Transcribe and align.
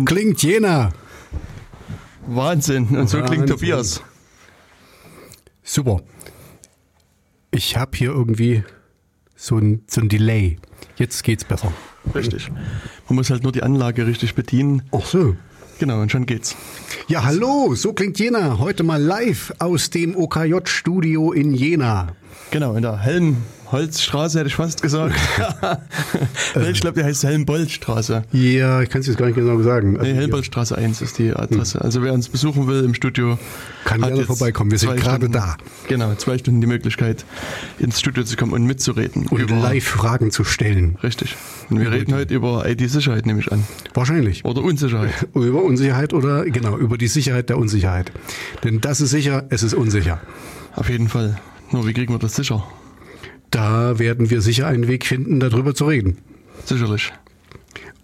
So 0.00 0.04
klingt 0.06 0.42
Jena. 0.42 0.92
Wahnsinn. 2.26 2.84
Und 2.84 3.10
so 3.10 3.18
Wahnsinn. 3.18 3.24
klingt 3.26 3.48
Tobias. 3.50 4.02
Super. 5.62 6.00
Ich 7.50 7.76
habe 7.76 7.98
hier 7.98 8.10
irgendwie 8.10 8.64
so 9.36 9.58
ein, 9.58 9.82
so 9.86 10.00
ein 10.00 10.08
Delay. 10.08 10.56
Jetzt 10.96 11.22
geht's 11.22 11.44
besser. 11.44 11.72
Richtig. 12.14 12.50
Man 13.08 13.16
muss 13.16 13.28
halt 13.28 13.42
nur 13.42 13.52
die 13.52 13.62
Anlage 13.62 14.06
richtig 14.06 14.34
bedienen. 14.34 14.82
Ach 14.90 15.04
so. 15.04 15.36
Genau, 15.78 16.00
und 16.00 16.10
schon 16.10 16.24
geht's. 16.24 16.56
Ja, 17.08 17.24
hallo, 17.24 17.74
so 17.74 17.92
klingt 17.92 18.18
Jena. 18.18 18.58
Heute 18.58 18.82
mal 18.82 19.02
live 19.02 19.52
aus 19.58 19.90
dem 19.90 20.16
OKJ-Studio 20.16 21.32
in 21.32 21.52
Jena. 21.52 22.14
Genau, 22.50 22.74
in 22.74 22.82
der 22.82 23.00
Helmholtzstraße 23.70 24.38
hätte 24.38 24.48
ich 24.48 24.56
fast 24.56 24.82
gesagt. 24.82 25.14
ich 26.72 26.80
glaube, 26.80 27.00
die 27.00 27.04
heißt 27.04 27.22
Helmboldstraße. 27.24 28.24
Ja, 28.32 28.82
ich 28.82 28.90
kann 28.90 29.00
es 29.00 29.06
jetzt 29.06 29.16
gar 29.16 29.26
nicht 29.26 29.36
genau 29.36 29.60
sagen. 29.62 29.96
Also 29.98 30.10
Nee, 30.10 30.16
Helmboldstraße 30.16 30.76
1 30.76 31.00
ist 31.02 31.18
die 31.18 31.32
Adresse. 31.34 31.80
Also 31.80 32.02
wer 32.02 32.12
uns 32.12 32.28
besuchen 32.28 32.66
will 32.66 32.82
im 32.84 32.94
Studio, 32.94 33.38
Kann 33.84 34.00
gerne 34.02 34.24
vorbeikommen. 34.24 34.70
Wir 34.70 34.78
sind 34.78 34.96
gerade 34.96 35.16
Stunden- 35.26 35.32
da. 35.32 35.56
Genau, 35.88 36.14
zwei 36.16 36.38
Stunden 36.38 36.60
die 36.60 36.66
Möglichkeit, 36.66 37.24
ins 37.78 38.00
Studio 38.00 38.24
zu 38.24 38.36
kommen 38.36 38.52
und 38.52 38.64
mitzureden. 38.64 39.26
und 39.28 39.38
über, 39.40 39.56
live 39.56 39.84
Fragen 39.84 40.30
zu 40.30 40.44
stellen. 40.44 40.96
Richtig. 41.02 41.36
Und 41.68 41.80
wir 41.80 41.92
reden 41.92 42.14
heute 42.14 42.34
über 42.34 42.68
IT-Sicherheit, 42.68 43.26
nehme 43.26 43.40
ich 43.40 43.52
an. 43.52 43.64
Wahrscheinlich. 43.94 44.44
Oder 44.44 44.62
Unsicherheit. 44.62 45.10
Über 45.34 45.62
Unsicherheit 45.62 46.12
oder 46.12 46.44
genau, 46.44 46.76
über 46.76 46.98
die 46.98 47.06
Sicherheit 47.06 47.48
der 47.48 47.56
Unsicherheit. 47.58 48.10
Denn 48.64 48.80
das 48.80 49.00
ist 49.00 49.10
sicher, 49.10 49.44
es 49.50 49.62
ist 49.62 49.74
unsicher. 49.74 50.20
Auf 50.74 50.88
jeden 50.90 51.08
Fall. 51.08 51.38
Nur 51.70 51.86
wie 51.86 51.92
kriegen 51.92 52.12
wir 52.12 52.18
das 52.18 52.34
sicher? 52.34 52.64
Da 53.50 53.98
werden 53.98 54.30
wir 54.30 54.42
sicher 54.42 54.66
einen 54.66 54.86
Weg 54.88 55.06
finden, 55.06 55.40
darüber 55.40 55.74
zu 55.74 55.86
reden. 55.86 56.18
Sicherlich. 56.64 57.12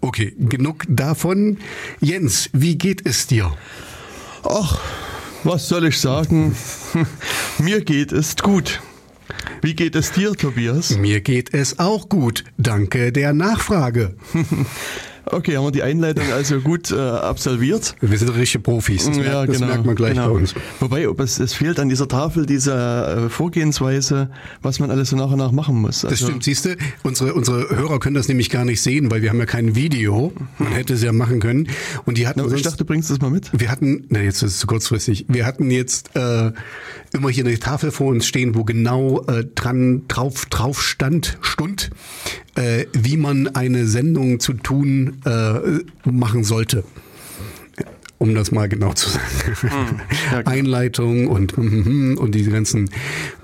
Okay, 0.01 0.33
genug 0.37 0.85
davon. 0.89 1.57
Jens, 1.99 2.49
wie 2.53 2.77
geht 2.77 3.05
es 3.05 3.27
dir? 3.27 3.53
Ach, 4.43 4.79
was 5.43 5.67
soll 5.67 5.87
ich 5.87 5.99
sagen? 5.99 6.55
Mir 7.57 7.81
geht 7.81 8.11
es 8.11 8.35
gut. 8.35 8.81
Wie 9.61 9.73
geht 9.73 9.95
es 9.95 10.11
dir, 10.11 10.33
Tobias? 10.33 10.97
Mir 10.97 11.21
geht 11.21 11.53
es 11.53 11.79
auch 11.79 12.09
gut. 12.09 12.43
Danke 12.57 13.11
der 13.11 13.33
Nachfrage. 13.33 14.15
Okay, 15.31 15.57
haben 15.57 15.65
wir 15.65 15.71
die 15.71 15.83
Einleitung 15.83 16.31
also 16.31 16.59
gut 16.59 16.91
äh, 16.91 16.95
absolviert. 16.95 17.95
Wir 18.01 18.17
sind 18.17 18.29
richtige 18.29 18.61
Profis. 18.63 19.05
Das, 19.05 19.17
merkt, 19.17 19.49
das 19.53 19.59
merkt 19.59 19.85
man 19.85 19.95
gleich 19.95 20.13
genau. 20.13 20.29
bei 20.29 20.39
uns. 20.39 20.53
Wobei, 20.79 21.09
ob 21.09 21.19
es, 21.19 21.39
es 21.39 21.53
fehlt 21.53 21.79
an 21.79 21.89
dieser 21.89 22.07
Tafel 22.07 22.45
diese 22.45 22.73
äh, 23.25 23.29
Vorgehensweise, 23.29 24.29
was 24.61 24.79
man 24.79 24.91
alles 24.91 25.09
so 25.09 25.15
nach 25.15 25.31
und 25.31 25.37
nach 25.37 25.51
machen 25.51 25.75
muss. 25.75 26.01
Das 26.01 26.11
Also, 26.11 26.27
stimmt, 26.27 26.43
siehst 26.43 26.65
du, 26.65 26.75
unsere, 27.03 27.33
unsere 27.33 27.69
Hörer 27.75 27.99
können 27.99 28.15
das 28.15 28.27
nämlich 28.27 28.49
gar 28.49 28.65
nicht 28.65 28.81
sehen, 28.81 29.11
weil 29.11 29.21
wir 29.21 29.29
haben 29.29 29.39
ja 29.39 29.45
kein 29.45 29.75
Video. 29.75 30.31
Man 30.57 30.71
hätte 30.71 30.93
es 30.93 31.03
ja 31.03 31.11
machen 31.11 31.39
können. 31.39 31.67
Und 32.05 32.17
die 32.17 32.27
hatten 32.27 32.41
Na, 32.45 32.55
ich 32.55 32.61
dachte, 32.61 32.77
du 32.77 32.85
bringst 32.85 33.09
das 33.09 33.19
mal 33.19 33.29
mit. 33.29 33.49
wir 33.57 33.69
hatten, 33.69 34.05
na 34.09 34.21
jetzt 34.21 34.41
ist 34.43 34.53
es 34.53 34.59
zu 34.59 34.67
kurzfristig, 34.67 35.25
wir 35.27 35.45
hatten 35.45 35.69
jetzt 35.71 36.15
äh, 36.15 36.51
immer 37.13 37.29
hier 37.29 37.45
eine 37.45 37.57
Tafel 37.59 37.91
vor 37.91 38.07
uns 38.07 38.25
stehen, 38.27 38.55
wo 38.55 38.63
genau 38.63 39.23
äh, 39.27 39.45
dran 39.55 40.03
drauf, 40.07 40.45
drauf 40.47 40.81
stand, 40.81 41.37
stund, 41.41 41.89
äh, 42.57 42.85
wie 42.93 43.17
man 43.17 43.47
eine 43.55 43.85
Sendung 43.85 44.39
zu 44.39 44.53
tun 44.53 45.21
äh, 45.25 46.09
machen 46.09 46.43
sollte. 46.43 46.83
Um 48.19 48.33
das 48.33 48.51
mal 48.51 48.67
genau 48.67 48.93
zu 48.93 49.11
sagen. 49.11 50.01
Ja, 50.31 50.41
klar. 50.41 50.47
Einleitung 50.47 51.27
und, 51.27 51.55
und 51.55 52.31
diese 52.31 52.49
ganzen 52.49 52.89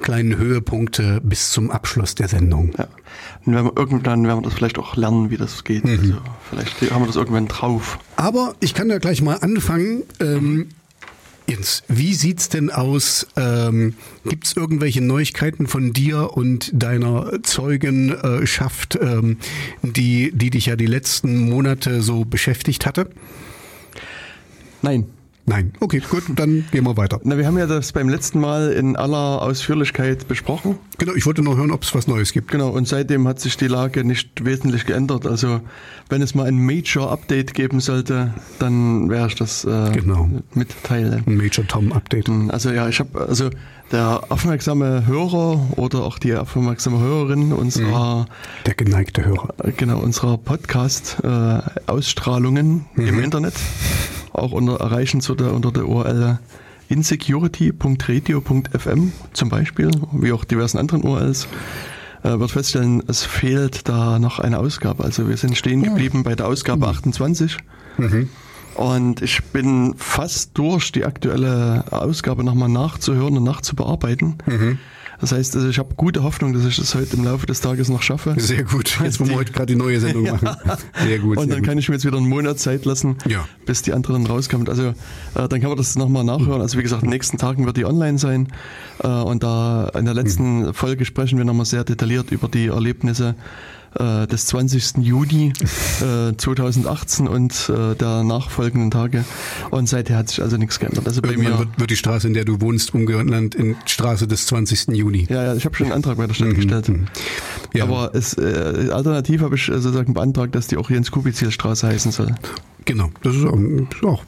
kleinen 0.02 0.36
Höhepunkte 0.36 1.22
bis 1.24 1.52
zum 1.52 1.70
Abschluss 1.70 2.16
der 2.16 2.28
Sendung. 2.28 2.72
Ja. 2.76 2.88
Und 3.46 3.54
wenn 3.54 3.66
wir, 3.66 3.74
irgendwann 3.76 4.26
werden 4.26 4.40
wir 4.40 4.42
das 4.42 4.56
vielleicht 4.56 4.80
auch 4.80 4.96
lernen, 4.96 5.30
wie 5.30 5.38
das 5.38 5.64
geht. 5.64 5.86
Mhm. 5.86 5.92
Also, 5.92 6.14
vielleicht 6.50 6.92
haben 6.92 7.04
wir 7.04 7.08
das 7.08 7.18
irgendwann 7.18 7.48
drauf. 7.48 8.00
Aber 8.16 8.56
ich 8.62 8.74
kann 8.74 8.90
ja 8.90 8.98
gleich 8.98 9.22
mal 9.22 9.36
anfangen. 9.36 10.04
Ähm, 10.20 10.70
Jens, 11.48 11.84
wie 11.88 12.14
sieht's 12.14 12.50
denn 12.50 12.70
aus? 12.70 13.28
Ähm, 13.36 13.96
gibt's 14.26 14.54
irgendwelche 14.54 15.02
Neuigkeiten 15.02 15.68
von 15.68 15.92
dir 15.92 16.38
und 16.38 16.72
deiner 16.74 17.44
Zeugenschaft, 17.44 18.98
ähm, 19.02 19.38
die, 19.82 20.32
die 20.34 20.50
dich 20.50 20.68
ja 20.68 20.76
die 20.76 20.86
letzten 20.86 21.50
Monate 21.50 22.02
so 22.02 22.24
beschäftigt 22.24 22.86
hatte? 22.86 23.10
Nein. 24.82 25.06
Nein. 25.46 25.74
Okay, 25.82 26.02
gut, 26.10 26.24
dann 26.36 26.64
gehen 26.72 26.86
wir 26.86 26.96
weiter. 26.96 27.20
Na, 27.24 27.38
wir 27.38 27.46
haben 27.46 27.58
ja 27.58 27.68
das 27.68 27.92
beim 27.92 28.08
letzten 28.08 28.40
Mal 28.40 28.72
in 28.72 28.96
aller 28.96 29.42
Ausführlichkeit 29.42 30.26
besprochen. 30.30 30.78
Genau, 30.98 31.14
ich 31.16 31.26
wollte 31.26 31.42
noch 31.42 31.58
hören, 31.58 31.72
ob 31.72 31.84
es 31.84 31.94
was 31.94 32.08
Neues 32.08 32.32
gibt. 32.32 32.50
Genau, 32.50 32.70
und 32.70 32.88
seitdem 32.88 33.28
hat 33.28 33.42
sich 33.42 33.58
die 33.58 33.68
Lage 33.68 34.06
nicht 34.06 34.46
wesentlich 34.46 34.86
geändert. 34.86 35.26
Also 35.28 35.60
wenn 36.08 36.22
es 36.22 36.34
mal 36.34 36.48
ein 36.48 36.66
Major-Update 36.66 37.54
geben 37.54 37.82
sollte, 37.82 38.34
dann 38.60 39.10
wäre 39.10 39.28
ich 39.28 39.36
das 39.36 39.66
äh, 39.66 39.92
Genau. 39.92 40.30
mitteilen. 40.54 41.24
Ein 41.26 41.36
Major 41.36 41.68
Tom 41.68 41.92
Update. 41.92 42.30
Also 42.48 42.72
ja, 42.72 42.88
ich 42.88 43.00
habe 43.02 43.28
also 43.28 43.50
der 43.94 44.24
aufmerksame 44.30 45.06
Hörer 45.06 45.62
oder 45.78 46.04
auch 46.04 46.20
die 46.20 46.36
aufmerksame 46.36 47.00
Hörerin 47.00 47.54
unserer 47.54 48.26
Der 48.66 48.74
geneigte 48.74 49.24
Hörer. 49.24 49.54
äh, 49.64 49.72
genau 49.72 50.00
unserer 50.00 50.38
Podcast 50.38 51.18
äh, 51.24 51.60
Ausstrahlungen 51.88 52.86
im 52.98 53.20
Internet 53.20 53.54
auch 54.34 54.52
unter 54.52 54.78
erreichen 54.80 55.22
zu 55.22 55.36
der 55.36 55.54
unter 55.54 55.72
der 55.72 55.88
URL 55.88 56.40
insecurity.radio.fm 56.90 59.12
zum 59.32 59.50
Beispiel, 59.50 59.92
wie 60.12 60.32
auch 60.32 60.44
diversen 60.44 60.78
anderen 60.80 61.04
URLs, 61.04 61.48
äh, 62.24 62.40
wird 62.40 62.52
feststellen, 62.52 63.04
es 63.08 63.24
fehlt 63.24 63.88
da 63.88 64.18
noch 64.20 64.40
eine 64.40 64.58
Ausgabe. 64.60 65.04
Also 65.04 65.30
wir 65.30 65.38
sind 65.38 65.56
stehen 65.58 65.84
geblieben 65.84 66.24
bei 66.24 66.36
der 66.36 66.48
Ausgabe 66.48 66.88
28. 66.88 67.58
Und 68.76 69.22
ich 69.22 69.44
bin 69.46 69.94
fast 69.98 70.52
durch, 70.58 70.92
die 70.92 71.06
aktuelle 71.06 71.86
Ausgabe 71.92 72.44
nochmal 72.44 72.70
nachzuhören 72.70 73.38
und 73.38 73.44
nachzubearbeiten. 73.44 74.36
Das 75.22 75.32
heißt, 75.32 75.56
also 75.56 75.70
ich 75.70 75.78
habe 75.80 75.94
gute 75.96 76.24
Hoffnung, 76.24 76.52
dass 76.54 76.66
ich 76.66 76.76
das 76.76 76.96
heute 76.96 77.16
im 77.16 77.24
Laufe 77.24 77.46
des 77.46 77.62
Tages 77.62 77.88
noch 77.88 78.02
schaffe. 78.02 78.34
Sehr 78.38 78.64
gut. 78.64 79.00
Jetzt 79.02 79.20
wollen 79.22 79.30
wir 79.30 79.38
heute 79.38 79.54
gerade 79.54 79.68
die 79.68 79.76
neue 79.78 80.00
Sendung 80.00 80.24
machen. 80.32 80.50
Sehr 81.02 81.20
gut. 81.20 81.38
Und 81.38 81.46
sehr 81.46 81.54
dann 81.56 81.60
gut. 81.60 81.68
kann 81.70 81.78
ich 81.78 81.88
mir 81.88 81.96
jetzt 81.96 82.04
wieder 82.06 82.18
einen 82.18 82.28
Monat 82.28 82.60
Zeit 82.60 82.84
lassen, 82.84 83.18
Ja. 83.30 83.46
bis 83.66 83.84
die 83.84 83.94
andere 83.94 84.14
dann 84.14 84.26
rauskommt. 84.26 84.70
Also 84.70 84.88
äh, 84.88 84.94
dann 85.48 85.62
kann 85.62 85.70
man 85.70 85.78
das 85.78 85.96
nochmal 85.96 86.24
nachhören. 86.26 86.62
Also 86.62 86.78
wie 86.78 86.84
gesagt, 86.84 87.04
in 87.04 87.10
den 87.10 87.14
nächsten 87.14 87.38
Tagen 87.38 87.66
wird 87.66 87.78
die 87.78 87.86
online 87.86 88.18
sein. 88.18 88.50
Äh, 89.02 89.08
und 89.08 89.44
da 89.44 89.90
in 89.98 90.04
der 90.06 90.14
letzten 90.14 90.74
Folge 90.74 91.06
sprechen 91.06 91.38
wir 91.38 91.46
nochmal 91.46 91.66
sehr 91.68 91.84
detailliert 91.86 92.32
über 92.32 92.50
die 92.50 92.68
Erlebnisse 92.68 93.36
äh, 94.00 94.28
des 94.28 94.48
20. 94.48 94.98
Juni 95.00 95.54
äh, 96.02 96.36
2018 96.36 97.28
und 97.28 97.70
äh, 97.70 97.96
der 97.96 98.24
nachfolgenden 98.24 98.92
Tage. 98.92 99.26
Und 99.72 99.88
seither 99.88 100.18
hat 100.18 100.30
sich 100.30 100.42
also 100.42 100.58
nichts 100.58 100.80
geändert. 100.80 101.08
Also 101.08 101.22
bei 101.22 101.36
mir. 101.38 101.58
wird, 101.58 101.80
wird 101.80 101.92
die 101.92 101.96
Straße, 101.96 102.28
in 102.28 102.34
der 102.34 102.46
du 102.46 102.62
wohnst, 102.62 102.94
umgenannt 102.94 103.56
in 103.56 103.76
Straße 103.86 104.28
des 104.28 104.46
20. 104.48 104.90
Juni. 104.90 105.28
Ja, 105.30 105.44
ja, 105.44 105.56
ich 105.56 105.66
habe 105.66 105.76
schon 105.76 105.88
einen 105.88 105.96
Antrag 105.96 106.18
bei 106.18 106.28
der 106.28 106.34
Stadt 106.34 106.56
gestellt. 106.56 106.90
Mhm. 106.90 107.08
Ja. 107.74 107.84
Aber 107.84 108.14
es, 108.14 108.38
äh, 108.38 108.90
alternativ 108.92 109.42
habe 109.42 109.56
ich 109.56 109.66
sozusagen 109.66 110.14
beantragt, 110.14 110.56
dass 110.56 110.68
die 110.68 110.78
auch 110.78 110.90
Jens-Kubizil-Straße 110.90 111.88
heißen 111.88 112.12
soll. 112.12 112.36
Genau, 112.86 113.10
das 113.22 113.36
ist 113.36 113.46
auch, 113.46 113.58
ist 113.58 114.04
auch 114.04 114.24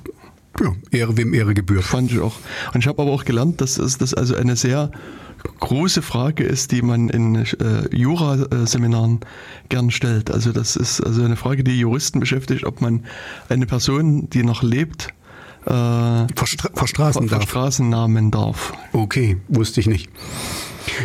ja, 0.59 0.75
Ehre, 0.91 1.17
wem 1.17 1.33
Ehre 1.33 1.53
gebührt. 1.53 1.83
Fand 1.83 2.11
ich 2.11 2.19
auch. 2.19 2.35
Und 2.73 2.81
ich 2.81 2.87
habe 2.87 3.01
aber 3.01 3.11
auch 3.11 3.25
gelernt, 3.25 3.61
dass 3.61 3.75
das 3.75 4.13
also 4.13 4.35
eine 4.35 4.55
sehr 4.55 4.91
große 5.59 6.01
Frage 6.01 6.43
ist, 6.43 6.71
die 6.71 6.81
man 6.81 7.09
in 7.09 7.35
äh, 7.35 7.45
Jura-Seminaren 7.91 9.19
gern 9.69 9.91
stellt. 9.91 10.31
Also 10.31 10.51
das 10.51 10.75
ist 10.75 11.01
also 11.01 11.23
eine 11.23 11.35
Frage, 11.35 11.63
die 11.63 11.79
Juristen 11.79 12.19
beschäftigt, 12.19 12.65
ob 12.65 12.81
man 12.81 13.05
eine 13.49 13.65
Person, 13.65 14.29
die 14.29 14.43
noch 14.43 14.63
lebt, 14.63 15.09
äh, 15.65 15.69
Verstra 16.35 16.69
verstraßen 16.73 17.27
ver 17.27 17.39
darf. 17.39 17.49
Straßennamen 17.49 18.31
darf. 18.31 18.73
Okay, 18.93 19.37
wusste 19.47 19.79
ich 19.79 19.87
nicht. 19.87 20.09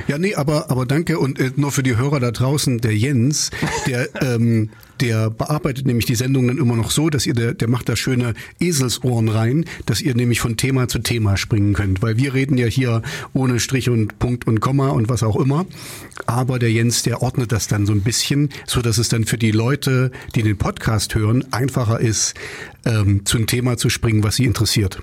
Ja, 0.09 0.19
nee, 0.19 0.35
aber, 0.35 0.71
aber 0.71 0.87
danke 0.87 1.19
und 1.19 1.39
äh, 1.39 1.53
nur 1.57 1.73
für 1.73 1.83
die 1.83 1.97
Hörer 1.97 2.21
da 2.21 2.31
draußen, 2.31 2.79
der 2.79 2.97
Jens, 2.97 3.51
der, 3.87 4.09
ähm, 4.23 4.71
der 5.01 5.31
bearbeitet 5.31 5.87
nämlich 5.87 6.07
die 6.07 6.15
Sendung 6.15 6.49
dann 6.49 6.59
immer 6.59 6.77
noch 6.77 6.91
so, 6.91 7.11
dass 7.11 7.27
ihr, 7.27 7.35
der, 7.35 7.55
der 7.55 7.69
macht 7.69 7.89
da 7.89 7.97
schöne 7.97 8.35
Eselsohren 8.59 9.29
rein, 9.29 9.65
dass 9.87 10.01
ihr 10.01 10.15
nämlich 10.15 10.41
von 10.41 10.57
Thema 10.57 10.89
zu 10.89 10.99
Thema 10.99 11.37
springen 11.37 11.73
könnt, 11.73 12.03
weil 12.03 12.17
wir 12.17 12.35
reden 12.35 12.59
ja 12.59 12.67
hier 12.67 13.03
ohne 13.33 13.61
Strich 13.61 13.89
und 13.89 14.19
Punkt 14.19 14.47
und 14.47 14.61
Komma 14.61 14.89
und 14.89 15.09
was 15.09 15.23
auch 15.23 15.37
immer, 15.37 15.67
aber 16.27 16.59
der 16.59 16.71
Jens, 16.71 17.03
der 17.03 17.23
ordnet 17.23 17.53
das 17.53 17.67
dann 17.69 17.87
so 17.87 17.93
ein 17.93 18.03
bisschen, 18.03 18.51
so 18.67 18.83
dass 18.83 18.99
es 18.99 19.09
dann 19.09 19.25
für 19.25 19.39
die 19.39 19.53
Leute, 19.53 20.11
die 20.35 20.43
den 20.43 20.59
Podcast 20.59 21.15
hören, 21.15 21.45
einfacher 21.53 22.01
ist, 22.01 22.35
ähm, 22.85 23.25
zu 23.25 23.37
einem 23.37 23.47
Thema 23.47 23.77
zu 23.77 23.89
springen, 23.89 24.23
was 24.23 24.37
sie 24.37 24.45
interessiert. 24.45 25.03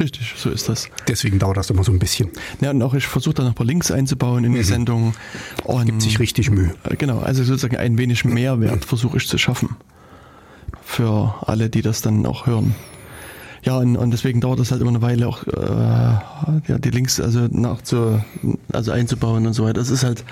Richtig, 0.00 0.32
so 0.36 0.48
ist 0.50 0.68
das. 0.68 0.88
Deswegen 1.08 1.38
dauert 1.38 1.58
das 1.58 1.68
immer 1.70 1.84
so 1.84 1.92
ein 1.92 1.98
bisschen. 1.98 2.30
Ja, 2.62 2.70
und 2.70 2.80
auch 2.82 2.94
ich 2.94 3.06
versuche 3.06 3.34
da 3.34 3.42
noch 3.42 3.50
ein 3.50 3.54
paar 3.54 3.66
Links 3.66 3.90
einzubauen 3.90 4.44
in 4.44 4.54
die 4.54 4.62
Sendung. 4.62 5.14
Und, 5.64 5.82
Mhm. 5.82 5.86
Gibt 5.86 6.02
sich 6.02 6.18
richtig 6.18 6.50
Mühe. 6.50 6.74
Äh, 6.84 6.96
Genau, 6.96 7.18
also 7.20 7.44
sozusagen 7.44 7.76
ein 7.76 7.98
wenig 7.98 8.24
Mehrwert 8.24 8.84
versuche 8.86 9.18
ich 9.18 9.28
zu 9.28 9.36
schaffen. 9.36 9.76
Für 10.82 11.34
alle, 11.46 11.68
die 11.70 11.82
das 11.82 12.00
dann 12.00 12.24
auch 12.26 12.46
hören. 12.46 12.74
Ja, 13.62 13.76
und, 13.76 13.96
und 13.96 14.10
deswegen 14.10 14.40
dauert 14.40 14.58
das 14.58 14.70
halt 14.72 14.80
immer 14.80 14.90
eine 14.90 15.02
Weile 15.02 15.28
auch, 15.28 15.46
äh, 15.46 15.52
ja, 16.72 16.78
die 16.78 16.88
Links 16.90 17.20
also 17.20 17.40
nach 17.50 17.82
zu, 17.82 18.24
also 18.72 18.90
einzubauen 18.92 19.46
und 19.46 19.52
so 19.52 19.64
weiter. 19.64 19.74
Das 19.74 19.90
ist 19.90 20.02
halt 20.02 20.24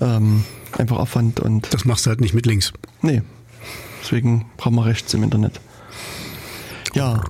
ähm, 0.00 0.42
einfach 0.76 0.96
Aufwand 0.98 1.38
und 1.38 1.72
Das 1.72 1.84
machst 1.84 2.04
du 2.04 2.10
halt 2.10 2.20
nicht 2.20 2.34
mit 2.34 2.46
links. 2.46 2.72
nee. 3.02 3.22
Deswegen 4.02 4.44
brauchen 4.56 4.74
wir 4.74 4.84
rechts 4.84 5.14
im 5.14 5.22
Internet. 5.22 5.60
Ja. 6.94 7.22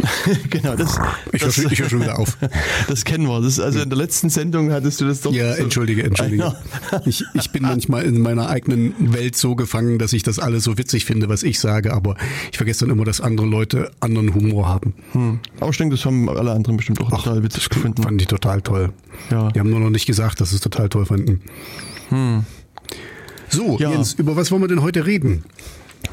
genau, 0.50 0.76
das, 0.76 0.98
ich 1.32 1.42
höre 1.42 1.52
schon, 1.52 1.70
hör 1.70 1.88
schon 1.88 2.00
wieder 2.00 2.18
auf. 2.18 2.38
Das 2.88 3.04
kennen 3.04 3.26
wir. 3.26 3.40
Das, 3.40 3.60
also 3.60 3.80
in 3.80 3.88
der 3.88 3.98
letzten 3.98 4.28
Sendung 4.30 4.72
hattest 4.72 5.00
du 5.00 5.06
das 5.06 5.20
doch. 5.20 5.32
Ja, 5.32 5.54
so 5.54 5.62
entschuldige, 5.62 6.02
entschuldige. 6.04 6.54
Ich, 7.04 7.24
ich 7.34 7.50
bin 7.50 7.62
manchmal 7.62 8.04
in 8.04 8.20
meiner 8.20 8.48
eigenen 8.48 9.12
Welt 9.12 9.36
so 9.36 9.54
gefangen, 9.54 9.98
dass 9.98 10.12
ich 10.12 10.22
das 10.22 10.38
alles 10.38 10.64
so 10.64 10.78
witzig 10.78 11.04
finde, 11.04 11.28
was 11.28 11.42
ich 11.42 11.58
sage, 11.60 11.92
aber 11.92 12.16
ich 12.50 12.56
vergesse 12.56 12.84
dann 12.86 12.90
immer, 12.90 13.04
dass 13.04 13.20
andere 13.20 13.46
Leute 13.46 13.90
anderen 14.00 14.34
Humor 14.34 14.68
haben. 14.68 14.94
Hm. 15.12 15.40
Aber 15.60 15.70
ich 15.70 15.76
denke, 15.78 15.96
das 15.96 16.04
haben 16.04 16.28
alle 16.28 16.52
anderen 16.52 16.76
bestimmt 16.76 17.00
auch 17.00 17.10
Ach, 17.12 17.22
total 17.22 17.42
witzig 17.42 17.68
gefunden. 17.68 18.02
Fand 18.02 18.20
ich 18.20 18.28
total 18.28 18.62
toll. 18.62 18.92
Ja. 19.30 19.50
Die 19.50 19.60
haben 19.60 19.70
nur 19.70 19.80
noch 19.80 19.90
nicht 19.90 20.06
gesagt, 20.06 20.40
dass 20.40 20.50
sie 20.50 20.56
es 20.56 20.62
total 20.62 20.88
toll 20.88 21.06
fanden. 21.06 21.40
Hm. 22.08 22.44
So, 23.48 23.78
ja. 23.78 23.90
Jens, 23.90 24.14
über 24.14 24.36
was 24.36 24.50
wollen 24.50 24.62
wir 24.62 24.68
denn 24.68 24.82
heute 24.82 25.06
reden? 25.06 25.44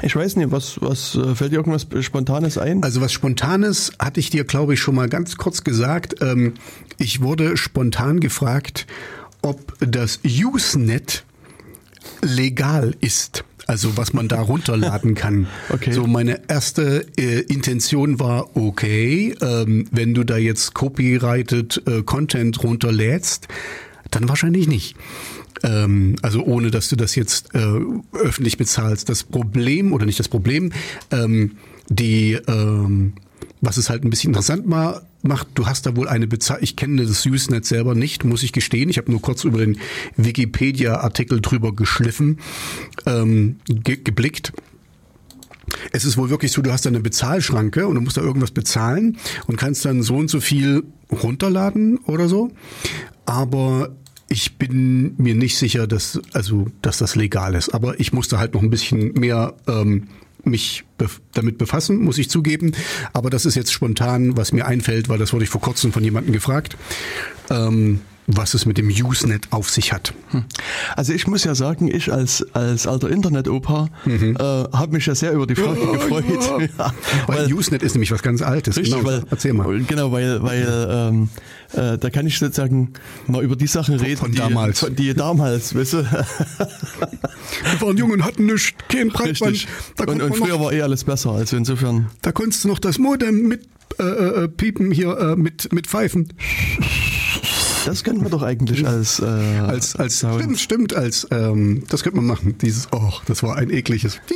Ich 0.02 0.16
weiß 0.16 0.36
nicht, 0.36 0.50
was, 0.50 0.80
was 0.80 1.14
äh, 1.14 1.34
fällt 1.34 1.52
dir 1.52 1.56
irgendwas 1.56 1.86
Spontanes 2.04 2.58
ein? 2.58 2.82
Also 2.82 3.00
was 3.00 3.12
Spontanes 3.12 3.92
hatte 3.98 4.20
ich 4.20 4.30
dir, 4.30 4.44
glaube 4.44 4.74
ich, 4.74 4.80
schon 4.80 4.94
mal 4.94 5.08
ganz 5.08 5.36
kurz 5.36 5.64
gesagt. 5.64 6.16
Ähm, 6.22 6.54
ich 6.98 7.20
wurde 7.20 7.56
spontan 7.56 8.20
gefragt, 8.20 8.86
ob 9.42 9.76
das 9.80 10.20
Usenet 10.24 11.24
legal 12.22 12.94
ist. 13.00 13.44
Also 13.66 13.96
was 13.96 14.12
man 14.12 14.26
da 14.26 14.40
runterladen 14.40 15.14
kann. 15.14 15.46
okay. 15.68 15.92
So 15.92 16.06
meine 16.06 16.40
erste 16.48 17.06
äh, 17.16 17.40
Intention 17.42 18.18
war, 18.18 18.56
okay, 18.56 19.34
ähm, 19.40 19.86
wenn 19.90 20.14
du 20.14 20.24
da 20.24 20.36
jetzt 20.36 20.74
copyrighted 20.74 21.82
äh, 21.86 22.02
Content 22.02 22.62
runterlädst, 22.62 23.48
dann 24.10 24.28
wahrscheinlich 24.28 24.66
nicht. 24.66 24.96
Ähm, 25.62 26.16
also 26.22 26.42
ohne, 26.42 26.70
dass 26.70 26.88
du 26.88 26.96
das 26.96 27.14
jetzt 27.14 27.54
äh, 27.54 27.78
öffentlich 28.12 28.56
bezahlst. 28.56 29.08
Das 29.08 29.24
Problem, 29.24 29.92
oder 29.92 30.06
nicht 30.06 30.18
das 30.18 30.28
Problem, 30.28 30.72
ähm, 31.10 31.56
die, 31.88 32.38
ähm, 32.46 33.14
was 33.60 33.76
es 33.76 33.90
halt 33.90 34.04
ein 34.04 34.10
bisschen 34.10 34.30
interessant 34.30 34.66
mal 34.66 35.02
macht, 35.22 35.48
du 35.54 35.66
hast 35.66 35.86
da 35.86 35.96
wohl 35.96 36.08
eine 36.08 36.26
Bezahlung, 36.26 36.62
ich 36.62 36.76
kenne 36.76 37.04
das 37.04 37.26
Usenet 37.26 37.66
selber 37.66 37.94
nicht, 37.94 38.24
muss 38.24 38.42
ich 38.42 38.52
gestehen. 38.52 38.88
Ich 38.88 38.98
habe 38.98 39.10
nur 39.10 39.20
kurz 39.20 39.44
über 39.44 39.58
den 39.58 39.78
Wikipedia-Artikel 40.16 41.40
drüber 41.40 41.74
geschliffen, 41.74 42.38
ähm, 43.06 43.56
ge 43.66 43.98
geblickt. 44.02 44.52
Es 45.92 46.04
ist 46.04 46.16
wohl 46.16 46.30
wirklich 46.30 46.52
so, 46.52 46.62
du 46.62 46.72
hast 46.72 46.84
da 46.84 46.90
eine 46.90 47.00
Bezahlschranke 47.00 47.86
und 47.86 47.94
du 47.94 48.00
musst 48.00 48.16
da 48.16 48.22
irgendwas 48.22 48.50
bezahlen 48.50 49.18
und 49.46 49.56
kannst 49.56 49.84
dann 49.84 50.02
so 50.02 50.16
und 50.16 50.28
so 50.28 50.40
viel 50.40 50.84
runterladen 51.10 51.98
oder 52.06 52.28
so. 52.28 52.50
Aber 53.24 53.94
ich 54.30 54.56
bin 54.56 55.14
mir 55.18 55.34
nicht 55.34 55.58
sicher, 55.58 55.88
dass, 55.88 56.20
also, 56.32 56.68
dass 56.82 56.98
das 56.98 57.16
legal 57.16 57.54
ist. 57.54 57.74
Aber 57.74 57.98
ich 57.98 58.12
musste 58.12 58.38
halt 58.38 58.54
noch 58.54 58.62
ein 58.62 58.70
bisschen 58.70 59.12
mehr 59.14 59.54
ähm, 59.66 60.06
mich 60.44 60.84
bef 60.98 61.20
damit 61.32 61.58
befassen, 61.58 61.98
muss 61.98 62.16
ich 62.16 62.30
zugeben. 62.30 62.72
Aber 63.12 63.28
das 63.28 63.44
ist 63.44 63.56
jetzt 63.56 63.72
spontan, 63.72 64.36
was 64.36 64.52
mir 64.52 64.66
einfällt, 64.66 65.08
weil 65.08 65.18
das 65.18 65.32
wurde 65.32 65.44
ich 65.44 65.50
vor 65.50 65.60
kurzem 65.60 65.92
von 65.92 66.04
jemandem 66.04 66.32
gefragt. 66.32 66.76
Ähm, 67.50 68.00
was 68.36 68.54
es 68.54 68.66
mit 68.66 68.78
dem 68.78 68.88
Usenet 68.88 69.48
auf 69.50 69.70
sich 69.70 69.92
hat. 69.92 70.12
Hm. 70.30 70.44
Also 70.96 71.12
ich 71.12 71.26
muss 71.26 71.44
ja 71.44 71.54
sagen, 71.54 71.88
ich 71.92 72.12
als, 72.12 72.46
als 72.52 72.86
alter 72.86 73.10
Internet-Opa 73.10 73.88
mhm. 74.04 74.36
äh, 74.36 74.42
habe 74.42 74.92
mich 74.92 75.06
ja 75.06 75.14
sehr 75.14 75.32
über 75.32 75.46
die 75.46 75.54
Frage 75.54 75.80
ja, 75.84 75.92
gefreut. 75.92 76.24
Ja. 76.78 76.92
Weil, 77.26 77.38
weil, 77.38 77.52
Usenet 77.52 77.82
ist 77.82 77.94
nämlich 77.94 78.10
was 78.10 78.22
ganz 78.22 78.42
Altes. 78.42 78.76
Richtig, 78.76 78.94
genau, 78.94 79.06
weil, 79.06 79.22
erzähl 79.30 79.52
mal. 79.52 79.80
Genau, 79.80 80.12
weil, 80.12 80.42
weil 80.42 80.88
ähm, 80.90 81.28
äh, 81.72 81.98
da 81.98 82.10
kann 82.10 82.26
ich 82.26 82.38
sozusagen 82.38 82.92
mal 83.26 83.42
über 83.42 83.56
die 83.56 83.66
Sachen 83.66 83.96
reden, 83.96 84.18
von 84.18 84.34
damals. 84.34 84.80
Die, 84.80 84.94
die 84.94 85.14
damals, 85.14 85.74
weißt 85.74 85.94
du. 85.94 85.98
Wir 85.98 87.80
waren 87.80 87.96
jung 87.96 88.10
und 88.10 88.24
hatten 88.24 88.46
nichts, 88.46 88.72
kein 88.88 89.08
Breitband. 89.08 89.66
Und, 90.06 90.22
und 90.22 90.36
früher 90.36 90.54
noch, 90.54 90.64
war 90.64 90.72
eh 90.72 90.82
alles 90.82 91.04
besser, 91.04 91.32
also 91.32 91.56
insofern. 91.56 92.10
Da 92.22 92.32
konntest 92.32 92.64
du 92.64 92.68
noch 92.68 92.78
das 92.78 92.98
Modem 92.98 93.48
mit 93.48 93.68
äh, 93.98 94.04
äh, 94.04 94.48
piepen 94.48 94.90
hier 94.90 95.18
äh, 95.18 95.36
mit, 95.36 95.72
mit 95.72 95.86
Pfeifen. 95.86 96.32
Das 97.86 98.04
könnten 98.04 98.22
wir 98.22 98.30
doch 98.30 98.42
eigentlich 98.42 98.86
als 98.86 99.20
äh, 99.20 99.24
als 99.24 99.96
als 99.96 100.20
Sound. 100.20 100.40
stimmt 100.40 100.60
stimmt 100.60 100.94
als 100.94 101.26
ähm, 101.30 101.82
das 101.88 102.02
könnte 102.02 102.16
man 102.16 102.26
machen. 102.26 102.56
Dieses 102.60 102.88
oh, 102.92 103.12
das 103.26 103.42
war 103.42 103.56
ein 103.56 103.70
ekliges. 103.70 104.20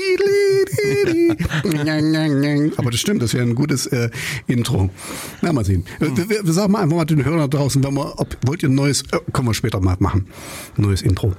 Aber 2.77 2.91
das 2.91 3.01
stimmt, 3.01 3.23
das 3.23 3.35
wäre 3.35 3.45
ein 3.45 3.55
gutes 3.55 3.87
äh, 3.87 4.11
Intro. 4.47 4.91
Na 5.43 5.53
mal 5.53 5.65
sehen. 5.65 5.85
Hm. 5.99 6.17
Wir, 6.17 6.45
wir, 6.45 6.53
sagen 6.53 6.73
mal 6.73 6.83
einfach 6.83 6.97
mal 6.97 7.05
den 7.05 7.25
Hörern 7.25 7.51
draußen, 7.51 7.83
wenn 7.85 7.95
wir, 7.95 8.19
ob 8.19 8.37
wollt 8.47 8.63
ihr 8.63 8.69
ein 8.69 8.75
neues, 8.75 9.03
äh, 9.13 9.19
können 9.33 9.49
wir 9.49 9.55
später 9.55 9.81
mal 9.81 9.97
machen, 9.99 10.27
neues 10.77 11.03
Intro. 11.03 11.35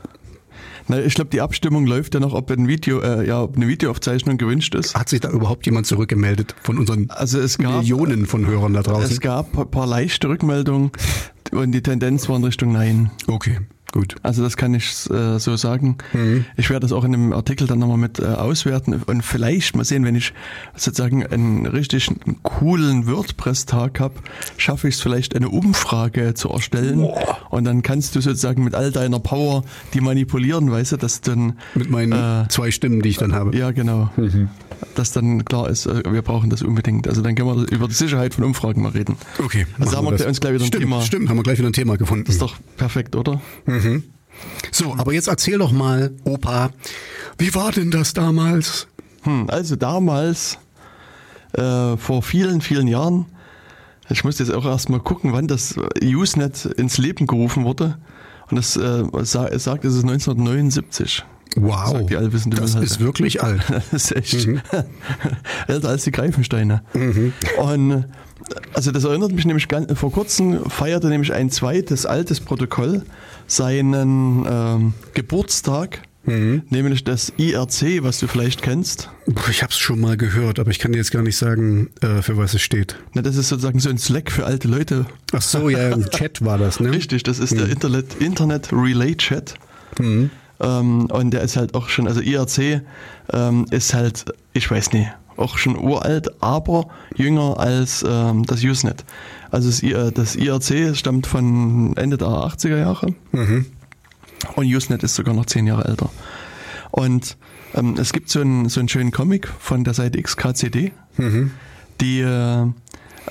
Na, 0.87 0.99
ich 0.99 1.15
glaube, 1.15 1.31
die 1.31 1.41
Abstimmung 1.41 1.87
läuft 1.87 2.13
ja 2.13 2.19
noch, 2.19 2.33
ob 2.33 2.51
ein 2.51 2.67
Video, 2.67 2.99
äh, 2.99 3.27
ja, 3.27 3.41
ob 3.41 3.55
eine 3.55 3.67
Videoaufzeichnung 3.67 4.37
gewünscht 4.37 4.75
ist. 4.75 4.95
Hat 4.95 5.09
sich 5.09 5.19
da 5.19 5.31
überhaupt 5.31 5.65
jemand 5.65 5.87
zurückgemeldet 5.87 6.53
von 6.61 6.77
unseren 6.77 7.09
also 7.09 7.39
es 7.39 7.57
gab, 7.57 7.79
Millionen 7.79 8.27
von 8.27 8.45
Hörern 8.45 8.73
da 8.73 8.83
draußen? 8.83 9.11
Es 9.11 9.19
gab 9.19 9.57
ein 9.57 9.71
paar 9.71 9.87
leichte 9.87 10.29
Rückmeldungen 10.29 10.91
und 11.51 11.71
die 11.71 11.81
Tendenz 11.81 12.27
war 12.29 12.37
in 12.37 12.43
Richtung 12.43 12.71
Nein. 12.71 13.11
Okay. 13.27 13.59
Gut. 13.95 14.15
Also 14.23 14.43
das 14.43 14.57
kann 14.57 14.73
ich 14.73 15.09
äh, 15.09 15.39
so 15.39 15.55
sagen. 15.55 15.95
Mhm. 16.11 16.43
Ich 16.57 16.69
werde 16.69 16.81
das 16.81 16.91
auch 16.91 17.05
in 17.05 17.13
dem 17.13 17.31
Artikel 17.31 17.65
dann 17.65 17.79
nochmal 17.79 17.97
mit 17.97 18.19
äh, 18.19 18.25
auswerten 18.25 18.93
und 18.93 19.21
vielleicht 19.21 19.73
mal 19.77 19.85
sehen, 19.85 20.03
wenn 20.03 20.15
ich 20.15 20.33
sozusagen 20.75 21.25
einen 21.25 21.65
richtig 21.65 22.09
coolen 22.43 23.07
WordPress-Tag 23.07 24.01
habe, 24.01 24.15
schaffe 24.57 24.89
ich 24.89 24.95
es 24.95 25.01
vielleicht 25.01 25.33
eine 25.33 25.47
Umfrage 25.47 26.33
zu 26.33 26.49
erstellen 26.49 26.97
Boah. 26.97 27.37
und 27.51 27.63
dann 27.63 27.83
kannst 27.83 28.17
du 28.17 28.19
sozusagen 28.19 28.65
mit 28.65 28.75
all 28.75 28.91
deiner 28.91 29.19
Power 29.19 29.63
die 29.93 30.01
manipulieren, 30.01 30.69
weißt 30.69 30.91
du, 30.91 30.97
dass 30.97 31.21
dann... 31.21 31.53
Mit 31.73 31.89
meinen 31.89 32.11
äh, 32.11 32.49
zwei 32.49 32.71
Stimmen, 32.71 33.01
die 33.01 33.07
ich 33.07 33.17
dann 33.17 33.33
habe. 33.33 33.55
Ja, 33.57 33.71
genau. 33.71 34.09
Mhm. 34.17 34.49
Dass 34.95 35.13
dann 35.13 35.45
klar 35.45 35.69
ist, 35.69 35.85
äh, 35.85 36.03
wir 36.11 36.21
brauchen 36.21 36.49
das 36.49 36.63
unbedingt. 36.63 37.07
Also 37.07 37.21
dann 37.21 37.35
können 37.35 37.47
wir 37.47 37.71
über 37.71 37.87
die 37.87 37.93
Sicherheit 37.93 38.33
von 38.33 38.43
Umfragen 38.43 38.81
mal 38.81 38.91
reden. 38.91 39.15
Okay. 39.39 39.65
Also 39.79 39.95
haben 39.95 40.05
wir 40.05 40.11
das. 40.11 40.25
uns 40.25 40.41
gleich 40.41 40.55
wieder 40.55 40.65
stimmt, 40.65 40.83
ein 40.83 40.89
Thema. 40.89 41.01
Stimmt, 41.01 41.29
haben 41.29 41.37
wir 41.37 41.43
gleich 41.43 41.59
wieder 41.59 41.69
ein 41.69 41.73
Thema 41.73 41.95
gefunden. 41.95 42.25
Das 42.25 42.35
ist 42.35 42.41
doch 42.41 42.57
perfekt, 42.75 43.15
oder? 43.15 43.39
Mhm. 43.65 43.84
Mhm. 43.85 44.03
So, 44.71 44.93
aber 44.97 45.13
jetzt 45.13 45.27
erzähl 45.27 45.57
doch 45.57 45.71
mal, 45.71 46.11
Opa, 46.23 46.71
wie 47.37 47.53
war 47.55 47.71
denn 47.71 47.91
das 47.91 48.13
damals? 48.13 48.87
Hm, 49.23 49.49
also 49.49 49.75
damals, 49.75 50.57
äh, 51.53 51.97
vor 51.97 52.21
vielen, 52.21 52.61
vielen 52.61 52.87
Jahren, 52.87 53.25
ich 54.09 54.23
muss 54.23 54.39
jetzt 54.39 54.53
auch 54.53 54.65
erstmal 54.65 54.99
gucken, 54.99 55.33
wann 55.33 55.47
das 55.47 55.75
Usenet 56.03 56.65
ins 56.65 56.97
Leben 56.97 57.27
gerufen 57.27 57.63
wurde. 57.63 57.97
Und 58.49 58.57
das 58.57 58.77
äh, 58.77 59.03
sagt, 59.23 59.85
es 59.85 59.95
ist 59.95 60.03
1979. 60.03 61.23
Wow, 61.55 62.05
die 62.05 62.17
allwissende 62.17 62.57
das 62.57 62.75
ist 62.75 62.99
wirklich 62.99 63.41
alt. 63.41 63.63
das 63.69 63.93
ist 63.93 64.15
echt 64.15 64.47
mhm. 64.47 64.61
älter 65.67 65.89
als 65.89 66.03
die 66.03 66.11
Greifensteine. 66.11 66.83
Mhm. 66.93 67.33
Und 67.57 68.05
also 68.73 68.91
das 68.91 69.05
erinnert 69.05 69.31
mich 69.31 69.45
nämlich 69.45 69.67
ganz, 69.67 69.97
vor 69.97 70.11
kurzem 70.11 70.69
feierte 70.69 71.07
nämlich 71.07 71.33
ein 71.33 71.49
zweites 71.49 72.05
altes 72.05 72.41
Protokoll 72.41 73.03
seinen 73.47 74.45
ähm, 74.49 74.93
Geburtstag. 75.13 76.01
Mhm. 76.25 76.63
Nämlich 76.69 77.03
das 77.03 77.31
IRC, 77.37 78.03
was 78.03 78.19
du 78.19 78.27
vielleicht 78.27 78.63
kennst. 78.63 79.09
Ich 79.49 79.61
habe 79.61 79.71
es 79.71 79.77
schon 79.77 79.99
mal 79.99 80.17
gehört, 80.17 80.59
aber 80.59 80.71
ich 80.71 80.79
kann 80.79 80.91
dir 80.91 80.97
jetzt 80.97 81.11
gar 81.11 81.21
nicht 81.21 81.37
sagen, 81.37 81.89
äh, 82.01 82.23
für 82.23 82.35
was 82.35 82.55
es 82.55 82.61
steht. 82.61 82.95
Na, 83.13 83.21
das 83.21 83.35
ist 83.35 83.49
sozusagen 83.49 83.79
so 83.79 83.89
ein 83.89 83.99
Slack 83.99 84.31
für 84.31 84.45
alte 84.45 84.67
Leute. 84.67 85.05
Ach 85.33 85.41
so, 85.41 85.69
ja, 85.69 85.89
im 85.89 86.09
Chat 86.09 86.43
war 86.43 86.57
das, 86.57 86.79
ne? 86.79 86.91
Richtig, 86.91 87.23
das 87.23 87.37
ist 87.37 87.51
mhm. 87.53 87.57
der 87.57 87.69
Internet, 87.69 88.15
Internet 88.19 88.73
Relay 88.73 89.15
Chat. 89.15 89.53
Mhm. 89.99 90.31
Ähm, 90.59 91.05
und 91.07 91.31
der 91.31 91.41
ist 91.41 91.57
halt 91.57 91.75
auch 91.75 91.89
schon, 91.89 92.07
also 92.07 92.21
IRC 92.21 92.81
ähm, 93.31 93.65
ist 93.69 93.93
halt, 93.93 94.25
ich 94.53 94.69
weiß 94.69 94.93
nicht, 94.93 95.09
auch 95.37 95.57
schon 95.57 95.77
uralt, 95.77 96.41
aber 96.41 96.87
jünger 97.15 97.59
als 97.59 98.03
ähm, 98.07 98.45
das 98.45 98.63
Usenet. 98.63 99.05
Also 99.51 99.69
das, 99.69 99.83
äh, 99.83 100.11
das, 100.11 100.35
IRC 100.35 100.95
stammt 100.95 101.27
von 101.27 101.95
Ende 101.97 102.17
der 102.17 102.27
80er 102.27 102.77
Jahre 102.77 103.13
mhm. 103.31 103.65
und 104.55 104.65
Usenet 104.65 105.03
ist 105.03 105.15
sogar 105.15 105.33
noch 105.33 105.45
zehn 105.45 105.67
Jahre 105.67 105.85
älter. 105.85 106.09
Und 106.91 107.37
ähm, 107.73 107.95
es 107.97 108.13
gibt 108.13 108.29
so 108.29 108.41
einen, 108.41 108.69
so 108.69 108.79
einen 108.79 108.89
schönen 108.89 109.11
Comic 109.11 109.47
von 109.59 109.83
der 109.83 109.93
Seite 109.93 110.21
XKCD, 110.21 110.91
mhm. 111.17 111.51
die 112.01 112.21
äh, 112.21 112.67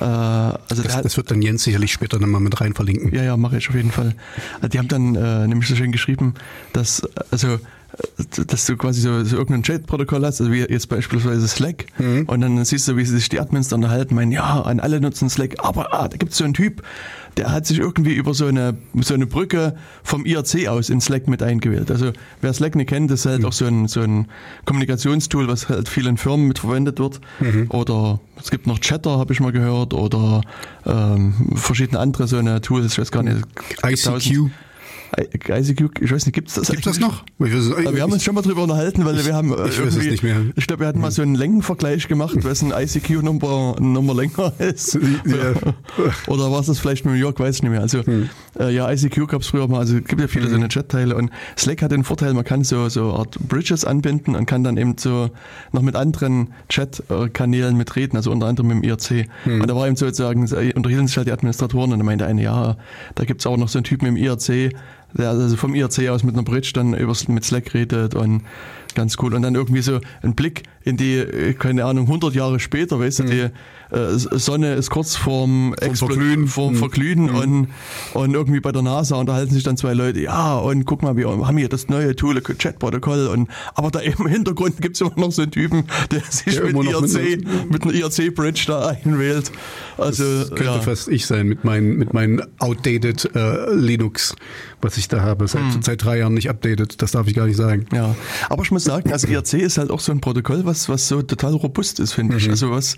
äh, 0.00 0.04
also 0.04 0.82
das, 0.82 0.96
hat, 0.96 1.04
das, 1.04 1.16
wird 1.16 1.30
dann 1.30 1.42
Jens 1.42 1.62
sicherlich 1.64 1.92
später 1.92 2.18
nochmal 2.18 2.40
mit 2.40 2.60
rein 2.60 2.74
verlinken. 2.74 3.14
Ja, 3.14 3.22
ja, 3.22 3.36
mache 3.36 3.58
ich 3.58 3.68
auf 3.68 3.74
jeden 3.74 3.90
Fall. 3.90 4.14
Die 4.72 4.78
haben 4.78 4.88
dann 4.88 5.14
äh, 5.14 5.46
nämlich 5.46 5.68
so 5.68 5.76
schön 5.76 5.92
geschrieben, 5.92 6.34
dass 6.72 7.02
also 7.30 7.58
dass 8.46 8.66
du 8.66 8.76
quasi 8.76 9.00
so, 9.00 9.24
so 9.24 9.36
irgendein 9.36 9.62
Chat-Protokoll 9.62 10.24
hast, 10.24 10.40
also 10.40 10.52
wie 10.52 10.60
jetzt 10.60 10.88
beispielsweise 10.88 11.46
Slack, 11.48 11.86
mhm. 11.98 12.24
und 12.26 12.40
dann 12.40 12.64
siehst 12.64 12.88
du, 12.88 12.96
wie 12.96 13.04
sich 13.04 13.28
die 13.28 13.40
Admins 13.40 13.68
dann 13.68 13.82
unterhalten, 13.82 14.14
meinen, 14.14 14.32
ja, 14.32 14.62
an 14.62 14.80
alle 14.80 15.00
nutzen 15.00 15.28
Slack, 15.30 15.56
aber 15.58 15.92
ah, 15.92 16.08
da 16.08 16.16
gibt 16.16 16.32
es 16.32 16.38
so 16.38 16.44
einen 16.44 16.54
Typ, 16.54 16.82
der 17.36 17.50
hat 17.50 17.66
sich 17.66 17.78
irgendwie 17.78 18.14
über 18.14 18.34
so 18.34 18.46
eine, 18.46 18.76
so 19.00 19.14
eine 19.14 19.26
Brücke 19.26 19.74
vom 20.02 20.24
IRC 20.24 20.68
aus 20.68 20.88
in 20.88 21.00
Slack 21.00 21.26
mit 21.26 21.42
eingewählt. 21.42 21.90
Also 21.90 22.12
wer 22.40 22.52
Slack 22.52 22.76
nicht 22.76 22.88
kennt, 22.88 23.10
ist 23.10 23.26
halt 23.26 23.40
mhm. 23.40 23.46
auch 23.46 23.52
so 23.52 23.66
ein, 23.66 23.88
so 23.88 24.00
ein 24.00 24.28
Kommunikationstool, 24.64 25.48
was 25.48 25.68
halt 25.68 25.88
vielen 25.88 26.16
Firmen 26.16 26.46
mit 26.46 26.60
verwendet 26.60 26.98
wird. 26.98 27.20
Mhm. 27.40 27.66
Oder 27.70 28.20
es 28.40 28.50
gibt 28.50 28.66
noch 28.66 28.78
Chatter, 28.78 29.18
habe 29.18 29.32
ich 29.32 29.40
mal 29.40 29.52
gehört, 29.52 29.94
oder 29.94 30.42
ähm, 30.86 31.34
verschiedene 31.54 31.98
andere 31.98 32.28
so 32.28 32.36
eine 32.36 32.60
Tools, 32.60 32.92
ich 32.92 32.98
weiß 32.98 33.10
gar 33.10 33.22
nicht. 33.22 33.44
ICQ. 33.84 34.50
ICQ, 35.16 36.00
ich 36.00 36.12
weiß 36.12 36.26
nicht, 36.26 36.34
gibt 36.34 36.48
es 36.48 36.54
das 36.54 36.70
Gibt 36.70 36.86
das 36.86 36.98
noch? 36.98 37.24
Ich 37.38 37.52
weiß, 37.52 37.94
wir 37.94 38.02
haben 38.02 38.12
uns 38.12 38.24
schon 38.24 38.34
mal 38.34 38.42
drüber 38.42 38.62
unterhalten, 38.62 39.04
weil 39.04 39.18
ich, 39.18 39.26
wir 39.26 39.34
haben 39.34 39.52
ich 39.52 39.80
weiß 39.80 39.96
es 39.96 40.06
nicht 40.06 40.22
mehr. 40.22 40.36
Ich 40.56 40.66
glaube, 40.66 40.80
wir 40.80 40.88
hatten 40.88 41.00
mal 41.00 41.10
so 41.10 41.22
einen 41.22 41.34
Längenvergleich 41.34 42.08
gemacht, 42.08 42.42
wessen 42.44 42.72
ICQ-Nummer 42.72 43.76
Nummer 43.80 44.14
länger 44.14 44.52
ist. 44.58 44.94
Ja. 44.94 45.72
Oder 46.26 46.50
war 46.50 46.60
es 46.60 46.66
das 46.66 46.78
vielleicht 46.78 47.04
New 47.04 47.12
York, 47.12 47.38
weiß 47.38 47.56
ich 47.56 47.62
nicht 47.62 47.70
mehr. 47.70 47.80
Also 47.80 48.04
hm. 48.04 48.28
äh, 48.58 48.74
ja, 48.74 48.90
ICQ 48.90 49.28
gab 49.28 49.42
es 49.42 49.48
früher 49.48 49.68
mal, 49.68 49.80
also 49.80 49.96
es 49.96 50.04
gibt 50.04 50.20
ja 50.20 50.28
viele 50.28 50.44
hm. 50.44 50.50
so 50.50 50.56
eine 50.56 50.68
Chat-Teile 50.68 51.16
und 51.16 51.30
Slack 51.56 51.82
hat 51.82 51.92
den 51.92 52.04
Vorteil, 52.04 52.34
man 52.34 52.44
kann 52.44 52.64
so, 52.64 52.88
so 52.88 53.12
Art 53.12 53.38
Bridges 53.48 53.84
anbinden 53.84 54.34
und 54.34 54.46
kann 54.46 54.64
dann 54.64 54.76
eben 54.76 54.96
so 54.98 55.30
noch 55.72 55.82
mit 55.82 55.96
anderen 55.96 56.54
Chat-Kanälen 56.68 57.76
mitreden, 57.76 58.16
also 58.16 58.30
unter 58.30 58.46
anderem 58.46 58.68
mit 58.68 58.84
dem 58.84 58.90
IRC. 58.90 59.28
Hm. 59.44 59.60
Und 59.60 59.68
da 59.68 59.76
war 59.76 59.86
eben 59.86 59.96
sozusagen, 59.96 60.40
unterhielten 60.42 61.06
sich 61.06 61.16
halt 61.16 61.28
die 61.28 61.32
Administratoren 61.32 61.92
und 61.92 61.98
da 61.98 62.04
meinte 62.04 62.26
eine, 62.26 62.42
ja, 62.42 62.76
da 63.14 63.24
gibt 63.24 63.40
es 63.40 63.46
auch 63.46 63.56
noch 63.56 63.68
so 63.68 63.78
einen 63.78 63.84
Typen 63.84 64.06
im 64.06 64.16
IRC, 64.16 64.74
also 65.18 65.56
vom 65.56 65.74
IRC 65.74 66.08
aus 66.08 66.22
mit 66.24 66.34
einer 66.34 66.42
Bridge 66.42 66.70
dann 66.74 66.94
übers, 66.94 67.28
mit 67.28 67.44
Slack 67.44 67.74
redet 67.74 68.14
und 68.14 68.42
ganz 68.94 69.16
cool. 69.20 69.34
Und 69.34 69.42
dann 69.42 69.54
irgendwie 69.54 69.82
so 69.82 70.00
ein 70.22 70.34
Blick 70.34 70.62
in 70.82 70.96
die, 70.96 71.16
äh, 71.16 71.54
keine 71.54 71.84
Ahnung, 71.84 72.06
100 72.06 72.34
Jahre 72.34 72.60
später, 72.60 72.98
weißt 72.98 73.20
mhm. 73.20 73.26
du, 73.26 73.32
die 73.32 73.48
äh, 73.94 74.18
Sonne 74.18 74.74
ist 74.74 74.90
kurz 74.90 75.16
vorm, 75.16 75.74
vorm 75.80 75.96
Verglühen, 75.96 76.46
vorm 76.48 76.74
mhm. 76.74 76.78
Verglühen 76.78 77.22
mhm. 77.22 77.34
und, 77.34 77.68
und 78.14 78.34
irgendwie 78.34 78.60
bei 78.60 78.72
der 78.72 78.82
NASA 78.82 79.16
unterhalten 79.16 79.54
sich 79.54 79.62
dann 79.62 79.76
zwei 79.76 79.94
Leute, 79.94 80.20
ja, 80.20 80.56
und 80.56 80.84
guck 80.84 81.02
mal, 81.02 81.16
wir 81.16 81.28
haben 81.28 81.56
hier 81.58 81.68
das 81.68 81.88
neue 81.88 82.16
Tool, 82.16 82.40
Chat-Protokoll 82.42 83.28
und, 83.28 83.48
aber 83.74 83.90
da 83.90 84.00
im 84.00 84.26
Hintergrund 84.26 84.80
gibt's 84.80 85.00
immer 85.00 85.12
noch 85.16 85.32
so 85.32 85.42
einen 85.42 85.50
Typen, 85.50 85.84
der 86.10 86.22
sich 86.28 86.56
der 86.56 86.64
mit, 86.64 86.74
IRC, 86.74 87.70
mit, 87.70 87.82
einer 87.84 87.94
IRC-Bridge 87.94 88.64
da 88.66 88.88
einwählt. 88.88 89.52
Also, 89.96 90.24
das 90.24 90.48
könnte 90.50 90.64
ja. 90.64 90.80
fast 90.80 91.08
ich 91.08 91.26
sein 91.26 91.46
mit 91.46 91.64
meinen, 91.64 91.96
mit 91.96 92.12
meinen 92.12 92.42
outdated 92.58 93.30
äh, 93.34 93.72
Linux, 93.74 94.34
was 94.80 94.96
ich 94.96 95.08
da 95.08 95.22
habe, 95.22 95.46
seit, 95.46 95.72
hm. 95.72 95.82
seit 95.82 96.04
drei 96.04 96.18
Jahren 96.18 96.34
nicht 96.34 96.50
updated, 96.50 97.00
das 97.00 97.12
darf 97.12 97.28
ich 97.28 97.34
gar 97.34 97.46
nicht 97.46 97.56
sagen. 97.56 97.86
Ja, 97.92 98.14
aber 98.50 98.62
ich 98.62 98.70
muss 98.70 98.84
sagen, 98.84 99.12
also 99.12 99.28
IRC 99.28 99.54
ist 99.54 99.78
halt 99.78 99.90
auch 99.90 100.00
so 100.00 100.12
ein 100.12 100.20
Protokoll, 100.20 100.64
was, 100.64 100.88
was 100.88 101.08
so 101.08 101.22
total 101.22 101.54
robust 101.54 102.00
ist, 102.00 102.12
finde 102.12 102.34
mhm. 102.34 102.38
ich. 102.40 102.50
Also 102.50 102.70
was, 102.70 102.96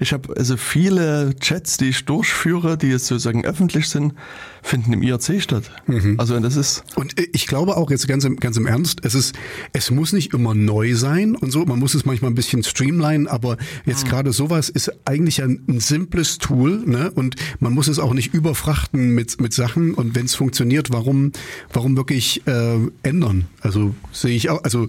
ich 0.00 0.12
habe 0.12 0.37
also 0.38 0.56
viele 0.56 1.34
Chats, 1.40 1.76
die 1.76 1.90
ich 1.90 2.04
durchführe, 2.04 2.78
die 2.78 2.88
jetzt 2.88 3.06
sozusagen 3.06 3.44
öffentlich 3.44 3.88
sind, 3.88 4.14
finden 4.62 4.92
im 4.92 5.02
IRC 5.02 5.42
statt. 5.42 5.70
Mhm. 5.86 6.14
Also 6.18 6.38
das 6.38 6.56
ist. 6.56 6.84
Und 6.94 7.14
ich 7.32 7.46
glaube 7.46 7.76
auch 7.76 7.90
jetzt 7.90 8.06
ganz 8.06 8.24
im, 8.24 8.36
ganz 8.36 8.56
im 8.56 8.66
Ernst, 8.66 9.00
es 9.04 9.14
ist, 9.14 9.34
es 9.72 9.90
muss 9.90 10.12
nicht 10.12 10.32
immer 10.34 10.54
neu 10.54 10.94
sein 10.94 11.34
und 11.34 11.50
so. 11.50 11.64
Man 11.64 11.78
muss 11.78 11.94
es 11.94 12.04
manchmal 12.04 12.30
ein 12.30 12.34
bisschen 12.34 12.62
streamlinen, 12.62 13.26
aber 13.26 13.56
jetzt 13.84 14.04
mhm. 14.04 14.10
gerade 14.10 14.32
sowas 14.32 14.68
ist 14.68 14.92
eigentlich 15.04 15.42
ein, 15.42 15.64
ein 15.68 15.80
simples 15.80 16.38
Tool, 16.38 16.82
ne? 16.86 17.10
Und 17.10 17.36
man 17.60 17.72
muss 17.72 17.88
es 17.88 17.98
auch 17.98 18.14
nicht 18.14 18.34
überfrachten 18.34 19.14
mit 19.14 19.40
mit 19.40 19.52
Sachen. 19.52 19.94
Und 19.94 20.14
wenn 20.14 20.26
es 20.26 20.34
funktioniert, 20.34 20.92
warum 20.92 21.32
warum 21.72 21.96
wirklich 21.96 22.46
äh, 22.46 22.78
ändern? 23.02 23.46
Also 23.60 23.94
sehe 24.12 24.36
ich 24.36 24.50
auch. 24.50 24.62
Also 24.64 24.88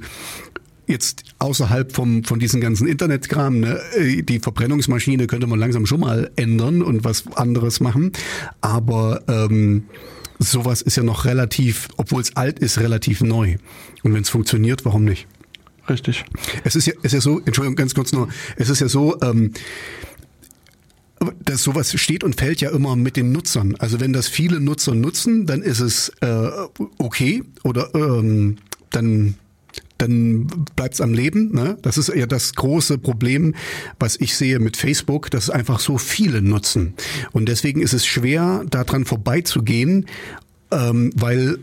jetzt 0.89 1.23
außerhalb 1.39 1.93
vom, 1.93 2.23
von 2.23 2.39
diesen 2.39 2.59
ganzen 2.61 2.87
Internetkram, 2.87 3.59
ne, 3.59 3.79
äh, 3.95 4.23
die 4.23 4.39
Verbrennungsmaschine 4.39 5.27
könnte 5.27 5.47
man 5.47 5.59
langsam 5.59 5.85
schon 5.85 6.01
mal 6.01 6.31
ändern 6.35 6.81
und 6.81 7.03
was 7.03 7.25
anderes 7.35 7.79
machen. 7.79 8.11
Aber 8.61 9.23
ähm, 9.27 9.83
sowas 10.39 10.81
ist 10.81 10.97
ja 10.97 11.03
noch 11.03 11.25
relativ, 11.25 11.87
obwohl 11.97 12.21
es 12.21 12.35
alt 12.35 12.59
ist, 12.59 12.79
relativ 12.79 13.21
neu. 13.21 13.57
Und 14.03 14.13
wenn 14.13 14.23
es 14.23 14.29
funktioniert, 14.29 14.83
warum 14.85 15.05
nicht? 15.05 15.27
Richtig. 15.87 16.25
Es 16.63 16.75
ist 16.75 16.87
ja, 16.87 16.93
es 16.99 17.05
ist 17.05 17.13
ja 17.13 17.21
so, 17.21 17.39
Entschuldigung, 17.39 17.75
ganz 17.75 17.93
kurz 17.93 18.11
nur, 18.11 18.29
es 18.55 18.69
ist 18.69 18.79
ja 18.79 18.87
so, 18.87 19.19
ähm, 19.21 19.53
dass 21.43 21.63
sowas 21.63 21.93
steht 21.99 22.23
und 22.23 22.35
fällt 22.35 22.61
ja 22.61 22.69
immer 22.69 22.95
mit 22.95 23.17
den 23.17 23.31
Nutzern. 23.31 23.75
Also 23.77 23.99
wenn 23.99 24.13
das 24.13 24.27
viele 24.27 24.59
Nutzer 24.59 24.95
nutzen, 24.95 25.45
dann 25.45 25.61
ist 25.61 25.79
es 25.79 26.09
äh, 26.21 26.49
okay 26.97 27.43
oder 27.63 27.93
ähm, 27.93 28.57
dann 28.91 29.35
dann 29.99 30.47
bleibt 30.75 30.95
es 30.95 31.01
am 31.01 31.13
Leben. 31.13 31.53
Ne? 31.53 31.77
Das 31.81 31.97
ist 31.97 32.13
ja 32.13 32.25
das 32.25 32.55
große 32.55 32.97
Problem, 32.97 33.53
was 33.99 34.15
ich 34.19 34.35
sehe 34.35 34.59
mit 34.59 34.77
Facebook, 34.77 35.29
dass 35.29 35.49
einfach 35.49 35.79
so 35.79 35.97
viele 35.97 36.41
nutzen. 36.41 36.93
Und 37.31 37.47
deswegen 37.47 37.81
ist 37.81 37.93
es 37.93 38.05
schwer, 38.05 38.63
daran 38.69 39.05
vorbeizugehen, 39.05 40.05
ähm, 40.71 41.11
weil 41.15 41.59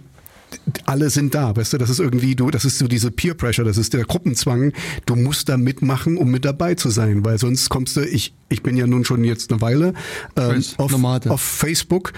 alle 0.85 1.11
sind 1.11 1.35
da, 1.35 1.57
weißt 1.57 1.75
du, 1.75 1.79
das 1.79 1.91
ist 1.91 1.99
irgendwie 1.99 2.35
du, 2.35 2.51
das 2.51 2.65
ist 2.65 2.79
so 2.79 2.87
diese 2.87 3.11
Peer 3.11 3.35
Pressure, 3.35 3.65
das 3.65 3.79
ist 3.79 3.95
der 3.95 4.05
Gruppenzwang. 4.05 4.73
Du 5.05 5.17
musst 5.17 5.49
da 5.49 5.57
mitmachen, 5.57 6.17
um 6.17 6.31
mit 6.31 6.45
dabei 6.45 6.75
zu 6.75 6.89
sein, 6.89 7.25
weil 7.25 7.39
sonst 7.39 7.69
kommst 7.69 7.97
du, 7.97 8.03
ich, 8.03 8.33
ich 8.49 8.63
bin 8.63 8.77
ja 8.77 8.87
nun 8.87 9.05
schon 9.05 9.25
jetzt 9.25 9.51
eine 9.51 9.61
Weile 9.61 9.93
ähm, 10.37 10.63
auf, 10.79 10.95
auf 11.27 11.41
Facebook, 11.41 12.13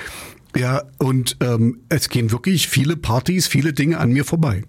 ja, 0.56 0.82
und 0.98 1.36
ähm, 1.40 1.80
es 1.88 2.08
gehen 2.08 2.32
wirklich 2.32 2.68
viele 2.68 2.96
Partys, 2.96 3.46
viele 3.46 3.72
Dinge 3.72 3.98
an 3.98 4.12
mir 4.12 4.24
vorbei. 4.24 4.64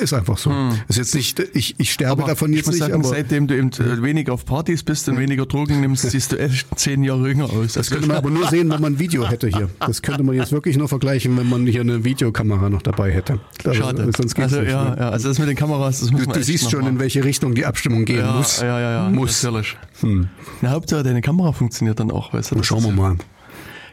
Ist 0.00 0.12
einfach 0.12 0.38
so. 0.38 0.50
Hm. 0.50 0.78
Ist 0.88 0.96
jetzt 0.96 1.14
nicht, 1.14 1.38
ich, 1.52 1.74
ich 1.78 1.92
sterbe 1.92 2.22
aber 2.22 2.32
davon 2.32 2.52
jetzt 2.52 2.68
nicht. 2.68 2.78
Sagen, 2.78 2.94
aber 2.94 3.04
seitdem 3.04 3.46
du 3.46 3.56
eben 3.56 3.70
äh, 3.72 4.02
weniger 4.02 4.32
auf 4.32 4.44
Partys 4.44 4.82
bist 4.82 5.08
und 5.08 5.18
weniger 5.18 5.46
Drogen 5.46 5.80
nimmst, 5.80 6.08
siehst 6.10 6.32
du 6.32 6.38
echt 6.38 6.66
zehn 6.78 7.04
Jahre 7.04 7.28
jünger 7.28 7.50
aus. 7.50 7.74
Das 7.74 7.90
könnte 7.90 8.06
man 8.06 8.16
aber 8.16 8.30
nur 8.30 8.48
sehen, 8.48 8.70
wenn 8.70 8.80
man 8.80 8.94
ein 8.94 8.98
Video 8.98 9.28
hätte 9.28 9.48
hier. 9.48 9.68
Das 9.80 10.02
könnte 10.02 10.22
man 10.22 10.34
jetzt 10.34 10.52
wirklich 10.52 10.76
nur 10.76 10.88
vergleichen, 10.88 11.36
wenn 11.36 11.48
man 11.48 11.66
hier 11.66 11.82
eine 11.82 12.04
Videokamera 12.04 12.70
noch 12.70 12.82
dabei 12.82 13.12
hätte. 13.12 13.40
Also, 13.64 13.80
Schade. 13.80 14.10
Sonst 14.16 14.34
geht's 14.34 14.52
also, 14.52 14.60
nicht, 14.60 14.70
ja, 14.70 14.90
ne? 14.90 14.96
ja, 14.98 15.10
also 15.10 15.28
das 15.28 15.38
mit 15.38 15.48
den 15.48 15.56
Kameras, 15.56 16.00
das 16.00 16.10
muss 16.10 16.22
du, 16.22 16.28
man 16.28 16.38
Du 16.38 16.44
siehst 16.44 16.70
schon, 16.70 16.86
in 16.86 16.98
welche 16.98 17.24
Richtung 17.24 17.54
die 17.54 17.66
Abstimmung 17.66 18.04
gehen 18.04 18.18
ja, 18.18 18.32
muss. 18.32 18.60
Ja, 18.60 18.80
ja, 18.80 18.90
ja. 18.90 19.10
Muss. 19.10 19.42
Natürlich. 19.42 19.76
Hm. 20.00 20.28
Na, 20.62 20.70
Hauptsache 20.70 21.02
deine 21.02 21.20
Kamera 21.20 21.52
funktioniert 21.52 22.00
dann 22.00 22.10
auch, 22.10 22.32
weißt 22.32 22.52
du. 22.52 22.62
Schauen 22.62 22.84
wir 22.84 22.92
mal. 22.92 23.16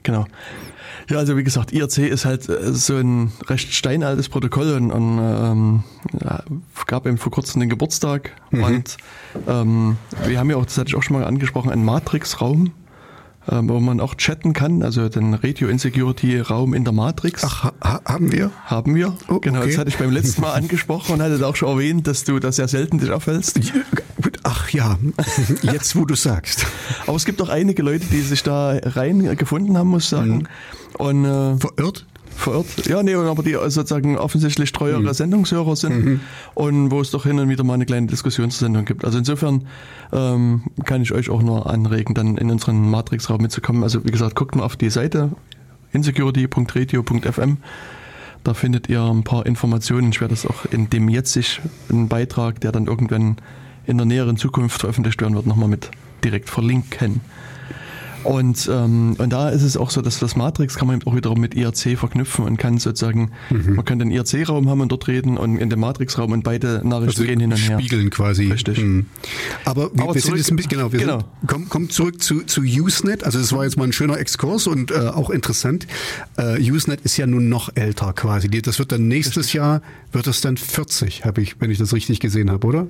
Genau. 0.04 0.26
Ja, 1.12 1.18
also 1.18 1.36
wie 1.36 1.44
gesagt, 1.44 1.74
IRC 1.74 1.98
ist 1.98 2.24
halt 2.24 2.48
äh, 2.48 2.72
so 2.72 2.96
ein 2.96 3.34
recht 3.48 3.74
steinaltes 3.74 4.30
Protokoll 4.30 4.72
und, 4.76 4.92
und 4.92 5.20
ähm, 5.20 5.84
ja, 6.24 6.42
gab 6.88 7.06
eben 7.06 7.18
vor 7.18 7.34
kurzem 7.34 7.60
den 7.60 7.68
Geburtstag 7.68 8.32
mhm. 8.50 8.64
und 8.64 8.98
ähm, 9.46 9.98
wir 10.26 10.40
haben 10.40 10.50
ja 10.50 10.56
auch, 10.56 10.66
das 10.66 10.78
hatte 10.78 10.88
ich 10.88 10.96
auch 10.96 11.04
schon 11.04 11.18
mal 11.18 11.26
angesprochen, 11.26 11.70
einen 11.70 11.84
Matrix-Raum 11.84 12.72
ähm, 13.50 13.70
wo 13.70 13.80
man 13.80 14.00
auch 14.00 14.16
chatten 14.16 14.54
kann, 14.54 14.84
also 14.84 15.10
den 15.10 15.34
Radio 15.34 15.68
Insecurity 15.68 16.40
Raum 16.40 16.76
in 16.76 16.84
der 16.84 16.94
Matrix. 16.94 17.44
Ach, 17.44 17.72
ha 17.82 18.02
haben 18.06 18.32
wir? 18.32 18.52
Haben 18.66 18.94
wir. 18.94 19.18
Oh, 19.30 19.40
genau, 19.40 19.60
okay. 19.60 19.70
das 19.70 19.78
hatte 19.80 19.90
ich 19.90 19.98
beim 19.98 20.12
letzten 20.12 20.42
Mal 20.42 20.52
angesprochen 20.54 21.14
und 21.14 21.22
hatte 21.24 21.46
auch 21.48 21.56
schon 21.56 21.70
erwähnt, 21.70 22.06
dass 22.06 22.24
du 22.24 22.38
das 22.40 22.58
sehr 22.58 22.68
selten 22.68 23.00
dich 23.00 23.10
aufhältst. 23.10 23.60
Ach 24.54 24.70
ja, 24.70 24.98
jetzt 25.62 25.96
wo 25.96 26.04
du 26.04 26.16
sagst. 26.16 26.66
Aber 27.08 27.16
es 27.16 27.24
gibt 27.24 27.42
auch 27.42 27.48
einige 27.48 27.84
Leute, 27.84 28.06
die 28.06 28.20
sich 28.20 28.44
da 28.44 28.78
rein 28.84 29.38
gefunden 29.38 29.78
haben, 29.78 29.88
muss 29.88 30.04
ich 30.04 30.10
sagen. 30.10 30.40
Mhm. 30.40 30.48
Und, 30.98 31.26
äh, 31.26 31.58
Verirrt? 31.58 32.06
verirrt. 32.36 32.88
Ja, 32.88 33.02
nee, 33.04 33.14
aber 33.14 33.44
die 33.44 33.54
sozusagen 33.54 34.18
offensichtlich 34.18 34.72
treuere 34.72 35.00
mhm. 35.00 35.14
Sendungshörer 35.14 35.76
sind 35.76 36.06
mhm. 36.06 36.20
und 36.54 36.92
wo 36.92 37.00
es 37.00 37.12
doch 37.12 37.24
hin 37.24 37.40
und 37.40 37.50
wieder 37.50 37.64
mal 37.64 37.76
eine 37.76 37.86
kleine 37.86 38.08
Diskussionssendung 38.08 38.84
gibt. 38.86 39.06
Also 39.06 39.18
insofern 39.18 39.68
ähm, 40.12 40.64
kann 40.84 41.02
ich 41.02 41.14
euch 41.14 41.30
auch 41.30 41.42
nur 41.42 41.70
anregen, 41.70 42.14
dann 42.14 42.38
in 42.38 42.52
unseren 42.52 42.90
Matrix-Raum 42.90 43.42
mitzukommen. 43.42 43.84
Also 43.84 44.04
wie 44.04 44.12
gesagt, 44.12 44.36
guckt 44.36 44.56
mal 44.56 44.64
auf 44.64 44.76
die 44.76 44.90
Seite 44.90 45.32
insecurity.radio.fm. 45.94 47.58
Da 48.44 48.54
findet 48.54 48.90
ihr 48.90 49.04
ein 49.04 49.24
paar 49.24 49.46
Informationen. 49.46 50.10
Ich 50.10 50.20
werde 50.20 50.34
das 50.34 50.46
auch 50.46 50.66
in 50.72 50.90
dem 50.90 51.10
jetzigen 51.10 52.08
Beitrag, 52.10 52.60
der 52.62 52.72
dann 52.72 52.88
irgendwann 52.88 53.38
in 53.86 53.98
der 53.98 54.06
näheren 54.06 54.38
Zukunft 54.38 54.82
veröffentlicht 54.82 55.22
werden 55.22 55.36
wird, 55.36 55.46
nochmal 55.46 55.70
mit 55.70 55.90
direkt 56.24 56.50
verlinken. 56.50 57.22
Und, 58.24 58.70
ähm, 58.72 59.16
und 59.18 59.30
da 59.32 59.50
ist 59.50 59.64
es 59.64 59.78
auch 59.78 59.90
so, 59.90 60.02
dass 60.02 60.20
das 60.20 60.36
Matrix 60.36 60.76
kann 60.76 60.88
man 60.88 61.02
auch 61.04 61.16
wiederum 61.16 61.40
mit 61.40 61.56
IRC 61.56 61.98
verknüpfen 61.98 62.46
und 62.46 62.58
kann 62.58 62.78
sozusagen, 62.78 63.32
mhm. 63.50 63.76
man 63.76 63.86
kann 63.86 64.00
den 64.00 64.12
IRC-Raum 64.12 64.70
haben 64.70 64.82
und 64.82 64.92
dort 64.92 65.08
reden 65.08 65.38
und 65.38 65.58
in 65.58 65.70
dem 65.70 65.80
Matrix-Raum 65.80 66.32
und 66.32 66.44
beide 66.44 66.82
Nachrichten 66.88 67.22
also 67.22 67.24
gehen 67.24 67.40
hin 67.40 67.52
und 67.52 67.58
her. 67.58 67.80
Spiegeln 67.80 68.10
quasi. 68.10 68.52
Richtig. 68.52 68.80
Mhm. 68.80 69.08
Aber 69.66 69.92
wir, 69.94 70.04
Aber 70.04 70.14
wir 70.14 70.22
sind 70.22 70.38
jetzt 70.38 70.52
ein 70.52 70.56
bisschen, 70.56 70.70
genau, 70.70 70.92
wir 70.92 71.00
genau. 71.00 71.20
Sind, 71.20 71.28
komm, 71.48 71.70
komm 71.70 71.90
zurück 71.90 72.22
zu, 72.22 72.42
zu 72.42 72.62
Usenet. 72.62 73.24
Also 73.24 73.40
es 73.40 73.52
war 73.54 73.64
jetzt 73.64 73.78
mal 73.78 73.86
ein 73.86 73.94
schöner 73.94 74.20
Exkurs 74.20 74.68
und 74.68 74.92
äh, 74.92 74.96
auch 74.96 75.30
interessant. 75.30 75.88
Äh, 76.38 76.60
Usenet 76.60 77.02
ist 77.02 77.18
ja 77.18 77.26
nun 77.26 77.50
noch 77.50 77.76
älter 77.76 78.14
quasi. 78.14 78.50
Das 78.50 78.78
wird 78.78 78.92
dann 78.92 79.08
nächstes. 79.08 79.42
Jahr, 79.52 79.82
wird 80.12 80.28
es 80.28 80.40
dann 80.40 80.56
40, 80.56 81.26
habe 81.26 81.42
ich, 81.42 81.60
wenn 81.60 81.72
ich 81.72 81.78
das 81.78 81.94
richtig 81.94 82.20
gesehen 82.20 82.52
habe, 82.52 82.66
oder? 82.68 82.88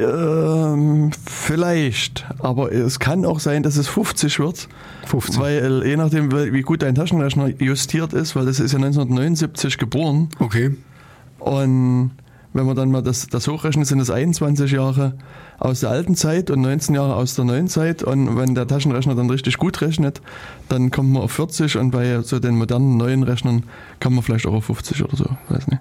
Ähm, 0.00 1.10
vielleicht, 1.26 2.26
aber 2.38 2.72
es 2.72 2.98
kann 2.98 3.24
auch 3.24 3.40
sein, 3.40 3.62
dass 3.62 3.76
es 3.76 3.88
50 3.88 4.38
wird. 4.38 4.68
50. 5.06 5.40
Weil 5.40 5.82
je 5.84 5.96
nachdem, 5.96 6.32
wie 6.32 6.62
gut 6.62 6.82
dein 6.82 6.94
Taschenrechner 6.94 7.48
justiert 7.60 8.12
ist, 8.12 8.36
weil 8.36 8.46
das 8.46 8.60
ist 8.60 8.72
ja 8.72 8.78
1979 8.78 9.78
geboren. 9.78 10.28
Okay. 10.38 10.74
Und 11.38 12.12
wenn 12.52 12.66
man 12.66 12.76
dann 12.76 12.90
mal 12.90 13.02
das, 13.02 13.26
das 13.28 13.46
hochrechnet, 13.46 13.86
sind 13.86 14.00
es 14.00 14.10
21 14.10 14.72
Jahre 14.72 15.14
aus 15.58 15.80
der 15.80 15.90
alten 15.90 16.16
Zeit 16.16 16.50
und 16.50 16.60
19 16.62 16.94
Jahre 16.94 17.14
aus 17.14 17.34
der 17.34 17.44
neuen 17.44 17.68
Zeit. 17.68 18.02
Und 18.02 18.36
wenn 18.36 18.54
der 18.54 18.66
Taschenrechner 18.66 19.14
dann 19.14 19.30
richtig 19.30 19.58
gut 19.58 19.80
rechnet, 19.80 20.20
dann 20.68 20.90
kommt 20.90 21.12
man 21.12 21.22
auf 21.22 21.32
40 21.32 21.76
und 21.76 21.90
bei 21.90 22.20
so 22.22 22.40
den 22.40 22.56
modernen 22.56 22.96
neuen 22.96 23.22
Rechnern 23.22 23.64
kann 24.00 24.14
man 24.14 24.22
vielleicht 24.22 24.46
auch 24.46 24.54
auf 24.54 24.64
50 24.64 25.04
oder 25.04 25.16
so. 25.16 25.26
Weiß 25.48 25.68
nicht. 25.68 25.80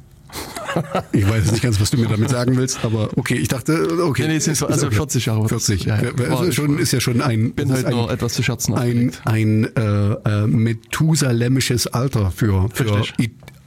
Ich 1.11 1.27
weiß 1.27 1.51
nicht 1.51 1.63
ganz, 1.63 1.79
was 1.79 1.91
du 1.91 1.97
mir 1.97 2.07
damit 2.07 2.29
sagen 2.29 2.55
willst, 2.57 2.83
aber 2.83 3.09
okay, 3.15 3.35
ich 3.35 3.47
dachte, 3.47 4.03
okay. 4.03 4.23
Nee, 4.23 4.33
nee, 4.33 4.39
sind 4.39 4.61
also 4.63 4.89
40 4.89 5.25
Jahre. 5.25 5.47
40, 5.47 5.85
ja. 5.85 6.01
ja. 6.01 6.11
Also 6.29 6.51
schon, 6.51 6.77
ist 6.77 6.91
ja 6.91 6.99
schon 6.99 7.21
ein. 7.21 7.53
Bin 7.53 7.71
heute 7.71 7.89
nur 7.89 8.11
etwas 8.11 8.33
zu 8.33 8.43
scherzen. 8.43 8.75
Ein, 8.75 9.11
ein 9.25 9.65
äh, 9.75 9.81
äh, 9.81 10.47
methusalemmisches 10.47 11.87
Alter 11.87 12.31
für, 12.31 12.69
für 12.73 13.03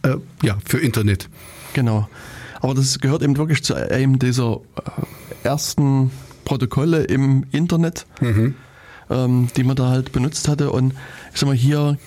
äh, 0.02 0.16
ja, 0.42 0.58
für 0.64 0.78
Internet. 0.78 1.28
Genau. 1.74 2.08
Aber 2.60 2.74
das 2.74 3.00
gehört 3.00 3.22
eben 3.22 3.36
wirklich 3.36 3.64
zu 3.64 3.74
einem 3.74 4.18
dieser 4.18 4.60
äh, 4.76 5.46
ersten 5.46 6.10
Protokolle 6.44 7.04
im 7.04 7.44
Internet, 7.50 8.06
mhm. 8.20 8.54
ähm, 9.10 9.48
die 9.56 9.64
man 9.64 9.76
da 9.76 9.88
halt 9.88 10.12
benutzt 10.12 10.48
hatte. 10.48 10.70
Und 10.70 10.94
ich 11.32 11.40
sag 11.40 11.46
mal, 11.46 11.56
hier 11.56 11.98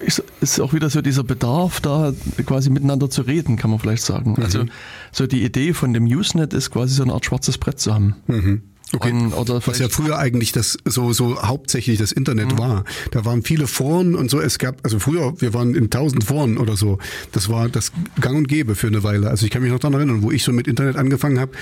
ist, 0.00 0.22
ist 0.40 0.60
auch 0.60 0.72
wieder 0.72 0.90
so 0.90 1.02
dieser 1.02 1.24
Bedarf, 1.24 1.80
da 1.80 2.12
quasi 2.46 2.70
miteinander 2.70 3.10
zu 3.10 3.22
reden, 3.22 3.56
kann 3.56 3.70
man 3.70 3.78
vielleicht 3.78 4.02
sagen. 4.02 4.34
Mhm. 4.36 4.42
Also 4.42 4.64
so 5.12 5.26
die 5.26 5.44
Idee 5.44 5.74
von 5.74 5.92
dem 5.92 6.06
Usenet 6.06 6.52
ist 6.52 6.70
quasi 6.70 6.94
so 6.94 7.02
eine 7.02 7.12
Art 7.12 7.24
schwarzes 7.24 7.58
Brett 7.58 7.80
zu 7.80 7.94
haben. 7.94 8.16
Mhm. 8.26 8.62
Okay. 8.92 9.10
Und, 9.10 9.48
Was 9.66 9.78
ja 9.78 9.88
früher 9.88 10.18
eigentlich 10.18 10.52
das 10.52 10.78
so 10.84 11.12
so 11.12 11.42
hauptsächlich 11.42 11.98
das 11.98 12.12
Internet 12.12 12.52
mhm. 12.52 12.58
war. 12.58 12.84
Da 13.10 13.24
waren 13.24 13.42
viele 13.42 13.66
Foren 13.66 14.14
und 14.14 14.30
so. 14.30 14.40
Es 14.40 14.58
gab 14.58 14.84
also 14.84 15.00
früher 15.00 15.34
wir 15.40 15.52
waren 15.52 15.74
in 15.74 15.90
tausend 15.90 16.24
Foren 16.24 16.58
oder 16.58 16.76
so. 16.76 16.98
Das 17.32 17.48
war 17.48 17.68
das 17.68 17.90
Gang 18.20 18.36
und 18.36 18.48
Gäbe 18.48 18.74
für 18.76 18.86
eine 18.86 19.02
Weile. 19.02 19.30
Also 19.30 19.46
ich 19.46 19.50
kann 19.50 19.62
mich 19.62 19.72
noch 19.72 19.80
daran 19.80 19.94
erinnern, 19.94 20.22
wo 20.22 20.30
ich 20.30 20.44
so 20.44 20.52
mit 20.52 20.68
Internet 20.68 20.96
angefangen 20.96 21.40
habe. 21.40 21.52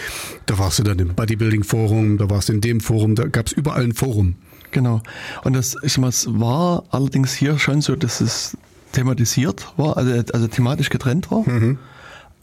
Da 0.47 0.59
warst 0.59 0.81
du 0.81 0.83
dann 0.83 0.99
im 0.99 1.14
Bodybuilding 1.14 1.64
Forum, 1.64 2.19
da 2.19 2.28
warst 2.28 2.50
du 2.50 2.52
in 2.52 2.61
dem 2.61 2.81
Forum, 2.81 3.14
da 3.14 3.26
gab 3.26 3.47
es 3.47 3.52
überall 3.52 3.85
ein 3.85 3.95
Forum. 3.95 4.35
Genau. 4.72 5.02
Und 5.44 5.54
das 5.54 5.76
ich 5.82 5.96
mal, 5.98 6.08
es 6.08 6.26
war 6.28 6.84
allerdings 6.90 7.32
hier 7.32 7.58
schon 7.58 7.80
so, 7.80 7.94
dass 7.94 8.20
es 8.20 8.56
thematisiert 8.92 9.66
war, 9.76 9.96
also, 9.96 10.12
also 10.32 10.48
thematisch 10.48 10.90
getrennt 10.90 11.30
war, 11.30 11.48
mhm. 11.48 11.78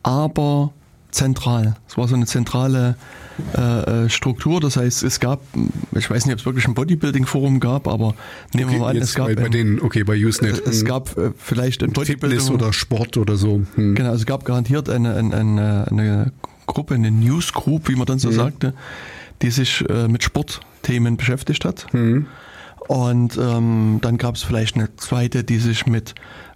aber 0.03 0.71
zentral. 1.11 1.75
Es 1.87 1.97
war 1.97 2.07
so 2.07 2.15
eine 2.15 2.25
zentrale 2.25 2.95
äh, 3.57 3.61
äh, 4.05 4.09
Struktur. 4.09 4.59
Das 4.59 4.77
heißt, 4.77 5.03
es 5.03 5.19
gab, 5.19 5.41
ich 5.95 6.09
weiß 6.09 6.25
nicht, 6.25 6.33
ob 6.33 6.39
es 6.39 6.45
wirklich 6.45 6.67
ein 6.67 6.73
Bodybuilding-Forum 6.73 7.59
gab, 7.59 7.87
aber 7.87 8.13
nehmen 8.53 8.69
okay, 8.69 8.75
wir 8.75 8.79
mal 8.81 8.89
an, 8.89 8.97
es 8.97 9.15
gab 9.15 9.27
bei, 9.27 9.35
bei 9.35 9.49
denen, 9.49 9.81
okay, 9.81 10.03
bei 10.03 10.13
Usenet. 10.13 10.59
Es, 10.59 10.77
es 10.77 10.85
gab 10.85 11.17
äh, 11.17 11.31
vielleicht 11.37 11.83
ein 11.83 11.91
Bodybuilding 11.91 12.49
oder 12.49 12.73
Sport 12.73 13.17
oder 13.17 13.37
so. 13.37 13.61
Hm. 13.75 13.95
Genau, 13.95 14.13
es 14.13 14.25
gab 14.25 14.45
garantiert 14.45 14.89
eine, 14.89 15.15
eine, 15.15 15.35
eine, 15.35 15.87
eine 15.89 16.31
Gruppe, 16.67 16.95
eine 16.95 17.11
Newsgroup, 17.11 17.89
wie 17.89 17.95
man 17.95 18.05
dann 18.05 18.19
so 18.19 18.29
hm. 18.29 18.35
sagte, 18.35 18.73
die 19.41 19.51
sich 19.51 19.83
äh, 19.89 20.07
mit 20.07 20.23
Sportthemen 20.79 21.17
beschäftigt 21.17 21.65
hat. 21.65 21.87
Hm. 21.91 22.27
Und 22.87 23.37
ähm, 23.37 23.99
dann 24.01 24.17
gab 24.17 24.35
es 24.35 24.43
vielleicht 24.43 24.75
eine 24.75 24.95
zweite, 24.95 25.43
die 25.43 25.57
sich 25.57 25.85
mit 25.85 26.15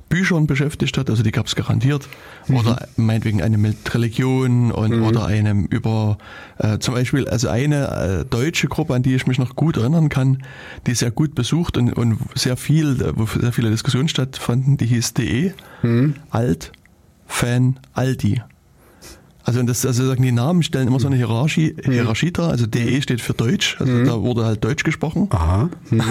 Büchern 0.10 0.48
beschäftigt 0.48 0.98
hat, 0.98 1.10
also 1.10 1.24
die 1.24 1.32
gab 1.32 1.48
es 1.48 1.56
garantiert. 1.56 2.08
Mhm. 2.48 2.58
Oder 2.58 2.88
meinetwegen 2.98 3.42
eine 3.42 3.58
mit 3.58 3.94
Religion 3.94 4.72
und 4.72 4.98
mhm. 4.98 5.04
oder 5.04 5.26
einem 5.26 5.66
über 5.66 6.18
äh, 6.58 6.78
zum 6.80 6.94
Beispiel, 6.94 7.28
also 7.28 7.50
eine 7.50 8.22
äh, 8.22 8.26
deutsche 8.26 8.68
Gruppe, 8.68 8.94
an 8.94 9.04
die 9.04 9.16
ich 9.16 9.28
mich 9.28 9.40
noch 9.40 9.56
gut 9.56 9.78
erinnern 9.78 10.10
kann, 10.10 10.44
die 10.88 10.94
sehr 10.94 11.12
gut 11.12 11.36
besucht 11.36 11.78
und, 11.78 11.94
und 11.94 12.20
sehr 12.36 12.58
viel, 12.58 13.00
wo 13.16 13.26
sehr 13.26 13.54
viele 13.54 13.70
Diskussionen 13.70 14.08
stattfanden, 14.08 14.78
die 14.78 14.86
hieß 14.86 15.14
DE, 15.14 15.54
mhm. 15.82 16.16
Alt, 16.30 16.72
Fan, 17.26 17.80
Aldi. 17.94 18.42
Also, 19.46 19.62
das, 19.64 19.86
also 19.86 20.08
sagen 20.08 20.24
die 20.24 20.32
Namen 20.32 20.64
stellen 20.64 20.88
immer 20.88 21.02
so 21.02 21.08
eine 21.08 21.18
Hierarchie, 21.18 21.76
mhm. 21.86 21.92
Hierarchie 21.92 22.32
dar. 22.32 22.50
Also 22.50 22.66
DE 22.66 23.02
steht 23.02 23.20
für 23.20 23.34
Deutsch, 23.34 23.76
also 23.80 23.92
mhm. 23.92 24.06
da 24.06 24.22
wurde 24.22 24.46
halt 24.46 24.64
Deutsch 24.64 24.84
gesprochen. 24.84 25.28
Aha. 25.32 25.70
Mhm. 25.90 26.02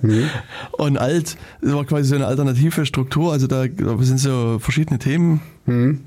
mhm. 0.00 0.30
Und 0.72 0.98
alt 0.98 1.36
das 1.60 1.74
war 1.74 1.84
quasi 1.84 2.08
so 2.08 2.14
eine 2.14 2.26
alternative 2.26 2.86
Struktur. 2.86 3.32
Also 3.32 3.46
da, 3.46 3.66
da 3.66 3.98
sind 4.00 4.18
so 4.18 4.58
verschiedene 4.58 4.98
Themen 4.98 5.42
mhm. 5.66 6.00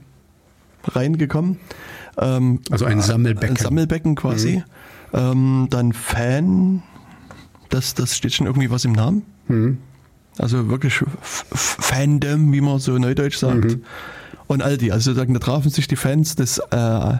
reingekommen. 0.85 1.57
Ähm, 2.17 2.61
also 2.71 2.85
ein 2.85 3.01
Sammelbecken. 3.01 3.55
Ein 3.57 3.63
Sammelbecken 3.63 4.15
quasi. 4.15 4.63
Mhm. 5.13 5.19
Ähm, 5.19 5.67
dann 5.69 5.93
Fan, 5.93 6.81
das, 7.69 7.93
das 7.93 8.17
steht 8.17 8.33
schon 8.33 8.47
irgendwie 8.47 8.71
was 8.71 8.83
im 8.83 8.93
Namen. 8.93 9.23
Also 10.39 10.69
wirklich 10.69 11.03
Fandom, 11.21 12.51
wie 12.51 12.61
man 12.61 12.79
so 12.79 12.97
neudeutsch 12.97 13.37
sagt 13.37 13.77
und 14.49 14.61
Aldi. 14.63 14.91
Also 14.91 15.11
sozusagen, 15.11 15.33
da 15.33 15.39
trafen 15.39 15.69
sich 15.69 15.87
die 15.87 15.95
Fans 15.95 16.35
des 16.35 16.57
äh, 16.71 17.17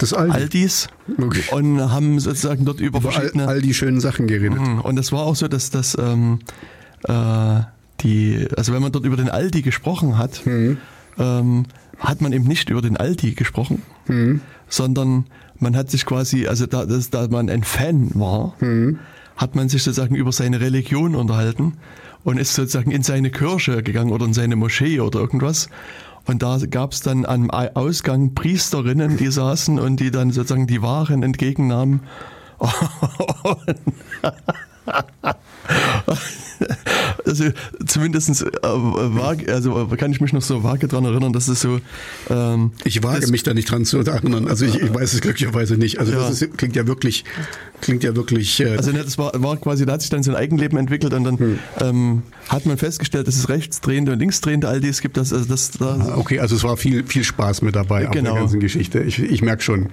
des 0.00 0.12
Aldi. 0.12 0.32
Aldis 0.32 0.88
okay. 1.18 1.42
und 1.52 1.80
haben 1.80 2.20
sozusagen 2.20 2.66
dort 2.66 2.80
über, 2.80 2.98
über 2.98 3.10
verschiedene 3.10 3.48
all, 3.48 3.62
die 3.62 3.72
schönen 3.72 3.98
Sachen 3.98 4.26
geredet. 4.26 4.60
Mhm. 4.60 4.80
Und 4.82 4.98
es 4.98 5.10
war 5.10 5.22
auch 5.22 5.34
so, 5.34 5.48
dass 5.48 5.70
das 5.70 5.96
ähm, 5.98 6.40
äh, 7.04 7.60
die, 8.02 8.46
also 8.56 8.74
wenn 8.74 8.82
man 8.82 8.92
dort 8.92 9.06
über 9.06 9.16
den 9.16 9.30
Aldi 9.30 9.62
gesprochen 9.62 10.18
hat, 10.18 10.44
mhm. 10.44 10.76
ähm, 11.18 11.64
hat 11.98 12.20
man 12.20 12.34
eben 12.34 12.44
nicht 12.44 12.68
über 12.68 12.82
den 12.82 12.98
Aldi 12.98 13.32
gesprochen, 13.32 13.82
mhm. 14.06 14.42
sondern 14.68 15.24
man 15.58 15.74
hat 15.74 15.90
sich 15.90 16.04
quasi, 16.04 16.46
also 16.46 16.66
da, 16.66 16.84
dass, 16.84 17.08
da 17.08 17.26
man 17.28 17.48
ein 17.48 17.64
Fan 17.64 18.10
war, 18.14 18.54
mhm. 18.60 18.98
hat 19.38 19.54
man 19.54 19.70
sich 19.70 19.82
sozusagen 19.82 20.14
über 20.14 20.30
seine 20.30 20.60
Religion 20.60 21.14
unterhalten 21.14 21.78
und 22.22 22.36
ist 22.36 22.54
sozusagen 22.54 22.90
in 22.90 23.02
seine 23.02 23.30
Kirche 23.30 23.82
gegangen 23.82 24.12
oder 24.12 24.26
in 24.26 24.34
seine 24.34 24.56
Moschee 24.56 25.00
oder 25.00 25.20
irgendwas 25.20 25.70
und 26.26 26.42
da 26.42 26.58
gab 26.68 26.92
es 26.92 27.00
dann 27.00 27.24
am 27.24 27.50
Ausgang 27.50 28.34
Priesterinnen, 28.34 29.16
die 29.16 29.30
saßen 29.30 29.78
und 29.78 30.00
die 30.00 30.10
dann 30.10 30.32
sozusagen 30.32 30.66
die 30.66 30.82
Waren 30.82 31.22
entgegennahmen. 31.22 32.00
also 37.24 37.44
zumindest 37.86 38.42
äh, 38.42 38.46
vage, 38.62 39.52
also 39.52 39.86
kann 39.96 40.12
ich 40.12 40.20
mich 40.20 40.32
noch 40.32 40.42
so 40.42 40.62
vage 40.62 40.88
dran 40.88 41.04
erinnern, 41.04 41.32
dass 41.32 41.48
es 41.48 41.60
so. 41.60 41.80
Ähm, 42.30 42.72
ich 42.84 43.02
wage 43.02 43.26
mich 43.28 43.42
da 43.42 43.54
nicht 43.54 43.70
dran 43.70 43.84
zu 43.84 43.98
erinnern. 43.98 44.48
Also 44.48 44.64
ich, 44.64 44.80
ich 44.80 44.94
weiß 44.94 45.14
es 45.14 45.20
glücklicherweise 45.20 45.76
nicht. 45.76 45.98
Also 45.98 46.12
ja. 46.12 46.18
das 46.18 46.42
ist, 46.42 46.56
klingt 46.56 46.76
ja 46.76 46.86
wirklich, 46.86 47.24
klingt 47.80 48.04
ja 48.04 48.14
wirklich. 48.16 48.60
Äh 48.60 48.76
also 48.76 48.92
ne, 48.92 49.02
das 49.02 49.18
war, 49.18 49.32
war 49.34 49.56
quasi, 49.56 49.86
da 49.86 49.94
hat 49.94 50.02
sich 50.02 50.10
dann 50.10 50.22
so 50.22 50.30
ein 50.30 50.36
Eigenleben 50.36 50.78
entwickelt 50.78 51.12
und 51.12 51.24
dann 51.24 51.38
hm. 51.38 51.58
ähm, 51.80 52.22
hat 52.48 52.66
man 52.66 52.78
festgestellt, 52.78 53.26
dass 53.26 53.36
es 53.36 53.48
rechtsdrehende 53.48 54.12
und 54.12 54.18
linksdrehende 54.18 54.68
Aldis 54.68 55.00
gibt. 55.00 55.16
Dass, 55.16 55.32
also 55.32 55.46
das, 55.46 55.72
da 55.72 55.96
ah, 55.96 56.16
okay, 56.16 56.40
also 56.40 56.56
es 56.56 56.64
war 56.64 56.76
viel, 56.76 57.04
viel 57.04 57.24
Spaß 57.24 57.62
mit 57.62 57.76
dabei 57.76 58.06
genau. 58.06 58.32
der 58.32 58.40
ganzen 58.40 58.60
Geschichte. 58.60 59.00
Ich, 59.00 59.18
ich 59.18 59.42
merke 59.42 59.62
schon, 59.62 59.88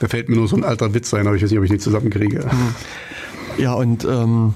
da 0.00 0.08
fällt 0.08 0.28
mir 0.28 0.36
nur 0.36 0.48
so 0.48 0.56
ein 0.56 0.64
alter 0.64 0.94
Witz 0.94 1.12
ein, 1.14 1.26
aber 1.26 1.36
ich 1.36 1.42
weiß 1.42 1.50
nicht, 1.50 1.58
ob 1.58 1.64
ich 1.64 1.70
nicht 1.70 1.82
zusammenkriege. 1.82 2.50
Hm. 2.50 2.74
Ja, 3.58 3.72
und 3.72 4.04
ähm, 4.04 4.54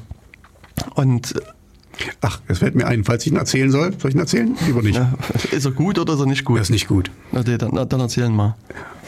und 0.95 1.35
Ach, 2.23 2.41
es 2.49 2.59
fällt 2.61 2.75
mir 2.75 2.87
ein, 2.87 3.05
falls 3.05 3.27
ich 3.27 3.33
ihn 3.33 3.39
erzählen 3.39 3.71
soll. 3.71 3.93
Soll 3.99 4.11
ich 4.11 4.15
ihn 4.15 4.21
erzählen? 4.21 4.57
Lieber 4.67 4.83
nicht. 4.83 4.97
Ja, 4.97 5.13
ist 5.51 5.65
er 5.65 5.71
gut 5.73 5.99
oder 5.99 6.15
ist 6.15 6.21
er 6.21 6.27
nicht 6.27 6.45
gut? 6.45 6.59
Er 6.59 6.63
ist 6.63 6.71
nicht 6.71 6.89
gut. 6.89 7.11
Okay, 7.33 7.59
dann, 7.59 7.75
dann 7.89 8.01
erzählen 8.01 8.35
mal. 8.35 8.57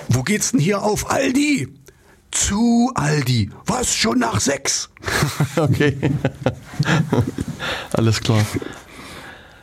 Wo 0.08 0.22
geht's 0.22 0.52
denn 0.52 0.60
hier 0.60 0.82
auf 0.82 1.10
Aldi? 1.10 1.68
Zu 2.30 2.90
Aldi. 2.94 3.50
Was, 3.66 3.94
schon 3.94 4.18
nach 4.18 4.40
sechs? 4.40 4.90
okay. 5.56 5.96
Alles 7.92 8.20
klar. 8.20 8.44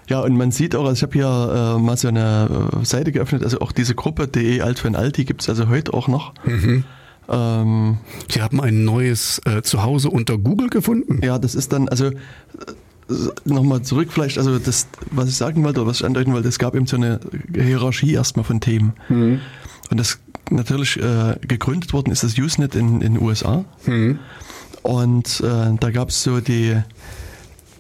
Ja, 0.08 0.22
und 0.22 0.38
man 0.38 0.52
sieht 0.52 0.76
auch, 0.76 0.86
also 0.86 0.94
ich 0.94 1.04
habe 1.04 1.14
hier 1.14 1.76
äh, 1.78 1.80
mal 1.80 1.98
so 1.98 2.08
eine 2.08 2.70
äh, 2.82 2.86
Seite 2.86 3.12
geöffnet, 3.12 3.44
also 3.44 3.60
auch 3.60 3.72
diese 3.72 3.94
Gruppe 3.96 4.28
DE 4.28 4.62
Alt 4.62 4.80
für 4.80 4.96
Aldi 4.96 5.26
gibt 5.26 5.42
es 5.42 5.50
also 5.50 5.68
heute 5.68 5.94
auch 5.94 6.08
noch. 6.08 6.34
Mhm. 6.46 6.84
Ähm, 7.30 7.98
Sie 8.30 8.42
haben 8.42 8.60
ein 8.60 8.84
neues 8.86 9.42
äh, 9.46 9.62
Zuhause 9.62 10.10
unter 10.10 10.38
Google 10.38 10.70
gefunden? 10.70 11.22
Ja, 11.24 11.38
das 11.38 11.56
ist 11.56 11.72
dann, 11.72 11.88
also 11.88 12.08
äh, 12.08 12.14
nochmal 13.46 13.82
zurück 13.84 14.10
vielleicht, 14.12 14.38
also 14.38 14.58
das, 14.60 14.88
was 15.12 15.30
ich 15.30 15.36
sagen 15.36 15.64
wollte 15.64 15.82
oder 15.82 15.90
was 15.90 16.00
ich 16.00 16.06
andeuten 16.06 16.34
wollte, 16.34 16.48
es 16.48 16.60
gab 16.60 16.76
eben 16.76 16.88
so 16.88 16.98
eine 16.98 17.20
Hierarchie 17.54 18.14
erstmal 18.14 18.46
von 18.46 18.60
Themen. 18.60 18.94
Mhm. 19.10 19.40
Und 19.92 20.00
das 20.00 20.20
natürlich 20.50 20.98
äh, 20.98 21.36
gegründet 21.42 21.94
worden 21.94 22.12
ist 22.12 22.24
das 22.24 22.38
Usenet 22.38 22.76
in 22.76 23.00
den 23.00 23.20
USA. 23.22 23.66
Mhm. 23.86 24.20
Und 24.82 25.42
äh, 25.42 25.76
da 25.80 25.92
gab 25.92 26.10
es 26.10 26.24
so 26.24 26.40
die 26.40 26.78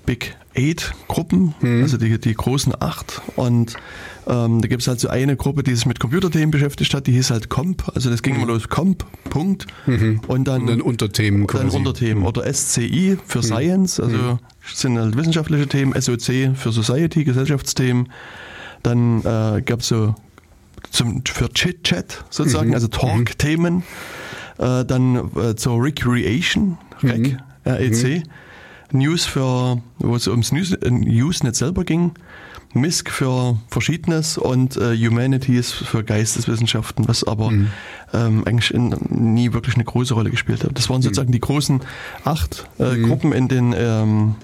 Big 0.05 0.35
Eight 0.59 0.91
Gruppen, 1.07 1.55
mhm. 1.61 1.83
also 1.83 1.97
die, 1.97 2.19
die 2.19 2.33
großen 2.33 2.73
acht. 2.79 3.21
Und 3.37 3.75
ähm, 4.27 4.61
da 4.61 4.67
gibt 4.67 4.81
es 4.81 4.87
halt 4.89 4.99
so 4.99 5.07
eine 5.07 5.37
Gruppe, 5.37 5.63
die 5.63 5.73
sich 5.73 5.85
mit 5.85 6.01
Computerthemen 6.01 6.51
beschäftigt 6.51 6.93
hat, 6.93 7.07
die 7.07 7.13
hieß 7.13 7.31
halt 7.31 7.49
Comp, 7.49 7.89
also 7.95 8.09
das 8.09 8.21
ging 8.21 8.35
mhm. 8.35 8.43
immer 8.43 8.53
los, 8.53 8.67
Comp, 8.67 9.05
Punkt. 9.29 9.67
Mhm. 9.85 10.19
Und 10.27 10.47
dann, 10.47 10.61
und 10.61 10.67
dann 10.67 10.81
Unterthemen 10.81 11.47
quasi. 11.47 11.67
Dann 11.67 11.75
Unterthemen. 11.75 12.25
Oder 12.25 12.51
SCI 12.53 13.17
für 13.25 13.39
mhm. 13.39 13.43
Science, 13.43 13.99
also 14.01 14.17
mhm. 14.17 14.39
sind 14.65 14.99
halt 14.99 15.15
wissenschaftliche 15.15 15.67
Themen, 15.67 15.99
SOC 15.99 16.55
für 16.55 16.71
Society, 16.71 17.23
Gesellschaftsthemen. 17.23 18.09
Dann 18.83 19.19
äh, 19.19 19.61
gab 19.61 19.79
es 19.79 19.87
so 19.87 20.15
zum, 20.91 21.23
für 21.25 21.49
Chit-Chat 21.53 22.25
sozusagen, 22.29 22.69
mhm. 22.69 22.73
also 22.73 22.87
Talk-Themen. 22.87 23.83
Äh, 24.57 24.83
dann 24.83 25.31
äh, 25.37 25.55
zur 25.55 25.81
Recreation, 25.81 26.77
REC, 27.01 27.37
REC. 27.65 28.23
News 28.91 29.25
für, 29.25 29.81
wo 29.99 30.15
es 30.15 30.27
ums 30.27 30.51
News, 30.51 30.73
äh, 30.73 30.89
Newsnet 30.89 31.55
selber 31.55 31.83
ging. 31.83 32.11
MISC 32.73 33.09
für 33.09 33.57
Verschiedenes 33.67 34.37
und 34.37 34.77
äh, 34.77 34.95
Humanities 34.95 35.71
für 35.71 36.03
Geisteswissenschaften, 36.03 37.07
was 37.07 37.23
aber 37.23 37.49
mhm. 37.49 37.69
ähm, 38.13 38.43
eigentlich 38.45 38.73
in, 38.73 38.89
nie 39.09 39.53
wirklich 39.53 39.73
eine 39.73 39.85
große 39.85 40.13
Rolle 40.13 40.29
gespielt 40.29 40.63
hat. 40.63 40.71
Das 40.77 40.87
waren 40.89 40.97
mhm. 40.97 41.03
sozusagen 41.03 41.29
mhm. 41.29 41.33
die 41.33 41.39
großen 41.39 41.81
acht 42.25 42.67
äh, 42.77 42.95
mhm. 42.95 43.07
Gruppen 43.07 43.31
in 43.33 43.47
den 43.47 43.73
ähm, 43.75 44.35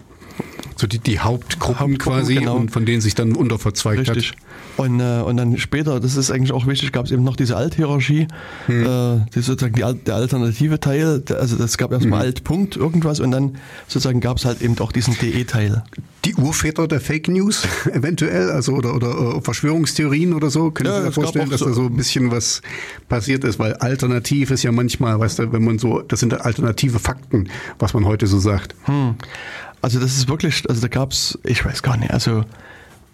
So 0.75 0.88
die, 0.88 0.99
die 0.99 1.19
Hauptgruppen, 1.19 1.79
Hauptgruppen 1.79 2.19
quasi, 2.19 2.36
genau. 2.36 2.55
und 2.55 2.71
von 2.71 2.86
denen 2.86 3.01
sich 3.01 3.13
dann 3.13 3.36
unterverzweigt 3.36 4.10
Richtig. 4.10 4.31
hat. 4.31 4.38
Und, 4.77 4.99
äh, 4.99 5.21
und 5.21 5.38
dann 5.38 5.57
später, 5.57 5.99
das 5.99 6.17
ist 6.17 6.31
eigentlich 6.31 6.51
auch 6.51 6.67
wichtig, 6.67 6.91
gab 6.91 7.05
es 7.05 7.11
eben 7.11 7.23
noch 7.23 7.38
diese 7.38 7.55
Althierarchie, 7.55 8.27
hm. 8.65 8.85
äh, 8.85 9.25
die 9.33 9.41
sozusagen 9.41 9.73
die, 9.73 10.03
der 10.03 10.15
alternative 10.15 10.79
Teil, 10.79 11.23
also 11.38 11.55
das 11.55 11.77
gab 11.77 11.93
erstmal 11.93 12.19
hm. 12.19 12.25
Altpunkt 12.27 12.75
irgendwas 12.75 13.19
und 13.21 13.31
dann 13.31 13.57
sozusagen 13.88 14.19
gab 14.19 14.38
es 14.38 14.45
halt 14.45 14.61
eben 14.61 14.77
auch 14.79 14.91
diesen 14.91 15.17
DE-Teil. 15.17 15.83
Die 16.25 16.35
Urväter 16.35 16.88
der 16.88 16.99
Fake 16.99 17.29
News 17.29 17.65
eventuell, 17.93 18.49
also 18.51 18.73
oder, 18.73 18.95
oder 18.95 19.38
uh, 19.38 19.41
Verschwörungstheorien 19.41 20.33
oder 20.33 20.49
so, 20.49 20.71
können 20.71 20.89
ja, 20.89 20.99
Sie 20.99 21.05
sich 21.05 21.15
vorstellen, 21.15 21.49
dass 21.49 21.61
so 21.61 21.67
da 21.67 21.73
so 21.73 21.83
ein 21.83 21.95
bisschen 21.95 22.31
was 22.31 22.61
passiert 23.07 23.45
ist, 23.45 23.59
weil 23.59 23.73
alternativ 23.75 24.51
ist 24.51 24.63
ja 24.63 24.73
manchmal, 24.73 25.19
weißt 25.19 25.39
du, 25.39 25.53
wenn 25.53 25.63
man 25.63 25.79
so, 25.79 26.01
das 26.01 26.19
sind 26.19 26.33
alternative 26.33 26.99
Fakten, 26.99 27.47
was 27.79 27.93
man 27.93 28.05
heute 28.05 28.27
so 28.27 28.39
sagt. 28.39 28.75
Hm. 28.85 29.15
Also 29.81 29.99
das 29.99 30.17
ist 30.17 30.27
wirklich, 30.27 30.67
also 30.67 30.81
da 30.81 30.88
gab 30.89 31.11
es, 31.11 31.39
ich 31.43 31.63
weiß 31.63 31.81
gar 31.81 31.95
nicht, 31.95 32.11
also 32.11 32.43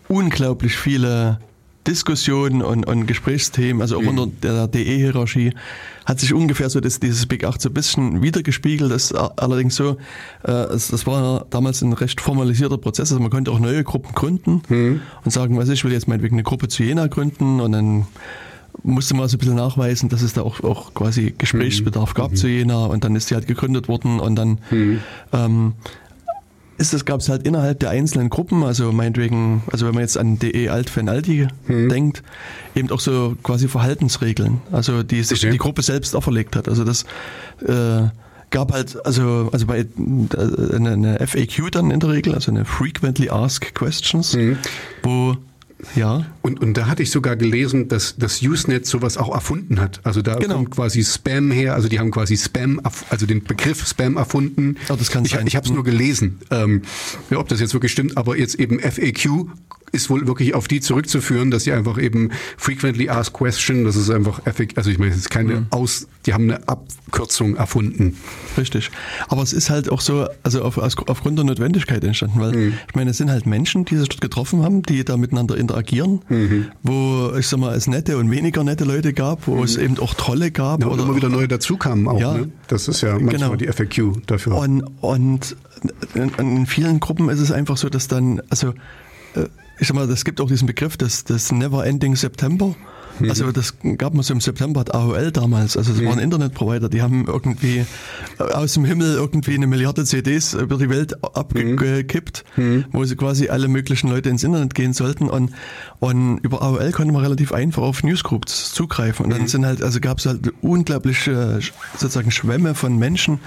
unglaublich 0.08 0.78
viele 0.78 1.40
Diskussionen 1.88 2.62
und, 2.62 2.86
und 2.86 3.08
Gesprächsthemen, 3.08 3.82
also 3.82 3.98
auch 3.98 4.02
mhm. 4.02 4.20
unter 4.20 4.28
der 4.42 4.68
DE-Hierarchie, 4.68 5.54
hat 6.06 6.20
sich 6.20 6.34
ungefähr 6.34 6.70
so 6.70 6.80
das, 6.80 7.00
dieses 7.00 7.26
Big 7.26 7.44
8 7.44 7.62
so 7.62 7.70
ein 7.70 7.74
bisschen 7.74 8.22
wiedergespiegelt. 8.22 8.92
Das 8.92 9.06
ist 9.06 9.14
allerdings 9.14 9.76
so, 9.76 9.98
äh, 10.44 10.52
es, 10.52 10.90
das 10.90 11.08
war 11.08 11.46
damals 11.50 11.82
ein 11.82 11.94
recht 11.94 12.22
formalisierter 12.22 12.78
Prozess. 12.78 13.12
Also 13.12 13.22
man 13.22 13.32
konnte 13.32 13.52
auch 13.52 13.60
neue 13.60 13.84
Gruppen 13.84 14.14
gründen 14.14 14.62
mhm. 14.70 15.02
und 15.24 15.32
sagen, 15.32 15.58
was 15.58 15.70
ich 15.70 15.84
will 15.84 15.92
jetzt 15.92 16.08
meinetwegen 16.08 16.36
eine 16.36 16.44
Gruppe 16.44 16.68
zu 16.68 16.84
Jena 16.84 17.08
gründen 17.08 17.60
und 17.60 17.72
dann 17.72 18.08
musste 18.84 19.16
man 19.16 19.28
so 19.28 19.36
ein 19.36 19.40
bisschen 19.40 19.56
nachweisen, 19.56 20.10
dass 20.10 20.22
es 20.22 20.34
da 20.34 20.42
auch, 20.42 20.64
auch 20.64 20.94
quasi 20.94 21.34
Gesprächsbedarf 21.38 22.14
mhm. 22.14 22.18
gab 22.18 22.32
mhm. 22.32 22.36
zu 22.36 22.48
Jena 22.48 22.86
und 22.86 23.04
dann 23.04 23.16
ist 23.16 23.30
die 23.30 23.36
halt 23.36 23.48
gegründet 23.48 23.88
worden 23.88 24.20
und 24.20 24.36
dann 24.36 24.60
mhm. 24.70 25.00
ähm, 25.34 25.74
ist 26.82 26.94
das, 26.94 27.06
gab 27.06 27.22
es 27.22 27.30
halt 27.30 27.46
innerhalb 27.46 27.80
der 27.80 27.92
einzelnen 27.92 28.30
Gruppen, 28.30 28.64
also 28.64 28.92
meinetwegen, 28.92 29.64
also 29.72 29.86
wenn 29.86 29.94
man 29.94 30.02
jetzt 30.02 30.18
an 30.18 30.40
DE 30.40 30.70
Alt 30.70 30.90
Fan 30.90 31.08
Alti 31.08 31.48
hm. 31.68 31.90
denkt, 31.90 32.24
eben 32.76 32.90
auch 32.92 33.00
so 33.00 33.36
quasi 33.44 33.68
Verhaltensregeln, 33.68 34.62
also 34.72 35.04
die 35.04 35.24
sich 35.24 35.44
okay. 35.44 35.52
die 35.52 35.58
Gruppe 35.58 35.84
selbst 35.84 36.16
auferlegt 36.16 36.56
hat. 36.56 36.68
Also 36.68 36.84
das 36.84 37.04
äh, 37.66 38.08
gab 38.50 38.74
halt, 38.74 39.06
also, 39.06 39.50
also 39.54 39.68
bei 39.68 39.80
äh, 39.80 39.86
eine, 40.76 40.92
eine 40.92 41.26
FAQ 41.26 41.72
dann 41.72 41.92
in 41.92 42.00
der 42.00 42.10
Regel, 42.10 42.34
also 42.34 42.52
eine 42.52 42.66
Frequently 42.66 43.30
Asked 43.30 43.76
Questions, 43.76 44.34
hm. 44.34 44.58
wo 45.04 45.38
ja. 45.96 46.26
Und, 46.42 46.60
und 46.60 46.76
da 46.76 46.88
hatte 46.88 47.04
ich 47.04 47.12
sogar 47.12 47.36
gelesen, 47.36 47.88
dass 47.88 48.16
das 48.18 48.42
Usenet 48.42 48.86
sowas 48.86 49.18
auch 49.18 49.34
erfunden 49.34 49.80
hat. 49.80 50.00
Also 50.04 50.22
da 50.22 50.36
genau. 50.36 50.56
kommt 50.56 50.72
quasi 50.72 51.04
Spam 51.04 51.52
her, 51.52 51.74
also 51.76 51.88
die 51.88 52.00
haben 52.00 52.12
quasi 52.12 52.38
Spam, 52.38 52.82
also 53.10 53.26
den 53.26 53.44
Begriff 53.44 53.88
Spam 53.88 54.18
erfunden. 54.18 54.78
Oh, 54.90 54.96
das 54.96 55.12
kann 55.12 55.26
ich, 55.26 55.32
sein. 55.32 55.48
Ich 55.48 55.56
habe 55.56 55.66
es 55.66 55.72
nur 55.72 55.84
gelesen, 55.84 56.40
ähm, 56.52 56.82
ja, 57.30 57.38
ob 57.38 57.48
das 57.48 57.60
jetzt 57.60 57.74
wirklich 57.74 57.92
stimmt, 57.92 58.18
aber 58.18 58.38
jetzt 58.38 58.56
eben 58.56 58.80
FAQ 58.80 59.48
ist 59.92 60.10
wohl 60.10 60.28
wirklich 60.28 60.54
auf 60.56 60.68
die 60.68 60.80
zurückzuführen, 60.80 61.52
dass 61.52 61.64
sie 61.64 61.74
einfach 61.74 61.98
eben 61.98 62.32
frequently 62.58 63.10
asked 63.10 63.34
question, 63.34 63.84
das 63.84 63.96
ist 63.96 64.10
einfach, 64.10 64.42
also 64.76 64.90
ich 64.90 65.00
meine, 65.00 65.12
es 65.12 65.18
ist 65.18 65.30
keine 65.30 65.62
mhm. 65.62 65.68
Aus, 65.70 66.08
die 66.26 66.34
haben 66.34 66.50
eine 66.50 66.68
Abkürzung 66.68 67.56
erfunden. 67.56 68.18
Richtig. 68.58 68.92
Aber 69.28 69.42
es 69.42 69.54
ist 69.54 69.70
halt 69.70 69.90
auch 69.90 70.02
so, 70.02 70.28
also 70.44 70.62
auf, 70.64 70.78
aufgrund 70.78 71.38
der 71.38 71.46
Notwendigkeit 71.46 72.04
entstanden, 72.04 72.40
weil 72.40 72.52
mhm. 72.54 72.74
ich 72.88 72.96
meine, 72.96 73.12
es 73.12 73.18
sind 73.18 73.30
halt 73.30 73.46
Menschen, 73.46 73.86
die 73.86 73.98
sich 73.98 74.08
dort 74.10 74.22
getroffen 74.22 74.64
haben, 74.64 74.82
die 74.84 75.04
da 75.04 75.18
miteinander 75.18 75.58
interagieren, 75.58 76.22
mhm. 76.30 76.68
wo 76.84 77.34
ich 77.38 77.48
sag 77.48 77.60
mal, 77.60 77.76
es 77.76 77.88
nette 77.88 78.18
und 78.18 78.32
weniger 78.32 78.64
nette 78.64 78.86
Leute 78.86 79.14
gab, 79.14 79.48
wo 79.48 79.56
mhm. 79.56 79.64
es 79.64 79.78
eben 79.78 80.00
auch 80.00 80.14
Trolle 80.14 80.52
gab. 80.52 80.82
Ja, 80.82 80.88
oder 80.88 81.04
immer 81.04 81.16
wieder 81.16 81.30
neue 81.30 81.48
dazukamen 81.48 82.08
auch. 82.08 82.20
Ja, 82.20 82.34
ne? 82.34 82.52
Das 82.68 82.88
ist 82.88 83.02
ja 83.02 83.20
manchmal 83.20 83.32
genau. 83.32 83.56
die 83.56 83.68
FAQ 83.68 84.26
dafür. 84.26 84.56
Und, 84.56 84.84
und 85.02 85.56
in, 86.14 86.30
in 86.38 86.66
vielen 86.66 87.00
Gruppen 87.00 87.30
ist 87.30 87.40
es 87.40 87.52
einfach 87.52 87.78
so, 87.78 87.90
dass 87.90 88.08
dann, 88.08 88.42
also 88.50 88.74
äh, 89.36 89.48
ich 89.82 89.88
sag 89.88 89.96
mal, 89.96 90.08
es 90.12 90.24
gibt 90.24 90.40
auch 90.40 90.48
diesen 90.48 90.68
Begriff 90.68 90.96
des, 90.96 91.24
des 91.24 91.52
Never 91.52 91.84
Ending 91.84 92.16
September. 92.16 92.76
Mhm. 93.18 93.30
Also 93.32 93.52
das 93.52 93.74
gab 93.98 94.16
es 94.16 94.30
im 94.30 94.40
September 94.40 94.80
hat 94.82 94.94
AOL 94.94 95.32
damals, 95.32 95.76
also 95.76 95.92
das 95.92 96.02
mhm. 96.02 96.06
war 96.06 96.14
ein 96.14 96.20
Internetprovider, 96.20 96.88
die 96.88 97.02
haben 97.02 97.26
irgendwie 97.26 97.84
äh, 98.38 98.44
aus 98.44 98.76
dem 98.76 98.86
Himmel 98.86 99.16
irgendwie 99.16 99.56
eine 99.56 99.66
Milliarde 99.66 100.06
CDs 100.06 100.54
über 100.54 100.78
die 100.78 100.90
Welt 100.90 101.24
abgekippt, 101.24 102.44
mhm. 102.58 102.64
mhm. 102.64 102.86
wo 102.92 103.04
sie 103.06 103.16
quasi 103.16 103.50
alle 103.50 103.68
möglichen 103.68 104.08
Leute 104.08 104.30
ins 104.30 104.44
Internet 104.44 104.76
gehen 104.76 104.94
sollten 104.94 105.28
und, 105.30 105.52
und 106.00 106.38
über 106.44 106.62
AOL 106.62 106.92
konnte 106.92 107.12
man 107.12 107.24
relativ 107.24 107.52
einfach 107.52 107.82
auf 107.82 108.04
Newsgroups 108.04 108.74
zugreifen 108.74 109.26
und 109.26 109.32
dann 109.32 109.42
mhm. 109.42 109.48
sind 109.48 109.66
halt, 109.66 109.82
also 109.82 110.00
gab 110.00 110.20
es 110.20 110.28
halt 110.28 110.54
unglaubliche 110.62 111.60
sozusagen 111.98 112.30
Schwämme 112.30 112.76
von 112.76 112.98
Menschen, 113.00 113.40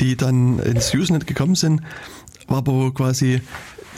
die 0.00 0.16
dann 0.16 0.60
ins 0.60 0.94
Usenet 0.94 1.26
gekommen 1.26 1.56
sind, 1.56 1.82
aber 2.48 2.92
quasi 2.92 3.40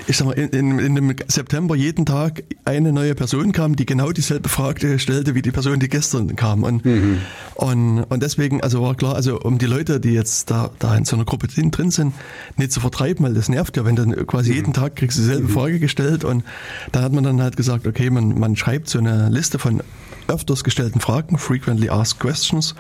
ich 0.07 0.17
sag 0.17 0.27
mal, 0.27 0.33
in, 0.33 0.49
in, 0.51 0.79
in 0.79 0.95
dem 0.95 1.15
September 1.27 1.75
jeden 1.75 2.05
Tag 2.05 2.45
eine 2.65 2.93
neue 2.93 3.15
Person 3.15 3.53
kam, 3.53 3.77
die 3.77 3.87
genau 3.87 4.13
dieselbe 4.13 4.49
Frage 4.49 4.99
stellte 4.99 5.35
wie 5.35 5.43
die 5.43 5.51
Person, 5.51 5.81
die 5.81 5.89
gestern 5.89 6.37
kam. 6.37 6.63
Und, 6.63 6.85
mhm. 6.85 7.19
und, 7.55 8.05
und 8.05 8.23
deswegen, 8.23 8.61
also 8.61 8.83
war 8.83 8.95
klar, 8.95 9.15
also 9.15 9.41
um 9.41 9.59
die 9.59 9.67
Leute, 9.67 9.99
die 10.01 10.13
jetzt 10.13 10.51
da, 10.51 10.71
da 10.79 10.97
in 10.97 11.05
so 11.05 11.17
einer 11.17 11.25
Gruppe 11.25 11.49
drin, 11.49 11.71
drin 11.71 11.91
sind, 11.91 12.15
nicht 12.57 12.73
zu 12.73 12.81
vertreiben, 12.81 13.25
weil 13.25 13.35
das 13.35 13.49
nervt 13.49 13.77
ja, 13.77 13.85
wenn 13.85 13.97
dann 13.97 14.27
quasi 14.27 14.51
mhm. 14.51 14.57
jeden 14.57 14.73
Tag 14.73 14.97
kriegst 14.97 15.19
du 15.19 15.23
dieselbe 15.23 15.49
mhm. 15.49 15.53
Frage 15.53 15.79
gestellt 15.79 16.25
und 16.25 16.45
dann 16.93 17.03
hat 17.03 17.13
man 17.13 17.25
dann 17.25 17.41
halt 17.41 17.57
gesagt, 17.57 17.87
okay, 17.87 18.11
man, 18.11 18.39
man 18.39 18.57
schreibt 18.57 18.89
so 18.89 18.99
eine 18.99 19.29
Liste 19.31 19.59
von 19.59 19.83
öfters 20.29 20.65
gestellten 20.65 21.01
Fragen, 21.01 21.39
frequently 21.39 21.89
asked 21.89 22.21
questions 22.21 22.75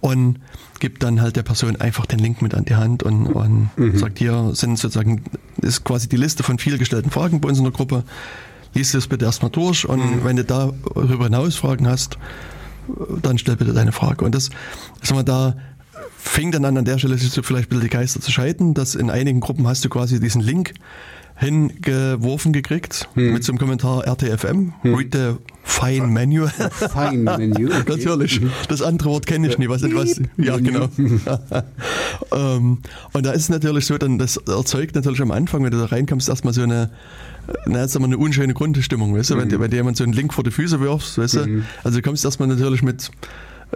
und 0.00 0.40
gibt 0.80 1.02
dann 1.02 1.20
halt 1.20 1.36
der 1.36 1.42
Person 1.42 1.76
einfach 1.76 2.06
den 2.06 2.18
Link 2.18 2.42
mit 2.42 2.54
an 2.54 2.64
die 2.64 2.76
Hand 2.76 3.02
und, 3.02 3.26
und 3.26 3.70
mhm. 3.76 3.98
sagt, 3.98 4.18
hier 4.18 4.50
sind 4.54 4.78
sozusagen, 4.78 5.24
ist 5.60 5.84
quasi 5.84 6.08
die 6.08 6.16
Liste 6.16 6.42
von 6.42 6.58
viel 6.58 6.78
gestellten 6.78 7.10
Fragen 7.10 7.40
bei 7.40 7.48
uns 7.48 7.58
in 7.58 7.64
der 7.64 7.72
Gruppe. 7.72 8.04
Lies 8.74 8.92
das 8.92 9.06
bitte 9.06 9.24
erstmal 9.24 9.50
durch 9.50 9.88
und 9.88 9.98
mhm. 9.98 10.24
wenn 10.24 10.36
du 10.36 10.44
darüber 10.44 11.24
hinaus 11.24 11.56
Fragen 11.56 11.88
hast, 11.88 12.18
dann 13.22 13.38
stell 13.38 13.56
bitte 13.56 13.72
deine 13.72 13.92
Frage. 13.92 14.24
Und 14.24 14.34
das, 14.34 14.50
sag 15.02 15.16
mal, 15.16 15.22
da 15.22 15.56
fing 16.16 16.52
dann 16.52 16.64
an, 16.64 16.76
an 16.76 16.84
der 16.84 16.98
Stelle 16.98 17.16
sich 17.16 17.30
so 17.30 17.42
vielleicht 17.42 17.66
ein 17.66 17.70
bisschen 17.70 17.82
die 17.84 17.88
Geister 17.88 18.20
zu 18.20 18.30
scheiden, 18.30 18.74
dass 18.74 18.94
in 18.94 19.10
einigen 19.10 19.40
Gruppen 19.40 19.66
hast 19.66 19.84
du 19.84 19.88
quasi 19.88 20.20
diesen 20.20 20.42
Link 20.42 20.74
hingeworfen 21.38 22.52
gekriegt 22.52 23.08
hm. 23.14 23.32
mit 23.32 23.44
so 23.44 23.52
einem 23.52 23.58
Kommentar 23.58 24.04
RTFM, 24.06 24.72
hm. 24.82 24.94
read 24.94 25.08
the 25.12 25.36
fine 25.62 26.06
menu. 26.06 26.46
Fine 26.92 27.36
menu. 27.36 27.66
Okay. 27.66 27.84
Natürlich. 27.86 28.40
Mhm. 28.40 28.50
Das 28.68 28.80
andere 28.80 29.10
Wort 29.10 29.26
kenne 29.26 29.48
ich 29.48 29.58
nicht. 29.58 29.68
Was, 29.68 29.82
was, 29.82 30.20
ja, 30.38 30.56
genau. 30.56 30.88
ähm, 32.32 32.78
und 33.12 33.26
da 33.26 33.32
ist 33.32 33.42
es 33.42 33.48
natürlich 33.50 33.84
so, 33.84 33.98
dann 33.98 34.18
das 34.18 34.38
erzeugt 34.38 34.94
natürlich 34.94 35.20
am 35.20 35.30
Anfang, 35.30 35.62
wenn 35.62 35.70
du 35.70 35.78
da 35.78 35.84
reinkommst, 35.84 36.28
erstmal 36.28 36.54
so 36.54 36.62
eine 36.62 36.90
na, 37.66 37.80
jetzt 37.80 37.96
eine 37.96 38.18
unschöne 38.18 38.54
Grundstimmung, 38.54 39.14
weißt 39.14 39.30
du, 39.30 39.34
mhm. 39.36 39.40
wenn, 39.40 39.48
dir, 39.48 39.60
wenn 39.60 39.70
dir 39.70 39.76
jemand 39.76 39.96
so 39.96 40.04
einen 40.04 40.12
Link 40.12 40.34
vor 40.34 40.44
die 40.44 40.50
Füße 40.50 40.80
wirft, 40.80 41.16
weißt 41.16 41.34
du, 41.34 41.46
mhm. 41.46 41.64
also 41.84 41.98
du 41.98 42.02
kommst 42.02 42.24
erstmal 42.24 42.48
natürlich 42.48 42.82
mit 42.82 43.10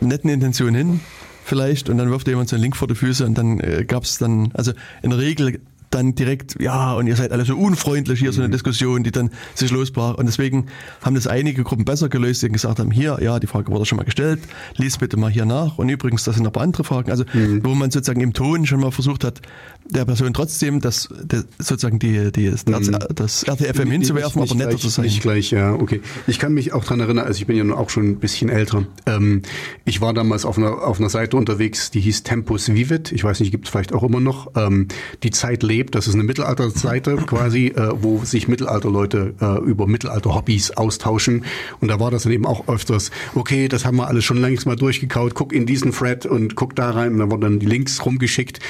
netten 0.01 0.31
Intentionen 0.31 0.75
hin, 0.75 1.01
vielleicht, 1.44 1.88
und 1.88 1.98
dann 1.98 2.11
wirft 2.11 2.27
dir 2.27 2.33
jemand 2.33 2.48
so 2.48 2.57
einen 2.57 2.62
Link 2.62 2.77
vor 2.77 2.88
die 2.88 2.94
Füße 2.94 3.25
und 3.25 3.37
dann 3.37 3.61
äh, 3.61 3.85
gab 3.87 4.05
es 4.05 4.18
dann, 4.18 4.51
also 4.55 4.72
in 5.03 5.11
der 5.11 5.18
Regel 5.18 5.61
dann 5.94 6.14
direkt, 6.14 6.61
ja, 6.61 6.94
und 6.94 7.07
ihr 7.07 7.16
seid 7.16 7.33
alle 7.33 7.44
so 7.44 7.57
unfreundlich, 7.57 8.18
hier 8.18 8.33
so 8.33 8.40
eine 8.40 8.48
mhm. 8.48 8.52
Diskussion, 8.52 9.02
die 9.02 9.11
dann 9.11 9.31
sich 9.55 9.70
losbrach. 9.70 10.14
Und 10.14 10.26
deswegen 10.26 10.66
haben 11.02 11.14
das 11.14 11.26
einige 11.26 11.62
Gruppen 11.64 11.85
besser 11.85 12.09
gelöst, 12.09 12.42
die 12.42 12.48
gesagt 12.48 12.78
haben, 12.78 12.90
hier, 12.90 13.18
ja, 13.20 13.38
die 13.38 13.46
Frage 13.46 13.70
wurde 13.70 13.87
schon 13.87 13.96
mal 13.96 14.05
gestellt, 14.05 14.40
lies 14.76 14.98
bitte 14.98 15.16
mal 15.16 15.31
hier 15.31 15.44
nach. 15.44 15.78
Und 15.78 15.88
übrigens, 15.88 16.24
das 16.24 16.37
sind 16.37 16.50
paar 16.52 16.62
andere 16.62 16.85
Fragen. 16.85 17.11
Also, 17.11 17.24
mhm. 17.33 17.64
wo 17.64 17.74
man 17.74 17.90
sozusagen 17.90 18.20
im 18.20 18.33
Ton 18.33 18.66
schon 18.66 18.81
mal 18.81 18.90
versucht 18.90 19.24
hat, 19.24 19.40
der 19.88 20.05
Person 20.05 20.33
trotzdem 20.33 20.81
das, 20.81 21.09
das 21.24 21.44
sozusagen 21.59 21.98
die, 21.98 22.33
die, 22.33 22.50
das, 22.50 22.66
mhm. 22.66 22.98
das 23.14 23.42
RTFM 23.42 23.90
hinzuwerfen, 23.90 24.42
nicht, 24.42 24.52
aber 24.52 24.64
netter 24.64 24.78
zu 24.78 24.88
sein. 24.88 25.05
Nicht 25.05 25.22
gleich, 25.22 25.50
ja, 25.50 25.72
okay. 25.74 26.00
Ich 26.26 26.38
kann 26.38 26.55
mich 26.55 26.72
auch 26.72 26.85
dran 26.85 27.00
erinnern, 27.00 27.26
also 27.26 27.38
ich 27.38 27.46
bin 27.46 27.57
ja 27.57 27.64
nun 27.64 27.76
auch 27.76 27.90
schon 27.90 28.11
ein 28.11 28.16
bisschen 28.18 28.48
älter. 28.48 28.87
Ähm, 29.07 29.42
ich 29.85 30.00
war 30.00 30.14
damals 30.14 30.44
auf 30.44 30.57
einer, 30.57 30.83
auf 30.83 30.98
einer 31.00 31.11
Seite 31.11 31.37
unterwegs, 31.37 31.90
die 31.90 32.00
hieß 32.00 32.22
Tempus 32.22 32.72
Vivid. 32.72 33.12
Ich 33.12 33.24
weiß 33.24 33.40
nicht, 33.40 33.50
gibt 33.50 33.66
es 33.66 33.70
vielleicht 33.70 33.92
auch 33.92 34.02
immer 34.02 34.20
noch. 34.20 34.52
Ähm, 34.57 34.88
die 35.22 35.31
Zeit 35.31 35.62
lebt 35.62 35.82
lebt. 35.83 35.95
Das 35.95 36.07
ist 36.07 36.14
eine 36.14 36.23
Mittelalterseite 36.23 37.16
quasi, 37.27 37.66
äh, 37.68 37.90
wo 37.95 38.25
sich 38.25 38.49
Mittelalterleute 38.49 39.35
äh, 39.40 39.59
über 39.64 39.87
Mittelalter-Hobbys 39.87 40.73
austauschen. 40.73 41.45
Und 41.81 41.88
da 41.88 41.99
war 41.99 42.11
das 42.11 42.23
dann 42.23 42.33
eben 42.33 42.47
auch 42.47 42.68
öfters, 42.68 43.11
okay, 43.35 43.68
das 43.68 43.85
haben 43.85 43.97
wir 43.97 44.07
alles 44.07 44.25
schon 44.25 44.38
längst 44.38 44.66
mal 44.66 44.77
durchgekaut, 44.77 45.35
guck 45.35 45.53
in 45.53 45.66
diesen 45.66 45.92
Thread 45.92 46.27
und 46.27 46.55
guck 46.55 46.77
da 46.77 46.90
rein. 46.90 47.12
Und 47.12 47.18
dann 47.18 47.31
wurden 47.31 47.42
dann 47.42 47.59
die 47.59 47.66
Links 47.66 48.05
rumgeschickt, 48.05 48.61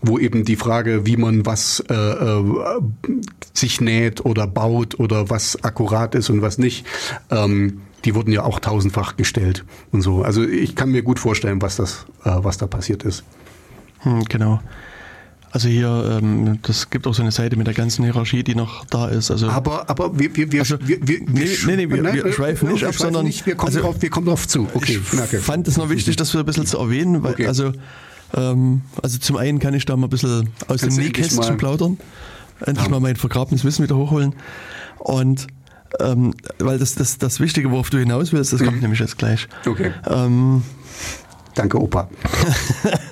wo 0.00 0.18
eben 0.18 0.44
die 0.44 0.56
Frage, 0.56 1.06
wie 1.06 1.16
man 1.16 1.44
was 1.44 1.80
äh, 1.90 1.94
äh, 1.94 2.40
sich 3.52 3.80
näht 3.80 4.24
oder 4.24 4.46
baut 4.46 4.98
oder 4.98 5.30
was 5.30 5.62
akkurat 5.62 6.14
ist 6.14 6.30
und 6.30 6.42
was 6.42 6.58
nicht, 6.58 6.86
ähm, 7.30 7.82
die 8.04 8.14
wurden 8.14 8.32
ja 8.32 8.42
auch 8.42 8.58
tausendfach 8.58 9.16
gestellt 9.16 9.64
und 9.92 10.02
so. 10.02 10.22
Also 10.22 10.42
ich 10.42 10.74
kann 10.74 10.90
mir 10.90 11.02
gut 11.02 11.20
vorstellen, 11.20 11.62
was 11.62 11.76
das, 11.76 12.06
äh, 12.24 12.30
was 12.34 12.58
da 12.58 12.66
passiert 12.66 13.04
ist. 13.04 13.22
Hm, 14.00 14.24
genau. 14.24 14.60
Also 15.52 15.68
hier, 15.68 16.18
ähm, 16.18 16.60
das 16.62 16.88
gibt 16.88 17.06
auch 17.06 17.12
so 17.12 17.20
eine 17.20 17.30
Seite 17.30 17.56
mit 17.56 17.66
der 17.66 17.74
ganzen 17.74 18.04
Hierarchie, 18.04 18.42
die 18.42 18.54
noch 18.54 18.86
da 18.86 19.08
ist. 19.08 19.30
Also 19.30 19.48
aber, 19.48 19.90
aber 19.90 20.18
wir, 20.18 20.34
wir, 20.34 20.50
wir, 20.50 20.60
also, 20.60 20.78
wir, 20.80 21.06
wir, 21.06 21.20
nee, 21.26 21.46
nee, 21.66 21.76
nee, 21.76 21.90
wir, 21.90 22.02
wir 22.02 22.32
schweifen 22.32 22.72
nicht 22.72 22.84
ab, 22.84 22.94
sondern 22.94 23.26
nicht, 23.26 23.44
wir, 23.44 23.54
kommen 23.54 23.68
also, 23.68 23.82
drauf, 23.82 23.96
wir 24.00 24.08
kommen 24.08 24.26
drauf 24.26 24.48
zu. 24.48 24.66
Okay, 24.72 24.98
ich 25.02 25.12
merke. 25.12 25.40
fand 25.40 25.68
es 25.68 25.76
noch 25.76 25.90
wichtig, 25.90 26.16
das 26.16 26.34
ein 26.34 26.46
bisschen 26.46 26.64
zu 26.64 26.78
erwähnen, 26.78 27.22
weil 27.22 27.34
okay. 27.34 27.48
also, 27.48 27.72
ähm, 28.34 28.80
also 29.02 29.18
zum 29.18 29.36
einen 29.36 29.58
kann 29.58 29.74
ich 29.74 29.84
da 29.84 29.94
mal 29.94 30.06
ein 30.06 30.10
bisschen 30.10 30.48
aus 30.68 30.80
Kannst 30.80 30.96
dem 30.96 31.04
Nähkästchen 31.04 31.58
plaudern. 31.58 31.98
endlich 32.64 32.88
mal 32.88 33.00
mein 33.00 33.16
vergrabenes 33.16 33.62
Wissen 33.62 33.82
wieder 33.84 33.96
hochholen. 33.96 34.34
Und 35.00 35.48
ähm, 36.00 36.32
weil 36.60 36.78
das, 36.78 36.94
das, 36.94 37.18
das 37.18 37.40
Wichtige, 37.40 37.70
worauf 37.70 37.90
du 37.90 37.98
hinaus 37.98 38.32
willst, 38.32 38.54
das 38.54 38.62
kommt 38.62 38.80
nämlich 38.80 39.00
jetzt 39.00 39.18
gleich. 39.18 39.48
Okay. 39.66 39.92
Ähm, 40.08 40.62
Danke, 41.54 41.78
Opa. 41.78 42.08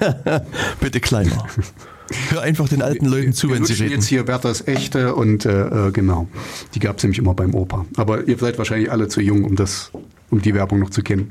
bitte 0.80 1.00
kleiner. 1.00 1.44
Hör 2.30 2.42
einfach 2.42 2.68
den 2.68 2.82
alten 2.82 3.06
Leuten 3.06 3.32
zu, 3.32 3.48
Wir 3.48 3.56
wenn 3.56 3.64
sie 3.64 3.74
reden. 3.74 3.92
jetzt 3.94 4.06
hier 4.08 4.26
Werthers 4.26 4.66
Echte 4.66 5.14
und 5.14 5.44
äh, 5.44 5.88
äh, 5.88 5.90
genau. 5.92 6.26
Die 6.74 6.78
gab 6.80 6.96
es 6.98 7.02
nämlich 7.04 7.18
immer 7.18 7.34
beim 7.34 7.54
Opa. 7.54 7.86
Aber 7.96 8.26
ihr 8.26 8.36
seid 8.38 8.58
wahrscheinlich 8.58 8.90
alle 8.90 9.08
zu 9.08 9.20
jung, 9.20 9.44
um 9.44 9.54
das, 9.56 9.90
um 10.30 10.42
die 10.42 10.54
Werbung 10.54 10.80
noch 10.80 10.90
zu 10.90 11.02
kennen. 11.02 11.30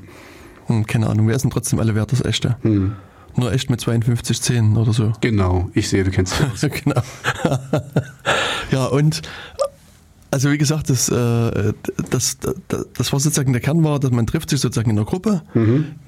Hm, 0.68 0.86
keine 0.86 1.08
Ahnung, 1.08 1.28
wir 1.28 1.36
essen 1.36 1.50
trotzdem 1.52 1.80
alle 1.80 1.96
Wert 1.96 2.12
das 2.12 2.24
Echte. 2.24 2.56
Nur 3.36 3.52
echt 3.54 3.70
mit 3.70 3.80
52 3.82 4.42
Zähnen 4.42 4.78
oder 4.78 4.94
so. 4.94 5.14
Genau, 5.22 5.70
ich 5.74 5.90
sehe, 5.90 6.04
du 6.04 6.12
kennst 6.12 6.36
das. 6.62 6.62
genau. 6.72 7.02
ja, 8.72 8.86
und 8.86 9.22
also 10.32 10.52
wie 10.52 10.58
gesagt, 10.58 10.90
das, 10.90 11.10
äh, 11.10 11.74
das, 12.10 12.38
das, 12.40 12.88
das 12.94 13.12
war 13.12 13.20
sozusagen 13.20 13.52
der 13.52 13.62
Kern 13.62 13.84
war, 13.84 14.00
dass 14.00 14.12
man 14.12 14.28
trifft 14.28 14.50
sich 14.50 14.60
sozusagen 14.60 14.90
in 14.90 14.96
der 14.96 15.06
Gruppe, 15.06 15.42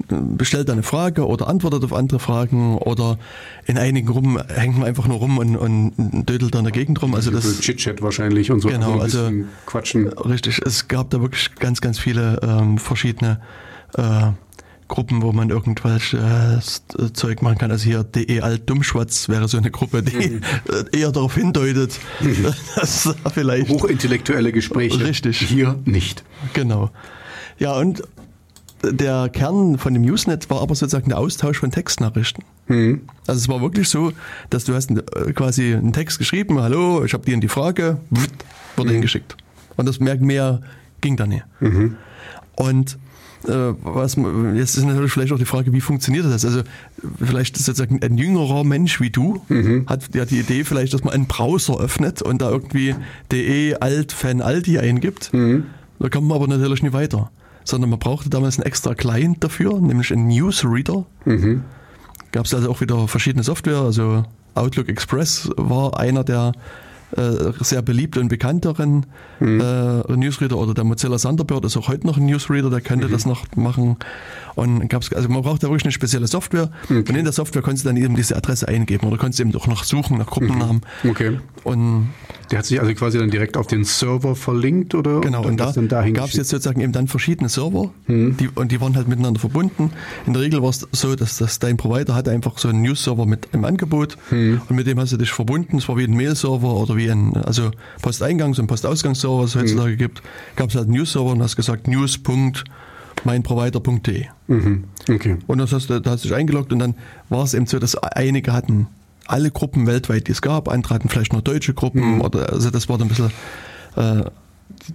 bestellt 0.08 0.70
eine 0.70 0.84
Frage 0.84 1.28
oder 1.28 1.48
antwortet 1.48 1.84
auf 1.84 1.94
andere 1.94 2.20
Fragen 2.20 2.78
oder 2.78 3.18
in 3.66 3.78
einigen 3.78 4.10
rum 4.10 4.40
hängt 4.48 4.78
man 4.78 4.88
einfach 4.88 5.08
nur 5.08 5.18
rum 5.18 5.38
und, 5.38 5.56
und 5.56 6.26
dödelt 6.30 6.54
da 6.54 6.60
in 6.60 6.66
der 6.66 6.72
Gegend 6.72 7.02
rum. 7.02 7.16
Also 7.16 7.32
so 7.32 7.38
das 7.38 7.60
Chit-Chat 7.60 8.02
wahrscheinlich 8.02 8.52
und 8.52 8.60
so. 8.60 8.70
Genau, 8.70 8.94
ein 8.94 9.02
also- 9.02 9.24
bisschen 9.24 9.48
Quatschen. 9.66 10.08
richtig, 10.08 10.62
es 10.66 10.88
gab 10.88 11.10
da 11.10 11.22
wirklich 11.22 11.56
ganz, 11.56 11.82
ganz 11.82 12.00
viele 12.00 12.40
ähm, 12.44 12.78
verschiedene 12.78 13.40
äh, 13.98 14.32
Gruppen, 14.92 15.22
wo 15.22 15.32
man 15.32 15.50
irgendwelche 15.50 16.18
äh, 16.18 17.14
Zeug 17.14 17.42
machen 17.42 17.58
kann. 17.58 17.72
Also 17.72 17.86
hier 17.86 18.04
DE 18.04 18.42
Alt 18.42 18.70
Dummschwatz 18.70 19.30
wäre 19.30 19.48
so 19.48 19.58
eine 19.58 19.72
Gruppe, 19.72 20.04
die 20.04 20.18
äh, 20.18 20.40
eher 20.92 21.12
darauf 21.14 21.36
hindeutet, 21.36 21.98
dass 22.76 23.04
da 23.04 23.30
vielleicht 23.30 23.70
Hochintellektuelle 23.70 24.52
Gespräche. 24.52 25.04
Richtig. 25.04 25.40
Hier 25.40 25.80
nicht. 25.86 26.24
Genau. 26.54 26.92
Ja, 27.58 27.78
und 27.78 28.04
der 28.84 29.30
Kern 29.30 29.78
von 29.78 29.94
dem 29.94 30.04
Usenet 30.04 30.50
war 30.50 30.62
aber 30.62 30.76
sozusagen 30.76 31.08
der 31.08 31.20
Austausch 31.20 31.60
von 31.60 31.72
Textnachrichten. 31.72 32.44
Also 33.28 33.40
es 33.40 33.48
war 33.48 33.62
wirklich 33.62 33.88
so, 33.88 34.12
dass 34.50 34.66
du 34.66 34.74
hast 34.74 34.92
äh, 34.92 35.32
quasi 35.34 35.74
einen 35.74 35.94
Text 35.94 36.20
geschrieben, 36.20 36.60
hallo, 36.60 37.06
ich 37.06 37.14
habe 37.14 37.24
dir 37.24 37.38
die 37.38 37.48
Frage, 37.48 37.98
wurde 38.76 38.92
hingeschickt. 38.92 39.38
Und 39.78 39.88
das 39.88 40.02
mehr, 40.02 40.18
mehr 40.18 40.62
ging 41.00 41.16
da 41.16 41.28
nicht. 41.28 41.46
Und 42.56 42.94
äh, 42.94 43.11
was 43.44 44.18
man- 44.18 44.56
jetzt 44.56 44.78
ist 44.78 44.86
natürlich 44.86 45.12
vielleicht 45.12 45.34
auch 45.34 45.38
die 45.40 45.46
Frage, 45.46 45.74
wie 45.74 45.82
funktioniert 45.82 46.26
das? 46.26 46.46
Also 46.46 46.62
vielleicht 47.20 47.58
ist 47.58 47.66
sozusagen 47.66 48.00
ein 48.04 48.18
jüngerer 48.18 48.64
Mensch 48.64 49.00
wie 49.02 49.10
du 49.10 49.42
hat 49.88 50.14
ja 50.14 50.26
die 50.26 50.40
Idee 50.40 50.64
vielleicht, 50.64 50.94
dass 50.94 51.04
man 51.04 51.14
einen 51.14 51.26
Browser 51.28 51.80
öffnet 51.80 52.22
und 52.22 52.42
da 52.42 52.50
irgendwie 52.52 52.96
de 53.32 53.76
alt 53.76 54.12
fan 54.12 54.42
alti 54.42 54.78
eingibt. 54.80 55.32
Da 56.00 56.10
kommt 56.10 56.28
man 56.28 56.36
aber 56.38 56.48
natürlich 56.48 56.84
nicht 56.84 56.94
weiter, 56.94 57.32
sondern 57.64 57.90
man 57.90 58.00
brauchte 58.00 58.30
damals 58.30 58.58
einen 58.58 58.66
extra 58.66 58.96
Client 58.96 59.44
dafür, 59.44 59.80
nämlich 59.80 60.12
einen 60.12 60.28
Newsreader. 60.28 61.06
Gab 62.32 62.46
es 62.46 62.54
also 62.54 62.70
auch 62.70 62.82
wieder 62.82 63.08
verschiedene 63.08 63.44
Software, 63.44 63.80
also 63.82 64.24
Outlook 64.56 64.88
Express 64.90 65.50
war 65.58 66.00
einer 66.00 66.24
der 66.24 66.52
äh, 66.54 66.58
sehr 67.62 67.82
beliebt 67.82 68.18
und 68.18 68.30
bekannteren 68.30 69.06
äh, 69.42 69.46
Newsreader 69.46 70.58
oder 70.58 70.74
der 70.74 70.84
Mozilla 70.84 71.18
Thunderbird 71.18 71.66
ist 71.66 71.78
auch 71.78 71.88
heute 71.88 72.08
noch 72.08 72.18
ein 72.18 72.26
Newsreader, 72.26 72.70
der 72.70 72.82
könnte 72.82 73.10
das 73.10 73.26
noch 73.26 73.46
machen. 73.56 73.98
Und 74.56 74.88
gab's, 74.90 75.12
also 75.14 75.30
man 75.30 75.42
braucht 75.42 75.64
da 75.64 75.68
wirklich 75.68 75.86
eine 75.86 75.92
spezielle 75.92 76.28
Software 76.28 76.72
und 76.90 77.10
in 77.10 77.24
der 77.24 77.34
Software 77.34 77.62
konntest 77.62 77.86
du 77.86 77.90
dann 77.90 77.98
eben 77.98 78.16
diese 78.16 78.36
Adresse 78.36 78.68
eingeben 78.68 79.08
oder 79.08 79.18
konntest 79.18 79.40
eben 79.40 79.56
auch 79.56 79.68
noch 79.68 79.84
suchen 79.84 80.18
nach 80.18 80.28
Gruppennamen. 80.28 80.82
Okay. 81.08 81.40
Und 81.64 82.10
Der 82.52 82.60
hat 82.60 82.66
sich 82.66 82.82
also 82.82 82.94
quasi 82.94 83.18
dann 83.18 83.32
direkt 83.32 83.56
auf 83.58 83.66
den 83.68 83.84
Server 83.86 84.36
verlinkt 84.36 84.94
oder 84.94 85.22
Genau, 85.22 85.42
dann 85.44 85.52
und 85.52 85.58
da 85.92 86.08
gab 86.10 86.28
es 86.28 86.34
jetzt 86.36 86.50
sozusagen 86.50 86.82
eben 86.82 86.92
dann 86.92 87.08
verschiedene 87.08 87.48
Server 87.50 87.92
die, 88.08 88.50
und 88.54 88.72
die 88.72 88.80
waren 88.82 88.96
halt 88.96 89.08
miteinander 89.08 89.40
verbunden. 89.40 89.92
In 90.26 90.34
der 90.34 90.42
Regel 90.42 90.62
war 90.62 90.70
es 90.70 90.86
so, 90.92 91.16
dass, 91.16 91.38
dass 91.38 91.60
dein 91.60 91.78
Provider 91.78 92.14
hatte 92.14 92.32
einfach 92.32 92.58
so 92.58 92.68
einen 92.68 92.82
News-Server 92.82 93.26
mit 93.26 93.48
im 93.54 93.64
Angebot 93.64 94.18
und 94.68 94.76
mit 94.76 94.86
dem 94.88 95.00
hast 95.00 95.14
du 95.14 95.18
dich 95.18 95.32
verbunden. 95.32 95.78
Es 95.78 95.88
war 95.88 95.96
wie 95.98 96.04
ein 96.04 96.14
Mail-Server 96.14 96.76
oder 96.76 96.98
wie 96.98 97.10
ein, 97.10 97.38
also 97.38 97.72
Posteingangs- 98.02 98.60
und 98.60 98.68
Postausgangsserver, 98.68 99.40
was 99.40 99.56
es 99.56 99.62
heutzutage 99.62 99.96
gibt, 99.96 100.22
gab 100.56 100.70
es 100.70 100.76
halt 100.76 100.88
einen 100.88 100.98
News-Server 100.98 101.32
und 101.32 101.42
hast 101.42 101.56
gesagt 101.56 101.88
news.meinprovider.de. 101.88 104.26
Mhm. 104.48 104.84
Okay. 105.10 105.38
Und 105.48 105.58
das 105.58 105.72
hast 105.72 105.90
du, 105.90 106.02
da 106.02 106.12
hast 106.12 106.26
du 106.26 106.30
dich 106.30 106.38
eingeloggt 106.38 106.72
und 106.74 106.80
dann 106.80 106.96
war 107.30 107.44
es 107.44 107.54
eben 107.54 107.66
so, 107.66 107.80
dass 107.80 107.96
einige 107.96 108.52
hatten 108.54 108.88
alle 109.32 109.52
Gruppen 109.52 109.88
weltweit, 109.88 110.28
die 110.28 110.32
es 110.34 110.42
gab, 110.42 110.68
andere 110.70 110.94
hatten 110.96 111.10
vielleicht 111.10 111.34
nur 111.34 111.42
deutsche 111.42 111.74
Gruppen 111.74 112.22
oder 112.22 112.52
also 112.54 112.70
das 112.70 112.90
war 112.90 112.98
dann 112.98 113.08
ein 113.08 113.10
bisschen 113.10 113.32
äh, 113.96 114.24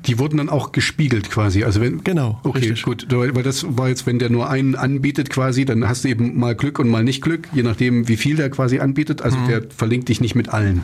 Die 0.07 0.18
wurden 0.18 0.38
dann 0.38 0.49
auch 0.49 0.72
gespiegelt 0.72 1.31
quasi. 1.31 1.62
Also 1.64 1.81
wenn 1.81 2.03
Genau, 2.05 2.40
okay, 2.44 2.59
richtig. 2.59 2.83
gut, 2.83 3.07
weil 3.11 3.35
weil 3.35 3.42
das 3.42 3.64
war 3.77 3.88
jetzt, 3.88 4.07
wenn 4.07 4.18
der 4.18 4.31
nur 4.31 4.49
einen 4.49 4.75
anbietet 4.75 5.31
quasi, 5.31 5.64
dann 5.64 5.87
hast 5.88 6.05
du 6.05 6.09
eben 6.09 6.38
mal 6.38 6.55
Glück 6.55 6.79
und 6.79 6.88
mal 6.88 7.05
nicht 7.05 7.22
Glück, 7.22 7.49
je 7.53 7.62
nachdem, 7.62 8.09
wie 8.09 8.16
viel 8.16 8.37
der 8.37 8.51
quasi 8.51 8.79
anbietet. 8.81 9.22
Also 9.22 9.38
Mhm. 9.38 9.46
der 9.49 9.62
verlinkt 9.77 10.09
dich 10.09 10.20
nicht 10.20 10.35
mit 10.35 10.49
allen. 10.49 10.81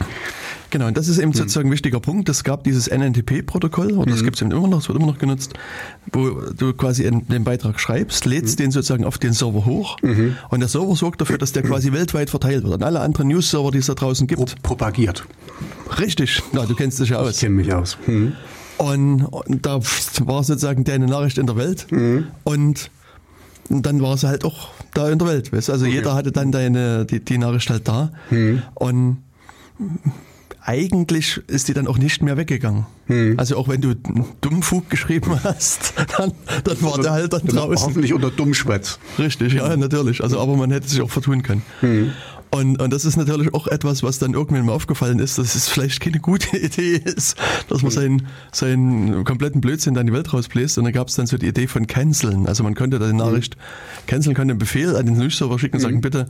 Genau, 0.73 0.87
und 0.87 0.97
das 0.97 1.07
ist 1.09 1.19
eben 1.19 1.35
sozusagen 1.35 1.69
ein 1.69 1.73
wichtiger 1.73 2.01
Punkt. 2.01 2.31
Es 2.31 2.45
gab 2.45 2.65
dieses 2.65 2.91
NNTP-Protokoll, 2.91 3.93
und 3.93 4.09
das 4.11 4.25
gibt 4.25 4.37
es 4.37 4.43
eben 4.43 4.53
immer 4.53 4.69
noch, 4.69 4.79
es 4.79 4.89
wird 4.89 4.97
immer 4.97 5.07
noch 5.07 5.19
genutzt, 5.19 5.53
wo 6.15 6.31
du 6.31 6.73
quasi 6.73 7.03
den 7.11 7.45
Beitrag 7.45 7.79
schreibst, 7.79 8.25
lädst 8.25 8.59
den 8.59 8.71
sozusagen 8.71 9.05
auf 9.05 9.19
den 9.19 9.35
Server 9.35 9.67
hoch 9.67 9.99
und 10.49 10.61
der 10.61 10.69
Server 10.69 10.97
sorgt 10.97 11.21
dafür, 11.21 11.37
dass 11.37 11.53
der 11.53 11.63
quasi 11.63 11.93
weltweit 11.93 12.31
verteilt 12.31 12.65
wird. 12.65 12.73
Und 12.77 12.83
alle 12.83 13.01
anderen 13.01 13.29
News-Server, 13.29 13.71
die 13.71 13.79
es 13.79 13.87
da 13.87 13.93
draußen 13.95 14.27
Pro 14.27 14.45
gibt. 14.45 14.63
propagiert. 14.63 15.27
Richtig, 15.99 16.43
na, 16.53 16.65
du 16.65 16.75
kennst 16.75 16.99
dich 17.01 17.11
ja 17.11 17.21
Ich 17.21 17.29
aus. 17.29 17.39
kenne 17.41 17.55
mich 17.57 17.71
aus. 17.75 17.99
Mhm. 18.07 18.33
Und, 18.79 19.25
und 19.27 19.67
da 19.67 19.79
war 20.25 20.43
sozusagen 20.43 20.85
deine 20.85 21.05
Nachricht 21.05 21.37
in 21.37 21.47
der 21.47 21.57
Welt 21.57 21.87
und 22.45 22.91
dann 23.69 24.01
war 24.01 24.15
es 24.15 24.25
halt 24.25 24.47
auch 24.47 24.71
da 24.95 25.11
in 25.11 25.19
der 25.19 25.29
Welt. 25.29 25.53
Weißt? 25.53 25.69
Also 25.69 25.85
jeder 25.85 26.15
hatte 26.15 26.33
dann 26.33 26.51
deine, 26.51 27.05
die, 27.05 27.21
die 27.23 27.37
Nachricht 27.37 27.69
halt 27.69 27.87
da 27.87 28.11
und 28.73 29.19
eigentlich 30.65 31.41
ist 31.49 31.69
die 31.69 31.75
dann 31.75 31.87
auch 31.87 31.99
nicht 31.99 32.23
mehr 32.23 32.37
weggegangen. 32.37 32.87
Also 33.37 33.57
auch 33.57 33.69
wenn 33.69 33.81
du 33.81 33.95
Dummfug 34.41 34.89
geschrieben 34.89 35.39
hast, 35.43 35.95
dann, 36.17 36.33
dann 36.65 36.83
war 36.83 37.01
der 37.01 37.13
halt 37.13 37.33
dann 37.33 37.47
draußen. 37.47 37.89
Hoffentlich 37.89 38.15
unter 38.15 38.31
Dummschwätz. 38.31 38.99
Richtig, 39.19 39.55
ja, 39.55 39.77
natürlich. 39.77 40.23
Also, 40.23 40.41
aber 40.41 40.57
man 40.57 40.71
hätte 40.71 40.89
sich 40.89 41.01
auch 41.03 41.11
vertun 41.11 41.43
können. 41.43 41.63
Und, 42.55 42.83
und 42.83 42.93
das 42.93 43.07
ist 43.07 43.17
natürlich 43.17 43.55
auch 43.55 43.67
etwas, 43.67 44.03
was 44.03 44.19
dann 44.19 44.35
irgendwann 44.35 44.67
mal 44.67 44.73
aufgefallen 44.73 45.21
ist, 45.21 45.39
dass 45.39 45.55
es 45.55 45.71
vielleicht 45.71 46.01
keine 46.01 46.19
gute 46.21 46.55
Idee 46.63 46.97
ist, 46.97 47.37
dass 47.69 47.81
man 47.83 47.91
seinen, 47.91 48.27
seinen 48.53 49.25
kompletten 49.25 49.63
Blödsinn 49.63 49.95
dann 49.95 50.07
in 50.07 50.13
die 50.13 50.19
Welt 50.19 50.33
rausbläst. 50.35 50.77
Und 50.77 50.85
dann 50.85 50.93
gab 50.93 51.09
es 51.09 51.15
dann 51.15 51.27
so 51.27 51.39
die 51.39 51.47
Idee 51.47 51.67
von 51.67 51.87
Canceln. 51.87 52.47
Also 52.47 52.63
man 52.63 52.75
konnte 52.75 52.99
da 52.99 53.07
die 53.07 53.15
Nachricht 53.15 53.57
canceln, 54.07 54.37
konnte 54.37 54.53
einen 54.53 54.59
Befehl 54.59 54.95
an 54.97 55.07
den 55.07 55.17
News-Server 55.17 55.59
schicken 55.59 55.77
und 55.77 55.83
sagen, 55.83 56.01
bitte. 56.03 56.29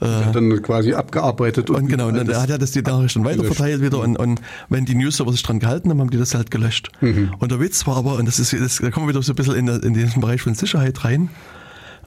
Dann 0.00 0.62
quasi 0.62 0.92
abgearbeitet. 0.94 1.70
Und 1.70 1.88
genau, 1.88 2.08
und 2.08 2.14
dann 2.16 2.28
hat 2.36 2.50
er 2.50 2.58
das 2.58 2.70
die 2.72 2.82
Nachricht 2.82 3.16
dann 3.16 3.24
weiter 3.24 3.38
gelöscht. 3.38 3.56
verteilt 3.56 3.82
wieder 3.82 3.98
und, 4.00 4.16
und 4.16 4.40
wenn 4.68 4.84
die 4.84 4.94
News-Server 4.94 5.32
sich 5.32 5.42
dran 5.42 5.58
gehalten 5.58 5.90
haben, 5.90 6.00
haben 6.00 6.10
die 6.10 6.18
das 6.18 6.34
halt 6.34 6.50
gelöscht. 6.50 6.90
Und 7.00 7.50
der 7.50 7.60
Witz 7.60 7.86
war 7.86 7.96
aber, 7.96 8.16
und 8.16 8.26
das 8.26 8.38
ist, 8.38 8.52
das, 8.52 8.76
da 8.78 8.90
kommen 8.90 9.06
wir 9.06 9.10
wieder 9.14 9.22
so 9.22 9.32
ein 9.32 9.36
bisschen 9.36 9.54
in, 9.56 9.68
in 9.68 9.94
diesen 9.94 10.20
Bereich 10.20 10.42
von 10.42 10.54
Sicherheit 10.54 11.04
rein, 11.04 11.30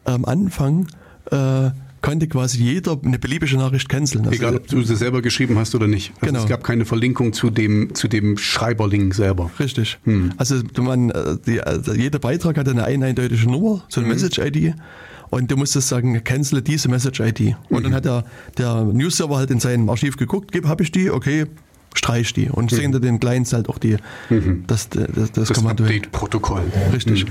am 0.06 0.26
Anfang 0.26 0.88
äh, 1.32 1.70
konnte 2.02 2.28
quasi 2.28 2.58
jeder 2.64 2.98
eine 3.06 3.20
beliebige 3.20 3.58
Nachricht 3.58 3.88
canceln. 3.88 4.26
Also, 4.26 4.36
Egal, 4.36 4.56
ob 4.56 4.68
du 4.68 4.82
sie 4.82 4.96
selber 4.96 5.22
geschrieben 5.22 5.60
hast 5.60 5.76
oder 5.76 5.88
nicht. 5.88 6.14
Also 6.22 6.26
Genau. 6.26 6.40
Es 6.44 6.50
gab 6.50 6.64
keine 6.64 6.86
Verlinkung 6.86 7.32
zu 7.34 7.52
dem, 7.52 7.94
zu 7.94 8.08
dem 8.08 8.38
Schreiberling 8.40 9.14
selber. 9.14 9.52
Richtig. 9.60 10.00
Also 10.38 10.64
du 10.64 10.82
man, 10.82 11.12
äh, 11.12 11.38
die, 11.46 11.62
also 11.62 11.94
jeder 11.94 12.18
Beitrag 12.18 12.58
hatte 12.58 12.72
eine 12.72 12.86
ein- 12.86 13.04
eindeutige 13.04 13.46
Nummer, 13.48 13.84
so 13.88 14.02
eine 14.02 14.10
Message-ID. 14.10 14.74
Und 15.32 15.50
du 15.50 15.56
musstest 15.58 15.88
sagen, 15.88 16.24
cancele 16.24 16.62
diese 16.62 16.90
Message-ID. 16.90 17.56
Und 17.70 17.84
dann 17.84 17.94
hat 17.94 18.06
der, 18.06 18.26
der 18.58 18.84
News-Server 18.84 19.38
halt 19.38 19.50
in 19.50 19.60
seinem 19.60 19.90
Archiv 19.90 20.18
geguckt, 20.18 20.52
habe 20.66 20.84
ich 20.84 20.92
die, 20.92 21.10
okay, 21.10 21.46
streich 21.94 22.34
die. 22.34 22.50
Und 22.50 22.70
sehen 22.70 22.92
den 22.92 23.20
Clients 23.20 23.54
halt 23.54 23.70
auch 23.70 23.78
die, 23.78 23.96
das, 24.68 24.90
das, 24.90 25.32
das, 25.32 25.48
Das 25.48 25.58
hin. 25.58 25.68
Update-Protokoll. 25.68 26.64
Richtig. 26.94 27.26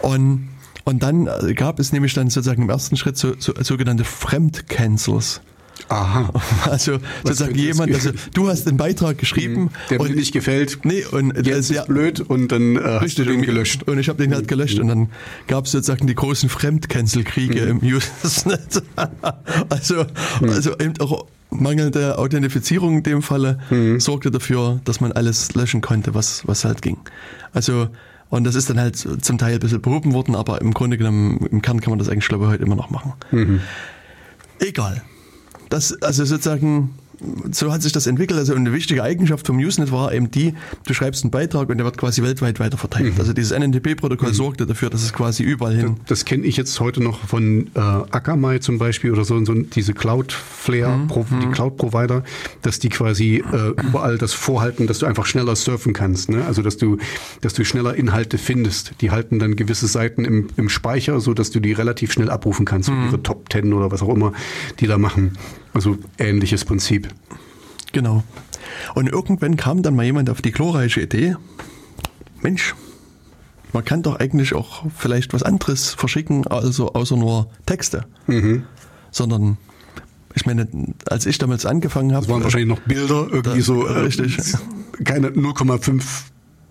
Und, 0.00 0.48
und 0.84 1.02
dann 1.02 1.28
gab 1.54 1.80
es 1.80 1.92
nämlich 1.92 2.12
dann 2.12 2.28
sozusagen 2.28 2.62
im 2.62 2.70
ersten 2.70 2.96
Schritt 2.96 3.16
so, 3.16 3.34
so, 3.38 3.54
sogenannte 3.60 4.04
Fremdcancels. 4.04 5.40
Aha. 5.88 6.32
Also 6.70 6.98
sozusagen 7.22 7.52
könnte 7.54 7.66
das 7.68 7.76
jemand, 7.78 7.94
also 7.94 8.10
du 8.34 8.48
hast 8.48 8.66
den 8.66 8.76
Beitrag 8.76 9.18
geschrieben 9.18 9.70
Der 9.90 9.98
mir 9.98 10.08
und 10.08 10.16
nicht 10.16 10.32
gefällt. 10.32 10.78
Nee, 10.84 11.04
und 11.04 11.36
Jetzt 11.36 11.48
das- 11.48 11.58
ist 11.70 11.70
ja, 11.70 11.84
blöd 11.84 12.20
und 12.20 12.50
dann 12.52 12.76
äh, 12.76 12.98
hast 13.00 13.18
du 13.18 13.24
den 13.24 13.42
gelöscht. 13.42 13.84
Und 13.84 13.98
ich 13.98 14.08
habe 14.08 14.22
den 14.22 14.34
halt 14.34 14.48
gelöscht 14.48 14.78
und 14.78 14.88
dann 14.88 15.10
gab 15.46 15.66
es 15.66 15.72
sozusagen 15.72 16.06
die 16.06 16.14
großen 16.14 16.48
Fremdcancel-Kriege 16.48 17.60
im 17.60 17.78
Usenet. 17.82 18.82
also, 19.68 20.04
also 20.42 20.72
eben 20.78 20.94
auch 21.00 21.26
mangelnde 21.50 22.18
Authentifizierung 22.18 22.98
in 22.98 23.02
dem 23.04 23.22
Falle 23.22 23.58
sorgte 23.98 24.30
dafür, 24.30 24.80
dass 24.84 25.00
man 25.00 25.12
alles 25.12 25.54
löschen 25.54 25.80
konnte, 25.80 26.14
was, 26.14 26.42
was 26.46 26.64
halt 26.64 26.82
ging. 26.82 26.98
Also, 27.52 27.88
und 28.28 28.44
das 28.44 28.56
ist 28.56 28.68
dann 28.68 28.80
halt 28.80 28.96
zum 28.96 29.38
Teil 29.38 29.54
ein 29.54 29.60
bisschen 29.60 29.80
behoben 29.80 30.12
worden, 30.12 30.34
aber 30.34 30.60
im 30.60 30.74
Grunde 30.74 30.98
genommen, 30.98 31.46
im 31.50 31.62
Kern 31.62 31.80
kann 31.80 31.90
man 31.90 31.98
das 32.00 32.08
eigentlich, 32.08 32.26
glaube 32.28 32.44
ich, 32.46 32.50
heute 32.50 32.64
immer 32.64 32.74
noch 32.76 32.90
machen. 32.90 33.12
Egal. 34.58 35.02
Das, 35.68 35.92
also 36.02 36.24
sozusagen, 36.24 36.94
so 37.50 37.72
hat 37.72 37.82
sich 37.82 37.92
das 37.92 38.06
entwickelt. 38.06 38.38
Also 38.38 38.54
eine 38.54 38.72
wichtige 38.72 39.02
Eigenschaft 39.02 39.46
vom 39.46 39.58
Usenet 39.58 39.92
war 39.92 40.12
eben 40.12 40.30
die, 40.30 40.54
du 40.86 40.94
schreibst 40.94 41.24
einen 41.24 41.30
Beitrag 41.30 41.68
und 41.68 41.78
der 41.78 41.84
wird 41.84 41.98
quasi 41.98 42.22
weltweit 42.22 42.60
weiterverteilt. 42.60 43.14
Mhm. 43.14 43.20
Also 43.20 43.32
dieses 43.32 43.56
NNTP-Protokoll 43.56 44.30
mhm. 44.30 44.34
sorgte 44.34 44.66
dafür, 44.66 44.90
dass 44.90 45.02
es 45.02 45.12
quasi 45.12 45.42
überall 45.42 45.76
hin. 45.76 45.96
Das, 46.00 46.20
das 46.20 46.24
kenne 46.24 46.44
ich 46.44 46.56
jetzt 46.56 46.78
heute 46.80 47.02
noch 47.02 47.26
von 47.26 47.68
äh, 47.74 47.80
Akamai 47.80 48.58
zum 48.58 48.78
Beispiel 48.78 49.12
oder 49.12 49.24
so, 49.24 49.42
so 49.44 49.54
diese 49.54 49.94
Cloudflare, 49.94 50.96
mhm. 50.96 51.08
Pro, 51.08 51.26
die 51.28 51.46
mhm. 51.46 51.52
Cloud-Provider, 51.52 52.24
dass 52.62 52.78
die 52.78 52.88
quasi 52.88 53.42
äh, 53.52 53.68
überall 53.86 54.18
das 54.18 54.32
vorhalten, 54.32 54.86
dass 54.86 54.98
du 54.98 55.06
einfach 55.06 55.26
schneller 55.26 55.56
surfen 55.56 55.92
kannst. 55.92 56.30
Ne? 56.30 56.44
Also 56.46 56.62
dass 56.62 56.76
du, 56.76 56.98
dass 57.40 57.54
du 57.54 57.64
schneller 57.64 57.94
Inhalte 57.94 58.38
findest. 58.38 58.94
Die 59.00 59.10
halten 59.10 59.38
dann 59.38 59.56
gewisse 59.56 59.86
Seiten 59.86 60.24
im, 60.24 60.48
im 60.56 60.68
Speicher, 60.68 61.20
so 61.20 61.34
dass 61.34 61.50
du 61.50 61.60
die 61.60 61.72
relativ 61.72 62.12
schnell 62.12 62.30
abrufen 62.30 62.64
kannst, 62.64 62.90
mhm. 62.90 63.06
ihre 63.06 63.22
Top 63.22 63.48
Ten 63.48 63.72
oder 63.72 63.90
was 63.90 64.02
auch 64.02 64.14
immer 64.14 64.32
die 64.80 64.86
da 64.86 64.98
machen. 64.98 65.36
Also 65.76 65.98
ähnliches 66.16 66.64
Prinzip. 66.64 67.08
Genau. 67.92 68.24
Und 68.94 69.08
irgendwann 69.08 69.58
kam 69.58 69.82
dann 69.82 69.94
mal 69.94 70.06
jemand 70.06 70.30
auf 70.30 70.40
die 70.40 70.50
glorreiche 70.50 71.02
Idee, 71.02 71.36
Mensch, 72.40 72.74
man 73.74 73.84
kann 73.84 74.02
doch 74.02 74.18
eigentlich 74.18 74.54
auch 74.54 74.86
vielleicht 74.96 75.34
was 75.34 75.42
anderes 75.42 75.92
verschicken, 75.92 76.46
also 76.46 76.94
außer 76.94 77.18
nur 77.18 77.50
Texte. 77.66 78.06
Mhm. 78.26 78.62
Sondern 79.10 79.58
ich 80.34 80.46
meine, 80.46 80.66
als 81.10 81.26
ich 81.26 81.36
damals 81.36 81.66
angefangen 81.66 82.14
habe. 82.14 82.24
Das 82.24 82.32
waren 82.32 82.42
wahrscheinlich 82.42 82.70
noch 82.70 82.80
Bilder, 82.80 83.26
irgendwie 83.30 83.58
da, 83.58 83.64
so. 83.64 83.86
Äh, 83.86 83.98
richtig. 83.98 84.38
Keine 85.04 85.28
0,5 85.28 86.02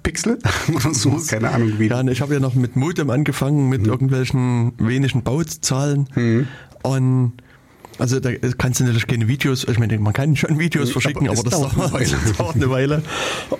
Pixel 0.01 0.39
oder 0.73 0.95
so, 0.95 1.21
keine 1.27 1.51
Ahnung 1.51 1.73
wie. 1.77 1.89
Ja, 1.89 2.01
ich 2.07 2.21
habe 2.21 2.33
ja 2.33 2.39
noch 2.39 2.55
mit 2.55 2.75
Modem 2.75 3.11
angefangen, 3.11 3.69
mit 3.69 3.81
mhm. 3.81 3.89
irgendwelchen 3.89 4.73
wenigen 4.79 5.21
Bauzahlen. 5.21 6.09
Mhm. 6.15 6.47
Und 6.81 7.33
also 7.97 8.19
da 8.19 8.31
kannst 8.57 8.79
du 8.79 8.83
natürlich 8.83 9.07
keine 9.07 9.27
Videos, 9.27 9.65
ich 9.69 9.79
meine, 9.79 9.97
man 9.99 10.13
kann 10.13 10.35
schon 10.35 10.59
Videos 10.59 10.91
verschicken, 10.91 11.29
aber, 11.29 11.39
aber 11.39 11.49
das, 11.49 11.59
dauert, 11.59 11.95
eine 11.95 12.07
das 12.25 12.37
dauert 12.37 12.55
eine 12.55 12.69
Weile. 12.69 13.01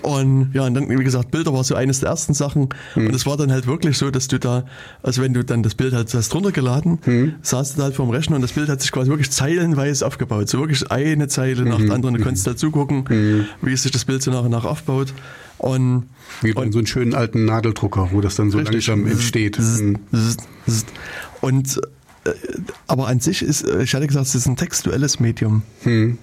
Und 0.02 0.52
ja, 0.54 0.66
und 0.66 0.74
dann, 0.74 0.90
wie 0.90 1.04
gesagt, 1.04 1.32
Bilder 1.32 1.54
war 1.54 1.64
so 1.64 1.76
eines 1.76 2.02
der 2.02 2.10
ersten 2.10 2.34
Sachen. 2.34 2.70
Mhm. 2.96 3.08
Und 3.08 3.16
es 3.16 3.26
war 3.26 3.38
dann 3.38 3.52
halt 3.52 3.68
wirklich 3.68 3.98
so, 3.98 4.12
dass 4.12 4.28
du 4.28 4.40
da, 4.40 4.66
also 5.04 5.22
wenn 5.22 5.34
du 5.34 5.44
dann 5.44 5.64
das 5.64 5.76
Bild 5.76 5.94
halt 5.94 6.14
hast 6.14 6.34
runtergeladen, 6.34 7.00
mhm. 7.06 7.36
saßt 7.42 7.74
du 7.74 7.78
da 7.78 7.84
halt 7.84 7.96
vorm 7.96 8.10
Rechner 8.10 8.36
und 8.36 8.42
das 8.42 8.52
Bild 8.52 8.68
hat 8.68 8.82
sich 8.82 8.92
quasi 8.92 9.10
wirklich 9.10 9.32
zeilenweise 9.32 10.06
aufgebaut. 10.06 10.50
So 10.50 10.60
wirklich 10.60 10.92
eine 10.92 11.28
Zeile 11.28 11.64
nach 11.64 11.78
der 11.78 11.92
anderen. 11.92 12.16
Du 12.16 12.24
konntest 12.24 12.46
halt 12.48 12.60
zugucken, 12.60 13.06
mhm. 13.10 13.46
wie 13.62 13.76
sich 13.76 13.92
das 13.92 14.06
Bild 14.06 14.22
so 14.22 14.32
nach 14.32 14.44
und 14.44 14.52
nach 14.52 14.66
aufbaut. 14.66 15.14
Und, 15.58 16.04
wie 16.42 16.52
bei 16.52 16.70
so 16.70 16.80
einen 16.80 16.88
schönen 16.88 17.14
alten 17.14 17.46
Nadeldrucker, 17.46 18.10
wo 18.12 18.20
das 18.20 18.36
dann 18.36 18.52
so 18.52 18.58
richtig. 18.58 18.88
langsam 18.88 19.08
entsteht. 19.10 19.58
Mhm. 19.58 20.00
Und 21.42 21.80
aber 22.88 23.08
an 23.08 23.20
sich 23.20 23.42
ist, 23.42 23.68
äh, 23.68 23.84
ich 23.84 23.94
hatte 23.94 24.08
gesagt, 24.08 24.28
es 24.28 24.36
ist 24.36 24.48
ein 24.48 24.56
textuelles 24.56 25.20
Medium. 25.20 25.64
Hm. 25.84 26.18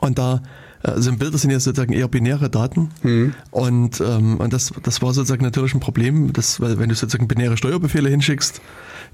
Und 0.00 0.18
da 0.18 0.42
also 0.82 1.12
Bilder 1.12 1.38
sind 1.38 1.50
ja 1.50 1.60
sozusagen 1.60 1.92
eher 1.92 2.08
binäre 2.08 2.50
Daten. 2.50 2.90
Mhm. 3.02 3.34
Und, 3.50 4.00
ähm, 4.00 4.38
und 4.38 4.52
das, 4.52 4.72
das 4.82 5.00
war 5.00 5.14
sozusagen 5.14 5.44
natürlich 5.44 5.74
ein 5.74 5.80
Problem, 5.80 6.32
dass, 6.32 6.60
weil 6.60 6.78
wenn 6.78 6.88
du 6.88 6.94
sozusagen 6.94 7.28
binäre 7.28 7.56
Steuerbefehle 7.56 8.10
hinschickst, 8.10 8.60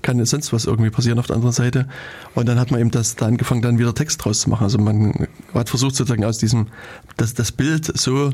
kann 0.01 0.19
ja 0.19 0.25
sonst 0.25 0.53
was 0.53 0.65
irgendwie 0.65 0.91
passieren 0.91 1.19
auf 1.19 1.27
der 1.27 1.37
anderen 1.37 1.53
Seite. 1.53 1.87
Und 2.35 2.49
dann 2.49 2.59
hat 2.59 2.71
man 2.71 2.81
eben 2.81 2.91
das 2.91 3.17
da 3.17 3.27
angefangen, 3.27 3.63
dann 3.63 3.79
wieder 3.79 3.95
Text 3.95 4.25
draus 4.25 4.41
zu 4.41 4.51
machen. 4.51 4.65
Also 4.65 4.79
man 4.79 5.29
hat 5.53 5.69
versucht 5.69 5.95
sozusagen 5.95 6.25
aus 6.25 6.39
diesem, 6.39 6.69
das, 7.17 7.35
das 7.35 7.53
Bild 7.53 7.99
so 7.99 8.31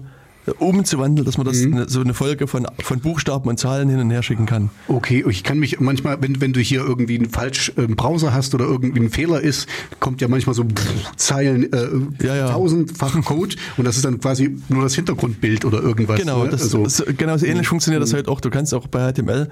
umzuwandeln, 0.59 1.25
dass 1.25 1.39
man 1.39 1.47
das 1.47 1.59
mhm. 1.59 1.89
so 1.89 2.01
eine 2.01 2.15
Folge 2.15 2.47
von, 2.47 2.67
von 2.81 3.01
Buchstaben 3.01 3.49
und 3.49 3.59
Zahlen 3.59 3.89
hin 3.89 3.99
und 3.99 4.11
her 4.11 4.23
schicken 4.23 4.47
kann. 4.47 4.71
Okay, 4.89 5.25
ich 5.29 5.43
kann 5.43 5.59
mich 5.59 5.81
manchmal, 5.81 6.21
wenn, 6.21 6.41
wenn 6.41 6.53
du 6.53 6.61
hier 6.61 6.81
irgendwie 6.81 7.19
einen 7.19 7.31
falsch 7.31 7.73
äh, 7.77 7.87
Browser 7.87 8.33
hast 8.33 8.55
oder 8.55 8.65
irgendwie 8.65 9.01
ein 9.01 9.11
Fehler 9.11 9.41
ist, 9.41 9.69
kommt 10.01 10.21
ja 10.21 10.29
manchmal 10.29 10.55
so 10.55 10.65
pff, 10.65 11.17
Zeilen, 11.17 11.73
äh, 11.73 11.89
ja, 12.25 12.37
ja. 12.37 12.51
tausendfach 12.51 13.21
Code 13.25 13.57
und 13.77 13.85
das 13.85 13.97
ist 13.97 14.05
dann 14.05 14.21
quasi 14.21 14.57
nur 14.69 14.83
das 14.83 14.95
Hintergrundbild 14.95 15.65
oder 15.65 15.83
irgendwas. 15.83 16.21
Genau, 16.21 16.45
ne? 16.45 16.51
das, 16.51 16.63
also, 16.63 16.87
so, 16.89 17.05
genau 17.17 17.37
so 17.37 17.47
ähnlich 17.47 17.67
mhm. 17.67 17.71
funktioniert 17.71 18.03
das 18.03 18.13
halt 18.13 18.29
auch. 18.29 18.41
Du 18.41 18.51
kannst 18.51 18.75
auch 18.75 18.87
bei 18.87 19.13
HTML 19.13 19.49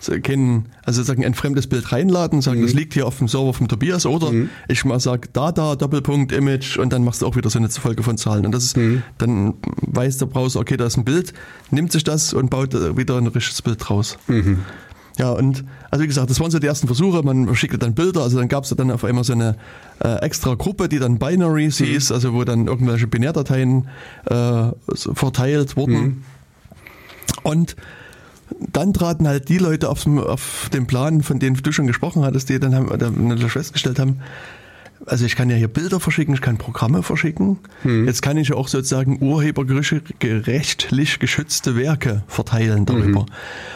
so 0.00 0.12
also 0.84 1.02
sagen 1.02 1.24
ein 1.24 1.34
fremdes 1.34 1.66
Bild 1.66 1.90
reinladen, 1.90 2.42
sagen, 2.42 2.60
mhm. 2.60 2.64
das 2.64 2.74
liegt 2.74 2.94
hier 2.94 3.06
auf 3.06 3.18
dem 3.18 3.28
Server 3.28 3.54
von 3.54 3.68
Tobias 3.68 4.04
oder 4.04 4.30
mhm. 4.30 4.50
ich 4.68 4.84
mal 4.84 5.00
sage 5.00 5.28
Data, 5.32 5.76
Doppelpunkt, 5.76 6.32
Image 6.32 6.78
und 6.78 6.92
dann 6.92 7.04
machst 7.04 7.22
du 7.22 7.26
auch 7.26 7.36
wieder 7.36 7.48
so 7.48 7.58
eine 7.58 7.70
Folge 7.70 8.02
von 8.02 8.18
Zahlen. 8.18 8.44
Und 8.44 8.52
das 8.52 8.64
ist, 8.64 8.76
mhm. 8.76 9.02
dann 9.18 9.54
weiß 9.80 10.18
der 10.18 10.26
Browser, 10.34 10.60
okay, 10.60 10.76
da 10.76 10.84
ist 10.86 10.98
ein 10.98 11.04
Bild, 11.04 11.32
nimmt 11.70 11.92
sich 11.92 12.04
das 12.04 12.34
und 12.34 12.50
baut 12.50 12.74
wieder 12.74 13.16
ein 13.16 13.26
richtiges 13.26 13.62
Bild 13.62 13.88
raus. 13.88 14.18
Mhm. 14.26 14.58
Ja, 15.16 15.30
und 15.30 15.64
also 15.90 16.02
wie 16.02 16.08
gesagt, 16.08 16.28
das 16.28 16.40
waren 16.40 16.50
so 16.50 16.58
die 16.58 16.66
ersten 16.66 16.88
Versuche, 16.88 17.22
man 17.22 17.54
schickte 17.54 17.78
dann 17.78 17.94
Bilder, 17.94 18.22
also 18.22 18.38
dann 18.38 18.48
gab 18.48 18.64
es 18.64 18.70
dann 18.70 18.90
auf 18.90 19.04
einmal 19.04 19.22
so 19.22 19.32
eine 19.32 19.56
äh, 20.02 20.16
extra 20.22 20.54
Gruppe, 20.54 20.88
die 20.88 20.98
dann 20.98 21.18
Binaries 21.18 21.78
mhm. 21.78 21.84
hieß, 21.84 22.10
also 22.10 22.34
wo 22.34 22.42
dann 22.44 22.66
irgendwelche 22.66 23.06
Binärdateien 23.06 23.88
äh, 24.26 24.70
verteilt 24.92 25.76
wurden. 25.76 26.02
Mhm. 26.02 26.22
Und 27.44 27.76
dann 28.72 28.92
traten 28.92 29.28
halt 29.28 29.48
die 29.48 29.58
Leute 29.58 29.88
auf, 29.88 30.06
auf 30.06 30.68
den 30.72 30.86
Plan, 30.86 31.22
von 31.22 31.38
denen 31.38 31.56
du 31.56 31.72
schon 31.72 31.86
gesprochen 31.86 32.24
hattest, 32.24 32.48
die 32.48 32.58
dann, 32.58 32.74
haben, 32.74 32.98
dann 32.98 33.38
festgestellt 33.48 33.98
haben, 33.98 34.20
also 35.06 35.24
ich 35.24 35.36
kann 35.36 35.50
ja 35.50 35.56
hier 35.56 35.68
Bilder 35.68 36.00
verschicken, 36.00 36.34
ich 36.34 36.40
kann 36.40 36.58
Programme 36.58 37.02
verschicken. 37.02 37.58
Hm. 37.82 38.06
Jetzt 38.06 38.22
kann 38.22 38.36
ich 38.36 38.48
ja 38.48 38.56
auch 38.56 38.68
sozusagen 38.68 39.22
urheberrechtlich 39.22 41.18
geschützte 41.18 41.76
Werke 41.76 42.24
verteilen 42.26 42.86
darüber. 42.86 43.20
Mhm. 43.20 43.26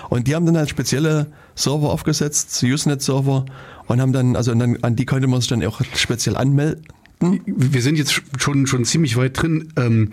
Und 0.08 0.26
die 0.28 0.34
haben 0.34 0.46
dann 0.46 0.56
halt 0.56 0.68
spezielle 0.70 1.26
Server 1.54 1.90
aufgesetzt, 1.90 2.62
Usenet-Server, 2.62 3.44
und 3.86 4.00
haben 4.00 4.12
dann, 4.12 4.36
also 4.36 4.54
dann, 4.54 4.82
an 4.82 4.96
die 4.96 5.06
konnte 5.06 5.26
man 5.26 5.40
sich 5.40 5.48
dann 5.48 5.64
auch 5.64 5.80
speziell 5.94 6.36
anmelden. 6.36 6.84
Wir 7.46 7.82
sind 7.82 7.98
jetzt 7.98 8.22
schon, 8.38 8.66
schon 8.66 8.84
ziemlich 8.84 9.16
weit 9.16 9.42
drin. 9.42 9.72
Ähm, 9.76 10.10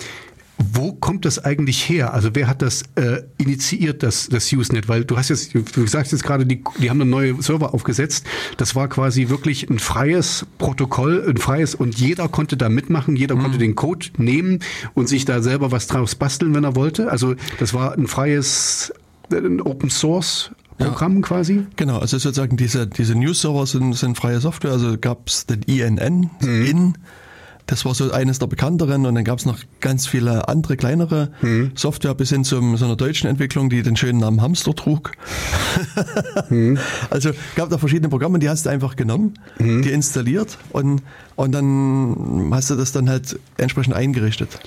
wo 0.58 0.94
kommt 0.94 1.26
das 1.26 1.44
eigentlich 1.44 1.88
her? 1.90 2.14
Also 2.14 2.30
wer 2.34 2.48
hat 2.48 2.62
das 2.62 2.84
äh, 2.96 3.24
initiiert, 3.38 4.04
das, 4.04 4.30
das 4.30 4.52
Usenet? 4.52 4.88
Weil 4.88 5.04
du 5.04 5.18
hast 5.18 5.30
jetzt, 5.30 5.54
du 5.54 5.88
sagst 5.88 6.12
jetzt 6.12 6.24
gerade, 6.24 6.46
die, 6.46 6.64
die 6.80 6.90
haben 6.90 7.02
einen 7.02 7.10
neuen 7.10 7.42
Server 7.42 7.74
aufgesetzt. 7.74 8.26
Das 8.58 8.76
war 8.76 8.88
quasi 8.88 9.30
wirklich 9.30 9.70
ein 9.70 9.80
freies 9.80 10.46
Protokoll, 10.58 11.26
ein 11.28 11.38
freies 11.38 11.76
und 11.76 12.00
jeder 12.00 12.30
konnte 12.30 12.56
da 12.56 12.70
mitmachen, 12.70 13.16
jeder 13.16 13.36
mhm. 13.36 13.42
konnte 13.42 13.58
den 13.58 13.76
Code 13.76 14.08
nehmen 14.18 14.60
und 14.94 15.10
sich 15.10 15.26
da 15.26 15.42
selber 15.42 15.72
was 15.72 15.88
draus 15.88 16.16
basteln, 16.16 16.54
wenn 16.54 16.64
er 16.64 16.76
wollte. 16.76 17.12
Also 17.12 17.36
das 17.60 17.74
war 17.74 17.94
ein 17.94 18.08
freies, 18.08 18.94
ein 19.32 19.62
Open 19.62 19.90
Source 19.90 20.52
Programm 20.78 21.16
ja, 21.16 21.22
quasi? 21.22 21.66
Genau, 21.78 22.00
also 22.00 22.18
sozusagen 22.18 22.58
diese, 22.58 22.86
diese 22.86 23.16
News-Server 23.16 23.66
sind, 23.66 23.94
sind 23.94 24.18
freie 24.18 24.42
Software, 24.42 24.72
also 24.72 24.98
gab 25.00 25.30
es 25.30 25.46
den 25.46 25.62
INN, 25.64 26.30
mhm. 26.42 26.66
IN, 26.66 26.98
das 27.68 27.86
war 27.86 27.96
so 27.96 28.12
eines 28.12 28.40
der 28.40 28.48
bekannteren 28.48 29.06
und 29.06 29.16
dann 29.16 29.24
gab 29.24 29.40
es 29.40 29.46
noch 29.46 29.60
ganz 29.80 30.08
viele 30.08 30.48
andere 30.48 30.78
kleinere 30.78 31.32
mhm. 31.42 31.72
Software 31.76 32.14
bis 32.14 32.30
hin 32.30 32.44
zu 32.44 32.76
so 32.78 32.86
einer 32.86 32.96
deutschen 32.96 33.30
Entwicklung, 33.30 33.70
die 33.70 33.82
den 33.82 33.96
schönen 33.96 34.20
Namen 34.20 34.42
Hamster 34.42 34.76
trug. 34.76 35.12
mhm. 36.50 36.78
Also 37.10 37.32
gab 37.56 37.70
da 37.70 37.78
verschiedene 37.78 38.10
Programme, 38.10 38.40
die 38.40 38.50
hast 38.50 38.66
du 38.66 38.70
einfach 38.70 38.96
genommen, 38.96 39.34
mhm. 39.58 39.82
die 39.82 39.92
installiert 39.92 40.58
und, 40.72 41.02
und 41.36 41.52
dann 41.52 42.50
hast 42.52 42.70
du 42.70 42.76
das 42.76 42.92
dann 42.92 43.10
halt 43.10 43.40
entsprechend 43.58 43.96
eingerichtet. 43.96 44.60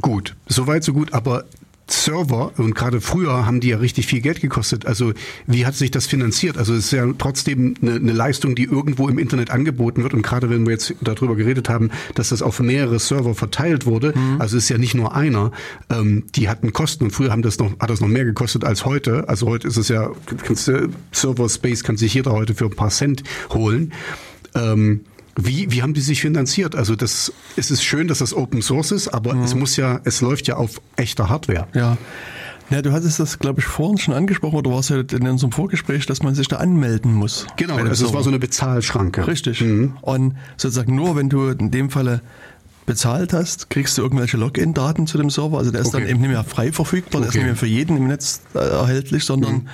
Gut, 0.00 0.34
soweit 0.46 0.84
so 0.84 0.92
gut, 0.92 1.12
aber 1.12 1.44
Server 1.92 2.52
und 2.56 2.74
gerade 2.74 3.00
früher 3.00 3.46
haben 3.46 3.60
die 3.60 3.68
ja 3.68 3.78
richtig 3.78 4.06
viel 4.06 4.20
Geld 4.20 4.40
gekostet. 4.40 4.86
Also 4.86 5.12
wie 5.46 5.66
hat 5.66 5.74
sich 5.74 5.90
das 5.90 6.06
finanziert? 6.06 6.58
Also 6.58 6.74
es 6.74 6.86
ist 6.86 6.92
ja 6.92 7.06
trotzdem 7.18 7.74
eine, 7.82 7.96
eine, 7.96 8.12
Leistung, 8.12 8.54
die 8.54 8.64
irgendwo 8.64 9.08
im 9.08 9.18
Internet 9.18 9.50
angeboten 9.50 10.02
wird 10.02 10.14
und 10.14 10.22
gerade 10.22 10.50
wenn 10.50 10.64
wir 10.64 10.72
jetzt 10.72 10.94
darüber 11.00 11.36
geredet 11.36 11.68
haben, 11.68 11.90
dass 12.14 12.30
das 12.30 12.42
auf 12.42 12.60
mehrere 12.60 12.98
Server 12.98 13.34
verteilt 13.34 13.86
wurde, 13.86 14.14
mhm. 14.16 14.40
also 14.40 14.56
es 14.56 14.64
ist 14.64 14.68
ja 14.68 14.78
nicht 14.78 14.94
nur 14.94 15.14
einer, 15.14 15.52
ähm, 15.90 16.24
die 16.34 16.48
hatten 16.48 16.72
Kosten 16.72 17.04
und 17.04 17.10
früher 17.10 17.30
haben 17.30 17.42
das 17.42 17.58
noch, 17.58 17.78
hat 17.78 17.90
das 17.90 18.00
noch 18.00 18.08
mehr 18.08 18.24
gekostet 18.24 18.64
als 18.64 18.84
heute. 18.84 19.28
Also 19.28 19.46
heute 19.46 19.68
ist 19.68 19.76
es 19.76 19.88
ja, 19.88 20.10
kannst 20.44 20.70
Server 21.12 21.48
Space 21.48 21.82
kann 21.82 21.96
sich 21.96 22.14
jeder 22.14 22.32
heute 22.32 22.54
für 22.54 22.66
ein 22.66 22.76
paar 22.76 22.90
Cent 22.90 23.22
holen. 23.50 23.92
Ähm, 24.54 25.00
wie, 25.36 25.70
wie 25.70 25.82
haben 25.82 25.94
die 25.94 26.00
sich 26.00 26.20
finanziert? 26.20 26.74
Also 26.74 26.94
das, 26.94 27.32
es 27.56 27.70
ist 27.70 27.82
schön, 27.82 28.08
dass 28.08 28.18
das 28.18 28.34
Open 28.34 28.62
Source 28.62 28.92
ist, 28.92 29.08
aber 29.08 29.34
mhm. 29.34 29.42
es 29.42 29.54
muss 29.54 29.76
ja, 29.76 30.00
es 30.04 30.20
läuft 30.20 30.46
ja 30.46 30.56
auf 30.56 30.80
echter 30.96 31.28
Hardware. 31.28 31.66
Ja. 31.74 31.96
Ja, 32.70 32.80
du 32.80 32.92
hattest 32.92 33.20
das, 33.20 33.38
glaube 33.38 33.60
ich, 33.60 33.66
vorhin 33.66 33.98
schon 33.98 34.14
angesprochen 34.14 34.56
oder 34.56 34.70
war 34.70 34.78
es 34.78 34.88
ja 34.88 35.00
in 35.00 35.28
unserem 35.28 35.52
Vorgespräch, 35.52 36.06
dass 36.06 36.22
man 36.22 36.34
sich 36.34 36.48
da 36.48 36.56
anmelden 36.56 37.12
muss. 37.12 37.46
Genau, 37.56 37.76
also 37.76 38.06
es 38.06 38.14
war 38.14 38.22
so 38.22 38.30
eine 38.30 38.38
Bezahlschranke. 38.38 39.26
Richtig. 39.26 39.60
Mhm. 39.60 39.98
Und 40.00 40.36
sozusagen 40.56 40.94
nur, 40.94 41.14
wenn 41.14 41.28
du 41.28 41.48
in 41.48 41.70
dem 41.70 41.90
Falle 41.90 42.22
bezahlt 42.86 43.34
hast, 43.34 43.68
kriegst 43.68 43.98
du 43.98 44.02
irgendwelche 44.02 44.38
Login-Daten 44.38 45.06
zu 45.06 45.18
dem 45.18 45.28
Server. 45.28 45.58
Also 45.58 45.70
der 45.70 45.82
ist 45.82 45.88
okay. 45.88 46.00
dann 46.00 46.08
eben 46.08 46.20
nicht 46.20 46.30
mehr 46.30 46.44
frei 46.44 46.72
verfügbar, 46.72 47.20
okay. 47.20 47.22
der 47.22 47.28
ist 47.28 47.34
nicht 47.34 47.44
mehr 47.44 47.56
für 47.56 47.66
jeden 47.66 47.96
im 47.98 48.08
Netz 48.08 48.40
äh, 48.54 48.58
erhältlich, 48.58 49.24
sondern 49.24 49.52
mhm 49.52 49.68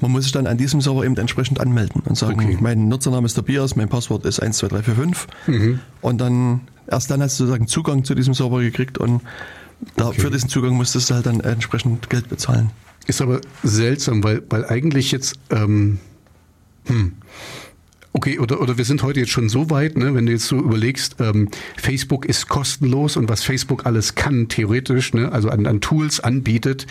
man 0.00 0.10
muss 0.10 0.24
sich 0.24 0.32
dann 0.32 0.46
an 0.46 0.58
diesem 0.58 0.80
Server 0.80 1.04
eben 1.04 1.16
entsprechend 1.16 1.60
anmelden 1.60 2.02
und 2.04 2.16
sagen, 2.16 2.40
okay. 2.40 2.58
mein 2.60 2.88
Nutzername 2.88 3.26
ist 3.26 3.34
Tobias, 3.34 3.76
mein 3.76 3.88
Passwort 3.88 4.24
ist 4.24 4.36
12345 4.36 5.26
mhm. 5.46 5.80
und 6.00 6.18
dann 6.20 6.62
erst 6.86 7.10
dann 7.10 7.22
hast 7.22 7.38
du 7.38 7.44
sozusagen 7.44 7.66
Zugang 7.66 8.04
zu 8.04 8.14
diesem 8.14 8.34
Server 8.34 8.60
gekriegt 8.60 8.98
und 8.98 9.22
da, 9.96 10.08
okay. 10.08 10.20
für 10.20 10.30
diesen 10.30 10.48
Zugang 10.48 10.74
musstest 10.74 11.10
du 11.10 11.14
halt 11.14 11.26
dann 11.26 11.40
entsprechend 11.40 12.10
Geld 12.10 12.28
bezahlen. 12.28 12.70
Ist 13.06 13.22
aber 13.22 13.40
seltsam, 13.62 14.22
weil, 14.22 14.42
weil 14.50 14.66
eigentlich 14.66 15.10
jetzt 15.10 15.38
ähm, 15.50 15.98
hm, 16.86 17.12
Okay, 18.20 18.38
oder, 18.38 18.60
oder 18.60 18.76
wir 18.76 18.84
sind 18.84 19.02
heute 19.02 19.20
jetzt 19.20 19.32
schon 19.32 19.48
so 19.48 19.70
weit, 19.70 19.96
ne, 19.96 20.14
wenn 20.14 20.26
du 20.26 20.32
jetzt 20.32 20.46
so 20.46 20.58
überlegst, 20.58 21.16
ähm, 21.20 21.48
Facebook 21.78 22.26
ist 22.26 22.50
kostenlos 22.50 23.16
und 23.16 23.30
was 23.30 23.42
Facebook 23.42 23.86
alles 23.86 24.14
kann, 24.14 24.48
theoretisch, 24.48 25.14
ne, 25.14 25.32
also 25.32 25.48
an, 25.48 25.66
an 25.66 25.80
Tools 25.80 26.20
anbietet, 26.20 26.86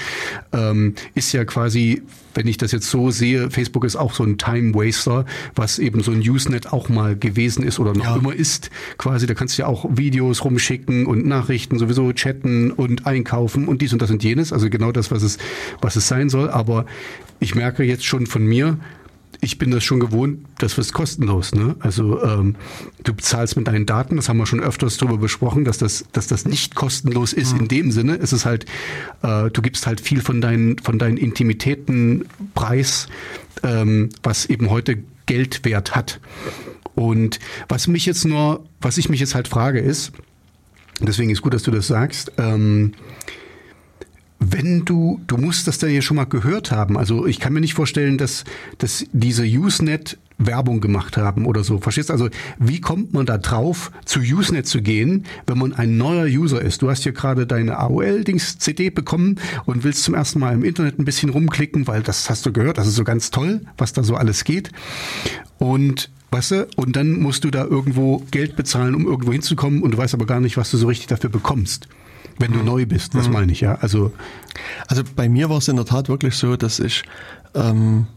ähm, 0.53 0.95
ist 1.13 1.31
ja 1.31 1.45
quasi, 1.45 2.01
wenn 2.33 2.47
ich 2.47 2.57
das 2.57 2.71
jetzt 2.71 2.89
so 2.89 3.11
sehe, 3.11 3.51
Facebook 3.51 3.83
ist 3.85 3.95
auch 3.95 4.15
so 4.15 4.23
ein 4.23 4.39
Time 4.39 4.73
Waster, 4.73 5.25
was 5.53 5.77
eben 5.77 6.01
so 6.01 6.09
ein 6.09 6.27
Usenet 6.27 6.73
auch 6.73 6.89
mal 6.89 7.15
gewesen 7.15 7.61
ist 7.61 7.77
oder 7.77 7.93
noch 7.93 8.05
ja. 8.05 8.15
immer 8.15 8.33
ist. 8.33 8.71
Quasi, 8.97 9.27
da 9.27 9.35
kannst 9.35 9.55
du 9.55 9.61
ja 9.61 9.67
auch 9.67 9.85
Videos 9.87 10.43
rumschicken 10.43 11.05
und 11.05 11.27
Nachrichten 11.27 11.77
sowieso 11.77 12.11
chatten 12.11 12.71
und 12.71 13.05
einkaufen 13.05 13.67
und 13.67 13.83
dies 13.83 13.93
und 13.93 14.01
das 14.01 14.09
und 14.09 14.23
jenes. 14.23 14.51
Also 14.51 14.67
genau 14.71 14.91
das, 14.91 15.11
was 15.11 15.21
es, 15.21 15.37
was 15.79 15.95
es 15.95 16.07
sein 16.07 16.29
soll. 16.29 16.49
Aber 16.49 16.87
ich 17.39 17.53
merke 17.53 17.83
jetzt 17.83 18.03
schon 18.03 18.25
von 18.25 18.43
mir, 18.43 18.79
ich 19.41 19.57
bin 19.57 19.71
das 19.71 19.83
schon 19.83 19.99
gewohnt, 19.99 20.45
das 20.57 20.75
wird 20.77 20.91
kostenlos. 20.91 21.53
Ne? 21.53 21.75
Also 21.79 22.21
ähm, 22.23 22.55
du 23.03 23.13
bezahlst 23.13 23.55
mit 23.55 23.67
deinen 23.67 23.85
Daten, 23.85 24.17
das 24.17 24.27
haben 24.27 24.37
wir 24.37 24.45
schon 24.45 24.59
öfters 24.59 24.97
darüber 24.97 25.17
besprochen, 25.17 25.63
dass 25.63 25.77
das, 25.77 26.05
dass 26.11 26.27
das 26.27 26.45
nicht 26.45 26.75
kostenlos 26.75 27.33
ist 27.33 27.53
mhm. 27.53 27.59
in 27.61 27.67
dem 27.67 27.91
Sinne. 27.91 28.17
Es 28.17 28.33
ist 28.33 28.45
halt, 28.45 28.65
äh, 29.23 29.49
du 29.49 29.61
gibst 29.61 29.87
halt 29.87 30.01
viel 30.01 30.21
von 30.21 30.41
deinen, 30.41 30.77
von 30.79 30.99
deinen 30.99 31.17
Intimitäten 31.17 32.25
preis, 32.53 33.07
ähm, 33.63 34.09
was 34.23 34.45
eben 34.45 34.69
heute 34.69 34.97
Geldwert 35.25 35.95
hat. 35.95 36.19
Und 36.95 37.39
was 37.69 37.87
mich 37.87 38.05
jetzt 38.05 38.25
nur, 38.25 38.65
was 38.81 38.97
ich 38.97 39.07
mich 39.07 39.21
jetzt 39.21 39.35
halt 39.35 39.47
frage, 39.47 39.79
ist, 39.79 40.11
deswegen 40.99 41.29
ist 41.29 41.41
gut, 41.41 41.53
dass 41.53 41.63
du 41.63 41.71
das 41.71 41.87
sagst, 41.87 42.33
ähm, 42.37 42.93
wenn 44.39 44.85
du, 44.85 45.19
du 45.27 45.37
musst 45.37 45.67
das 45.67 45.77
dann 45.77 45.91
ja 45.91 46.01
schon 46.01 46.17
mal 46.17 46.25
gehört 46.25 46.71
haben. 46.71 46.97
Also 46.97 47.25
ich 47.25 47.39
kann 47.39 47.53
mir 47.53 47.59
nicht 47.59 47.73
vorstellen, 47.73 48.17
dass, 48.17 48.45
dass 48.77 49.05
diese 49.11 49.43
Usenet 49.43 50.17
Werbung 50.39 50.79
gemacht 50.79 51.17
haben 51.17 51.45
oder 51.45 51.65
so. 51.65 51.79
Verstehst 51.79 52.09
du? 52.09 52.13
Also 52.13 52.29
wie 52.57 52.79
kommt 52.79 53.13
man 53.13 53.25
da 53.25 53.37
drauf, 53.37 53.91
zu 54.05 54.21
Usenet 54.21 54.67
zu 54.67 54.81
gehen, 54.81 55.25
wenn 55.45 55.57
man 55.57 55.73
ein 55.73 55.97
neuer 55.97 56.25
User 56.25 56.61
ist? 56.61 56.81
Du 56.81 56.89
hast 56.89 57.03
hier 57.03 57.11
gerade 57.11 57.45
deine 57.45 57.77
AOL-Dings-CD 57.77 58.89
bekommen 58.89 59.35
und 59.65 59.83
willst 59.83 60.03
zum 60.03 60.15
ersten 60.15 60.39
Mal 60.39 60.53
im 60.53 60.63
Internet 60.63 60.97
ein 60.97 61.05
bisschen 61.05 61.29
rumklicken, 61.29 61.87
weil 61.87 62.01
das 62.01 62.29
hast 62.29 62.45
du 62.45 62.53
gehört, 62.53 62.77
das 62.77 62.87
ist 62.87 62.95
so 62.95 63.03
ganz 63.03 63.31
toll, 63.31 63.61
was 63.77 63.91
da 63.91 64.03
so 64.03 64.15
alles 64.15 64.43
geht. 64.43 64.71
Und 65.59 66.09
Weißt 66.31 66.51
du? 66.51 66.67
Und 66.75 66.95
dann 66.95 67.19
musst 67.19 67.43
du 67.43 67.49
da 67.49 67.65
irgendwo 67.65 68.23
Geld 68.29 68.55
bezahlen, 68.55 68.93
um 68.93 69.07
irgendwo 69.07 69.31
hinzukommen 69.31 69.81
und 69.81 69.95
du 69.95 69.97
weißt 69.97 70.13
aber 70.13 70.27
gar 70.27 70.39
nicht, 70.39 70.57
was 70.57 70.69
du 70.69 70.77
so 70.77 70.85
richtig 70.85 71.07
dafür 71.07 71.31
bekommst 71.31 71.87
wenn 72.39 72.53
du 72.53 72.59
mhm. 72.59 72.65
neu 72.65 72.85
bist, 72.85 73.13
das 73.15 73.27
mhm. 73.27 73.33
meine 73.33 73.51
ich, 73.51 73.61
ja. 73.61 73.75
Also, 73.75 74.11
also 74.87 75.03
bei 75.15 75.29
mir 75.29 75.49
war 75.49 75.57
es 75.57 75.67
in 75.67 75.75
der 75.75 75.85
Tat 75.85 76.09
wirklich 76.09 76.35
so, 76.35 76.55
dass 76.55 76.79
ich 76.79 77.03
ähm, 77.53 78.07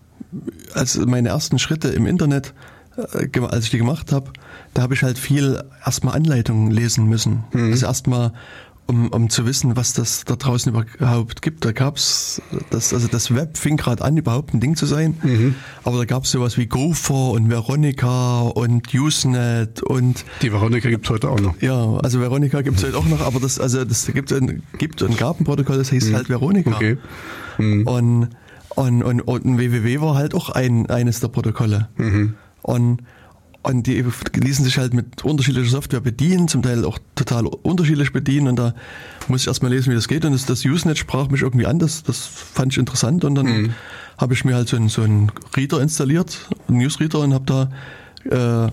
als 0.74 0.96
meine 0.96 1.30
ersten 1.30 1.58
Schritte 1.58 1.88
im 1.88 2.06
Internet, 2.06 2.54
äh, 2.96 3.40
als 3.40 3.64
ich 3.64 3.70
die 3.70 3.78
gemacht 3.78 4.12
habe, 4.12 4.32
da 4.74 4.82
habe 4.82 4.94
ich 4.94 5.02
halt 5.02 5.18
viel 5.18 5.62
erstmal 5.84 6.14
Anleitungen 6.14 6.70
lesen 6.70 7.06
müssen. 7.06 7.44
Mhm. 7.52 7.72
Also 7.72 7.86
erstmal 7.86 8.32
um, 8.92 9.08
um 9.08 9.30
zu 9.30 9.46
wissen, 9.46 9.76
was 9.76 9.94
das 9.94 10.24
da 10.24 10.36
draußen 10.36 10.72
überhaupt 10.72 11.42
gibt. 11.42 11.64
Da 11.64 11.72
gab's 11.72 12.42
das, 12.70 12.92
also 12.92 13.08
das 13.08 13.34
Web 13.34 13.56
fing 13.56 13.76
gerade 13.76 14.04
an, 14.04 14.16
überhaupt 14.16 14.52
ein 14.52 14.60
Ding 14.60 14.76
zu 14.76 14.86
sein. 14.86 15.16
Mhm. 15.22 15.54
Aber 15.82 15.98
da 15.98 16.04
gab's 16.04 16.30
sowas 16.30 16.58
wie 16.58 16.66
Gopher 16.66 17.30
und 17.30 17.48
Veronica 17.48 18.42
und 18.42 18.92
Usenet 18.94 19.82
und 19.82 20.24
die 20.42 20.52
Veronica 20.52 20.90
gibt's 20.90 21.08
heute 21.08 21.30
auch 21.30 21.40
noch. 21.40 21.60
Ja, 21.62 21.96
also 21.96 22.20
Veronica 22.20 22.60
gibt's 22.60 22.84
heute 22.84 22.98
auch 22.98 23.06
noch, 23.06 23.20
aber 23.20 23.40
das 23.40 23.58
also 23.58 23.84
das 23.84 24.06
gibt 24.06 24.32
ein, 24.32 24.62
gibt 24.78 25.02
ein 25.02 25.16
Gabenprotokoll, 25.16 25.78
das 25.78 25.90
heißt 25.90 26.10
mhm. 26.10 26.16
halt 26.16 26.28
Veronica. 26.28 26.70
Okay. 26.70 26.98
Mhm. 27.58 27.86
Und, 27.86 28.28
und, 28.74 29.02
und, 29.02 29.20
und 29.22 29.44
ein 29.44 29.58
WWW 29.58 30.00
war 30.00 30.14
halt 30.14 30.34
auch 30.34 30.50
ein 30.50 30.88
eines 30.90 31.20
der 31.20 31.28
Protokolle. 31.28 31.88
Mhm. 31.96 32.34
Und 32.62 33.02
und 33.62 33.86
die 33.86 34.04
ließen 34.34 34.64
sich 34.64 34.78
halt 34.78 34.92
mit 34.92 35.24
unterschiedlicher 35.24 35.70
Software 35.70 36.00
bedienen, 36.00 36.48
zum 36.48 36.62
Teil 36.62 36.84
auch 36.84 36.98
total 37.14 37.46
unterschiedlich 37.46 38.12
bedienen. 38.12 38.48
Und 38.48 38.56
da 38.56 38.74
muss 39.28 39.42
ich 39.42 39.46
erstmal 39.46 39.72
lesen, 39.72 39.90
wie 39.90 39.94
das 39.94 40.08
geht. 40.08 40.24
Und 40.24 40.32
das, 40.32 40.46
das 40.46 40.64
Usenet 40.64 40.98
sprach 40.98 41.28
mich 41.28 41.42
irgendwie 41.42 41.66
an, 41.66 41.78
das, 41.78 42.02
das 42.02 42.26
fand 42.26 42.72
ich 42.72 42.78
interessant. 42.78 43.24
Und 43.24 43.36
dann 43.36 43.46
mhm. 43.46 43.74
habe 44.18 44.34
ich 44.34 44.44
mir 44.44 44.56
halt 44.56 44.68
so 44.68 44.76
einen, 44.76 44.88
so 44.88 45.02
einen 45.02 45.30
Reader 45.56 45.80
installiert, 45.80 46.48
einen 46.68 46.78
Newsreader, 46.78 47.20
und 47.20 47.34
habe 47.34 47.70
da 48.26 48.66
äh, 48.66 48.72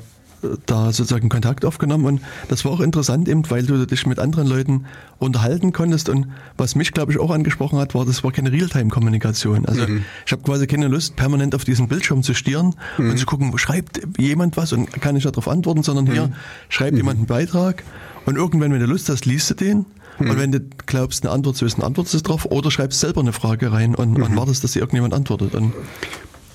da 0.66 0.92
sozusagen 0.92 1.30
Kontakt 1.30 1.66
aufgenommen 1.66 2.06
und 2.06 2.22
das 2.48 2.66
war 2.66 2.72
auch 2.72 2.80
interessant 2.80 3.28
eben, 3.28 3.50
weil 3.50 3.66
du 3.66 3.86
dich 3.86 4.06
mit 4.06 4.20
anderen 4.20 4.48
Leuten 4.48 4.86
unterhalten 5.18 5.74
konntest 5.74 6.10
und 6.10 6.28
was 6.58 6.76
mich 6.76 6.92
glaube 6.92 7.12
ich 7.12 7.20
auch 7.20 7.32
angesprochen 7.32 7.80
hat, 7.80 7.96
war, 7.96 8.06
das 8.06 8.24
war 8.24 8.32
keine 8.32 8.52
Realtime-Kommunikation. 8.52 9.66
Also 9.66 9.88
mhm. 9.88 10.06
ich 10.26 10.32
habe 10.32 10.42
quasi 10.44 10.68
keine 10.68 10.88
Lust, 10.88 11.16
permanent 11.16 11.56
auf 11.56 11.66
diesen 11.66 11.88
Bildschirm 11.88 12.24
zu 12.24 12.34
stieren 12.34 12.76
mhm. 12.98 13.12
und 13.12 13.18
zu 13.18 13.26
gucken, 13.26 13.58
schreibt 13.58 14.02
jemand 14.18 14.58
was 14.58 14.74
und 14.74 14.92
kann 15.02 15.16
ich 15.16 15.24
darauf 15.24 15.48
antworten, 15.48 15.84
sondern 15.84 16.06
hier 16.06 16.28
mhm. 16.28 16.34
schreibt 16.70 16.96
jemand 16.96 17.18
einen 17.18 17.28
Beitrag 17.28 17.84
und 18.26 18.36
irgendwann, 18.36 18.72
wenn 18.72 18.80
du 18.80 18.86
Lust 18.86 19.10
hast, 19.10 19.26
liest 19.26 19.50
du 19.50 19.56
den 19.56 19.86
und 20.20 20.38
wenn 20.38 20.52
du 20.52 20.60
glaubst, 20.86 21.24
eine 21.24 21.34
Antwort 21.34 21.56
zu 21.56 21.66
wissen, 21.66 21.82
antwortest 21.82 22.14
du 22.14 22.20
drauf 22.20 22.46
oder 22.46 22.72
schreibst 22.72 23.00
selber 23.00 23.22
eine 23.22 23.32
Frage 23.32 23.72
rein 23.72 23.96
und, 23.96 24.22
und 24.22 24.36
wartest, 24.36 24.64
dass 24.64 24.74
dir 24.74 24.80
irgendjemand 24.80 25.14
antwortet. 25.14 25.56
Und 25.56 25.74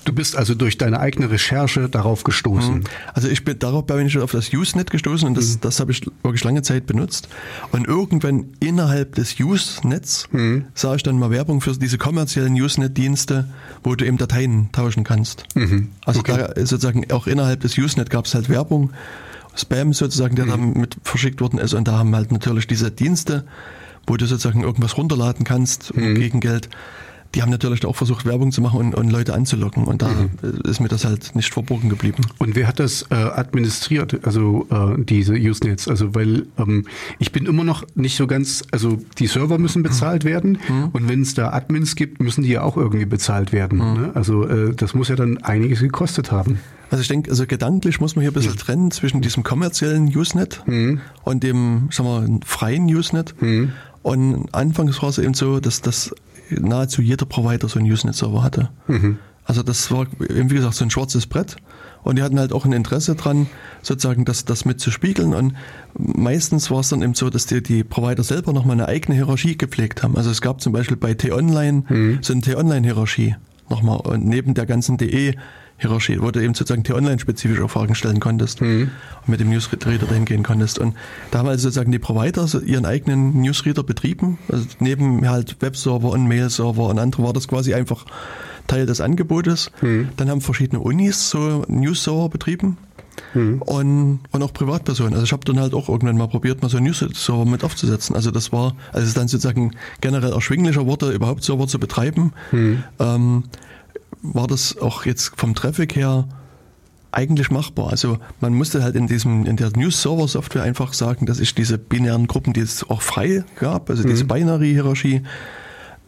Du 0.05 0.13
bist 0.13 0.35
also 0.35 0.53
durch 0.53 0.77
deine 0.77 0.99
eigene 0.99 1.29
Recherche 1.29 1.89
darauf 1.89 2.23
gestoßen. 2.23 2.75
Mhm. 2.75 2.83
Also 3.13 3.27
ich 3.27 3.43
bin 3.43 3.57
darauf 3.59 3.85
bin 3.85 4.05
ich 4.05 4.17
auf 4.19 4.31
das 4.31 4.53
Usenet 4.53 4.91
gestoßen 4.91 5.27
und 5.27 5.35
das, 5.35 5.55
mhm. 5.55 5.61
das 5.61 5.79
habe 5.79 5.91
ich 5.91 6.05
wirklich 6.23 6.43
lange 6.43 6.61
Zeit 6.61 6.85
benutzt. 6.85 7.27
Und 7.71 7.87
irgendwann 7.87 8.45
innerhalb 8.59 9.15
des 9.15 9.39
Usenets 9.39 10.27
mhm. 10.31 10.65
sah 10.75 10.95
ich 10.95 11.03
dann 11.03 11.17
mal 11.17 11.31
Werbung 11.31 11.59
für 11.59 11.73
diese 11.73 11.97
kommerziellen 11.97 12.53
Usenet-Dienste, 12.53 13.49
wo 13.83 13.95
du 13.95 14.05
eben 14.05 14.17
Dateien 14.17 14.69
tauschen 14.71 15.03
kannst. 15.03 15.43
Mhm. 15.55 15.89
Also 16.05 16.19
okay. 16.19 16.37
da 16.37 16.65
sozusagen 16.65 17.11
auch 17.11 17.25
innerhalb 17.25 17.61
des 17.61 17.77
Usenet 17.77 18.09
gab 18.09 18.25
es 18.25 18.35
halt 18.35 18.47
Werbung, 18.47 18.91
Spam 19.55 19.93
sozusagen, 19.93 20.35
der 20.35 20.45
mhm. 20.45 20.49
da 20.49 20.57
mit 20.57 20.97
verschickt 21.03 21.41
worden 21.41 21.59
ist. 21.59 21.73
Und 21.73 21.87
da 21.87 21.93
haben 21.93 22.15
halt 22.15 22.31
natürlich 22.31 22.67
diese 22.67 22.91
Dienste, 22.91 23.45
wo 24.05 24.17
du 24.17 24.27
sozusagen 24.27 24.61
irgendwas 24.61 24.97
runterladen 24.97 25.45
kannst 25.45 25.95
mhm. 25.95 26.15
gegen 26.15 26.39
Geld 26.41 26.69
die 27.35 27.41
haben 27.41 27.51
natürlich 27.51 27.85
auch 27.85 27.95
versucht, 27.95 28.25
Werbung 28.25 28.51
zu 28.51 28.61
machen 28.61 28.79
und, 28.79 28.95
und 28.95 29.09
Leute 29.09 29.33
anzulocken. 29.33 29.83
Und 29.83 30.01
da 30.01 30.07
mhm. 30.07 30.61
ist 30.63 30.79
mir 30.79 30.87
das 30.87 31.03
halt 31.03 31.35
nicht 31.35 31.53
verborgen 31.53 31.89
geblieben. 31.89 32.23
Und 32.37 32.55
wer 32.55 32.67
hat 32.67 32.79
das 32.79 33.03
äh, 33.09 33.15
administriert, 33.15 34.25
also 34.25 34.67
äh, 34.71 35.03
diese 35.03 35.33
Usenets? 35.33 35.87
Also 35.87 36.15
weil 36.15 36.47
ähm, 36.57 36.85
ich 37.19 37.33
bin 37.33 37.45
immer 37.45 37.65
noch 37.65 37.85
nicht 37.95 38.15
so 38.15 38.25
ganz, 38.25 38.63
also 38.71 38.99
die 39.19 39.27
Server 39.27 39.57
müssen 39.57 39.83
bezahlt 39.83 40.23
mhm. 40.23 40.29
werden 40.29 40.57
mhm. 40.67 40.89
und 40.93 41.09
wenn 41.09 41.21
es 41.21 41.33
da 41.33 41.51
Admins 41.51 41.95
gibt, 41.95 42.21
müssen 42.21 42.43
die 42.43 42.51
ja 42.51 42.61
auch 42.63 42.77
irgendwie 42.77 43.05
bezahlt 43.05 43.51
werden. 43.51 43.79
Mhm. 43.79 44.01
Ne? 44.01 44.11
Also 44.13 44.47
äh, 44.47 44.73
das 44.73 44.93
muss 44.93 45.09
ja 45.09 45.15
dann 45.15 45.37
einiges 45.39 45.81
gekostet 45.81 46.31
haben. 46.31 46.59
Also 46.89 47.01
ich 47.01 47.07
denke, 47.09 47.31
also 47.31 47.45
gedanklich 47.45 47.99
muss 47.99 48.15
man 48.15 48.21
hier 48.21 48.31
ein 48.31 48.33
bisschen 48.33 48.53
mhm. 48.53 48.57
trennen 48.57 48.91
zwischen 48.91 49.21
diesem 49.21 49.43
kommerziellen 49.43 50.05
Usenet 50.15 50.63
mhm. 50.67 51.01
und 51.23 51.43
dem, 51.43 51.89
sagen 51.91 52.39
wir, 52.39 52.39
freien 52.45 52.85
Usenet. 52.85 53.35
Und 54.03 54.53
anfangs 54.53 55.01
war 55.01 55.09
es 55.09 55.17
eben 55.17 55.33
so, 55.33 55.59
dass 55.59 55.81
das 55.81 56.13
nahezu 56.49 57.01
jeder 57.01 57.25
Provider 57.25 57.67
so 57.67 57.79
einen 57.79 57.91
Usenet-Server 57.91 58.43
hatte. 58.43 58.69
Mhm. 58.87 59.19
Also 59.45 59.61
das 59.61 59.91
war, 59.91 60.07
wie 60.19 60.55
gesagt, 60.55 60.73
so 60.73 60.85
ein 60.85 60.89
schwarzes 60.89 61.27
Brett. 61.27 61.57
Und 62.03 62.17
die 62.17 62.23
hatten 62.23 62.39
halt 62.39 62.53
auch 62.53 62.65
ein 62.65 62.71
Interesse 62.71 63.15
dran, 63.15 63.47
sozusagen 63.81 64.25
das, 64.25 64.45
das 64.45 64.65
mitzuspiegeln. 64.65 65.33
Und 65.33 65.55
meistens 65.97 66.69
war 66.69 66.81
es 66.81 66.89
dann 66.89 67.01
eben 67.01 67.15
so, 67.15 67.29
dass 67.31 67.47
die, 67.47 67.63
die 67.63 67.83
Provider 67.83 68.23
selber 68.23 68.53
nochmal 68.53 68.75
eine 68.75 68.87
eigene 68.87 69.15
Hierarchie 69.15 69.57
gepflegt 69.57 70.03
haben. 70.03 70.15
Also 70.15 70.29
es 70.29 70.41
gab 70.41 70.61
zum 70.61 70.71
Beispiel 70.71 70.97
bei 70.97 71.15
T-Online 71.15 71.83
mhm. 71.89 72.19
so 72.21 72.33
eine 72.33 72.43
T-Online-Hierarchie 72.43 73.35
nochmal. 73.69 73.97
Und 74.01 74.25
neben 74.25 74.53
der 74.53 74.67
ganzen 74.67 74.97
DE 74.97 75.35
Hierarchie, 75.77 76.21
wo 76.21 76.31
du 76.31 76.41
eben 76.41 76.53
sozusagen 76.53 76.83
T-Online-spezifisch 76.83 77.59
auch 77.59 77.69
Fragen 77.69 77.95
stellen 77.95 78.21
konntest 78.21 78.61
mhm. 78.61 78.91
und 79.21 79.29
mit 79.29 79.39
dem 79.41 79.49
Newsreader 79.49 80.05
dahin 80.05 80.23
gehen 80.23 80.43
konntest. 80.43 80.79
Und 80.79 80.95
da 81.31 81.39
haben 81.39 81.49
also 81.49 81.63
sozusagen 81.63 81.91
die 81.91 81.99
Provider 81.99 82.47
ihren 82.63 82.85
eigenen 82.85 83.41
Newsreader 83.41 83.83
betrieben. 83.83 84.37
Also 84.49 84.65
neben 84.79 85.27
halt 85.27 85.61
Webserver 85.61 86.09
und 86.09 86.27
Mail-Server 86.27 86.87
und 86.87 86.99
andere 86.99 87.23
war 87.23 87.33
das 87.33 87.47
quasi 87.47 87.73
einfach 87.73 88.05
Teil 88.67 88.85
des 88.85 89.01
Angebotes. 89.01 89.69
Mhm. 89.81 90.09
Dann 90.15 90.29
haben 90.29 90.41
verschiedene 90.41 90.79
Unis 90.79 91.29
so 91.29 91.65
News-Server 91.67 92.29
betrieben. 92.29 92.77
Mhm. 93.33 93.61
Und, 93.61 94.19
und 94.31 94.43
auch 94.43 94.53
Privatpersonen. 94.53 95.13
Also 95.13 95.25
ich 95.25 95.33
habe 95.33 95.43
dann 95.45 95.59
halt 95.59 95.73
auch 95.73 95.89
irgendwann 95.89 96.17
mal 96.17 96.27
probiert, 96.27 96.61
mal 96.61 96.69
so 96.69 96.77
einen 96.77 96.85
News-Server 96.87 97.45
mit 97.45 97.63
aufzusetzen. 97.63 98.15
Also 98.15 98.31
das 98.31 98.51
war, 98.51 98.75
als 98.93 99.05
es 99.05 99.13
dann 99.13 99.27
sozusagen 99.27 99.71
generell 100.01 100.31
erschwinglicher 100.31 100.85
wurde, 100.85 101.11
überhaupt 101.11 101.43
Server 101.43 101.67
zu 101.67 101.79
betreiben, 101.79 102.33
mhm. 102.51 102.83
ähm, 102.99 103.43
war 104.21 104.47
das 104.47 104.77
auch 104.77 105.05
jetzt 105.05 105.33
vom 105.35 105.55
Traffic 105.55 105.95
her 105.95 106.27
eigentlich 107.11 107.49
machbar. 107.49 107.89
Also 107.89 108.19
man 108.41 108.53
musste 108.53 108.83
halt 108.83 108.95
in 108.95 109.07
diesem 109.07 109.45
in 109.45 109.55
der 109.55 109.71
News 109.75 110.01
Server 110.01 110.27
Software 110.27 110.63
einfach 110.63 110.93
sagen, 110.93 111.25
dass 111.25 111.39
ich 111.39 111.55
diese 111.55 111.77
binären 111.77 112.27
Gruppen, 112.27 112.53
die 112.53 112.59
es 112.59 112.87
auch 112.89 113.01
frei 113.01 113.43
gab, 113.55 113.89
also 113.89 114.03
mhm. 114.03 114.09
diese 114.09 114.25
Binary 114.25 114.71
Hierarchie, 114.71 115.21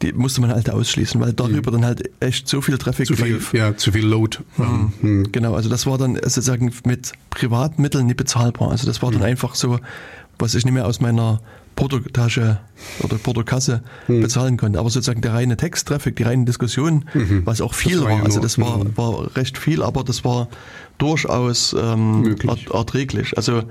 die 0.01 0.14
musste 0.14 0.41
man 0.41 0.51
halt 0.51 0.70
ausschließen, 0.70 1.20
weil 1.20 1.34
darüber 1.34 1.72
mhm. 1.72 1.76
dann 1.76 1.86
halt 1.86 2.10
echt 2.20 2.47
so 2.47 2.62
viel 2.62 2.78
Traffic 2.78 3.08
zu 3.08 3.16
viel, 3.16 3.34
lief. 3.34 3.53
Ja, 3.53 3.76
zu 3.76 3.91
viel 3.91 4.05
Load. 4.05 4.39
Mhm. 4.58 4.93
Mhm. 5.01 5.32
Genau, 5.32 5.55
also 5.55 5.70
das 5.70 5.86
war 5.86 5.97
dann 5.97 6.16
sozusagen 6.16 6.72
mit 6.86 7.14
Privatmitteln 7.30 8.05
nicht 8.05 8.18
bezahlbar. 8.18 8.72
Also 8.72 8.86
das 8.86 9.01
war 9.01 9.10
dann 9.12 9.22
mhm. 9.22 9.28
einfach 9.28 9.55
so, 9.55 9.80
was 10.38 10.55
ich 10.55 10.66
nicht 10.66 10.74
mehr 10.74 10.86
aus 10.86 10.99
meiner 10.99 11.41
Portotasche 11.78 12.59
oder 13.03 13.17
Portokasse 13.17 13.82
Hm. 14.07 14.21
bezahlen 14.21 14.57
konnte. 14.57 14.80
Aber 14.80 14.89
sozusagen 14.89 15.21
der 15.21 15.34
reine 15.34 15.55
Texttraffic, 15.55 16.15
die 16.17 16.23
reinen 16.23 16.45
Diskussionen, 16.45 17.05
was 17.45 17.61
auch 17.61 17.73
viel 17.73 17.99
Mhm. 18.01 18.03
War 18.03 18.17
war, 18.17 18.25
also 18.25 18.41
das 18.41 18.57
war, 18.59 18.84
mhm. 18.84 18.97
war 18.97 19.36
recht 19.38 19.57
viel, 19.57 19.82
aber 19.82 20.03
das 20.03 20.25
war 20.25 20.49
durchaus 20.97 21.73
ähm, 21.80 22.36
erträglich. 22.73 23.38
Also 23.38 23.63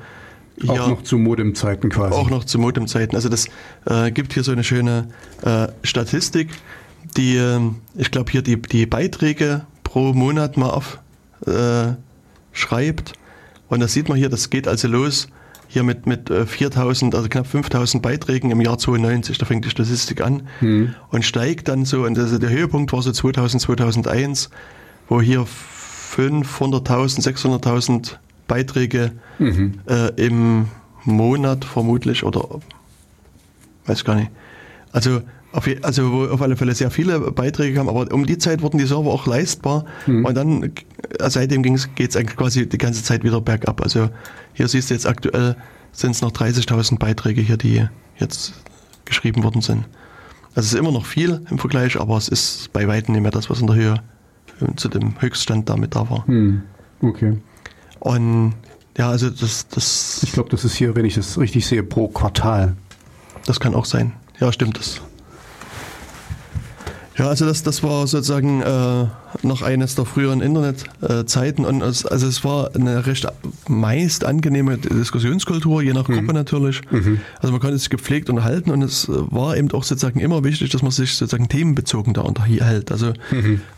Auch 0.69 0.89
noch 0.89 1.03
zu 1.03 1.19
Modemzeiten 1.19 1.91
quasi. 1.91 2.15
auch 2.15 2.31
noch 2.31 2.45
zu 2.45 2.59
Modemzeiten. 2.59 3.15
Also 3.17 3.29
das 3.29 3.49
äh, 3.85 4.11
gibt 4.13 4.33
hier 4.33 4.45
so 4.45 4.53
eine 4.53 4.65
schöne 4.65 5.09
äh, 5.43 5.67
Statistik, 5.83 6.49
die, 7.17 7.37
ähm, 7.37 7.77
ich 7.97 8.11
glaube 8.11 8.31
hier 8.31 8.43
die, 8.43 8.57
die 8.63 8.87
Beiträge 8.87 9.67
pro 9.83 10.13
Monat 10.15 10.57
mal 10.57 10.71
auf 10.71 10.99
äh, 11.47 11.89
schreibt. 12.53 13.13
Und 13.69 13.81
das 13.81 13.93
sieht 13.93 14.09
man 14.09 14.17
hier, 14.17 14.29
das 14.29 14.49
geht 14.49 14.69
also 14.69 14.87
los 14.89 15.29
hier 15.69 15.83
mit, 15.83 16.07
mit 16.07 16.31
äh, 16.31 16.47
4000, 16.47 17.15
also 17.15 17.29
knapp 17.29 17.47
5000 17.47 18.03
Beiträgen 18.03 18.51
im 18.51 18.61
Jahr 18.61 18.79
92, 18.79 19.39
da 19.39 19.47
fängt 19.47 19.65
die 19.65 19.71
Statistik 19.71 20.21
an 20.21 20.49
und 21.11 21.25
steigt 21.25 21.69
dann 21.69 21.85
so, 21.85 22.05
und 22.05 22.19
also 22.19 22.39
der 22.39 22.51
Höhepunkt 22.51 22.93
war 22.93 23.03
so 23.03 23.13
2000, 23.13 23.63
2001, 23.63 24.51
wo 25.09 25.21
hier 25.21 25.47
500.000, 26.17 27.23
600.000 27.61 28.17
Beiträge 28.49 29.13
äh, 29.89 30.27
im 30.27 30.69
Monat 31.05 31.65
vermutlich 31.65 32.25
oder 32.25 32.61
weiß 33.87 34.05
gar 34.05 34.17
nicht. 34.17 34.31
Also 34.93 35.23
auf, 35.57 35.69
also 35.83 36.13
wo 36.13 36.25
auf 36.27 36.43
alle 36.43 36.57
Fälle 36.57 36.75
sehr 36.75 36.91
viele 36.91 37.19
Beiträge 37.33 37.75
kamen, 37.75 37.89
aber 37.89 38.13
um 38.13 38.27
die 38.27 38.39
Zeit 38.39 38.63
wurden 38.63 38.79
die 38.79 38.87
Server 38.87 39.11
auch 39.11 39.27
leistbar 39.27 39.85
und 40.07 40.35
dann 40.35 40.63
äh, 40.65 40.71
seitdem 41.31 41.63
geht 41.63 42.11
es 42.11 42.17
eigentlich 42.17 42.37
quasi 42.37 42.69
die 42.69 42.79
ganze 42.79 43.03
Zeit 43.03 43.25
wieder 43.25 43.41
bergab. 43.41 43.81
Also 43.83 44.11
hier 44.53 44.69
siehst 44.69 44.91
du 44.91 44.95
jetzt 44.95 45.07
aktuell 45.07 45.57
sind 45.93 46.11
es 46.11 46.21
noch 46.21 46.31
30.000 46.31 46.99
Beiträge 46.99 47.41
hier, 47.41 47.57
die 47.57 47.87
jetzt 48.19 48.53
geschrieben 49.07 49.43
worden 49.43 49.63
sind. 49.63 49.87
Also 50.55 50.67
es 50.67 50.73
ist 50.75 50.79
immer 50.79 50.93
noch 50.93 51.07
viel 51.07 51.43
im 51.51 51.59
Vergleich, 51.59 51.99
aber 51.99 52.17
es 52.17 52.29
ist 52.29 52.73
bei 52.73 52.87
weitem 52.87 53.15
nicht 53.15 53.23
mehr 53.23 53.31
das, 53.31 53.49
was 53.49 53.61
in 53.61 53.67
der 53.67 53.77
Höhe 53.77 53.95
zu 54.77 54.89
dem 54.89 55.21
Höchststand 55.21 55.69
damit 55.69 55.95
da 55.95 56.09
war. 56.11 56.27
Hm. 56.27 56.63
Okay. 57.01 57.39
Und 58.01 58.55
ja, 58.97 59.11
also 59.11 59.31
das, 59.31 59.69
das, 59.69 60.21
Ich 60.23 60.33
glaube, 60.33 60.49
das 60.51 60.65
ist 60.65 60.75
hier, 60.75 60.95
wenn 60.97 61.05
ich 61.05 61.15
das 61.15 61.39
richtig 61.39 61.67
sehe, 61.67 61.83
pro 61.83 62.09
Quartal. 62.09 62.77
das 63.47 63.61
kann 63.61 63.75
auch 63.75 63.85
sein. 63.85 64.13
Ja, 64.41 64.53
stimmt 64.53 64.79
das. 64.79 65.01
Ja, 67.19 67.29
also 67.29 67.47
das, 67.47 67.63
das 67.63 67.83
war 67.83 68.07
sozusagen 68.07 68.61
äh, 68.61 69.07
noch 69.43 69.63
eines 69.63 69.95
der 69.95 70.05
früheren 70.05 70.41
Internetzeiten 70.41 71.65
und 71.65 71.83
es, 71.83 72.07
also 72.07 72.27
es 72.27 72.45
war 72.45 72.75
eine 72.75 73.07
recht 73.07 73.27
meist 73.69 74.25
angenehme 74.25 74.79
Diskussionskultur, 74.79 75.83
je 75.83 75.93
nach 75.93 76.05
Gruppe 76.07 76.33
natürlich. 76.33 76.81
Also 77.41 77.53
man 77.53 77.61
konnte 77.61 77.79
sich 77.79 77.91
gepflegt 77.91 78.31
unterhalten 78.31 78.71
und 78.71 78.83
es 78.83 79.09
war 79.09 79.57
eben 79.57 79.71
auch 79.73 79.85
sozusagen 79.85 80.21
immer 80.21 80.45
wichtig, 80.45 80.71
dass 80.71 80.83
man 80.83 80.91
sich 80.91 81.15
sozusagen 81.15 81.49
themenbezogen 81.49 82.15
da 82.15 82.23
unterhält. 82.23 82.91
Also, 82.93 83.13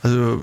also 0.03 0.41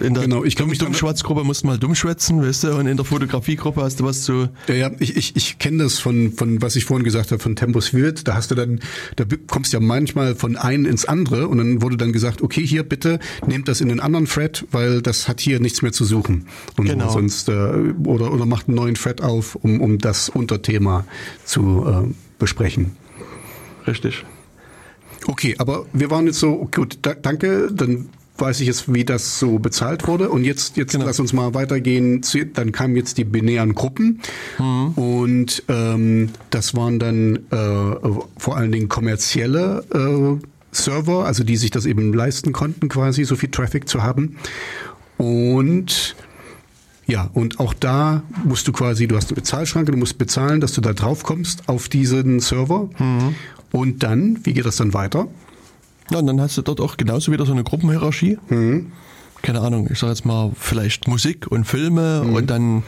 in 0.00 0.14
der 0.14 0.22
Genau, 0.24 0.44
ich 0.44 0.56
kann 0.56 0.68
mich 0.68 0.78
dann- 0.78 0.86
Dummschwatzgruppe 0.86 1.44
musst 1.44 1.62
du 1.62 1.68
mal 1.68 1.78
dummschwätzen, 1.78 2.42
weißt 2.42 2.64
du, 2.64 2.76
und 2.76 2.86
in 2.86 2.96
der 2.96 3.04
Fotografiegruppe 3.06 3.82
hast 3.82 4.00
du 4.00 4.04
was 4.04 4.22
zu 4.22 4.48
Ja, 4.68 4.74
ja, 4.74 4.90
ich, 4.98 5.16
ich, 5.16 5.36
ich 5.36 5.58
kenne 5.58 5.82
das 5.84 5.98
von, 5.98 6.32
von, 6.32 6.62
was 6.62 6.76
ich 6.76 6.84
vorhin 6.84 7.04
gesagt 7.04 7.30
habe, 7.32 7.42
von 7.42 7.56
Tempus 7.56 7.92
Vivid. 7.92 8.26
Da 8.28 8.34
hast 8.34 8.50
du 8.50 8.54
dann, 8.54 8.80
da 9.16 9.24
kommst 9.46 9.72
du 9.72 9.76
ja 9.78 9.80
manchmal 9.82 10.34
von 10.34 10.56
einem 10.56 10.86
ins 10.86 11.04
andere 11.04 11.48
und 11.48 11.58
dann 11.58 11.82
wurde 11.82 11.96
dann 11.96 12.12
gesagt, 12.12 12.42
okay, 12.42 12.66
hier 12.66 12.82
bitte 12.82 13.18
nehmt 13.46 13.68
das 13.68 13.80
in 13.80 13.88
den 13.88 14.00
anderen 14.06 14.26
Thread, 14.26 14.64
weil 14.72 15.02
das 15.02 15.28
hat 15.28 15.40
hier 15.40 15.60
nichts 15.60 15.82
mehr 15.82 15.92
zu 15.92 16.04
suchen. 16.06 16.46
Und 16.78 16.86
Genau. 16.86 17.10
sonst, 17.10 17.48
äh, 17.48 17.52
oder, 18.04 18.32
oder 18.32 18.46
macht 18.46 18.68
einen 18.68 18.76
neuen 18.76 18.94
Thread 18.94 19.20
auf, 19.22 19.56
um, 19.56 19.80
um 19.82 19.98
das 19.98 20.28
Unterthema 20.30 21.04
zu 21.44 21.84
äh, 21.86 22.14
besprechen. 22.38 22.92
richtig. 23.86 24.24
Okay, 25.28 25.56
aber 25.58 25.86
wir 25.92 26.10
waren 26.10 26.26
jetzt 26.26 26.38
so, 26.38 26.68
gut, 26.72 26.98
da, 27.02 27.12
danke, 27.14 27.68
dann 27.72 28.08
weiß 28.38 28.60
ich 28.60 28.66
jetzt, 28.66 28.92
wie 28.94 29.04
das 29.04 29.38
so 29.40 29.58
bezahlt 29.58 30.06
wurde. 30.06 30.28
Und 30.28 30.44
jetzt, 30.44 30.76
jetzt 30.76 30.92
Genau. 30.92 31.06
lass 31.06 31.18
uns 31.18 31.32
mal 31.32 31.54
weitergehen. 31.54 32.20
Dann 32.54 32.70
kamen 32.70 32.94
jetzt 32.94 33.16
die 33.18 33.24
binären 33.24 33.74
Gruppen. 33.74 34.20
Und 34.94 35.62
ähm, 35.68 36.28
das 36.50 36.74
waren 36.76 36.98
dann 36.98 37.36
äh, 37.50 38.10
vor 38.36 38.56
allen 38.56 38.70
Dingen 38.72 38.88
kommerzielle 38.88 39.84
äh, 39.92 40.46
Server, 40.76 41.24
also 41.24 41.44
die 41.44 41.56
sich 41.56 41.70
das 41.70 41.86
eben 41.86 42.12
leisten 42.12 42.52
konnten, 42.52 42.88
quasi 42.88 43.24
so 43.24 43.36
viel 43.36 43.50
Traffic 43.50 43.88
zu 43.88 44.02
haben. 44.02 44.36
Und 45.18 46.16
ja, 47.06 47.30
und 47.34 47.60
auch 47.60 47.72
da 47.72 48.22
musst 48.44 48.66
du 48.66 48.72
quasi, 48.72 49.06
du 49.06 49.16
hast 49.16 49.28
eine 49.28 49.36
Bezahlschranke, 49.36 49.92
du 49.92 49.98
musst 49.98 50.18
bezahlen, 50.18 50.60
dass 50.60 50.72
du 50.72 50.80
da 50.80 50.92
drauf 50.92 51.22
kommst 51.22 51.68
auf 51.68 51.88
diesen 51.88 52.40
Server. 52.40 52.88
Und 53.72 54.02
dann, 54.02 54.40
wie 54.44 54.54
geht 54.54 54.66
das 54.66 54.76
dann 54.76 54.92
weiter? 54.92 55.28
Ja, 56.10 56.18
und 56.18 56.26
dann 56.26 56.40
hast 56.40 56.56
du 56.56 56.62
dort 56.62 56.80
auch 56.80 56.96
genauso 56.96 57.32
wieder 57.32 57.46
so 57.46 57.52
eine 57.52 57.62
Gruppenhierarchie. 57.64 58.38
Keine 59.42 59.60
Ahnung, 59.60 59.88
ich 59.90 59.98
sage 59.98 60.12
jetzt 60.12 60.24
mal 60.24 60.50
vielleicht 60.58 61.06
Musik 61.06 61.46
und 61.48 61.64
Filme 61.64 62.22
und 62.22 62.50
dann 62.50 62.82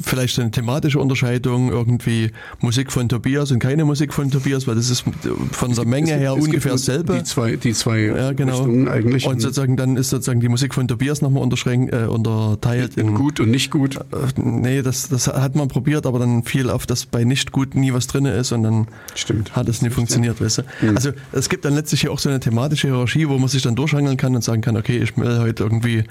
vielleicht 0.00 0.38
eine 0.38 0.50
thematische 0.50 0.98
Unterscheidung, 0.98 1.70
irgendwie 1.70 2.30
Musik 2.60 2.92
von 2.92 3.08
Tobias 3.08 3.50
und 3.50 3.58
keine 3.58 3.84
Musik 3.84 4.12
von 4.12 4.30
Tobias, 4.30 4.66
weil 4.66 4.74
das 4.74 4.90
ist 4.90 5.04
von 5.52 5.74
der 5.74 5.86
Menge 5.86 6.12
Es 6.12 6.18
her 6.18 6.30
es 6.30 6.36
gibt 6.36 6.46
ungefähr 6.46 6.72
dasselbe. 6.72 7.14
Die 7.18 7.24
zwei, 7.24 7.56
die 7.56 7.72
zwei 7.72 7.98
ja, 8.00 8.32
genau. 8.32 8.58
Richtungen 8.58 8.88
eigentlich. 8.88 9.26
Und 9.26 9.40
sozusagen 9.40 9.76
dann 9.76 9.96
ist 9.96 10.10
sozusagen 10.10 10.40
die 10.40 10.48
Musik 10.48 10.74
von 10.74 10.88
Tobias 10.88 11.22
nochmal 11.22 11.42
äh, 11.42 12.06
unterteilt 12.06 12.96
in, 12.96 13.14
gut 13.14 13.40
und 13.40 13.50
nicht 13.50 13.70
gut. 13.70 13.96
Äh, 13.96 14.26
Nee, 14.36 14.82
das, 14.82 15.08
das 15.08 15.26
hat 15.28 15.54
man 15.54 15.68
probiert, 15.68 16.06
aber 16.06 16.18
dann 16.18 16.42
fiel 16.42 16.70
auf, 16.70 16.86
dass 16.86 17.06
bei 17.06 17.24
nicht 17.24 17.52
gut 17.52 17.74
nie 17.74 17.92
was 17.92 18.06
drin 18.06 18.26
ist 18.26 18.52
und 18.52 18.62
dann 18.62 18.88
Stimmt. 19.14 19.54
hat 19.54 19.68
es 19.68 19.82
nicht 19.82 19.94
funktioniert, 19.94 20.40
weißt 20.40 20.58
du. 20.58 20.62
Also 20.94 21.12
es 21.32 21.48
gibt 21.48 21.64
dann 21.64 21.74
letztlich 21.74 22.02
hier 22.02 22.12
auch 22.12 22.18
so 22.18 22.28
eine 22.28 22.40
thematische 22.40 22.88
Hierarchie, 22.88 23.28
wo 23.28 23.38
man 23.38 23.48
sich 23.48 23.62
dann 23.62 23.76
durchhangeln 23.76 24.16
kann 24.16 24.34
und 24.34 24.42
sagen 24.42 24.62
kann, 24.62 24.76
okay, 24.76 24.98
ich 24.98 25.16
will 25.16 25.38
heute 25.38 25.64
irgendwie, 25.64 26.04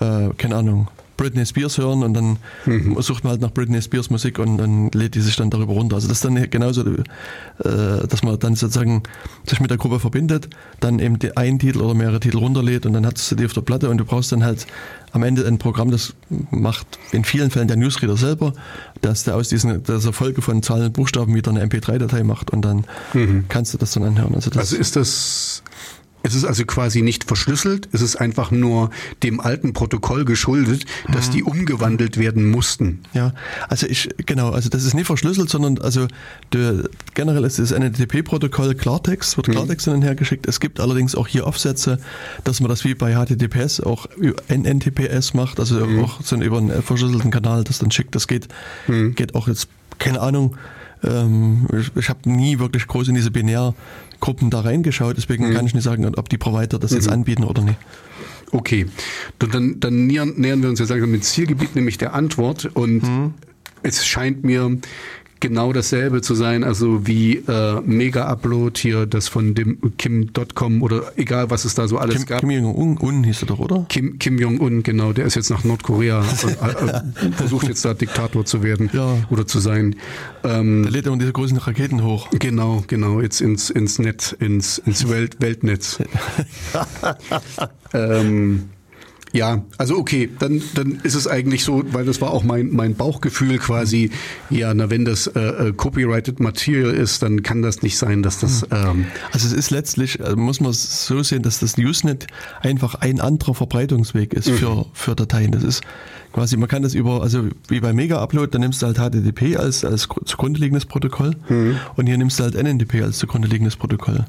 äh, 0.00 0.28
keine 0.36 0.56
Ahnung, 0.56 0.88
Britney 1.18 1.44
Spears 1.44 1.76
hören 1.76 2.02
und 2.02 2.14
dann 2.14 2.38
sucht 3.02 3.24
man 3.24 3.32
halt 3.32 3.42
nach 3.42 3.52
Britney 3.52 3.82
Spears 3.82 4.08
Musik 4.08 4.38
und 4.38 4.56
dann 4.56 4.90
lädt 4.92 5.14
die 5.14 5.20
sich 5.20 5.36
dann 5.36 5.50
darüber 5.50 5.74
runter. 5.74 5.96
Also 5.96 6.08
das 6.08 6.18
ist 6.18 6.24
dann 6.24 6.48
genauso, 6.50 6.80
äh, 6.86 7.04
dass 8.08 8.22
man 8.22 8.38
dann 8.38 8.54
sozusagen 8.54 9.02
sich 9.46 9.60
mit 9.60 9.70
der 9.70 9.76
Gruppe 9.76 10.00
verbindet, 10.00 10.48
dann 10.80 10.98
eben 10.98 11.18
die- 11.18 11.36
einen 11.36 11.58
Titel 11.58 11.80
oder 11.82 11.92
mehrere 11.92 12.20
Titel 12.20 12.38
runterlädt 12.38 12.86
und 12.86 12.94
dann 12.94 13.04
hast 13.04 13.30
du 13.30 13.34
die 13.34 13.44
auf 13.44 13.52
der 13.52 13.60
Platte 13.60 13.90
und 13.90 13.98
du 13.98 14.06
brauchst 14.06 14.32
dann 14.32 14.42
halt 14.44 14.66
am 15.12 15.22
Ende 15.22 15.46
ein 15.46 15.58
Programm, 15.58 15.90
das 15.90 16.14
macht 16.50 16.86
in 17.12 17.24
vielen 17.24 17.50
Fällen 17.50 17.68
der 17.68 17.76
Newsreader 17.76 18.16
selber, 18.16 18.52
dass 19.02 19.24
der 19.24 19.36
aus 19.36 19.48
diesen, 19.48 19.82
dieser 19.82 20.12
Folge 20.12 20.40
von 20.40 20.62
Zahlen 20.62 20.86
und 20.86 20.92
Buchstaben 20.94 21.34
wieder 21.34 21.50
eine 21.50 21.62
MP3-Datei 21.66 22.22
macht 22.24 22.50
und 22.50 22.62
dann 22.62 22.84
kannst 23.48 23.74
du 23.74 23.78
das 23.78 23.92
dann 23.92 24.04
anhören. 24.04 24.34
Also 24.34 24.50
das 24.50 24.58
Also 24.60 24.76
ist 24.76 24.96
das, 24.96 25.62
es 26.28 26.34
ist 26.34 26.44
also 26.44 26.64
quasi 26.66 27.00
nicht 27.02 27.24
verschlüsselt, 27.24 27.88
es 27.92 28.02
ist 28.02 28.16
einfach 28.16 28.50
nur 28.50 28.90
dem 29.22 29.40
alten 29.40 29.72
Protokoll 29.72 30.24
geschuldet, 30.24 30.84
dass 31.10 31.30
die 31.30 31.42
umgewandelt 31.42 32.18
werden 32.18 32.50
mussten. 32.50 33.00
Ja, 33.14 33.32
also 33.68 33.86
ich, 33.86 34.10
genau, 34.26 34.50
also 34.50 34.68
das 34.68 34.84
ist 34.84 34.94
nicht 34.94 35.06
verschlüsselt, 35.06 35.48
sondern 35.48 35.78
also 35.78 36.06
der, 36.52 36.84
generell 37.14 37.44
ist 37.44 37.58
das 37.58 37.72
NTP-Protokoll 37.72 38.74
Klartext, 38.74 39.36
wird 39.38 39.48
Klartext 39.48 39.86
hin 39.86 39.94
und 39.94 40.02
her 40.02 40.14
geschickt. 40.14 40.46
Es 40.46 40.60
gibt 40.60 40.80
allerdings 40.80 41.14
auch 41.14 41.26
hier 41.26 41.46
Aufsätze, 41.46 41.98
dass 42.44 42.60
man 42.60 42.68
das 42.68 42.84
wie 42.84 42.94
bei 42.94 43.14
HTTPS 43.14 43.80
auch 43.80 44.06
über 44.16 44.42
NNTPS 44.48 45.32
macht, 45.32 45.58
also 45.58 45.82
auch 46.04 46.20
so 46.22 46.36
über 46.36 46.58
einen 46.58 46.82
verschlüsselten 46.82 47.30
Kanal 47.30 47.64
das 47.64 47.78
dann 47.78 47.90
schickt. 47.90 48.14
Das 48.14 48.28
geht, 48.28 48.48
geht 49.14 49.34
auch 49.34 49.48
jetzt, 49.48 49.68
keine 49.98 50.20
Ahnung, 50.20 50.56
ähm, 51.02 51.66
ich, 51.72 51.90
ich 51.96 52.08
habe 52.08 52.28
nie 52.30 52.58
wirklich 52.58 52.86
groß 52.86 53.08
in 53.08 53.14
diese 53.14 53.30
Binärgruppen 54.18 54.50
da 54.50 54.60
reingeschaut, 54.60 55.16
deswegen 55.16 55.52
kann 55.52 55.66
ich 55.66 55.74
nicht 55.74 55.84
sagen, 55.84 56.06
ob 56.16 56.28
die 56.28 56.38
Provider 56.38 56.78
das 56.78 56.92
jetzt 56.92 57.08
anbieten 57.08 57.44
oder 57.44 57.62
nicht. 57.62 57.78
Okay, 58.50 58.86
dann, 59.38 59.78
dann, 59.78 60.06
nähern, 60.06 60.34
nähern 60.36 60.62
wir 60.62 60.70
uns 60.70 60.78
jetzt 60.78 60.88
langsam 60.88 61.12
dem 61.12 61.22
Zielgebiet, 61.22 61.74
nämlich 61.74 61.98
der 61.98 62.14
Antwort. 62.14 62.64
Und 62.64 63.02
es 63.82 64.06
scheint 64.06 64.44
mir 64.44 64.78
genau 65.40 65.72
dasselbe 65.72 66.22
zu 66.22 66.34
sein, 66.34 66.64
also 66.64 67.06
wie 67.06 67.36
äh, 67.36 67.80
Mega-Upload 67.80 68.78
hier, 68.80 69.06
das 69.06 69.28
von 69.28 69.54
dem 69.54 69.78
Kim.com 69.98 70.82
oder 70.82 71.12
egal, 71.16 71.50
was 71.50 71.64
es 71.64 71.74
da 71.74 71.86
so 71.88 71.98
alles 71.98 72.16
Kim, 72.16 72.26
gab. 72.26 72.40
Kim 72.40 72.50
Jong-un 72.50 72.98
Un 72.98 73.24
hieß 73.24 73.42
er 73.42 73.46
doch, 73.46 73.58
oder? 73.58 73.86
Kim, 73.88 74.18
Kim 74.18 74.38
Jong-un, 74.38 74.82
genau, 74.82 75.12
der 75.12 75.26
ist 75.26 75.34
jetzt 75.36 75.50
nach 75.50 75.64
Nordkorea 75.64 76.20
und 76.20 76.44
äh, 76.44 77.26
äh, 77.26 77.32
versucht 77.32 77.68
jetzt 77.68 77.84
da 77.84 77.94
Diktator 77.94 78.44
zu 78.44 78.62
werden 78.62 78.90
Ja. 78.92 79.16
oder 79.30 79.46
zu 79.46 79.58
sein. 79.58 79.96
Ähm, 80.44 80.82
Da 80.84 80.90
lädt 80.90 81.06
er 81.06 81.16
diese 81.16 81.32
großen 81.32 81.56
Raketen 81.58 82.02
hoch. 82.04 82.28
Genau, 82.38 82.84
genau, 82.86 83.20
jetzt 83.20 83.40
ins, 83.40 83.70
ins 83.70 83.98
Netz, 83.98 84.32
ins, 84.32 84.78
ins 84.78 85.08
Welt, 85.08 85.36
Weltnetz. 85.40 85.98
ähm, 87.92 88.70
Ja, 89.32 89.62
also 89.76 89.96
okay, 89.98 90.28
dann, 90.38 90.62
dann 90.74 91.00
ist 91.02 91.14
es 91.14 91.26
eigentlich 91.26 91.62
so, 91.62 91.82
weil 91.92 92.06
das 92.06 92.20
war 92.20 92.30
auch 92.30 92.44
mein, 92.44 92.70
mein 92.70 92.94
Bauchgefühl 92.94 93.58
quasi, 93.58 94.10
ja, 94.48 94.72
na 94.72 94.88
wenn 94.88 95.04
das 95.04 95.26
äh, 95.26 95.40
äh 95.40 95.72
copyrighted 95.72 96.40
Material 96.40 96.94
ist, 96.94 97.22
dann 97.22 97.42
kann 97.42 97.62
das 97.62 97.82
nicht 97.82 97.98
sein, 97.98 98.22
dass 98.22 98.38
das... 98.38 98.62
Hm. 98.62 98.68
Ähm 98.70 99.06
also 99.32 99.46
es 99.46 99.52
ist 99.52 99.70
letztlich, 99.70 100.20
äh, 100.20 100.34
muss 100.34 100.60
man 100.60 100.72
so 100.72 101.22
sehen, 101.22 101.42
dass 101.42 101.60
das 101.60 101.76
Usenet 101.76 102.26
einfach 102.60 102.94
ein 102.94 103.20
anderer 103.20 103.54
Verbreitungsweg 103.54 104.32
ist 104.32 104.48
mhm. 104.48 104.54
für, 104.54 104.86
für 104.94 105.14
Dateien. 105.14 105.52
Das 105.52 105.62
ist 105.62 105.82
quasi, 106.32 106.56
man 106.56 106.68
kann 106.68 106.82
das 106.82 106.94
über, 106.94 107.22
also 107.22 107.44
wie 107.68 107.80
bei 107.80 107.92
Mega 107.92 108.22
Upload, 108.22 108.50
da 108.50 108.58
nimmst 108.58 108.82
du 108.82 108.86
halt 108.86 108.98
HTTP 108.98 109.56
als, 109.56 109.84
als 109.84 110.08
zugrunde 110.24 110.60
liegendes 110.60 110.84
Protokoll 110.84 111.34
mhm. 111.48 111.76
und 111.96 112.06
hier 112.06 112.18
nimmst 112.18 112.38
du 112.38 112.44
halt 112.44 112.54
NNDP 112.54 113.02
als 113.02 113.18
zugrunde 113.18 113.48
liegendes 113.48 113.76
Protokoll. 113.76 114.24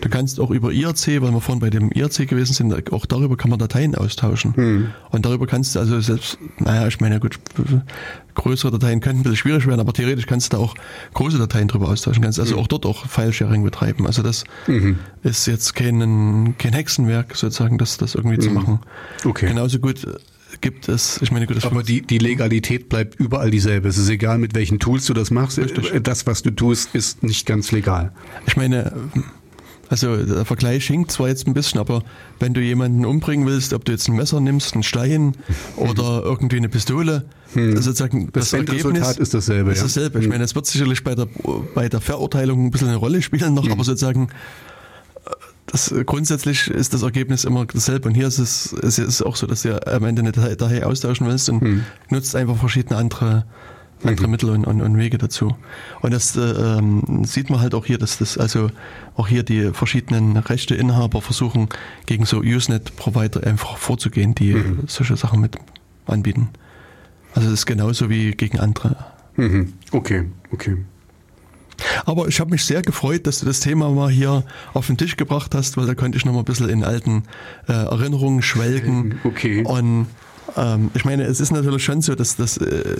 Du 0.00 0.08
kannst 0.08 0.40
auch 0.40 0.50
über 0.50 0.72
IRC, 0.72 1.20
weil 1.20 1.32
wir 1.32 1.40
vorhin 1.40 1.60
bei 1.60 1.70
dem 1.70 1.90
IRC 1.90 2.28
gewesen 2.28 2.54
sind, 2.54 2.92
auch 2.92 3.06
darüber 3.06 3.36
kann 3.36 3.50
man 3.50 3.58
Dateien 3.58 3.94
austauschen. 3.94 4.54
Mhm. 4.56 4.88
Und 5.10 5.26
darüber 5.26 5.46
kannst 5.46 5.74
du 5.74 5.80
also 5.80 6.00
selbst, 6.00 6.38
naja, 6.58 6.86
ich 6.88 7.00
meine, 7.00 7.20
gut, 7.20 7.38
größere 8.34 8.70
Dateien 8.72 9.00
könnten 9.00 9.20
ein 9.20 9.22
bisschen 9.24 9.36
schwierig 9.36 9.66
werden, 9.66 9.80
aber 9.80 9.92
theoretisch 9.92 10.26
kannst 10.26 10.52
du 10.52 10.56
da 10.56 10.62
auch 10.62 10.74
große 11.14 11.38
Dateien 11.38 11.68
drüber 11.68 11.88
austauschen. 11.88 12.22
Kannst 12.22 12.40
also 12.40 12.56
mhm. 12.56 12.62
auch 12.62 12.66
dort 12.66 12.86
auch 12.86 13.06
File-Sharing 13.06 13.62
betreiben. 13.62 14.06
Also 14.06 14.22
das 14.22 14.44
mhm. 14.66 14.98
ist 15.22 15.46
jetzt 15.46 15.74
kein, 15.74 16.54
kein 16.58 16.72
Hexenwerk, 16.72 17.36
sozusagen, 17.36 17.78
das, 17.78 17.98
das 17.98 18.14
irgendwie 18.14 18.38
zu 18.38 18.48
mhm. 18.48 18.54
machen. 18.54 18.80
Okay. 19.24 19.48
Genauso 19.48 19.78
gut 19.78 20.06
gibt 20.62 20.88
es, 20.88 21.20
ich 21.20 21.30
meine, 21.30 21.46
gut, 21.46 21.64
aber 21.64 21.82
die, 21.82 22.00
die 22.00 22.18
Legalität 22.18 22.88
bleibt 22.88 23.20
überall 23.20 23.50
dieselbe. 23.50 23.88
Es 23.88 23.98
ist 23.98 24.08
egal, 24.08 24.38
mit 24.38 24.54
welchen 24.54 24.78
Tools 24.78 25.04
du 25.06 25.12
das 25.12 25.30
machst. 25.30 25.58
Richtig. 25.58 25.92
Das, 26.02 26.26
was 26.26 26.42
du 26.42 26.50
tust, 26.50 26.94
ist 26.94 27.22
nicht 27.22 27.44
ganz 27.44 27.72
legal. 27.72 28.12
Ich 28.46 28.56
meine, 28.56 28.92
also 29.92 30.16
der 30.16 30.46
Vergleich 30.46 30.86
hinkt 30.86 31.10
zwar 31.10 31.28
jetzt 31.28 31.46
ein 31.46 31.52
bisschen, 31.52 31.78
aber 31.78 32.02
wenn 32.40 32.54
du 32.54 32.62
jemanden 32.62 33.04
umbringen 33.04 33.46
willst, 33.46 33.74
ob 33.74 33.84
du 33.84 33.92
jetzt 33.92 34.08
ein 34.08 34.16
Messer 34.16 34.40
nimmst, 34.40 34.72
einen 34.72 34.82
Stein 34.82 35.36
oder 35.76 36.22
irgendwie 36.24 36.56
eine 36.56 36.70
Pistole, 36.70 37.26
hm. 37.52 37.76
sozusagen 37.76 38.30
das, 38.32 38.50
das 38.50 38.52
Ergebnis 38.54 39.18
ist 39.18 39.34
dasselbe. 39.34 39.72
Ist 39.72 39.84
dasselbe. 39.84 40.18
Ja. 40.18 40.24
Ich 40.24 40.30
meine, 40.30 40.44
es 40.44 40.54
wird 40.54 40.64
sicherlich 40.64 41.04
bei 41.04 41.14
der, 41.14 41.28
bei 41.74 41.90
der 41.90 42.00
Verurteilung 42.00 42.64
ein 42.64 42.70
bisschen 42.70 42.88
eine 42.88 42.96
Rolle 42.96 43.20
spielen 43.20 43.52
noch, 43.52 43.66
hm. 43.66 43.72
aber 43.72 43.84
sozusagen 43.84 44.28
das, 45.66 45.94
grundsätzlich 46.06 46.68
ist 46.68 46.92
das 46.92 47.02
Ergebnis 47.02 47.44
immer 47.44 47.64
dasselbe. 47.66 48.08
Und 48.08 48.14
hier 48.14 48.26
ist 48.26 48.38
es, 48.38 48.72
es 48.72 48.98
ist 48.98 49.22
auch 49.22 49.36
so, 49.36 49.46
dass 49.46 49.62
du 49.62 49.86
am 49.86 50.04
Ende 50.04 50.22
eine 50.22 50.32
Datei 50.32 50.84
austauschen 50.84 51.26
willst 51.26 51.48
und 51.48 51.60
hm. 51.60 51.84
nutzt 52.10 52.36
einfach 52.36 52.56
verschiedene 52.56 52.98
andere 52.98 53.44
andere 54.04 54.26
mhm. 54.26 54.30
Mittel 54.32 54.50
und, 54.50 54.66
und, 54.66 54.82
und, 54.82 54.98
Wege 54.98 55.18
dazu. 55.18 55.56
Und 56.00 56.12
das 56.12 56.36
äh, 56.36 56.40
ähm, 56.40 57.24
sieht 57.24 57.50
man 57.50 57.60
halt 57.60 57.74
auch 57.74 57.86
hier, 57.86 57.98
dass 57.98 58.18
das 58.18 58.38
also 58.38 58.70
auch 59.14 59.28
hier 59.28 59.42
die 59.42 59.72
verschiedenen 59.72 60.36
Rechteinhaber 60.36 61.22
versuchen, 61.22 61.68
gegen 62.06 62.24
so 62.24 62.38
Usenet-Provider 62.38 63.46
einfach 63.46 63.76
vorzugehen, 63.76 64.34
die 64.34 64.54
mhm. 64.54 64.80
solche 64.86 65.16
Sachen 65.16 65.40
mit 65.40 65.56
anbieten. 66.06 66.48
Also 67.34 67.48
das 67.48 67.60
ist 67.60 67.66
genauso 67.66 68.10
wie 68.10 68.32
gegen 68.32 68.60
andere. 68.60 68.96
Mhm. 69.36 69.72
Okay, 69.92 70.24
okay. 70.50 70.78
Aber 72.04 72.28
ich 72.28 72.40
habe 72.40 72.50
mich 72.50 72.64
sehr 72.64 72.82
gefreut, 72.82 73.26
dass 73.26 73.40
du 73.40 73.46
das 73.46 73.60
Thema 73.60 73.90
mal 73.90 74.10
hier 74.10 74.44
auf 74.74 74.86
den 74.86 74.96
Tisch 74.96 75.16
gebracht 75.16 75.54
hast, 75.54 75.76
weil 75.76 75.86
da 75.86 75.94
konnte 75.94 76.18
ich 76.18 76.24
noch 76.24 76.32
mal 76.32 76.40
ein 76.40 76.44
bisschen 76.44 76.68
in 76.68 76.84
alten 76.84 77.24
äh, 77.68 77.72
Erinnerungen 77.72 78.42
schwelgen. 78.42 79.18
Okay. 79.24 79.64
Und 79.64 80.06
ähm, 80.56 80.90
ich 80.94 81.04
meine, 81.04 81.24
es 81.24 81.40
ist 81.40 81.50
natürlich 81.50 81.84
schon 81.84 82.02
so, 82.02 82.14
dass 82.14 82.36
das, 82.36 82.56
äh, 82.58 82.96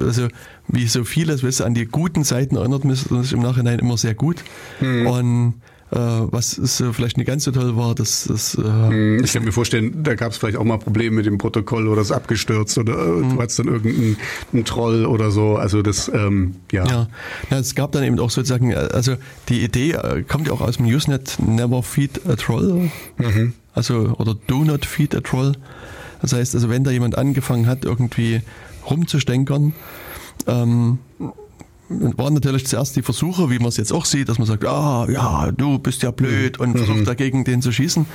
also 0.00 0.28
wie 0.68 0.86
so 0.86 1.04
vieles, 1.04 1.42
weißt 1.42 1.60
du, 1.60 1.64
an 1.64 1.74
die 1.74 1.86
guten 1.86 2.24
Seiten 2.24 2.56
erinnert 2.56 2.84
man 2.84 2.94
sich 2.94 3.32
im 3.32 3.40
Nachhinein 3.40 3.78
immer 3.78 3.96
sehr 3.96 4.14
gut. 4.14 4.42
Mhm. 4.80 5.06
Und 5.06 5.54
was 5.96 6.52
so 6.52 6.92
vielleicht 6.92 7.18
nicht 7.18 7.26
ganz 7.26 7.44
so 7.44 7.50
toll 7.50 7.76
war, 7.76 7.94
dass 7.94 8.24
das. 8.24 8.54
Äh, 8.54 8.62
hm, 8.62 9.24
ich 9.24 9.32
kann 9.32 9.44
mir 9.44 9.52
vorstellen, 9.52 10.02
da 10.02 10.14
gab 10.14 10.32
es 10.32 10.38
vielleicht 10.38 10.56
auch 10.56 10.64
mal 10.64 10.78
Probleme 10.78 11.16
mit 11.16 11.26
dem 11.26 11.38
Protokoll 11.38 11.86
oder 11.86 12.00
es 12.00 12.08
ist 12.08 12.16
abgestürzt 12.16 12.78
oder 12.78 12.94
äh, 12.94 13.08
mhm. 13.10 13.34
du 13.34 13.42
hattest 13.42 13.58
dann 13.58 13.68
irgendeinen 13.68 14.16
Troll 14.64 15.04
oder 15.04 15.30
so. 15.30 15.56
Also 15.56 15.82
das, 15.82 16.10
ähm, 16.12 16.56
ja. 16.70 16.86
ja. 16.86 17.08
Ja, 17.50 17.58
es 17.58 17.74
gab 17.74 17.92
dann 17.92 18.04
eben 18.04 18.18
auch 18.20 18.30
sozusagen, 18.30 18.70
äh, 18.70 18.88
also 18.92 19.16
die 19.48 19.62
Idee 19.62 19.92
äh, 19.92 20.22
kommt 20.22 20.46
ja 20.46 20.54
auch 20.54 20.62
aus 20.62 20.78
dem 20.78 20.86
Usenet 20.86 21.36
Never 21.44 21.82
Feed 21.82 22.26
a 22.26 22.36
Troll. 22.36 22.90
Mhm. 23.18 23.52
Also, 23.74 24.14
oder 24.18 24.34
Do 24.46 24.64
Not 24.64 24.86
Feed 24.86 25.14
a 25.14 25.20
Troll. 25.20 25.52
Das 26.22 26.32
heißt, 26.32 26.54
also 26.54 26.70
wenn 26.70 26.84
da 26.84 26.90
jemand 26.90 27.18
angefangen 27.18 27.66
hat, 27.66 27.84
irgendwie 27.84 28.40
rumzustänkern, 28.88 29.74
ähm, 30.46 30.98
waren 32.16 32.34
natürlich 32.34 32.66
zuerst 32.66 32.96
die 32.96 33.02
Versuche, 33.02 33.50
wie 33.50 33.58
man 33.58 33.68
es 33.68 33.76
jetzt 33.76 33.92
auch 33.92 34.04
sieht, 34.04 34.28
dass 34.28 34.38
man 34.38 34.46
sagt, 34.46 34.64
ah, 34.64 35.06
ja, 35.10 35.50
du 35.52 35.78
bist 35.78 36.02
ja 36.02 36.10
blöd 36.10 36.58
und 36.58 36.74
mhm. 36.74 36.78
versucht 36.78 37.06
dagegen 37.06 37.44
den 37.44 37.62
zu 37.62 37.72
schießen, 37.72 38.06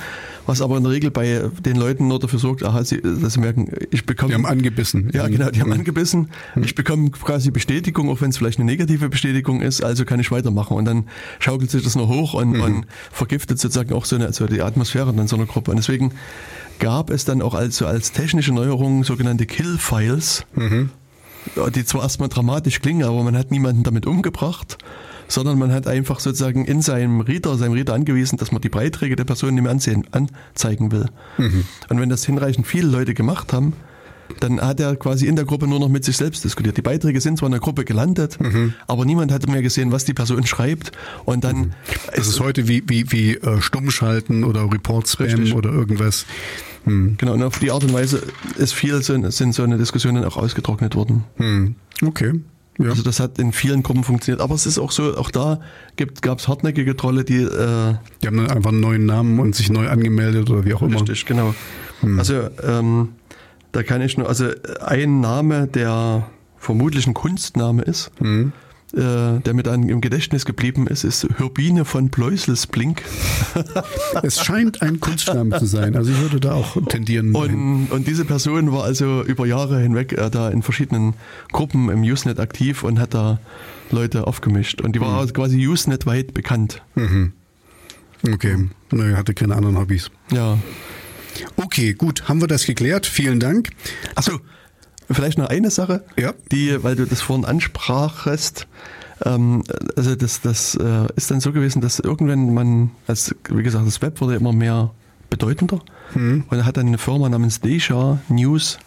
was 0.46 0.62
aber 0.62 0.76
in 0.76 0.82
der 0.82 0.92
Regel 0.92 1.10
bei 1.10 1.42
den 1.64 1.76
Leuten 1.76 2.08
nur 2.08 2.18
dafür 2.18 2.38
sorgt, 2.38 2.62
aha, 2.62 2.84
sie, 2.84 3.00
dass 3.00 3.34
sie 3.34 3.40
merken, 3.40 3.70
ich 3.90 4.06
bekomme... 4.06 4.30
Die 4.30 4.34
haben 4.34 4.46
angebissen. 4.46 5.10
Ja, 5.12 5.28
genau, 5.28 5.50
die 5.50 5.60
haben 5.60 5.68
mhm. 5.68 5.78
angebissen. 5.78 6.30
Mhm. 6.54 6.62
Ich 6.64 6.74
bekomme 6.74 7.10
quasi 7.10 7.50
Bestätigung, 7.50 8.10
auch 8.10 8.20
wenn 8.20 8.30
es 8.30 8.38
vielleicht 8.38 8.58
eine 8.58 8.66
negative 8.66 9.08
Bestätigung 9.08 9.60
ist, 9.60 9.82
also 9.82 10.04
kann 10.04 10.20
ich 10.20 10.30
weitermachen. 10.30 10.76
Und 10.76 10.84
dann 10.84 11.04
schaukelt 11.38 11.70
sich 11.70 11.82
das 11.82 11.96
noch 11.96 12.08
hoch 12.08 12.34
und, 12.34 12.52
mhm. 12.52 12.62
und 12.62 12.86
vergiftet 13.12 13.58
sozusagen 13.58 13.92
auch 13.92 14.04
so 14.04 14.16
eine, 14.16 14.26
also 14.26 14.46
die 14.46 14.62
Atmosphäre 14.62 15.10
in 15.10 15.26
so 15.28 15.36
einer 15.36 15.46
Gruppe. 15.46 15.70
Und 15.70 15.76
deswegen 15.76 16.12
gab 16.78 17.10
es 17.10 17.24
dann 17.24 17.42
auch 17.42 17.54
also 17.54 17.86
als 17.86 18.12
technische 18.12 18.52
Neuerung 18.52 19.04
sogenannte 19.04 19.46
Kill-Files, 19.46 20.44
mhm. 20.54 20.90
Die 21.74 21.84
zwar 21.84 22.02
erstmal 22.02 22.28
dramatisch 22.28 22.80
klingen, 22.80 23.04
aber 23.04 23.22
man 23.22 23.36
hat 23.36 23.50
niemanden 23.50 23.82
damit 23.82 24.06
umgebracht, 24.06 24.78
sondern 25.28 25.58
man 25.58 25.72
hat 25.72 25.86
einfach 25.86 26.20
sozusagen 26.20 26.64
in 26.64 26.82
seinem 26.82 27.20
Reader, 27.20 27.56
seinem 27.56 27.72
Reader 27.72 27.94
angewiesen, 27.94 28.38
dass 28.38 28.52
man 28.52 28.60
die 28.60 28.68
Beiträge 28.68 29.16
der 29.16 29.24
Person 29.24 29.54
nicht 29.54 29.62
mehr 29.62 29.72
ansehen, 29.72 30.06
anzeigen 30.10 30.90
will. 30.90 31.06
Mhm. 31.36 31.64
Und 31.88 32.00
wenn 32.00 32.08
das 32.08 32.24
hinreichend 32.24 32.66
viele 32.66 32.88
Leute 32.88 33.14
gemacht 33.14 33.52
haben, 33.52 33.74
dann 34.40 34.60
hat 34.60 34.80
er 34.80 34.96
quasi 34.96 35.26
in 35.26 35.36
der 35.36 35.44
Gruppe 35.44 35.66
nur 35.66 35.80
noch 35.80 35.88
mit 35.88 36.04
sich 36.04 36.16
selbst 36.16 36.44
diskutiert. 36.44 36.76
Die 36.76 36.82
Beiträge 36.82 37.20
sind 37.20 37.38
zwar 37.38 37.46
in 37.46 37.52
der 37.52 37.60
Gruppe 37.60 37.84
gelandet, 37.84 38.38
mhm. 38.40 38.74
aber 38.86 39.04
niemand 39.04 39.32
hat 39.32 39.48
mehr 39.48 39.62
gesehen, 39.62 39.92
was 39.92 40.04
die 40.04 40.14
Person 40.14 40.46
schreibt. 40.46 40.92
Und 41.24 41.44
dann. 41.44 41.56
Mhm. 41.56 41.72
Das 42.14 42.28
ist 42.28 42.40
heute 42.40 42.68
wie, 42.68 42.82
wie, 42.86 43.10
wie 43.10 43.34
äh, 43.34 43.60
Stummschalten 43.60 44.44
oder 44.44 44.70
Report-Spam 44.70 45.52
oder 45.52 45.70
irgendwas. 45.70 46.26
Mhm. 46.88 47.16
Genau, 47.18 47.32
und 47.34 47.42
auf 47.42 47.58
die 47.58 47.70
Art 47.70 47.84
und 47.84 47.92
Weise 47.92 48.22
ist 48.56 48.74
viel, 48.74 49.02
sind 49.02 49.54
so 49.54 49.62
eine 49.62 49.78
Diskussionen 49.78 50.24
auch 50.24 50.36
ausgetrocknet 50.36 50.94
worden. 50.94 51.24
Mhm. 51.36 51.74
Okay. 52.04 52.32
Ja. 52.78 52.90
Also 52.90 53.02
das 53.02 53.18
hat 53.18 53.38
in 53.40 53.52
vielen 53.52 53.82
Gruppen 53.82 54.04
funktioniert. 54.04 54.40
Aber 54.40 54.54
es 54.54 54.64
ist 54.64 54.78
auch 54.78 54.92
so, 54.92 55.16
auch 55.16 55.30
da 55.30 55.60
gab 56.20 56.38
es 56.38 56.46
hartnäckige 56.46 56.96
Trolle, 56.96 57.24
die... 57.24 57.42
Äh, 57.42 57.94
die 58.22 58.26
haben 58.26 58.36
dann 58.36 58.50
einfach 58.50 58.70
einen 58.70 58.80
neuen 58.80 59.04
Namen 59.04 59.40
und 59.40 59.56
sich 59.56 59.68
neu 59.68 59.88
angemeldet 59.88 60.48
oder 60.48 60.64
wie 60.64 60.74
auch 60.74 60.82
immer. 60.82 60.94
Richtig, 60.94 61.26
genau. 61.26 61.54
Hm. 62.00 62.18
Also 62.18 62.48
ähm, 62.62 63.10
da 63.72 63.82
kann 63.82 64.00
ich 64.00 64.16
nur, 64.16 64.28
also 64.28 64.46
ein 64.80 65.20
Name, 65.20 65.66
der 65.66 66.28
vermutlich 66.56 67.06
ein 67.06 67.14
Kunstname 67.14 67.82
ist, 67.82 68.10
mhm. 68.20 68.52
Äh, 68.94 69.40
der 69.40 69.54
mir 69.54 69.62
dann 69.62 69.88
im 69.88 70.00
Gedächtnis 70.00 70.44
geblieben 70.44 70.86
ist, 70.86 71.04
ist 71.04 71.26
Hyrbine 71.36 71.84
von 71.84 72.08
Bleuselsblink. 72.08 73.02
es 74.22 74.42
scheint 74.42 74.80
ein 74.80 75.00
Kunstname 75.00 75.58
zu 75.58 75.66
sein, 75.66 75.94
also 75.94 76.10
ich 76.10 76.18
würde 76.20 76.40
da 76.40 76.54
auch 76.54 76.76
tendieren. 76.88 77.34
Und, 77.34 77.88
und 77.90 78.06
diese 78.06 78.24
Person 78.24 78.72
war 78.72 78.84
also 78.84 79.22
über 79.24 79.46
Jahre 79.46 79.78
hinweg 79.80 80.12
äh, 80.12 80.30
da 80.30 80.48
in 80.48 80.62
verschiedenen 80.62 81.14
Gruppen 81.52 81.90
im 81.90 82.02
Usenet 82.02 82.40
aktiv 82.40 82.82
und 82.82 82.98
hat 82.98 83.12
da 83.12 83.40
Leute 83.90 84.26
aufgemischt. 84.26 84.80
Und 84.80 84.96
die 84.96 85.00
war 85.00 85.22
mhm. 85.22 85.32
quasi 85.32 85.66
Usenet 85.66 86.06
weit 86.06 86.32
bekannt. 86.32 86.82
Mhm. 86.94 87.32
Okay, 88.26 88.68
naja, 88.90 89.16
hatte 89.16 89.34
keine 89.34 89.54
anderen 89.54 89.78
Hobbys. 89.78 90.10
Ja. 90.32 90.58
Okay, 91.56 91.92
gut, 91.94 92.28
haben 92.28 92.40
wir 92.40 92.48
das 92.48 92.64
geklärt. 92.64 93.06
Vielen 93.06 93.38
Dank. 93.38 93.70
Achso, 94.14 94.40
vielleicht 95.10 95.38
noch 95.38 95.48
eine 95.48 95.70
Sache, 95.70 96.04
ja. 96.18 96.34
die, 96.52 96.82
weil 96.82 96.96
du 96.96 97.06
das 97.06 97.20
vorhin 97.20 97.44
ansprachest. 97.44 98.66
Ähm, 99.24 99.64
also 99.96 100.14
das, 100.14 100.40
das 100.40 100.74
äh, 100.74 101.06
ist 101.16 101.30
dann 101.30 101.40
so 101.40 101.52
gewesen, 101.52 101.80
dass 101.80 101.98
irgendwann 101.98 102.54
man, 102.54 102.90
als 103.06 103.34
wie 103.48 103.62
gesagt, 103.62 103.86
das 103.86 104.02
Web 104.02 104.20
wurde 104.20 104.36
immer 104.36 104.52
mehr 104.52 104.90
bedeutender 105.30 105.80
mhm. 106.14 106.44
und 106.50 106.64
hat 106.64 106.76
dann 106.76 106.86
eine 106.86 106.98
Firma 106.98 107.28
namens 107.28 107.60
Deja 107.60 108.18
News 108.28 108.78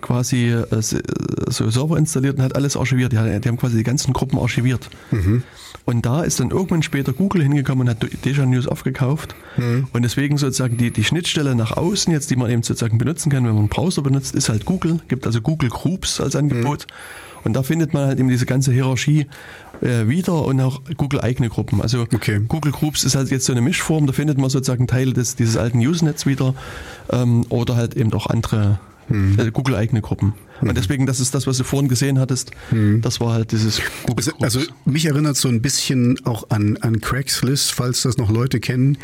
quasi 0.00 0.50
äh, 0.50 0.64
so 0.80 1.70
Server 1.70 1.96
installiert 1.96 2.38
und 2.38 2.42
hat 2.42 2.56
alles 2.56 2.76
archiviert. 2.76 3.12
Die, 3.12 3.16
die 3.16 3.48
haben 3.48 3.56
quasi 3.56 3.76
die 3.76 3.82
ganzen 3.82 4.12
Gruppen 4.12 4.38
archiviert. 4.38 4.88
Mhm. 5.10 5.42
Und 5.84 6.06
da 6.06 6.22
ist 6.22 6.40
dann 6.40 6.50
irgendwann 6.50 6.82
später 6.82 7.12
Google 7.12 7.42
hingekommen 7.42 7.88
und 7.88 7.90
hat 7.90 8.24
Deja 8.24 8.46
News 8.46 8.66
aufgekauft. 8.66 9.34
Mhm. 9.56 9.88
Und 9.92 10.02
deswegen 10.02 10.36
sozusagen 10.38 10.76
die, 10.76 10.90
die 10.90 11.04
Schnittstelle 11.04 11.54
nach 11.54 11.76
außen 11.76 12.12
jetzt, 12.12 12.30
die 12.30 12.36
man 12.36 12.50
eben 12.50 12.62
sozusagen 12.62 12.98
benutzen 12.98 13.30
kann, 13.30 13.44
wenn 13.44 13.52
man 13.52 13.60
einen 13.60 13.68
Browser 13.68 14.02
benutzt, 14.02 14.34
ist 14.34 14.48
halt 14.48 14.64
Google. 14.64 15.00
Gibt 15.08 15.26
also 15.26 15.40
Google 15.40 15.70
Groups 15.70 16.20
als 16.20 16.36
Angebot. 16.36 16.86
Mhm. 16.88 17.30
Und 17.44 17.54
da 17.54 17.62
findet 17.62 17.94
man 17.94 18.06
halt 18.06 18.18
eben 18.18 18.28
diese 18.28 18.46
ganze 18.46 18.72
Hierarchie 18.72 19.26
äh, 19.80 20.08
wieder 20.08 20.44
und 20.44 20.60
auch 20.60 20.82
Google 20.96 21.20
eigene 21.22 21.48
Gruppen. 21.48 21.80
Also 21.80 22.02
okay. 22.02 22.40
Google 22.46 22.72
Groups 22.72 23.04
ist 23.04 23.14
halt 23.14 23.30
jetzt 23.30 23.46
so 23.46 23.52
eine 23.52 23.62
Mischform, 23.62 24.06
da 24.06 24.12
findet 24.12 24.38
man 24.38 24.50
sozusagen 24.50 24.86
Teile 24.86 25.12
des, 25.12 25.36
dieses 25.36 25.56
alten 25.56 25.78
Usenets 25.78 26.26
wieder 26.26 26.54
ähm, 27.10 27.46
oder 27.48 27.76
halt 27.76 27.96
eben 27.96 28.12
auch 28.12 28.26
andere 28.26 28.78
äh, 29.10 29.50
Google-eigene 29.50 30.00
Gruppen. 30.00 30.34
Und 30.60 30.76
deswegen, 30.76 31.06
das 31.06 31.20
ist 31.20 31.34
das, 31.34 31.46
was 31.46 31.56
du 31.56 31.64
vorhin 31.64 31.88
gesehen 31.88 32.18
hattest, 32.18 32.50
das 33.00 33.20
war 33.20 33.32
halt 33.32 33.52
dieses 33.52 33.80
Also, 34.14 34.32
also 34.40 34.60
mich 34.84 35.06
erinnert 35.06 35.36
so 35.36 35.48
ein 35.48 35.62
bisschen 35.62 36.24
auch 36.26 36.50
an, 36.50 36.76
an 36.82 37.00
Craigslist, 37.00 37.72
falls 37.72 38.02
das 38.02 38.18
noch 38.18 38.30
Leute 38.30 38.60
kennen. 38.60 38.98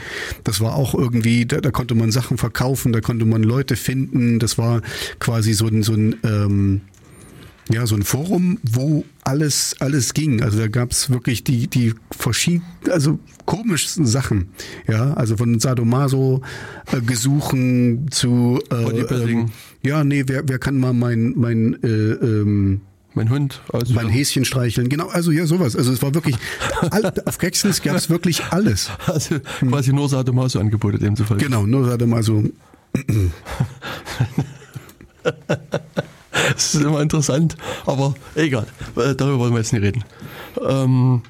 Das 0.45 0.61
war 0.61 0.75
auch 0.75 0.95
irgendwie, 0.95 1.47
da, 1.47 1.61
da 1.61 1.71
konnte 1.71 1.95
man 1.95 2.11
Sachen 2.11 2.37
verkaufen, 2.37 2.93
da 2.93 3.01
konnte 3.01 3.25
man 3.25 3.43
Leute 3.43 3.77
finden. 3.77 4.39
Das 4.39 4.59
war 4.59 4.83
quasi 5.19 5.55
so 5.55 5.67
ein, 5.67 5.83
so 5.83 5.95
ein 5.95 6.17
ähm, 6.25 6.81
ja, 7.69 7.87
so 7.87 7.97
ein 7.97 8.03
Forum, 8.03 8.59
wo 8.63 9.05
alles, 9.25 9.75
alles 9.81 10.15
ging. 10.15 10.43
Also 10.43 10.59
da 10.59 10.69
gab's 10.69 11.11
wirklich 11.11 11.43
die, 11.43 11.67
die 11.67 11.95
verschiedenen, 12.11 12.65
also 12.91 13.19
komischsten 13.45 14.07
Sachen. 14.07 14.49
Ja, 14.87 15.15
also 15.15 15.37
von 15.37 15.59
Sadomaso 15.59 16.43
äh, 16.93 17.01
Gesuchen 17.01 18.11
zu 18.11 18.61
äh, 18.71 19.01
ähm, 19.01 19.47
ja, 19.83 20.05
nee, 20.05 20.25
wer, 20.27 20.49
wer 20.49 20.59
kann 20.59 20.79
mal 20.79 20.93
mein, 20.93 21.35
mein 21.37 21.83
äh, 21.83 21.89
ähm, 21.89 22.83
mein 23.15 23.31
Hund. 23.31 23.63
Also 23.73 23.95
mein 23.95 24.09
Häschen 24.09 24.45
streicheln, 24.45 24.91
genau, 24.91 25.09
also 25.09 25.31
ja, 25.31 25.47
sowas. 25.47 25.75
Also 25.75 25.91
es 25.91 26.03
war 26.03 26.15
wirklich, 26.15 26.37
all, 26.91 27.13
auf 27.25 27.39
Craigslist 27.39 27.83
gab 27.83 27.97
es 27.97 28.11
wirklich 28.11 28.45
alles. 28.51 28.91
Also 29.07 29.37
quasi 29.69 29.93
nur 29.93 30.09
Sadomaso-Angebote 30.09 30.99
demzufolge. 30.99 31.43
Genau, 31.43 31.67
nur 31.67 31.91
hatte 31.91 32.07
mal 32.07 32.23
so, 32.23 32.45
Das 36.53 36.75
ist 36.75 36.83
immer 36.83 37.01
interessant, 37.01 37.57
aber 37.87 38.15
egal, 38.35 38.67
äh, 38.97 39.15
darüber 39.15 39.39
wollen 39.41 39.53
wir 39.53 39.59
jetzt 39.59 39.73
nicht 39.73 39.83
reden. 39.83 40.05
Ähm, 40.67 41.23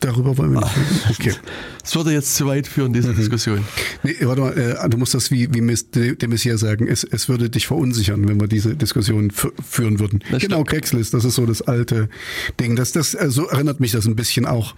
darüber 0.00 0.36
wollen 0.36 0.52
wir 0.52 0.60
nicht 0.60 0.76
reden. 0.76 1.10
Okay. 1.18 1.34
Es 1.88 1.96
würde 1.96 2.12
jetzt 2.12 2.36
zu 2.36 2.46
weit 2.46 2.66
führen, 2.66 2.92
diese 2.92 3.14
Diskussion. 3.14 3.64
Nee, 4.02 4.14
warte 4.22 4.40
mal, 4.42 4.52
äh, 4.56 4.88
du 4.88 4.98
musst 4.98 5.14
das 5.14 5.30
wie, 5.30 5.52
wie 5.54 5.60
Miss 5.60 5.90
de, 5.90 6.14
de 6.16 6.28
Messier 6.28 6.58
sagen. 6.58 6.86
Es, 6.86 7.02
es 7.04 7.28
würde 7.28 7.48
dich 7.50 7.66
verunsichern, 7.66 8.28
wenn 8.28 8.38
wir 8.40 8.46
diese 8.46 8.76
Diskussion 8.76 9.30
fü- 9.30 9.52
führen 9.66 9.98
würden. 9.98 10.20
Das 10.30 10.42
genau, 10.42 10.56
stimmt. 10.56 10.68
Craigslist, 10.68 11.14
das 11.14 11.24
ist 11.24 11.34
so 11.36 11.46
das 11.46 11.62
alte 11.62 12.08
Ding. 12.60 12.76
Das, 12.76 12.92
das, 12.92 13.14
äh, 13.14 13.30
so 13.30 13.46
erinnert 13.48 13.80
mich 13.80 13.92
das 13.92 14.06
ein 14.06 14.16
bisschen 14.16 14.44
auch. 14.46 14.74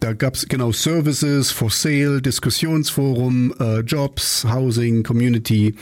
Da 0.00 0.12
gab's 0.12 0.46
genau 0.48 0.72
Services, 0.72 1.50
for 1.50 1.70
Sale, 1.70 2.20
Diskussionsforum, 2.20 3.54
äh, 3.60 3.80
Jobs, 3.80 4.44
Housing, 4.44 5.02
Community 5.02 5.74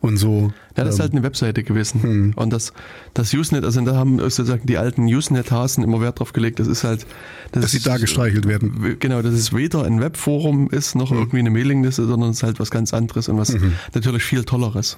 und 0.00 0.16
so. 0.16 0.52
Ja, 0.76 0.84
das 0.84 0.94
ist 0.94 0.98
Ähm, 0.98 1.02
halt 1.04 1.12
eine 1.12 1.22
Webseite 1.22 1.62
gewesen. 1.62 2.34
Und 2.36 2.52
das, 2.52 2.72
das 3.14 3.32
Usenet, 3.32 3.64
also 3.64 3.80
da 3.80 3.94
haben 3.96 4.18
sozusagen 4.18 4.66
die 4.66 4.76
alten 4.76 5.06
Usenet-Hasen 5.06 5.82
immer 5.82 6.00
Wert 6.02 6.20
drauf 6.20 6.32
gelegt, 6.34 6.58
das 6.60 6.68
ist 6.68 6.84
halt. 6.84 7.06
Das 7.52 7.62
dass 7.62 7.70
sie 7.70 7.78
ist, 7.78 7.86
da 7.86 7.96
gestreichelt 7.96 8.46
werden. 8.46 8.96
Genau, 8.98 9.22
dass 9.22 9.32
es 9.32 9.54
weder 9.54 9.84
ein 9.84 9.95
Webforum 10.00 10.68
ist, 10.70 10.94
noch 10.94 11.12
irgendwie 11.12 11.38
eine 11.38 11.50
Mailingliste, 11.50 12.06
sondern 12.06 12.30
es 12.30 12.38
ist 12.38 12.42
halt 12.42 12.60
was 12.60 12.70
ganz 12.70 12.92
anderes 12.94 13.28
und 13.28 13.38
was 13.38 13.54
natürlich 13.94 14.22
viel 14.22 14.44
Tolleres. 14.44 14.96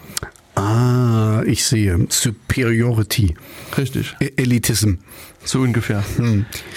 Ah, 0.54 1.42
ich 1.46 1.64
sehe. 1.64 2.06
Superiority. 2.08 3.34
Richtig, 3.76 4.16
E 4.20 4.30
Elitism. 4.36 4.94
so 5.44 5.60
ungefähr. 5.60 6.04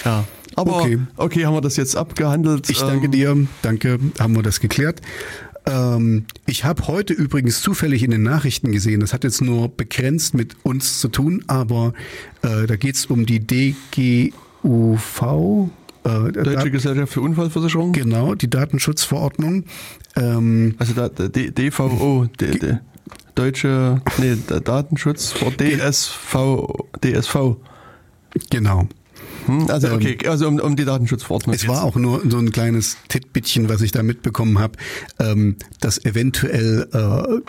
Ja. 0.04 0.24
Aber 0.54 0.76
okay. 0.82 0.98
Okay. 1.16 1.46
haben 1.46 1.54
wir 1.54 1.60
das 1.62 1.76
jetzt 1.76 1.96
abgehandelt. 1.96 2.68
Ich 2.70 2.78
danke 2.78 3.06
Ähm, 3.06 3.10
dir. 3.12 3.46
Danke, 3.62 3.98
haben 4.20 4.36
wir 4.36 4.42
das 4.42 4.60
geklärt. 4.60 5.00
Ähm, 5.66 6.26
ich 6.46 6.64
habe 6.64 6.86
heute 6.88 7.12
übrigens 7.14 7.60
zufällig 7.62 8.02
in 8.02 8.10
den 8.10 8.22
Nachrichten 8.22 8.72
gesehen, 8.72 9.00
das 9.00 9.12
hat 9.12 9.22
jetzt 9.24 9.40
nur 9.40 9.68
begrenzt 9.68 10.34
mit 10.34 10.56
uns 10.64 11.00
zu 11.00 11.08
tun, 11.08 11.44
aber 11.46 11.92
äh, 12.42 12.66
da 12.66 12.76
geht 12.76 12.96
es 12.96 13.06
um 13.06 13.26
die 13.26 13.40
DGUV. 14.64 15.70
Äh, 16.04 16.32
Deutsche 16.32 16.70
Gesellschaft 16.70 17.12
für 17.12 17.20
Unfallversicherung. 17.20 17.92
genau, 17.92 18.34
die 18.34 18.50
Datenschutzverordnung. 18.50 19.64
Ähm, 20.16 20.74
Also 20.78 20.94
da, 20.94 21.08
DVO, 21.08 22.26
D, 22.40 22.58
D, 22.58 22.78
Deutsche 23.34 24.02
nee, 24.18 24.36
der 24.48 24.60
Datenschutz 24.60 25.32
vor 25.32 25.52
DSV, 25.52 26.36
DSV. 27.02 27.56
genau. 28.50 28.88
Hm, 29.46 29.66
Also 29.70 29.88
Ähm, 29.88 29.94
okay, 29.94 30.18
also 30.28 30.48
um, 30.48 30.58
um 30.60 30.76
die 30.76 30.84
Datenschutzverordnung. 30.84 31.54
Es 31.54 31.66
war 31.66 31.84
auch 31.84 31.96
nur 31.96 32.22
so 32.28 32.38
ein 32.38 32.50
kleines 32.52 32.96
Titbitchen, 33.08 33.68
was 33.68 33.80
ich 33.80 33.92
da 33.92 34.02
mitbekommen 34.02 34.58
habe, 34.58 34.74
ähm, 35.18 35.56
dass 35.80 36.04
eventuell 36.04 36.88
äh, 36.92 37.40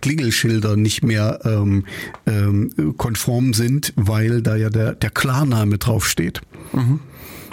Klingelschilder 0.00 0.76
nicht 0.76 1.02
mehr 1.04 1.40
ähm, 1.44 1.84
ähm, 2.26 2.94
konform 2.96 3.54
sind, 3.54 3.92
weil 3.96 4.42
da 4.42 4.56
ja 4.56 4.70
der, 4.70 4.94
der 4.94 5.10
Klarname 5.10 5.78
draufsteht. 5.78 6.40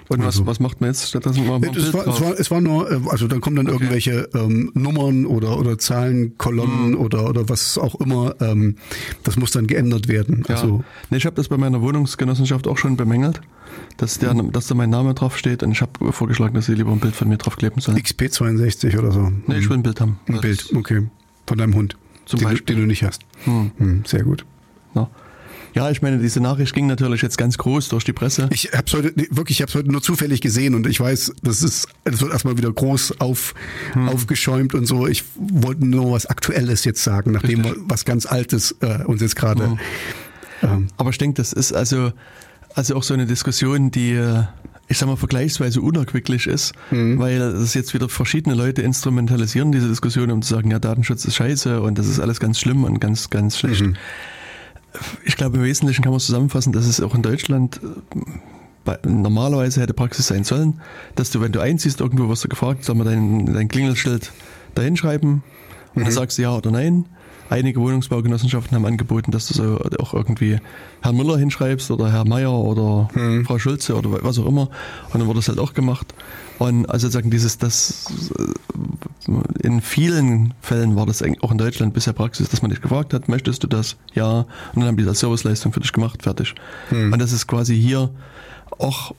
Und 0.10 0.24
was, 0.26 0.44
was 0.46 0.60
macht 0.60 0.82
man 0.82 0.90
jetzt 0.90 1.08
stattdessen? 1.08 1.48
Ein 1.50 1.64
Es 1.76 1.94
war, 1.94 2.02
es, 2.02 2.06
drauf? 2.06 2.22
war, 2.22 2.40
es 2.40 2.52
war 2.52 2.62
nur, 2.62 2.92
äh, 2.92 3.00
also 3.10 3.28
dann 3.28 3.42
kommen 3.42 3.56
dann 3.58 3.68
irgendwelche 3.68 4.28
ähm, 4.34 4.72
Nummern 4.74 5.26
oder, 5.28 5.58
oder 5.60 5.78
Zahlenkolonnen 5.78 6.96
oder, 6.96 7.30
oder 7.30 7.48
was 7.48 7.78
auch 7.78 7.96
immer. 8.02 8.36
Ähm, 8.42 8.76
das 9.24 9.38
muss 9.38 9.52
dann 9.52 9.68
geändert 9.68 10.08
werden. 10.08 10.44
Ja. 10.48 10.56
Also 10.56 10.84
nee, 11.12 11.18
ich 11.18 11.26
habe 11.26 11.36
das 11.36 11.48
bei 11.50 11.58
meiner 11.58 11.82
Wohnungsgenossenschaft 11.82 12.68
auch 12.68 12.78
schon 12.80 12.98
bemängelt, 12.98 13.42
dass, 13.98 14.18
der, 14.18 14.34
dass 14.34 14.66
da 14.68 14.74
mein 14.76 14.90
Name 14.90 15.14
draufsteht 15.14 15.62
und 15.64 15.72
ich 15.72 15.82
habe 15.82 16.12
vorgeschlagen, 16.12 16.56
dass 16.56 16.66
sie 16.66 16.74
lieber 16.74 16.92
ein 16.92 17.00
Bild 17.00 17.16
von 17.16 17.30
mir 17.30 17.38
draufkleben 17.38 17.80
sollen. 17.80 17.98
XP62 18.00 18.98
oder 18.98 19.12
so. 19.12 19.32
Nee, 19.48 19.60
ich 19.60 19.70
will 19.70 19.78
ein 19.78 19.84
Bild 19.84 20.02
haben. 20.02 20.20
Ein 20.28 20.34
Das- 20.34 20.42
Bild, 20.42 20.70
okay. 20.76 21.08
Von 21.46 21.58
deinem 21.58 21.76
Hund. 21.76 21.98
Zum 22.26 22.40
den, 22.40 22.66
den 22.66 22.78
du 22.80 22.86
nicht 22.88 23.04
hast. 23.04 23.22
Hm. 23.46 23.72
Hm, 23.78 24.04
sehr 24.06 24.24
gut. 24.24 24.46
Ja. 24.96 25.08
Ja, 25.74 25.90
ich 25.92 26.02
meine, 26.02 26.18
diese 26.18 26.40
Nachricht 26.42 26.74
ging 26.74 26.88
natürlich 26.88 27.22
jetzt 27.22 27.38
ganz 27.38 27.58
groß 27.58 27.90
durch 27.90 28.04
die 28.04 28.14
Presse. 28.14 28.50
Ich 28.52 28.72
habe 28.74 28.92
heute 28.92 29.14
wirklich, 29.32 29.60
ich 29.60 29.62
habe 29.62 29.74
heute 29.78 29.92
nur 29.92 30.02
zufällig 30.02 30.42
gesehen 30.42 30.76
und 30.76 30.88
ich 30.88 31.00
weiß, 31.00 31.34
das 31.44 31.62
ist, 31.64 31.88
es 32.04 32.22
wird 32.22 32.32
erstmal 32.32 32.58
wieder 32.58 32.72
groß 32.72 33.20
auf, 33.22 33.54
Hm. 33.94 34.10
aufgeschäumt 34.10 34.74
und 34.74 34.86
so. 34.86 35.08
Ich 35.08 35.24
wollte 35.38 35.86
nur 35.86 36.12
was 36.12 36.26
Aktuelles 36.26 36.86
jetzt 36.86 37.04
sagen, 37.04 37.32
nachdem 37.32 37.64
wir 37.64 37.76
was 37.88 38.06
ganz 38.06 38.26
Altes 38.26 38.76
äh, 38.82 39.04
uns 39.06 39.22
jetzt 39.22 39.36
gerade. 39.36 39.66
Hm. 39.70 39.80
Ähm, 40.62 40.88
Aber 40.98 41.10
ich 41.12 41.18
denke, 41.18 41.36
das 41.36 41.54
ist 41.54 41.72
also, 41.74 42.12
also 42.76 42.96
auch 42.96 43.04
so 43.04 43.14
eine 43.14 43.26
Diskussion, 43.26 43.92
die, 43.92 44.12
äh, 44.14 44.44
ich 44.88 44.98
sag 44.98 45.08
mal, 45.08 45.16
vergleichsweise 45.18 45.82
unerquicklich 45.82 46.48
ist, 46.48 46.74
weil 46.90 47.38
das 47.40 47.74
jetzt 47.76 47.94
wieder 47.94 48.10
verschiedene 48.10 48.56
Leute 48.56 48.82
instrumentalisieren, 48.82 49.72
diese 49.72 49.88
Diskussion, 49.88 50.32
um 50.32 50.42
zu 50.42 50.54
sagen, 50.56 50.72
ja, 50.72 50.80
Datenschutz 50.80 51.26
ist 51.26 51.36
scheiße 51.36 51.80
und 51.80 51.98
das 52.00 52.08
ist 52.08 52.20
alles 52.20 52.40
ganz 52.40 52.60
schlimm 52.60 52.84
und 52.84 53.00
ganz, 53.00 53.30
ganz 53.30 53.58
schlecht. 53.60 53.84
Ich 55.24 55.36
glaube, 55.36 55.58
im 55.58 55.64
Wesentlichen 55.64 56.04
kann 56.04 56.12
man 56.12 56.20
zusammenfassen, 56.20 56.74
dass 56.74 56.86
es 56.86 57.02
auch 57.02 57.14
in 57.14 57.22
Deutschland 57.22 57.80
äh, 58.86 58.98
normalerweise 59.08 59.82
hätte 59.82 59.94
Praxis 59.94 60.28
sein 60.28 60.44
sollen, 60.44 60.82
dass 61.16 61.30
du, 61.32 61.42
wenn 61.42 61.52
du 61.52 61.60
einziehst, 61.60 62.02
irgendwo 62.02 62.28
wirst 62.30 62.44
du 62.44 62.50
gefragt, 62.50 62.84
soll 62.84 62.96
man 62.96 63.06
dein, 63.06 63.54
dein 63.54 63.68
Klingelschild 63.68 64.32
da 64.76 64.82
hinschreiben 64.82 65.44
und 65.96 66.04
dann 66.04 66.12
sagst 66.12 66.38
du 66.38 66.44
ja 66.44 66.56
oder 66.56 66.72
nein. 66.72 67.06
Einige 67.50 67.80
Wohnungsbaugenossenschaften 67.80 68.76
haben 68.76 68.86
angeboten, 68.86 69.32
dass 69.32 69.48
du 69.48 69.54
so 69.54 69.80
auch 70.00 70.14
irgendwie 70.14 70.60
Herr 71.02 71.14
Müller 71.14 71.38
hinschreibst 71.38 71.90
oder 71.92 72.12
Herr 72.12 72.28
Meier 72.28 72.54
oder 72.54 73.10
Frau 73.46 73.58
Schulze 73.58 73.96
oder 73.96 74.24
was 74.24 74.38
auch 74.38 74.46
immer. 74.46 74.70
Und 75.12 75.20
dann 75.20 75.28
wurde 75.28 75.40
das 75.40 75.50
halt 75.50 75.60
auch 75.60 75.74
gemacht. 75.74 76.14
Und 76.60 76.86
also 76.88 77.08
sozusagen 77.08 77.32
dieses, 77.32 77.58
das 77.58 78.12
äh, 78.38 79.66
in 79.66 79.82
vielen 79.82 80.54
Fällen 80.62 80.96
war 80.96 81.06
das 81.06 81.24
auch 81.42 81.52
in 81.52 81.58
Deutschland 81.58 81.94
bisher 81.94 82.14
Praxis, 82.14 82.50
dass 82.50 82.62
man 82.62 82.70
dich 82.70 82.82
gefragt 82.82 83.14
hat, 83.14 83.30
möchtest 83.30 83.64
du 83.64 83.68
das? 83.68 83.96
Ja. 84.14 84.40
Und 84.40 84.48
dann 84.76 84.86
haben 84.86 84.98
die 84.98 85.06
das 85.06 85.20
Serviceleistung 85.20 85.74
für 85.74 85.80
dich 85.80 85.94
gemacht, 85.94 86.24
fertig. 86.24 86.54
Und 86.92 87.20
das 87.20 87.32
ist 87.32 87.48
quasi 87.48 87.80
hier 87.80 88.10
auch 88.78 89.14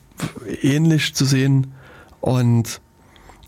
ähnlich 0.63 1.15
zu 1.15 1.25
sehen. 1.25 1.69
Und 2.21 2.81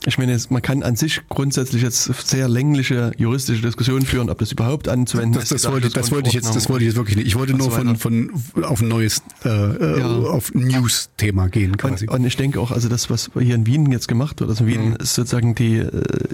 ich 0.07 0.19
meine, 0.19 0.33
jetzt, 0.33 0.51
man 0.51 0.63
kann 0.63 0.83
an 0.83 0.97
sich 0.97 1.21
grundsätzlich 1.29 1.83
jetzt 1.83 2.05
sehr 2.27 2.49
längliche 2.49 3.13
juristische 3.17 3.63
Diskussionen 3.63 4.05
führen, 4.05 4.31
ob 4.31 4.39
das 4.39 4.51
überhaupt 4.53 4.89
anzuwenden 4.89 5.39
das, 5.41 5.49
das, 5.51 5.71
wollte, 5.71 5.91
das 5.91 6.11
wollte 6.11 6.29
ich 6.29 6.35
jetzt, 6.35 6.55
das 6.55 6.69
wollte 6.69 6.85
ich 6.85 6.89
jetzt 6.89 6.97
wirklich 6.97 7.17
nicht. 7.17 7.27
Ich 7.27 7.37
wollte 7.37 7.53
und 7.53 7.59
nur 7.61 7.71
so 7.71 7.77
von, 7.77 7.97
von 7.97 8.31
auf 8.63 8.81
ein 8.81 8.89
neues, 8.89 9.23
äh, 9.45 9.49
äh, 9.49 9.99
Ja. 10.01 10.07
auf 10.07 10.53
News-Thema 10.55 11.49
gehen 11.49 11.77
quasi. 11.77 12.09
Und, 12.09 12.17
und 12.21 12.27
ich 12.27 12.37
denke 12.37 12.61
auch, 12.61 12.71
also 12.71 12.89
das, 12.89 13.11
was 13.11 13.31
hier 13.39 13.55
in 13.55 13.67
Wien 13.67 13.91
jetzt 13.93 14.09
gemacht 14.09 14.41
wird, 14.41 14.51
also 14.51 14.65
in 14.65 14.71
Wien 14.71 14.89
Mhm. 14.91 14.97
ist 14.97 15.15
sozusagen 15.15 15.55
die 15.55 15.77
äh, 15.79 15.91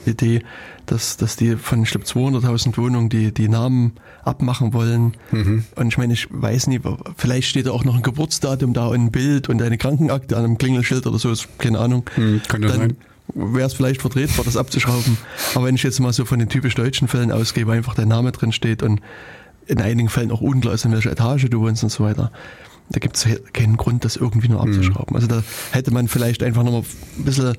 Idee, 0.06 0.42
dass, 0.86 1.16
dass 1.16 1.36
die 1.36 1.56
von, 1.56 1.82
ich 1.82 1.90
glaube, 1.90 2.06
200.000 2.06 2.76
Wohnungen 2.78 3.08
die, 3.10 3.32
die 3.32 3.48
Namen 3.48 3.92
abmachen 4.24 4.72
wollen. 4.72 5.14
Mhm. 5.32 5.64
Und 5.76 5.88
ich 5.88 5.98
meine, 5.98 6.12
ich 6.14 6.26
weiß 6.30 6.66
nicht, 6.68 6.82
vielleicht 7.16 7.48
steht 7.48 7.66
da 7.66 7.72
auch 7.72 7.84
noch 7.84 7.96
ein 7.96 8.02
Geburtsdatum 8.02 8.72
da 8.72 8.86
und 8.86 9.00
ein 9.06 9.10
Bild 9.10 9.48
und 9.48 9.60
eine 9.60 9.76
Krankenakte 9.78 10.36
an 10.36 10.44
einem 10.44 10.58
Klingelschild 10.58 11.06
oder 11.06 11.18
so, 11.18 11.30
ist 11.30 11.48
keine 11.58 11.78
Ahnung. 11.78 12.04
Hm, 12.14 12.40
kann 12.48 12.62
ja 12.62 12.70
sein. 12.70 12.96
Wäre 13.34 13.66
es 13.66 13.74
vielleicht 13.74 14.00
vertretbar, 14.00 14.44
das 14.44 14.56
abzuschrauben. 14.56 15.18
Aber 15.54 15.66
wenn 15.66 15.74
ich 15.74 15.82
jetzt 15.82 16.00
mal 16.00 16.12
so 16.12 16.24
von 16.24 16.38
den 16.38 16.48
typisch 16.48 16.74
deutschen 16.74 17.08
Fällen 17.08 17.30
ausgehe, 17.32 17.66
wo 17.66 17.70
einfach 17.72 17.94
dein 17.94 18.08
Name 18.08 18.32
drin 18.32 18.52
steht 18.52 18.82
und 18.82 19.00
in 19.66 19.80
einigen 19.80 20.08
Fällen 20.08 20.30
auch 20.30 20.40
unklar 20.40 20.74
ist, 20.74 20.84
in 20.84 20.92
welcher 20.92 21.12
Etage 21.12 21.46
du 21.50 21.60
wohnst 21.60 21.82
und 21.82 21.90
so 21.90 22.04
weiter, 22.04 22.32
da 22.90 23.00
gibt 23.00 23.16
es 23.18 23.26
keinen 23.52 23.76
Grund, 23.76 24.06
das 24.06 24.16
irgendwie 24.16 24.48
nur 24.48 24.62
abzuschrauben. 24.62 25.14
Also 25.14 25.26
da 25.28 25.42
hätte 25.72 25.90
man 25.90 26.08
vielleicht 26.08 26.42
einfach 26.42 26.62
nochmal 26.62 26.84
ein 27.18 27.24
bisschen, 27.24 27.52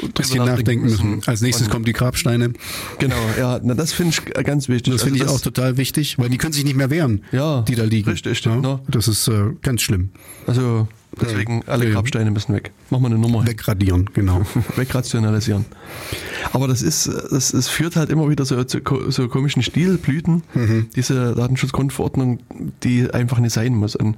drüber 0.00 0.12
bisschen 0.14 0.38
nachdenken 0.46 0.84
müssen. 0.84 1.20
Als 1.26 1.42
nächstes 1.42 1.66
Und- 1.66 1.70
kommen 1.72 1.84
die 1.84 1.92
Grabsteine. 1.92 2.54
Genau, 2.98 3.14
ja, 3.38 3.60
na, 3.62 3.74
das 3.74 3.92
finde 3.92 4.16
ich 4.16 4.44
ganz 4.44 4.70
wichtig. 4.70 4.94
Das 4.94 5.02
finde 5.02 5.20
Also 5.20 5.34
ich 5.34 5.38
auch 5.38 5.42
total 5.42 5.76
wichtig, 5.76 6.16
weil 6.18 6.30
die 6.30 6.38
können 6.38 6.54
sich 6.54 6.64
nicht 6.64 6.76
mehr 6.76 6.88
wehren, 6.88 7.24
Ja, 7.30 7.60
die 7.60 7.74
da 7.74 7.84
liegen. 7.84 8.08
richtig, 8.08 8.42
ja, 8.42 8.56
ne? 8.56 8.80
Das 8.88 9.06
ist 9.06 9.28
äh, 9.28 9.50
ganz 9.60 9.82
schlimm. 9.82 10.12
Also 10.46 10.88
Deswegen 11.20 11.62
alle 11.66 11.90
Grabsteine 11.90 12.30
müssen 12.30 12.54
weg. 12.54 12.70
Machen 12.88 13.02
wir 13.02 13.06
eine 13.08 13.18
Nummer. 13.18 13.46
Wegradieren, 13.46 14.10
genau. 14.12 14.42
Wegrationalisieren. 14.76 15.64
Aber 16.52 16.68
das 16.68 16.82
ist, 16.82 17.08
das, 17.30 17.52
das 17.52 17.68
führt 17.68 17.96
halt 17.96 18.10
immer 18.10 18.28
wieder 18.28 18.44
so 18.44 18.62
zu 18.64 18.80
so 19.08 19.28
komischen 19.28 19.62
Stilblüten, 19.62 20.42
mhm. 20.54 20.88
diese 20.94 21.34
Datenschutzgrundverordnung, 21.34 22.38
die 22.82 23.10
einfach 23.10 23.38
nicht 23.38 23.52
sein 23.52 23.74
muss. 23.74 23.96
Und 23.96 24.16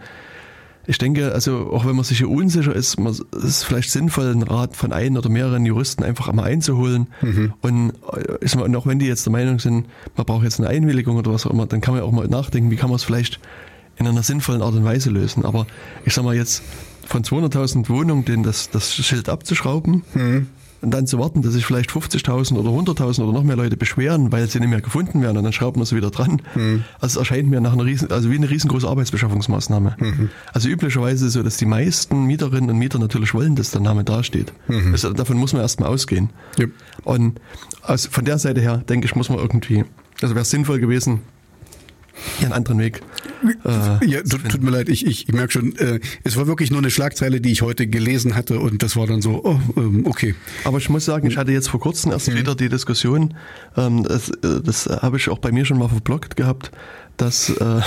ich 0.87 0.99
denke, 0.99 1.33
also 1.33 1.71
auch 1.73 1.87
wenn 1.87 1.95
man 1.95 2.05
sich 2.05 2.19
hier 2.19 2.29
unsicher 2.29 2.75
ist, 2.75 2.99
man, 2.99 3.13
es 3.13 3.45
ist 3.45 3.65
vielleicht 3.65 3.91
sinnvoll, 3.91 4.31
einen 4.31 4.43
Rat 4.43 4.77
von 4.77 4.93
einem 4.93 5.17
oder 5.17 5.29
mehreren 5.29 5.65
Juristen 5.65 6.03
einfach 6.03 6.29
einmal 6.29 6.47
einzuholen. 6.47 7.07
Mhm. 7.23 7.53
Und, 7.61 7.93
ist 8.41 8.57
mal, 8.57 8.65
und 8.65 8.75
auch 8.75 8.87
wenn 8.87 8.99
die 8.99 9.07
jetzt 9.07 9.25
der 9.25 9.33
Meinung 9.33 9.61
sind, 9.61 9.87
man 10.17 10.27
braucht 10.27 10.45
jetzt 10.45 10.59
eine 10.59 10.69
Einwilligung 10.69 11.17
oder 11.17 11.33
was 11.33 11.47
auch 11.47 11.53
immer, 11.53 11.67
dann 11.67 11.81
kann 11.81 11.95
man 11.95 12.03
auch 12.03 12.13
mal 12.13 12.27
nachdenken, 12.27 12.71
wie 12.71 12.77
kann 12.77 12.91
man 12.91 12.97
es 12.97 13.05
vielleicht 13.05 13.39
in 13.97 14.07
einer 14.07 14.23
sinnvollen 14.23 14.63
Art 14.63 14.75
und 14.75 14.85
Weise 14.85 15.11
lösen. 15.11 15.45
Aber 15.45 15.67
ich 16.05 16.15
sag 16.15 16.25
mal 16.25 16.35
jetzt 16.35 16.63
von 17.07 17.23
200.000 17.23 17.89
Wohnungen 17.89 18.25
den 18.25 18.43
das, 18.43 18.71
das 18.71 18.95
Schild 18.95 19.29
abzuschrauben, 19.29 20.03
mhm 20.15 20.47
und 20.83 20.91
dann 20.91 21.07
zu 21.07 21.19
warten, 21.19 21.43
dass 21.43 21.53
sich 21.53 21.65
vielleicht 21.65 21.91
50.000 21.91 22.57
oder 22.57 22.71
100.000 22.71 23.23
oder 23.23 23.33
noch 23.33 23.45
mehr 23.45 23.57
Leute 23.57 23.77
beschweren, 23.77 24.33
weil 24.33 24.49
sie 24.49 24.59
nicht 24.59 24.69
mehr 24.69 24.81
gefunden 24.81 25.23
werden 25.23 25.39
und 25.39 25.45
dann 25.45 25.53
schraubt 25.53 25.77
man 25.77 25.87
sie 25.87 25.95
wieder 25.97 26.11
dran. 26.11 26.43
Mhm. 26.57 26.85
Also 27.01 27.15
es 27.15 27.17
erscheint 27.17 27.49
mir 27.49 27.61
nach 27.61 27.73
einer 27.73 27.85
riesen, 27.85 28.11
also 28.11 28.31
wie 28.31 28.35
eine 28.35 28.51
riesengroße 28.51 28.89
Arbeitsbeschaffungsmaßnahme. 28.89 29.97
Mhm. 29.99 30.31
Also 30.53 30.69
üblicherweise 30.69 31.31
so, 31.31 31.43
dass 31.45 31.57
die 31.57 31.67
meisten 31.67 32.25
Mieterinnen 32.27 32.69
und 32.69 32.79
Mieter 32.79 32.99
natürlich 32.99 33.33
wollen, 33.33 33.55
dass 33.55 33.71
der 33.71 33.81
Name 33.81 34.03
dasteht. 34.03 34.53
Mhm. 34.67 34.93
Also 34.93 35.13
davon 35.13 35.37
muss 35.37 35.53
man 35.53 35.63
erstmal 35.63 35.89
ausgehen. 35.89 36.31
Ja. 36.59 36.67
Und 37.05 37.41
aus, 37.83 38.07
von 38.07 38.25
der 38.25 38.39
Seite 38.39 38.61
her, 38.61 38.79
denke 38.79 39.07
ich, 39.07 39.15
muss 39.15 39.29
man 39.29 39.39
irgendwie, 39.39 39.85
also 40.21 40.35
wäre 40.35 40.43
es 40.43 40.51
sinnvoll 40.51 40.81
gewesen, 40.81 41.21
einen 42.41 42.53
anderen 42.53 42.79
Weg. 42.79 43.01
Äh, 43.65 44.07
ja, 44.07 44.23
tut, 44.23 44.49
tut, 44.49 44.63
mir 44.63 44.71
leid, 44.71 44.89
ich, 44.89 45.07
ich, 45.07 45.29
ich 45.29 45.35
merke 45.35 45.53
schon, 45.53 45.77
äh, 45.77 46.01
es 46.25 46.37
war 46.37 46.47
wirklich 46.47 46.71
nur 46.71 46.79
eine 46.79 46.91
Schlagzeile, 46.91 47.41
die 47.41 47.53
ich 47.53 47.63
heute 47.63 47.87
gelesen 47.87 48.35
hatte 48.35 48.61
und 48.61 48.83
das 48.83 48.97
war 48.97 49.07
dann 49.07 49.23
so, 49.23 49.43
oh, 49.45 49.61
ähm, 49.77 50.07
okay. 50.07 50.35
Aber 50.65 50.79
ich 50.79 50.89
muss 50.89 51.05
sagen, 51.05 51.27
ich 51.27 51.37
hatte 51.37 51.53
jetzt 51.53 51.69
vor 51.69 51.81
kurzem 51.81 52.13
erst 52.13 52.29
mhm. 52.29 52.37
wieder 52.37 52.55
die 52.55 52.69
Diskussion, 52.69 53.35
ähm, 53.77 54.05
das, 54.05 54.31
äh, 54.31 54.61
das 54.63 54.87
habe 54.87 55.17
ich 55.17 55.29
auch 55.29 55.39
bei 55.39 55.53
mir 55.53 55.65
schon 55.65 55.79
mal 55.79 55.89
verblockt 55.89 56.37
gehabt, 56.37 56.71
dass 57.17 57.51
äh, 57.51 57.81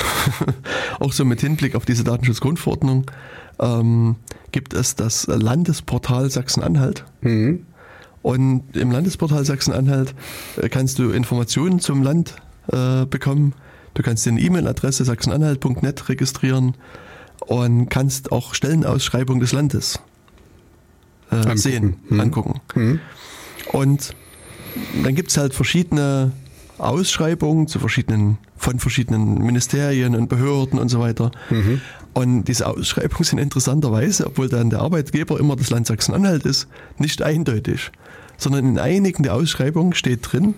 auch 1.00 1.14
so 1.14 1.26
mit 1.26 1.42
Hinblick 1.42 1.76
auf 1.76 1.86
diese 1.86 2.04
Datenschutzgrundverordnung 2.04 3.10
ähm, 3.60 4.16
gibt 4.52 4.74
es 4.74 4.96
das 4.96 5.28
Landesportal 5.28 6.30
Sachsen-Anhalt. 6.30 7.06
Mhm. 7.22 7.66
Und 8.22 8.76
im 8.76 8.92
Landesportal 8.92 9.46
Sachsen-Anhalt 9.46 10.16
äh, 10.58 10.70
kannst 10.70 11.00
du 11.00 11.12
Informationen 11.12 11.80
zum 11.80 12.02
Land 12.02 12.36
äh, 12.72 13.06
bekommen 13.06 13.54
Du 13.96 14.04
kannst 14.04 14.26
dir 14.26 14.32
eine 14.32 14.42
E-Mail-Adresse 14.42 15.06
sachsenanhalt.net 15.06 16.10
registrieren 16.10 16.76
und 17.48 17.90
kannst 17.90 18.32
auch 18.32 18.54
Stellenausschreibung 18.54 19.40
des 19.40 19.52
Landes 19.52 20.00
äh, 21.32 21.36
angucken. 21.36 21.58
sehen, 21.58 21.96
mhm. 22.10 22.20
angucken. 22.20 22.62
Mhm. 22.76 23.00
Und 23.72 24.14
dann 25.04 25.16
gibt 25.16 25.32
es 25.32 25.38
halt 25.38 25.54
verschiedene 25.54 26.34
Ausschreibungen 26.78 27.68
zu 27.68 27.80
verschiedenen, 27.80 28.38
von 28.58 28.80
verschiedenen 28.80 29.40
Ministerien 29.40 30.14
und 30.14 30.28
Behörden 30.28 30.78
und 30.78 30.90
so 30.90 31.00
weiter. 31.00 31.32
Mhm. 31.50 31.82
Und 32.14 32.46
diese 32.46 32.68
Ausschreibungen 32.68 33.24
sind 33.24 33.40
interessanterweise, 33.40 34.28
obwohl 34.28 34.50
dann 34.50 34.70
der 34.70 34.80
Arbeitgeber 34.80 35.40
immer 35.40 35.56
das 35.56 35.70
Land 35.70 35.88
Sachsen-Anhalt 35.88 36.46
ist, 36.46 36.68
nicht 36.98 37.22
eindeutig. 37.22 37.92
Sondern 38.38 38.66
in 38.66 38.80
einigen 38.80 39.24
der 39.24 39.34
Ausschreibungen 39.34 39.94
steht 39.94 40.20
drin, 40.30 40.56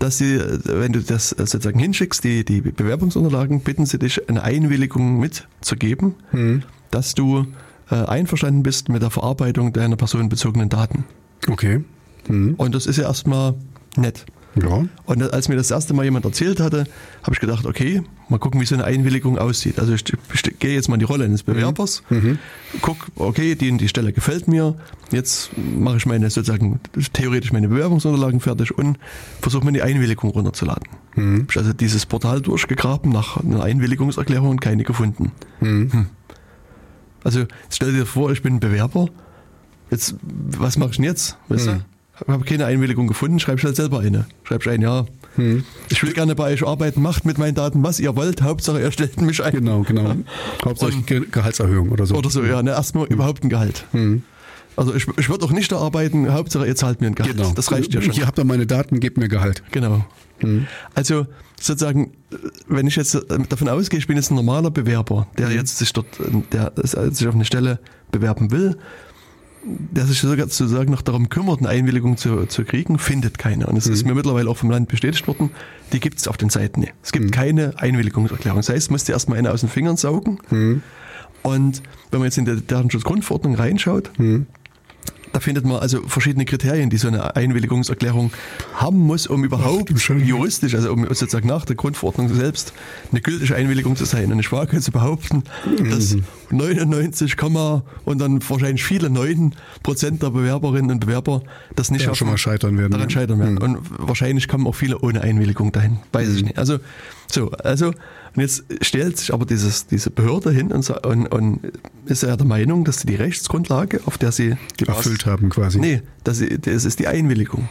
dass 0.00 0.18
sie, 0.18 0.40
wenn 0.64 0.92
du 0.92 1.00
das 1.00 1.28
sozusagen 1.30 1.78
hinschickst, 1.78 2.24
die, 2.24 2.44
die 2.44 2.62
Bewerbungsunterlagen, 2.62 3.60
bitten 3.60 3.86
sie 3.86 3.98
dich, 3.98 4.28
eine 4.28 4.42
Einwilligung 4.42 5.20
mitzugeben, 5.20 6.14
mhm. 6.32 6.62
dass 6.90 7.14
du 7.14 7.46
äh, 7.90 7.96
einverstanden 7.96 8.62
bist 8.62 8.88
mit 8.88 9.02
der 9.02 9.10
Verarbeitung 9.10 9.72
deiner 9.72 9.96
personenbezogenen 9.96 10.70
Daten. 10.70 11.04
Okay. 11.48 11.84
Mhm. 12.28 12.54
Und 12.56 12.74
das 12.74 12.86
ist 12.86 12.96
ja 12.96 13.04
erstmal 13.04 13.54
nett. 13.96 14.24
Ja. 14.56 14.84
Und 15.04 15.32
als 15.32 15.48
mir 15.48 15.56
das 15.56 15.70
erste 15.70 15.94
Mal 15.94 16.04
jemand 16.04 16.24
erzählt 16.24 16.60
hatte, 16.60 16.84
habe 17.22 17.32
ich 17.32 17.40
gedacht, 17.40 17.66
okay, 17.66 18.02
mal 18.28 18.38
gucken, 18.38 18.60
wie 18.60 18.64
so 18.64 18.74
eine 18.74 18.84
Einwilligung 18.84 19.38
aussieht. 19.38 19.78
Also 19.78 19.94
ich, 19.94 20.04
ich 20.34 20.58
gehe 20.58 20.74
jetzt 20.74 20.88
mal 20.88 20.96
in 20.96 21.00
die 21.00 21.06
Rolle 21.06 21.24
eines 21.24 21.42
Bewerbers, 21.42 22.02
mhm. 22.10 22.16
mhm. 22.18 22.38
guck, 22.82 22.96
okay, 23.16 23.54
die, 23.54 23.76
die 23.76 23.88
Stelle 23.88 24.12
gefällt 24.12 24.48
mir, 24.48 24.74
jetzt 25.12 25.50
mache 25.56 25.98
ich 25.98 26.06
meine 26.06 26.28
sozusagen 26.30 26.80
theoretisch 27.12 27.52
meine 27.52 27.68
Bewerbungsunterlagen 27.68 28.40
fertig 28.40 28.76
und 28.76 28.98
versuche 29.40 29.64
mir 29.64 29.72
die 29.72 29.82
Einwilligung 29.82 30.30
runterzuladen. 30.30 30.88
Mhm. 31.14 31.46
Ich 31.48 31.56
also 31.56 31.72
dieses 31.72 32.06
Portal 32.06 32.40
durchgegraben 32.40 33.12
nach 33.12 33.36
einer 33.36 33.62
Einwilligungserklärung 33.62 34.50
und 34.50 34.60
keine 34.60 34.82
gefunden. 34.84 35.32
Mhm. 35.60 35.92
Hm. 35.92 36.06
Also 37.22 37.44
stell 37.70 37.92
dir 37.92 38.06
vor, 38.06 38.32
ich 38.32 38.42
bin 38.42 38.54
ein 38.54 38.60
Bewerber. 38.60 39.08
Jetzt, 39.90 40.14
was 40.22 40.78
mache 40.78 40.90
ich 40.90 40.96
denn 40.96 41.04
jetzt? 41.04 41.36
Weißt 41.48 41.66
du? 41.66 41.80
Mhm 42.26 42.32
habe 42.32 42.44
keine 42.44 42.66
Einwilligung 42.66 43.06
gefunden, 43.06 43.40
schreibst 43.40 43.64
halt 43.64 43.76
selber 43.76 44.00
eine. 44.00 44.26
Schreibst 44.44 44.68
ein, 44.68 44.82
ja, 44.82 45.06
hm. 45.36 45.64
ich 45.88 46.02
will 46.02 46.12
gerne 46.12 46.34
bei 46.34 46.52
euch 46.52 46.66
arbeiten, 46.66 47.02
macht 47.02 47.24
mit 47.24 47.38
meinen 47.38 47.54
Daten, 47.54 47.82
was 47.82 48.00
ihr 48.00 48.16
wollt, 48.16 48.42
Hauptsache 48.42 48.80
ihr 48.80 48.90
stellt 48.90 49.20
mich 49.20 49.42
ein. 49.42 49.52
Genau, 49.52 49.82
genau. 49.82 50.16
Hauptsache 50.64 50.92
Und, 50.92 51.32
Gehaltserhöhung 51.32 51.90
oder 51.90 52.06
so. 52.06 52.14
Oder 52.14 52.30
so, 52.30 52.44
ja, 52.44 52.62
ne, 52.62 52.70
erstmal 52.70 53.06
hm. 53.06 53.12
überhaupt 53.12 53.44
ein 53.44 53.48
Gehalt. 53.48 53.86
Hm. 53.92 54.22
Also 54.76 54.94
ich, 54.94 55.06
ich 55.18 55.28
würde 55.28 55.44
auch 55.44 55.50
nicht 55.50 55.70
da 55.72 55.78
arbeiten, 55.78 56.32
Hauptsache 56.32 56.66
ihr 56.66 56.76
zahlt 56.76 57.00
mir 57.00 57.08
ein 57.08 57.14
Gehalt. 57.14 57.36
Genau. 57.36 57.52
Das 57.54 57.70
reicht 57.72 57.92
ja 57.92 58.00
schon. 58.00 58.12
Hier 58.12 58.26
habt 58.26 58.38
ihr 58.38 58.44
meine 58.44 58.66
Daten, 58.66 59.00
gebt 59.00 59.18
mir 59.18 59.28
Gehalt. 59.28 59.62
Genau. 59.72 60.04
Hm. 60.38 60.66
Also 60.94 61.26
sozusagen, 61.60 62.12
wenn 62.66 62.86
ich 62.86 62.96
jetzt 62.96 63.18
davon 63.48 63.68
ausgehe, 63.68 63.98
ich 63.98 64.06
bin 64.06 64.16
jetzt 64.16 64.30
ein 64.30 64.36
normaler 64.36 64.70
Bewerber, 64.70 65.26
der 65.36 65.48
hm. 65.48 65.56
jetzt 65.56 65.78
sich 65.78 65.92
dort, 65.92 66.06
der 66.52 66.72
sich 66.82 67.28
auf 67.28 67.34
eine 67.34 67.44
Stelle 67.44 67.78
bewerben 68.10 68.50
will, 68.50 68.76
der 69.62 70.06
sich 70.06 70.20
sozusagen 70.20 70.90
noch 70.90 71.02
darum 71.02 71.28
kümmert, 71.28 71.60
eine 71.60 71.68
Einwilligung 71.68 72.16
zu, 72.16 72.46
zu 72.46 72.64
kriegen, 72.64 72.98
findet 72.98 73.38
keine. 73.38 73.66
Und 73.66 73.76
es 73.76 73.86
mhm. 73.86 73.92
ist 73.92 74.06
mir 74.06 74.14
mittlerweile 74.14 74.48
auch 74.48 74.56
vom 74.56 74.70
Land 74.70 74.88
bestätigt 74.88 75.26
worden, 75.26 75.50
die 75.92 76.00
gibt 76.00 76.18
es 76.18 76.28
auf 76.28 76.36
den 76.36 76.50
Seiten 76.50 76.80
nicht. 76.80 76.94
Es 77.02 77.12
gibt 77.12 77.26
mhm. 77.26 77.30
keine 77.30 77.74
Einwilligungserklärung. 77.76 78.60
Das 78.60 78.68
heißt, 78.68 78.90
musst 78.90 79.08
du 79.08 79.12
erstmal 79.12 79.38
eine 79.38 79.52
aus 79.52 79.60
den 79.60 79.68
Fingern 79.68 79.96
saugen. 79.96 80.38
Mhm. 80.50 80.82
Und 81.42 81.82
wenn 82.10 82.20
man 82.20 82.26
jetzt 82.26 82.38
in 82.38 82.44
die 82.44 82.66
Datenschutzgrundverordnung 82.66 83.54
reinschaut, 83.54 84.10
mhm 84.18 84.46
da 85.32 85.40
findet 85.40 85.64
man 85.64 85.78
also 85.78 86.02
verschiedene 86.06 86.44
Kriterien, 86.44 86.90
die 86.90 86.96
so 86.96 87.08
eine 87.08 87.36
Einwilligungserklärung 87.36 88.32
haben 88.74 88.98
muss, 88.98 89.26
um 89.26 89.44
überhaupt 89.44 89.92
Ach, 89.94 90.10
juristisch, 90.16 90.74
also 90.74 90.92
um 90.92 91.06
sozusagen 91.06 91.48
nach 91.48 91.64
der 91.64 91.76
Grundverordnung 91.76 92.32
selbst 92.34 92.72
eine 93.10 93.20
gültige 93.20 93.54
Einwilligung 93.54 93.96
zu 93.96 94.04
sein. 94.04 94.32
Und 94.32 94.40
ich 94.40 94.50
wage 94.52 94.80
zu 94.80 94.90
behaupten, 94.90 95.44
mhm. 95.66 95.90
dass 95.90 96.16
99, 96.50 97.36
und 98.04 98.20
dann 98.20 98.40
wahrscheinlich 98.48 98.84
viele 98.84 99.10
9 99.10 99.54
Prozent 99.82 100.22
der 100.22 100.30
Bewerberinnen 100.30 100.90
und 100.90 101.00
Bewerber 101.00 101.42
das 101.76 101.90
nicht 101.90 102.06
ja, 102.06 102.14
schon 102.14 102.28
mal 102.28 102.38
scheitern 102.38 102.76
werden. 102.78 102.92
Daran 102.92 103.10
scheitern 103.10 103.38
werden. 103.38 103.54
Mhm. 103.54 103.62
Und 103.62 103.78
wahrscheinlich 103.98 104.48
kommen 104.48 104.66
auch 104.66 104.74
viele 104.74 104.98
ohne 104.98 105.20
Einwilligung 105.20 105.72
dahin. 105.72 105.98
Weiß 106.12 106.28
mhm. 106.28 106.36
ich 106.36 106.42
nicht. 106.42 106.58
Also, 106.58 106.78
so, 107.30 107.50
also 107.50 107.92
und 108.36 108.42
jetzt 108.42 108.64
stellt 108.82 109.18
sich 109.18 109.34
aber 109.34 109.44
dieses, 109.44 109.86
diese 109.86 110.10
Behörde 110.10 110.50
hin 110.50 110.72
und, 110.72 110.88
und, 110.90 111.26
und 111.26 111.60
ist 112.06 112.22
ja 112.22 112.36
der 112.36 112.46
Meinung, 112.46 112.84
dass 112.84 113.00
sie 113.00 113.06
die 113.06 113.16
Rechtsgrundlage, 113.16 114.00
auf 114.06 114.18
der 114.18 114.32
sie 114.32 114.56
erfüllt 114.86 115.26
haben 115.26 115.50
quasi. 115.50 115.80
Nee, 115.80 116.02
das, 116.22 116.42
das 116.62 116.84
ist 116.84 116.98
die 117.00 117.08
Einwilligung. 117.08 117.68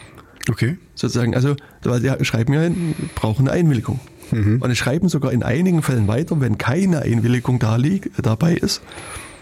Okay. 0.48 0.76
Sozusagen, 0.94 1.34
also 1.34 1.56
weil 1.82 2.00
die 2.00 2.24
schreiben 2.24 2.52
ja, 2.52 2.68
brauchen 3.14 3.48
eine 3.48 3.58
Einwilligung. 3.58 4.00
Mhm. 4.32 4.60
Und 4.60 4.70
sie 4.70 4.76
schreiben 4.76 5.08
sogar 5.08 5.32
in 5.32 5.42
einigen 5.42 5.82
Fällen 5.82 6.08
weiter, 6.08 6.40
wenn 6.40 6.58
keine 6.58 7.02
Einwilligung 7.02 7.58
da 7.58 7.76
liegt, 7.76 8.10
dabei 8.24 8.54
ist, 8.54 8.82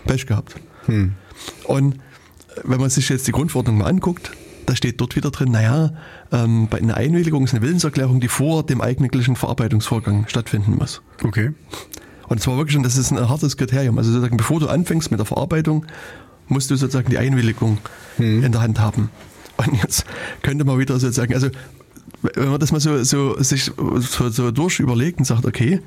Pech 0.07 0.27
gehabt. 0.27 0.57
Mhm. 0.87 1.15
Und 1.65 1.97
wenn 2.65 2.81
man 2.81 2.91
sich 2.91 3.09
jetzt 3.09 3.27
die 3.27 3.33
Grundverordnung 3.33 3.79
mal 3.79 3.87
anguckt, 3.87 4.33
da 4.67 4.77
steht 4.77 5.01
dort 5.01 5.17
wieder 5.17 5.31
drin, 5.31 5.51
naja, 5.51 5.93
ähm, 6.33 6.69
bei 6.69 6.79
einer 6.79 6.97
Einwilligung 6.97 7.45
ist 7.45 7.55
eine 7.55 7.63
Willenserklärung, 7.63 8.21
die 8.21 8.29
vor 8.29 8.65
dem 8.65 8.81
eigentlichen 8.81 9.37
Verarbeitungsvorgang 9.37 10.27
stattfinden 10.29 10.77
muss. 10.79 11.03
Okay. 11.25 11.53
Und 12.29 12.41
zwar 12.41 12.59
wirklich, 12.59 12.77
und 12.77 12.83
das 12.83 12.97
ist 12.97 13.11
ein 13.11 13.29
hartes 13.29 13.57
Kriterium. 13.57 13.97
Also 13.99 14.11
sozusagen, 14.11 14.37
bevor 14.37 14.61
du 14.61 14.69
anfängst 14.69 15.11
mit 15.11 15.19
der 15.19 15.27
Verarbeitung, 15.27 15.87
musst 16.49 16.71
du 16.71 16.77
sozusagen 16.77 17.11
die 17.11 17.19
Einwilligung 17.19 17.79
hm. 18.17 18.45
in 18.45 18.53
der 18.53 18.61
Hand 18.61 18.81
haben. 18.81 19.11
Und 19.57 19.75
jetzt 19.83 20.05
könnte 20.43 20.65
man 20.65 20.79
wieder 20.79 20.99
sozusagen, 20.99 21.35
also 21.35 21.49
wenn 22.23 22.49
man 22.49 22.61
das 22.61 22.73
mal 22.73 22.81
so, 22.81 23.03
so 23.05 23.41
sich 23.43 23.65
so, 23.65 24.29
so 24.29 24.51
durch 24.51 24.81
überlegt 24.81 25.19
und 25.19 25.25
sagt, 25.25 25.47
okay, 25.47 25.81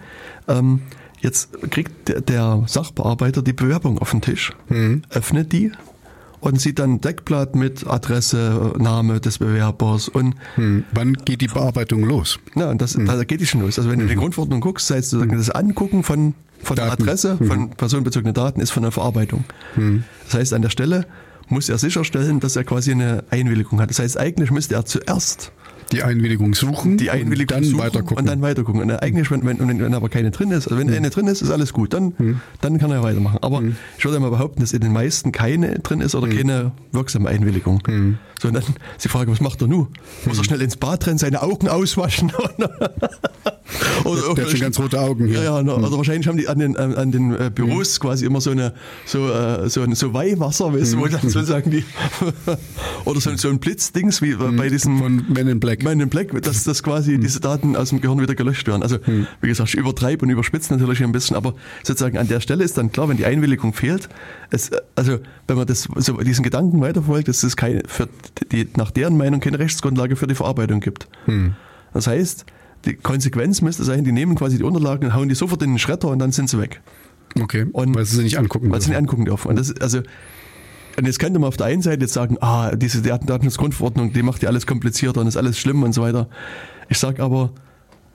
ähm, 0.47 0.81
jetzt 1.19 1.49
kriegt 1.69 2.07
der, 2.07 2.21
der, 2.21 2.63
Sachbearbeiter 2.67 3.41
die 3.41 3.53
Bewerbung 3.53 3.99
auf 3.99 4.11
den 4.11 4.21
Tisch, 4.21 4.53
mhm. 4.69 5.03
öffnet 5.09 5.51
die, 5.51 5.71
und 6.41 6.59
sieht 6.59 6.79
dann 6.79 6.99
Deckblatt 6.99 7.55
mit 7.55 7.87
Adresse, 7.87 8.73
Name 8.77 9.21
des 9.21 9.37
Bewerbers 9.37 10.09
und 10.09 10.35
hm. 10.55 10.83
wann 10.91 11.13
geht 11.13 11.41
die 11.41 11.47
Bearbeitung 11.47 12.03
los? 12.03 12.39
Ja, 12.55 12.69
und 12.69 12.81
das, 12.81 12.95
hm. 12.95 13.05
da 13.05 13.23
geht 13.23 13.39
die 13.39 13.45
schon 13.45 13.61
los. 13.61 13.77
Also 13.77 13.89
wenn 13.89 13.99
du 13.99 14.03
in 14.03 14.09
die 14.09 14.15
hm. 14.15 14.21
Grundverordnung 14.21 14.59
guckst, 14.59 14.89
heißt 14.89 15.11
sozusagen 15.11 15.37
das 15.37 15.49
Angucken 15.49 16.03
von 16.03 16.33
von 16.63 16.75
Daten. 16.75 16.97
der 16.97 17.05
Adresse, 17.05 17.39
hm. 17.39 17.47
von 17.47 17.69
personenbezogenen 17.71 18.33
Daten 18.33 18.59
ist 18.59 18.71
von 18.71 18.83
der 18.83 18.91
Verarbeitung. 18.91 19.45
Hm. 19.75 20.03
Das 20.25 20.35
heißt, 20.35 20.53
an 20.53 20.61
der 20.61 20.69
Stelle 20.69 21.05
muss 21.47 21.69
er 21.69 21.77
sicherstellen, 21.77 22.39
dass 22.39 22.55
er 22.55 22.63
quasi 22.63 22.91
eine 22.91 23.23
Einwilligung 23.29 23.81
hat. 23.81 23.89
Das 23.89 23.99
heißt, 23.99 24.17
eigentlich 24.17 24.51
müsste 24.51 24.75
er 24.75 24.85
zuerst 24.85 25.51
Die 25.91 26.03
Einwilligung 26.03 26.53
suchen. 26.53 26.97
Die 26.97 27.09
Einwilligung 27.09 27.57
und 27.57 27.63
dann 27.63 27.71
suchen 27.71 27.79
weiter 27.79 27.99
gucken. 28.01 28.17
Und 28.17 28.25
dann 28.27 28.41
weiter 28.41 28.63
gucken. 28.63 28.81
Und 28.81 28.91
eigentlich, 28.91 29.29
wenn, 29.31 29.45
wenn, 29.45 29.79
wenn 29.79 29.93
aber 29.93 30.09
keine 30.09 30.31
drin 30.31 30.51
ist, 30.51 30.67
also 30.67 30.77
wenn 30.77 30.91
eine 30.91 31.09
drin 31.09 31.27
ist, 31.27 31.41
ist 31.41 31.51
alles 31.51 31.73
gut. 31.73 31.93
Dann, 31.93 32.41
dann 32.61 32.79
kann 32.79 32.91
er 32.91 33.03
weitermachen. 33.03 33.39
Aber 33.41 33.61
ich 33.97 34.05
würde 34.05 34.19
mal 34.19 34.29
behaupten, 34.29 34.61
dass 34.61 34.73
in 34.73 34.81
den 34.81 34.93
meisten 34.93 35.31
keine 35.31 35.79
drin 35.79 36.01
ist 36.01 36.15
oder 36.15 36.27
keine 36.27 36.71
wirksame 36.91 37.29
Einwilligung. 37.29 37.81
So, 38.41 38.47
und 38.47 38.55
dann 38.55 38.63
ist 38.63 39.03
die 39.03 39.09
Frage, 39.09 39.31
was 39.31 39.39
macht 39.39 39.61
er 39.61 39.67
nun? 39.67 39.87
Muss 40.25 40.39
er 40.39 40.43
schnell 40.43 40.61
ins 40.61 40.75
Bad 40.75 41.05
rennen, 41.05 41.19
seine 41.19 41.43
Augen 41.43 41.67
auswaschen? 41.67 42.31
oder 44.03 44.33
Der 44.33 44.45
hat 44.45 44.51
schon 44.51 44.59
ganz 44.59 44.79
rote 44.79 44.99
Augen 44.99 45.27
hier. 45.27 45.43
Ja, 45.43 45.57
ja, 45.57 45.63
no, 45.63 45.75
also 45.75 45.97
wahrscheinlich 45.97 46.27
haben 46.27 46.37
die 46.37 46.47
an 46.47 46.57
den, 46.57 46.75
an 46.75 47.11
den 47.11 47.35
äh, 47.35 47.51
Büros 47.53 47.99
quasi 47.99 48.25
immer 48.25 48.41
so 48.41 48.49
eine 48.49 48.73
so, 49.05 49.29
äh, 49.29 49.69
so, 49.69 49.81
ein, 49.81 49.93
so 49.93 50.13
Weihwasser, 50.13 50.73
weißt 50.73 50.97
wo 50.97 51.05
dann 51.05 51.21
sozusagen 51.21 51.69
die 51.71 51.83
oder 53.05 53.21
so, 53.21 53.35
so 53.35 53.49
ein 53.49 53.59
Blitzdings 53.59 54.23
wie 54.23 54.33
bei 54.33 54.69
diesem 54.69 54.97
Von 54.97 55.25
Men 55.29 55.47
in 55.47 55.59
Black. 55.59 55.80
Man 55.83 55.99
in 55.99 56.09
Black, 56.09 56.29
dass, 56.43 56.63
dass 56.63 56.83
quasi 56.83 57.17
diese 57.19 57.39
Daten 57.39 57.75
aus 57.75 57.89
dem 57.89 58.01
Gehirn 58.01 58.19
wieder 58.21 58.35
gelöscht 58.35 58.67
werden. 58.67 58.83
Also, 58.83 58.97
wie 59.05 59.47
gesagt, 59.47 59.69
ich 59.69 59.75
übertreibe 59.75 60.23
und 60.25 60.29
überspitze 60.31 60.73
natürlich 60.73 61.03
ein 61.03 61.11
bisschen, 61.11 61.35
aber 61.35 61.53
sozusagen 61.83 62.17
an 62.17 62.27
der 62.27 62.39
Stelle 62.39 62.63
ist 62.63 62.77
dann 62.77 62.91
klar, 62.91 63.09
wenn 63.09 63.17
die 63.17 63.25
Einwilligung 63.25 63.73
fehlt, 63.73 64.09
es, 64.49 64.71
also, 64.95 65.19
wenn 65.47 65.57
man 65.57 65.65
das, 65.67 65.87
so 65.95 66.17
diesen 66.17 66.43
Gedanken 66.43 66.81
weiterverfolgt, 66.81 67.27
dass 67.27 67.43
es 67.43 67.55
keine, 67.55 67.83
für 67.87 68.07
die, 68.51 68.67
nach 68.75 68.91
deren 68.91 69.17
Meinung 69.17 69.39
keine 69.39 69.59
Rechtsgrundlage 69.59 70.15
für 70.15 70.27
die 70.27 70.35
Verarbeitung 70.35 70.79
gibt. 70.79 71.07
Das 71.93 72.07
heißt, 72.07 72.45
die 72.85 72.95
Konsequenz 72.95 73.61
müsste 73.61 73.83
sein, 73.83 74.03
die 74.03 74.11
nehmen 74.11 74.35
quasi 74.35 74.57
die 74.57 74.63
Unterlagen 74.63 75.05
und 75.05 75.13
hauen 75.13 75.29
die 75.29 75.35
sofort 75.35 75.61
in 75.61 75.71
den 75.73 75.79
Schredder 75.79 76.07
und 76.09 76.19
dann 76.19 76.31
sind 76.31 76.49
sie 76.49 76.59
weg. 76.59 76.81
Okay. 77.39 77.65
Und- 77.71 77.95
weil 77.95 78.05
sie 78.05 78.17
sie 78.17 78.23
nicht 78.23 78.37
angucken. 78.39 78.71
Weil 78.71 78.81
sie 78.81 78.89
nicht 78.89 78.95
dürfen. 78.97 79.03
angucken 79.05 79.25
dürfen. 79.25 79.47
Und 79.49 79.59
das 79.59 79.71
also, 79.79 80.01
und 80.97 81.05
jetzt 81.05 81.19
könnte 81.19 81.39
man 81.39 81.47
auf 81.47 81.57
der 81.57 81.67
einen 81.67 81.81
Seite 81.81 82.01
jetzt 82.01 82.13
sagen, 82.13 82.37
ah, 82.41 82.75
diese 82.75 83.01
Daten- 83.01 83.27
Datenschutzgrundverordnung, 83.27 84.13
die 84.13 84.23
macht 84.23 84.43
ja 84.43 84.49
alles 84.49 84.67
komplizierter 84.67 85.21
und 85.21 85.27
ist 85.27 85.37
alles 85.37 85.57
schlimm 85.57 85.83
und 85.83 85.93
so 85.93 86.01
weiter. 86.01 86.27
Ich 86.89 86.97
sage 86.97 87.23
aber, 87.23 87.51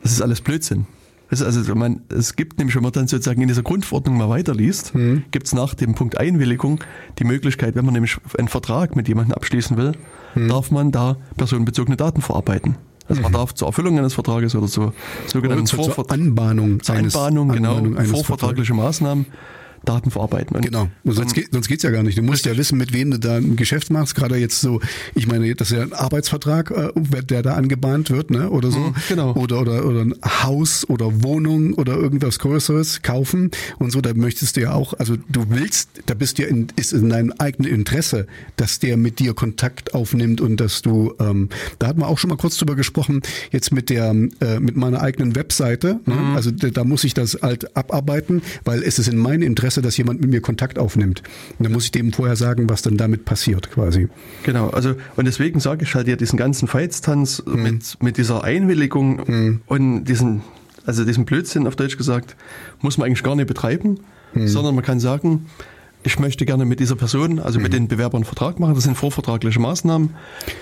das 0.02 0.12
ist 0.12 0.22
alles 0.22 0.40
Blödsinn. 0.40 0.86
Das 1.28 1.40
ist 1.40 1.46
also, 1.56 1.74
man, 1.74 2.02
es 2.08 2.36
gibt 2.36 2.58
nämlich, 2.58 2.76
wenn 2.76 2.84
man 2.84 2.92
dann 2.92 3.08
sozusagen 3.08 3.42
in 3.42 3.48
dieser 3.48 3.62
Grundverordnung 3.64 4.16
mal 4.16 4.28
weiterliest, 4.28 4.92
gibt 5.32 5.46
es 5.46 5.54
nach 5.54 5.74
dem 5.74 5.94
Punkt 5.96 6.18
Einwilligung 6.18 6.78
die 7.18 7.24
Möglichkeit, 7.24 7.74
wenn 7.74 7.84
man 7.84 7.94
nämlich 7.94 8.16
einen 8.38 8.46
Vertrag 8.48 8.94
mit 8.94 9.08
jemandem 9.08 9.34
abschließen 9.34 9.76
will, 9.76 9.92
darf 10.48 10.70
man 10.70 10.92
da 10.92 11.16
personenbezogene 11.36 11.96
Daten 11.96 12.22
verarbeiten. 12.22 12.76
Also 13.08 13.22
man 13.22 13.32
darf 13.32 13.54
zur 13.54 13.68
Erfüllung 13.68 13.98
eines 13.98 14.14
Vertrages 14.14 14.54
oder 14.54 14.66
zur 14.68 14.92
sogenannten 15.26 15.66
zur, 15.66 15.92
zur 15.92 16.10
Anbahnung 16.10 16.78
eines, 16.88 17.16
Anbahnung, 17.16 17.48
genau, 17.48 17.76
Anbahnung 17.76 17.98
eines 17.98 18.10
vorvertragliche 18.10 18.74
Maßnahmen, 18.74 19.26
Daten 19.84 20.10
verarbeiten. 20.10 20.56
Und 20.56 20.62
Genau. 20.62 20.88
Sonst, 21.04 21.34
geht, 21.34 21.48
sonst 21.52 21.68
geht's 21.68 21.82
ja 21.82 21.90
gar 21.90 22.02
nicht. 22.02 22.18
Du 22.18 22.22
musst 22.22 22.44
ja 22.46 22.56
wissen, 22.56 22.78
mit 22.78 22.92
wem 22.92 23.10
du 23.10 23.18
da 23.18 23.36
ein 23.36 23.56
Geschäft 23.56 23.90
machst. 23.90 24.14
Gerade 24.14 24.36
jetzt 24.36 24.60
so, 24.60 24.80
ich 25.14 25.26
meine, 25.26 25.54
das 25.54 25.70
ist 25.70 25.76
ja 25.76 25.82
ein 25.82 25.92
Arbeitsvertrag, 25.92 26.70
äh, 26.70 27.22
der 27.22 27.42
da 27.42 27.54
angebahnt 27.54 28.10
wird, 28.10 28.30
ne? 28.30 28.50
Oder 28.50 28.70
so. 28.70 28.78
Mhm, 28.78 28.94
genau. 29.08 29.34
Oder, 29.34 29.60
oder, 29.60 29.86
oder 29.86 30.00
ein 30.00 30.14
Haus 30.24 30.88
oder 30.88 31.22
Wohnung 31.22 31.74
oder 31.74 31.94
irgendwas 31.94 32.38
Größeres 32.38 33.02
kaufen 33.02 33.50
und 33.78 33.92
so. 33.92 34.00
Da 34.00 34.12
möchtest 34.14 34.56
du 34.56 34.62
ja 34.62 34.72
auch, 34.72 34.94
also 34.94 35.16
du 35.28 35.46
willst, 35.48 35.90
da 36.06 36.14
bist 36.14 36.38
dir 36.38 36.48
in, 36.48 36.68
ist 36.76 36.92
in 36.92 37.08
deinem 37.08 37.32
eigenen 37.38 37.70
Interesse, 37.70 38.26
dass 38.56 38.78
der 38.78 38.96
mit 38.96 39.18
dir 39.18 39.34
Kontakt 39.34 39.94
aufnimmt 39.94 40.40
und 40.40 40.56
dass 40.58 40.82
du, 40.82 41.14
ähm, 41.20 41.48
da 41.78 41.88
hatten 41.88 42.00
wir 42.00 42.08
auch 42.08 42.18
schon 42.18 42.30
mal 42.30 42.36
kurz 42.36 42.56
drüber 42.56 42.74
gesprochen, 42.74 43.22
jetzt 43.52 43.72
mit 43.72 43.90
der, 43.90 44.10
äh, 44.40 44.60
mit 44.60 44.76
meiner 44.76 45.00
eigenen 45.00 45.34
Webseite. 45.36 46.00
Ne? 46.06 46.14
Mhm. 46.14 46.36
Also 46.36 46.50
da, 46.50 46.68
da 46.70 46.84
muss 46.84 47.04
ich 47.04 47.14
das 47.14 47.38
halt 47.42 47.76
abarbeiten, 47.76 48.42
weil 48.64 48.82
es 48.82 48.98
ist 48.98 49.08
in 49.08 49.18
meinem 49.18 49.42
Interesse, 49.42 49.65
dass 49.74 49.96
jemand 49.96 50.20
mit 50.20 50.30
mir 50.30 50.40
Kontakt 50.40 50.78
aufnimmt. 50.78 51.22
Und 51.58 51.64
dann 51.64 51.72
muss 51.72 51.84
ich 51.84 51.92
dem 51.92 52.12
vorher 52.12 52.36
sagen, 52.36 52.68
was 52.68 52.82
dann 52.82 52.96
damit 52.96 53.24
passiert, 53.24 53.70
quasi. 53.70 54.08
Genau, 54.42 54.68
also 54.70 54.94
und 55.16 55.24
deswegen 55.26 55.60
sage 55.60 55.84
ich 55.84 55.94
halt 55.94 56.08
ja 56.08 56.16
diesen 56.16 56.36
ganzen 56.36 56.68
Feitstanz 56.68 57.42
mit, 57.46 58.02
mit 58.02 58.16
dieser 58.16 58.44
Einwilligung 58.44 59.60
und 59.66 60.04
diesen, 60.04 60.42
also 60.84 61.04
diesen 61.04 61.24
Blödsinn 61.24 61.66
auf 61.66 61.76
Deutsch 61.76 61.96
gesagt, 61.96 62.36
muss 62.80 62.98
man 62.98 63.06
eigentlich 63.06 63.22
gar 63.22 63.34
nicht 63.36 63.48
betreiben, 63.48 64.00
sondern 64.34 64.74
man 64.74 64.84
kann 64.84 65.00
sagen, 65.00 65.46
ich 66.06 66.20
möchte 66.20 66.46
gerne 66.46 66.64
mit 66.64 66.78
dieser 66.78 66.94
Person, 66.94 67.40
also 67.40 67.58
mit 67.58 67.72
den 67.72 67.88
Bewerbern 67.88 68.18
einen 68.18 68.24
Vertrag 68.24 68.60
machen, 68.60 68.76
das 68.76 68.84
sind 68.84 68.96
vorvertragliche 68.96 69.58
Maßnahmen. 69.58 70.10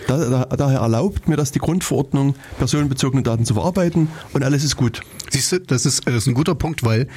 Da, 0.06 0.16
da, 0.16 0.44
daher 0.56 0.78
erlaubt 0.78 1.28
mir 1.28 1.36
das 1.36 1.52
die 1.52 1.58
Grundverordnung, 1.58 2.34
personenbezogene 2.56 3.22
Daten 3.22 3.44
zu 3.44 3.52
verarbeiten 3.52 4.08
und 4.32 4.42
alles 4.42 4.64
ist 4.64 4.76
gut. 4.76 5.02
Siehst 5.28 5.52
du, 5.52 5.60
das 5.60 5.84
ist, 5.84 6.06
das 6.06 6.14
ist 6.14 6.26
ein 6.28 6.34
guter 6.34 6.54
Punkt, 6.54 6.82
weil 6.82 7.08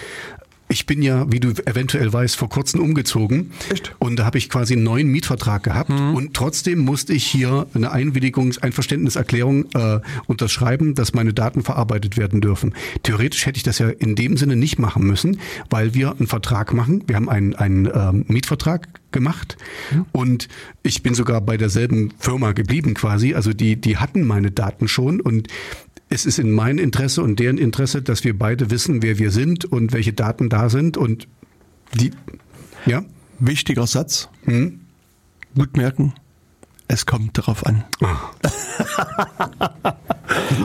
ich 0.69 0.85
bin 0.85 1.01
ja, 1.01 1.31
wie 1.31 1.39
du 1.39 1.49
eventuell 1.65 2.11
weißt, 2.11 2.35
vor 2.35 2.49
kurzem 2.49 2.81
umgezogen. 2.81 3.51
Echt? 3.71 3.95
Und 3.99 4.17
da 4.17 4.25
habe 4.25 4.37
ich 4.37 4.49
quasi 4.49 4.73
einen 4.73 4.83
neuen 4.83 5.07
Mietvertrag 5.07 5.63
gehabt. 5.63 5.89
Und 5.89 6.33
trotzdem 6.33 6.79
musste 6.79 7.13
ich 7.13 7.25
hier 7.25 7.67
eine 7.73 7.93
Einwilligungs-, 7.93 8.59
Einverständniserklärung 8.59 9.65
äh, 9.73 9.99
unterschreiben, 10.27 10.93
dass 10.93 11.13
meine 11.13 11.33
Daten 11.33 11.63
verarbeitet 11.63 12.17
werden 12.17 12.41
dürfen. 12.41 12.73
Theoretisch 13.03 13.45
hätte 13.45 13.57
ich 13.57 13.63
das 13.63 13.79
ja 13.79 13.89
in 13.89 14.15
dem 14.15 14.35
Sinne 14.35 14.55
nicht 14.55 14.77
machen 14.77 15.05
müssen, 15.05 15.39
weil 15.69 15.93
wir 15.93 16.11
einen 16.11 16.27
Vertrag 16.27 16.73
machen. 16.73 17.03
Wir 17.07 17.15
haben 17.15 17.29
einen, 17.29 17.55
einen 17.55 17.85
ähm, 17.93 18.25
Mietvertrag 18.27 18.87
gemacht 19.11 19.57
und 20.11 20.49
ich 20.83 21.01
bin 21.01 21.15
sogar 21.15 21.39
bei 21.41 21.57
derselben 21.57 22.13
Firma 22.19 22.51
geblieben 22.51 22.93
quasi. 22.93 23.33
Also 23.33 23.53
die, 23.53 23.77
die 23.77 23.97
hatten 23.97 24.25
meine 24.25 24.51
Daten 24.51 24.87
schon 24.87 25.21
und 25.21 25.47
es 26.09 26.25
ist 26.25 26.39
in 26.39 26.51
meinem 26.51 26.79
Interesse 26.79 27.21
und 27.21 27.39
deren 27.39 27.57
Interesse, 27.57 28.01
dass 28.01 28.23
wir 28.23 28.37
beide 28.37 28.69
wissen, 28.71 29.01
wer 29.03 29.17
wir 29.19 29.31
sind 29.31 29.65
und 29.65 29.91
welche 29.93 30.13
Daten 30.13 30.49
da 30.49 30.69
sind 30.69 30.95
und 30.97 31.27
die, 31.99 32.11
ja, 32.85 33.03
Wichtiger 33.39 33.85
Satz, 33.87 34.29
gut 35.55 35.77
merken, 35.77 36.13
es 36.87 37.05
kommt 37.05 37.37
darauf 37.37 37.65
an. 37.65 37.83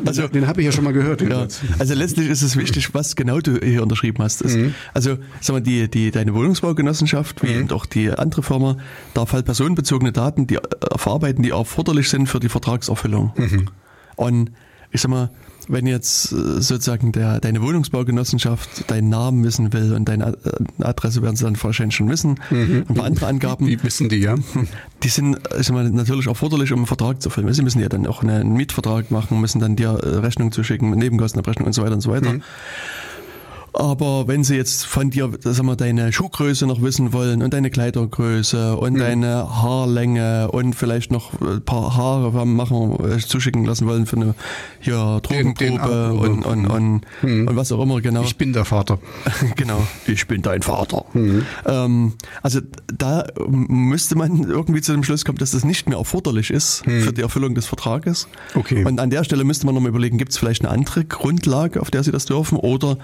also 0.07 0.29
den 0.29 0.47
habe 0.47 0.61
ich 0.61 0.67
ja 0.67 0.73
schon 0.73 0.85
mal 0.85 0.93
gehört. 0.93 1.23
Ja, 1.23 1.47
also 1.79 1.95
letztlich 1.95 2.29
ist 2.29 2.43
es 2.43 2.57
wichtig, 2.57 2.95
was 2.95 3.17
genau 3.17 3.41
du 3.41 3.59
hier 3.59 3.83
unterschrieben 3.83 4.23
hast. 4.23 4.43
Es- 4.43 4.57
Also, 4.95 5.19
sag 5.41 5.55
mal, 5.55 5.61
die, 5.61 5.91
die, 5.91 6.11
deine 6.11 6.35
Wohnungsbaugenossenschaft, 6.35 7.43
wie 7.43 7.49
eben 7.49 7.71
auch 7.73 7.87
die 7.87 8.11
andere 8.11 8.43
Firma, 8.43 8.77
darf 9.15 9.33
halt 9.33 9.45
personenbezogene 9.45 10.13
Daten, 10.13 10.47
die 10.47 10.57
äh, 10.57 10.61
verarbeiten, 10.97 11.43
die 11.43 11.51
erforderlich 11.51 12.09
sind 12.09 12.29
für 12.29 12.41
die 12.41 12.49
Vertragserfüllung. 12.49 13.33
Und 14.17 14.51
ich 14.93 15.01
sag 15.01 15.11
mal, 15.11 15.31
wenn 15.69 15.87
jetzt 15.87 16.33
äh, 16.33 16.61
sozusagen 16.61 17.13
der, 17.13 17.41
deine 17.41 17.63
Wohnungsbaugenossenschaft 17.63 18.91
deinen 18.91 19.09
Namen 19.09 19.45
wissen 19.45 19.73
will 19.73 19.95
und 19.95 20.09
deine 20.09 20.37
äh, 20.45 20.85
Adresse 20.85 21.23
werden 21.23 21.37
sie 21.37 21.45
dann 21.45 21.61
wahrscheinlich 21.63 21.97
schon 21.97 22.09
wissen, 22.09 22.41
ein 22.51 22.85
paar 22.95 23.07
andere 23.07 23.27
Angaben, 23.27 23.67
Die 23.67 23.83
wissen 23.83 24.09
die, 24.09 24.17
ja. 24.17 24.35
die 25.03 25.09
sind 25.09 25.39
ich 25.59 25.67
sag 25.67 25.75
mal, 25.75 25.89
natürlich 25.91 26.27
erforderlich, 26.27 26.73
um 26.73 26.81
einen 26.81 26.87
Vertrag 26.87 27.23
zu 27.23 27.29
erfüllen. 27.29 27.53
Sie 27.53 27.63
müssen 27.63 27.81
ja 27.81 27.89
dann 27.89 28.07
auch 28.07 28.23
einen 28.23 28.53
Mietvertrag 28.55 29.11
machen, 29.11 29.41
müssen 29.41 29.61
dann 29.61 29.77
dir 29.77 29.91
äh, 29.91 30.17
Rechnung 30.19 30.53
zuschicken, 30.53 30.91
Nebenkostenabrechnung 30.91 31.67
und 31.67 31.73
so 31.73 31.83
weiter 31.83 31.95
und 31.95 32.01
so 32.01 32.11
weiter. 32.11 32.35
Aber 33.75 34.29
wenn 34.29 34.45
sie 34.45 34.57
jetzt 34.57 34.85
von 34.85 35.11
dir, 35.11 35.31
sag 35.41 35.63
mal, 35.65 35.77
deine 35.77 36.13
Schuhgröße 36.13 36.67
noch 36.67 36.83
wissen 36.83 37.13
wollen 37.13 37.43
und 37.43 37.55
deine 37.55 37.71
Kleidergröße 37.71 38.77
und 38.77 38.99
deine 38.99 39.63
Haarlänge 39.63 40.51
und 40.51 40.75
vielleicht 40.75 41.11
noch 41.11 41.41
ein 41.41 41.65
paar 41.65 41.97
Haare 41.97 42.47
machen, 42.47 42.99
äh, 43.05 43.19
zuschicken 43.19 43.65
lassen 43.65 43.87
wollen 43.87 44.07
für 44.07 44.17
eine 44.17 44.35
den 44.85 45.21
Drogenprobe 45.23 46.13
und, 46.13 46.45
und, 46.45 46.67
und, 46.67 47.07
und 47.23 47.57
was 47.57 47.73
auch 47.73 47.83
immer, 47.83 48.01
genau. 48.01 48.23
Ich 48.23 48.37
bin 48.37 48.53
der 48.53 48.65
Vater. 48.65 48.99
genau, 49.57 49.87
ich 50.07 50.27
bin 50.27 50.43
dein 50.43 50.63
Vater. 50.63 51.05
Ähm, 51.67 52.13
also 52.43 52.61
da 52.87 53.25
müsste 53.49 54.17
man 54.17 54.45
irgendwie 54.45 54.83
zu 54.83 54.93
dem 54.93 55.03
Schluss 55.03 55.25
kommen, 55.25 55.39
dass 55.39 55.53
das 55.53 55.65
nicht 55.65 55.89
mehr 55.89 55.99
erforderlich 55.99 56.51
ist 56.51 56.83
für 56.85 57.13
die 57.13 57.23
Erfüllung 57.23 57.55
des 57.55 57.67
Vertrages. 57.67 58.29
Okay. 58.55 58.85
Und 58.85 59.01
an 59.01 59.11
der 59.11 59.25
Stelle 59.25 59.45
müsste 59.45 59.67
man 59.67 59.75
nochmal 59.75 59.91
überlegen, 59.91 60.19
gibt 60.19 60.33
es 60.33 60.39
vielleicht 60.39 60.63
eine 60.63 60.71
andere 60.71 61.05
Grundlage, 61.05 61.81
auf 61.81 61.91
der 61.91 62.03
sie 62.03 62.13
das 62.13 62.27
dürfen 62.27 62.59
oder 62.59 62.99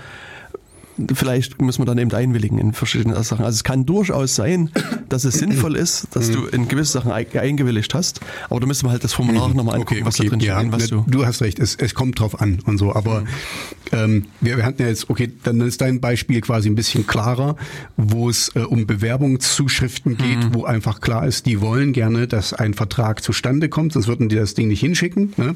vielleicht 1.15 1.61
muss 1.61 1.79
man 1.79 1.87
dann 1.87 1.99
eben 1.99 2.13
einwilligen 2.13 2.59
in 2.59 2.73
verschiedene 2.73 3.23
Sachen. 3.23 3.45
Also 3.45 3.57
es 3.57 3.65
kann 3.65 3.87
durchaus 3.87 4.35
sein, 4.35 4.71
dass 5.09 5.25
es 5.25 5.35
sinnvoll 5.35 5.77
ist, 5.77 6.09
dass 6.13 6.31
du 6.31 6.47
in 6.47 6.69
gewisse 6.69 6.93
Sachen 6.93 7.13
ein- 7.13 7.27
eingewilligt 7.39 7.95
hast, 7.95 8.21
aber 8.51 8.61
da 8.61 8.67
müsste 8.67 8.85
man 8.85 8.93
halt 8.93 9.05
das 9.05 9.13
Formular 9.13 9.49
nochmal 9.55 9.77
angucken, 9.77 10.05
was 10.05 10.17
da 10.17 10.25
drin 10.25 10.41
ja, 10.41 10.61
steht, 10.61 10.73
was 10.73 10.83
ne, 10.83 10.89
du... 10.89 11.05
du 11.07 11.27
hast 11.27 11.43
recht, 11.43 11.59
es, 11.59 11.77
es 11.77 11.95
kommt 11.95 12.21
drauf 12.21 12.41
an 12.41 12.59
und 12.67 12.79
so, 12.79 12.95
aber 12.95 13.25
ähm, 13.93 14.27
wir, 14.41 14.57
wir 14.57 14.65
hatten 14.65 14.83
ja 14.83 14.89
jetzt, 14.89 15.09
okay, 15.11 15.31
dann 15.45 15.61
ist 15.61 15.81
dein 15.81 16.01
Beispiel 16.01 16.41
quasi 16.41 16.69
ein 16.69 16.75
bisschen 16.75 17.07
klarer, 17.07 17.57
wo 17.97 18.29
es 18.29 18.51
äh, 18.55 18.61
um 18.61 18.87
Bewerbungszuschriften 18.87 20.17
geht, 20.17 20.55
wo 20.55 20.65
einfach 20.65 21.01
klar 21.01 21.27
ist, 21.27 21.47
die 21.47 21.61
wollen 21.61 21.93
gerne, 21.93 22.27
dass 22.27 22.53
ein 22.53 22.75
Vertrag 22.75 23.23
zustande 23.23 23.69
kommt, 23.69 23.93
sonst 23.93 24.09
würden 24.09 24.29
die 24.29 24.37
das 24.37 24.55
Ding 24.55 24.69
nicht 24.69 24.81
hinschicken. 24.81 25.33
Ne? 25.37 25.55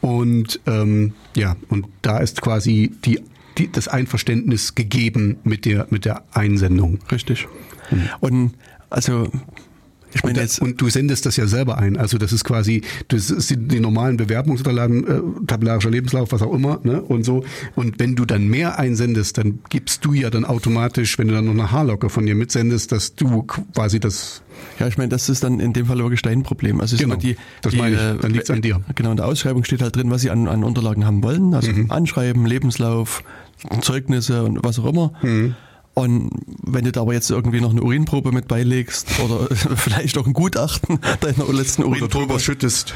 Und 0.00 0.60
ähm, 0.66 1.12
ja, 1.36 1.56
und 1.68 1.86
da 2.02 2.18
ist 2.18 2.40
quasi 2.40 2.92
die, 3.04 3.20
die, 3.60 3.72
das 3.72 3.88
Einverständnis 3.88 4.74
gegeben 4.74 5.38
mit 5.44 5.64
der, 5.64 5.86
mit 5.90 6.04
der 6.04 6.24
Einsendung. 6.32 6.98
Richtig. 7.10 7.46
Und 8.20 8.54
also 8.88 9.30
Ich 10.12 10.22
meine 10.24 10.38
und, 10.38 10.42
jetzt, 10.42 10.60
und 10.60 10.80
du 10.80 10.88
sendest 10.88 11.26
das 11.26 11.36
ja 11.36 11.46
selber 11.46 11.78
ein. 11.78 11.96
Also 11.96 12.18
das 12.18 12.32
ist 12.32 12.44
quasi, 12.44 12.82
das 13.08 13.30
ist 13.30 13.50
die, 13.50 13.56
die 13.56 13.80
normalen 13.80 14.16
Bewerbungsunterlagen, 14.16 15.06
äh, 15.06 15.46
tabellarischer 15.46 15.90
Lebenslauf, 15.90 16.32
was 16.32 16.42
auch 16.42 16.52
immer, 16.52 16.80
ne? 16.82 17.00
Und 17.00 17.24
so. 17.24 17.44
Und 17.76 17.98
wenn 18.00 18.16
du 18.16 18.24
dann 18.24 18.48
mehr 18.48 18.78
einsendest, 18.78 19.38
dann 19.38 19.60
gibst 19.68 20.04
du 20.04 20.12
ja 20.12 20.30
dann 20.30 20.44
automatisch, 20.44 21.18
wenn 21.18 21.28
du 21.28 21.34
dann 21.34 21.44
noch 21.44 21.52
eine 21.52 21.70
Haarlocke 21.70 22.10
von 22.10 22.26
dir 22.26 22.34
mitsendest, 22.34 22.90
dass 22.92 23.14
du 23.14 23.42
quasi 23.42 24.00
das 24.00 24.42
ja, 24.78 24.86
ich 24.88 24.98
meine, 24.98 25.08
das 25.08 25.28
ist 25.28 25.42
dann 25.42 25.58
in 25.58 25.72
dem 25.72 25.86
Fall 25.86 25.98
wirklich 25.98 26.22
dein 26.22 26.42
Problem. 26.42 26.80
Also 26.80 26.96
genau, 26.96 27.16
die, 27.16 27.36
das 27.62 27.72
die, 27.72 27.78
meine 27.78 27.94
ich, 27.96 28.20
dann 28.20 28.30
liegt 28.30 28.44
es 28.44 28.50
an 28.50 28.60
dir. 28.60 28.82
Genau, 28.94 29.12
in 29.12 29.16
der 29.16 29.26
Ausschreibung 29.26 29.64
steht 29.64 29.80
halt 29.80 29.96
drin, 29.96 30.10
was 30.10 30.20
sie 30.20 30.30
an, 30.30 30.48
an 30.48 30.64
Unterlagen 30.64 31.06
haben 31.06 31.22
wollen. 31.22 31.54
Also 31.54 31.72
mhm. 31.72 31.90
Anschreiben, 31.90 32.44
Lebenslauf, 32.44 33.22
Zeugnisse 33.80 34.44
und 34.44 34.62
was 34.62 34.78
auch 34.78 34.86
immer. 34.86 35.12
Mhm. 35.22 35.54
Und 35.92 36.30
wenn 36.62 36.84
du 36.84 36.92
da 36.92 37.00
aber 37.00 37.12
jetzt 37.12 37.30
irgendwie 37.30 37.60
noch 37.60 37.72
eine 37.72 37.82
Urinprobe 37.82 38.30
mit 38.30 38.46
beilegst 38.46 39.08
oder 39.20 39.48
vielleicht 39.76 40.16
auch 40.18 40.26
ein 40.26 40.32
Gutachten 40.32 41.00
deiner 41.20 41.52
letzten 41.52 41.82
Urinprobe. 41.82 42.16
Oder 42.16 42.26
drüber 42.26 42.38
schüttest. 42.38 42.94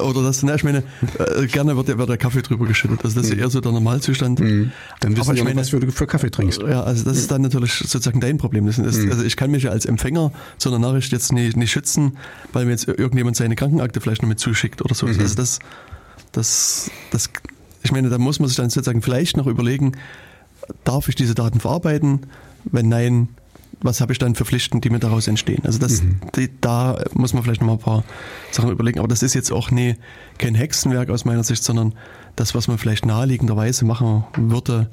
Oder 0.00 0.22
das, 0.22 0.42
ne, 0.42 0.54
ich 0.56 0.64
meine, 0.64 0.82
äh, 1.18 1.46
gerne 1.46 1.76
wird, 1.76 1.96
wird 1.96 2.08
der 2.08 2.16
Kaffee 2.16 2.40
drüber 2.40 2.66
geschüttet. 2.66 3.04
Also 3.04 3.20
das 3.20 3.28
ist 3.28 3.36
mhm. 3.36 3.42
eher 3.42 3.50
so 3.50 3.60
der 3.60 3.72
Normalzustand. 3.72 4.40
Mhm. 4.40 4.72
Dann 5.00 5.16
wissen 5.16 5.28
aber 5.28 5.38
ich 5.38 5.44
meine, 5.44 5.60
was 5.60 5.68
du 5.68 5.92
für 5.92 6.06
Kaffee 6.06 6.30
trinkst. 6.30 6.62
Ja, 6.62 6.82
also 6.82 7.04
das 7.04 7.18
ist 7.18 7.30
dann 7.30 7.42
natürlich 7.42 7.74
sozusagen 7.74 8.20
dein 8.20 8.38
Problem. 8.38 8.66
Das 8.66 8.78
ist, 8.78 9.02
mhm. 9.02 9.12
Also 9.12 9.22
ich 9.22 9.36
kann 9.36 9.50
mich 9.50 9.64
ja 9.64 9.70
als 9.70 9.84
Empfänger 9.84 10.32
so 10.56 10.70
einer 10.70 10.78
Nachricht 10.78 11.12
jetzt 11.12 11.32
nicht, 11.32 11.58
nicht 11.58 11.70
schützen, 11.70 12.16
weil 12.54 12.64
mir 12.64 12.72
jetzt 12.72 12.88
irgendjemand 12.88 13.36
seine 13.36 13.54
Krankenakte 13.54 14.00
vielleicht 14.00 14.22
noch 14.22 14.28
mit 14.28 14.40
zuschickt 14.40 14.82
oder 14.82 14.94
so. 14.94 15.06
Mhm. 15.06 15.20
Also 15.20 15.34
das, 15.34 15.58
das, 16.32 16.90
das, 17.10 17.30
ich 17.82 17.92
meine, 17.92 18.08
da 18.08 18.18
muss 18.18 18.38
man 18.40 18.48
sich 18.48 18.56
dann 18.56 18.70
sozusagen 18.70 19.02
vielleicht 19.02 19.36
noch 19.36 19.46
überlegen, 19.46 19.92
darf 20.84 21.08
ich 21.08 21.14
diese 21.14 21.34
Daten 21.34 21.60
verarbeiten? 21.60 22.20
Wenn 22.64 22.88
nein, 22.88 23.28
was 23.82 24.00
habe 24.00 24.12
ich 24.12 24.18
dann 24.18 24.34
für 24.34 24.44
Pflichten, 24.44 24.80
die 24.80 24.90
mir 24.90 24.98
daraus 24.98 25.26
entstehen? 25.26 25.62
Also 25.64 25.78
das, 25.78 26.02
mhm. 26.02 26.20
die, 26.36 26.50
da 26.60 27.02
muss 27.14 27.32
man 27.32 27.42
vielleicht 27.42 27.62
noch 27.62 27.68
mal 27.68 27.74
ein 27.74 27.78
paar 27.78 28.04
Sachen 28.50 28.70
überlegen. 28.70 28.98
Aber 28.98 29.08
das 29.08 29.22
ist 29.22 29.34
jetzt 29.34 29.50
auch 29.52 29.70
nie, 29.70 29.96
kein 30.38 30.54
Hexenwerk 30.54 31.10
aus 31.10 31.24
meiner 31.24 31.44
Sicht, 31.44 31.64
sondern 31.64 31.94
das, 32.36 32.54
was 32.54 32.68
man 32.68 32.78
vielleicht 32.78 33.06
naheliegenderweise 33.06 33.84
machen 33.84 34.24
würde, 34.36 34.90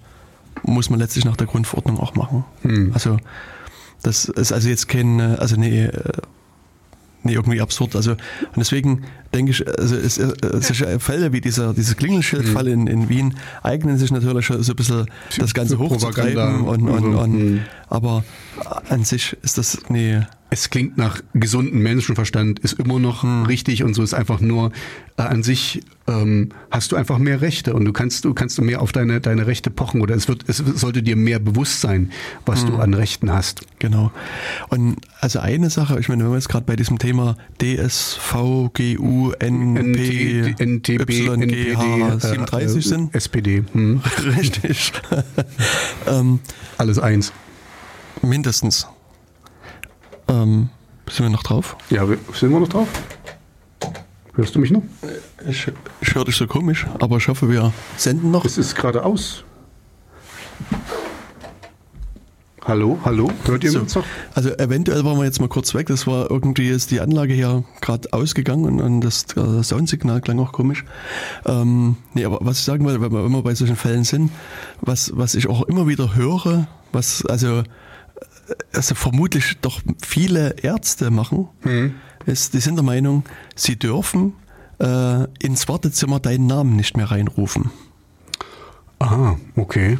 muss 0.64 0.90
man 0.90 1.00
letztlich 1.00 1.26
nach 1.26 1.38
der 1.38 1.48
Grundverordnung 1.48 2.00
auch 2.00 2.16
machen. 2.16 2.46
Mhm. 2.64 2.92
Also 2.94 3.18
das 4.04 4.26
ist 4.26 4.54
also 4.54 4.70
jetzt 4.70 4.88
kein, 4.88 5.20
also 5.20 5.56
nee, 5.58 5.90
nee, 7.24 7.34
irgendwie 7.34 7.62
absurd. 7.62 7.96
Also 7.96 8.12
und 8.12 8.20
deswegen 8.58 9.04
denke 9.38 9.52
ich, 9.52 9.80
also 9.80 9.96
es, 9.96 10.18
es, 10.18 10.84
Fälle 11.00 11.32
wie 11.32 11.42
dieser 11.42 11.74
dieses 11.74 11.96
Klingelschildfall 11.96 12.66
mhm. 12.66 12.72
in, 12.72 12.88
in 12.88 13.10
Wien 13.10 13.36
eignen 13.62 13.98
sich 13.98 14.12
natürlich 14.12 14.46
schon 14.46 14.64
so 14.64 14.74
ein 14.74 14.76
bisschen 14.76 15.06
das 15.38 15.54
Ganze 15.54 15.78
hochzutreiben 15.78 16.62
und, 16.66 16.90
und, 16.90 17.16
und, 17.16 17.32
mhm. 17.32 17.62
aber 17.90 18.24
an 18.90 19.04
sich 19.04 19.38
ist 19.44 19.58
das 19.58 19.78
nee 19.90 20.22
es 20.50 20.70
klingt 20.70 20.98
nach 20.98 21.22
gesunden 21.34 21.82
Menschenverstand, 21.82 22.60
ist 22.60 22.80
immer 22.80 23.00
noch 23.00 23.24
hm. 23.24 23.44
richtig 23.44 23.84
und 23.84 23.94
so 23.94 24.04
ist 24.04 24.14
einfach 24.14 24.40
nur 24.40 24.72
äh, 25.18 25.24
an 25.24 25.44
sich 25.44 25.82
ähm, 26.08 26.50
hast 26.72 26.92
du 26.92 26.96
einfach 26.96 27.18
mehr 27.18 27.42
Rechte 27.42 27.74
und 27.74 27.84
du 27.84 27.92
kannst 27.92 28.24
du 28.24 28.34
kannst 28.34 28.58
du 28.58 28.62
mehr 28.62 28.82
auf 28.82 28.94
deine 28.94 29.20
deine 29.20 29.46
Rechte 29.46 29.70
pochen 29.70 30.00
oder 30.00 30.16
es 30.16 30.30
wird 30.30 30.48
es 30.48 30.58
sollte 30.58 31.04
dir 31.04 31.18
mehr 31.18 31.40
bewusst 31.40 31.82
sein, 31.82 32.12
was 32.46 32.62
hm. 32.62 32.70
du 32.70 32.78
an 32.78 32.94
Rechten 32.94 33.32
hast. 33.32 33.62
Genau. 33.80 34.12
Und 34.70 34.98
also 35.20 35.40
eine 35.40 35.70
Sache, 35.70 36.00
ich 36.00 36.08
meine, 36.08 36.24
wenn 36.24 36.32
wir 36.32 36.38
jetzt 36.38 36.50
gerade 36.50 36.66
bei 36.66 36.78
diesem 36.78 36.98
Thema 36.98 37.36
DSVGU 37.62 39.27
NP 39.34 40.56
NTB 40.60 41.10
YGH 41.10 42.20
37 42.20 42.78
äh, 42.78 42.88
sind, 42.88 43.16
SPD, 43.16 43.64
hm. 43.72 44.02
richtig. 44.38 44.94
ähm, 46.08 46.40
Alles 46.78 47.00
eins. 47.00 47.32
Mindestens. 48.22 48.88
Ähm, 50.28 50.70
sind 51.10 51.26
wir 51.26 51.30
noch 51.30 51.44
drauf? 51.44 51.78
Ja, 51.90 52.06
sind 52.34 52.52
wir 52.52 52.60
noch 52.60 52.68
drauf? 52.68 52.88
Hörst 54.36 54.54
du 54.56 54.60
mich 54.60 54.72
noch? 54.72 54.84
Ich, 55.48 55.68
ich 56.02 56.16
höre 56.16 56.26
dich 56.26 56.36
so 56.36 56.46
komisch, 56.46 56.86
aber 57.00 57.18
ich 57.18 57.28
hoffe, 57.28 57.50
wir 57.50 57.74
senden 57.96 58.32
noch. 58.32 58.46
Es 58.46 58.58
ist 58.58 58.76
gerade 58.76 59.04
aus. 59.04 59.44
Hallo, 62.68 63.00
hallo, 63.06 63.32
hört 63.46 63.64
ihr 63.64 63.72
so, 63.72 63.80
uns 63.80 63.96
noch? 63.96 64.04
Also 64.36 64.50
eventuell 64.58 65.06
waren 65.06 65.18
wir 65.18 65.24
jetzt 65.24 65.40
mal 65.40 65.48
kurz 65.48 65.74
weg. 65.74 65.88
Das 65.88 66.06
war 66.06 66.30
irgendwie 66.30 66.68
ist 66.68 66.92
die 66.92 67.00
Anlage 67.00 67.34
hier 67.34 67.64
gerade 67.80 68.12
ausgegangen 68.12 68.66
und, 68.66 68.82
und 68.82 69.00
das, 69.00 69.26
das, 69.28 69.70
Soundsignal 69.70 70.20
klang 70.20 70.38
auch 70.40 70.52
komisch. 70.52 70.84
Ähm, 71.46 71.96
nee, 72.14 72.26
aber 72.26 72.40
was 72.42 72.60
ich 72.60 72.66
sagen 72.66 72.84
wollte, 72.84 73.00
wenn 73.00 73.14
wir 73.14 73.26
immer 73.26 73.42
bei 73.42 73.56
solchen 73.56 73.78
Fällen 73.78 74.04
sind, 74.04 74.32
was, 74.82 75.14
was 75.16 75.34
ich 75.36 75.48
auch 75.48 75.62
immer 75.62 75.88
wieder 75.88 76.14
höre, 76.14 76.68
was 76.92 77.26
also 77.26 77.64
also 78.74 78.96
vermutlich 78.96 79.60
doch 79.62 79.80
viele 80.06 80.58
Ärzte 80.62 81.10
machen, 81.10 81.48
mhm. 81.64 81.96
ist, 82.26 82.54
die 82.54 82.60
sind 82.60 82.76
der 82.76 82.84
Meinung, 82.84 83.24
sie 83.56 83.78
dürfen 83.80 84.34
äh, 84.80 85.24
ins 85.40 85.70
Wartezimmer 85.70 86.20
deinen 86.20 86.48
Namen 86.48 86.76
nicht 86.76 86.98
mehr 86.98 87.12
reinrufen. 87.12 87.72
Aha, 89.00 89.38
okay. 89.56 90.00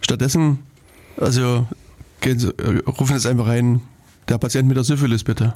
Stattdessen, 0.00 0.60
also 1.20 1.66
gehen 2.20 2.38
sie, 2.38 2.48
äh, 2.48 2.82
rufen 2.86 3.16
es 3.16 3.26
einfach 3.26 3.46
rein, 3.46 3.80
der 4.28 4.38
Patient 4.38 4.68
mit 4.68 4.76
der 4.76 4.84
Syphilis 4.84 5.24
bitte. 5.24 5.54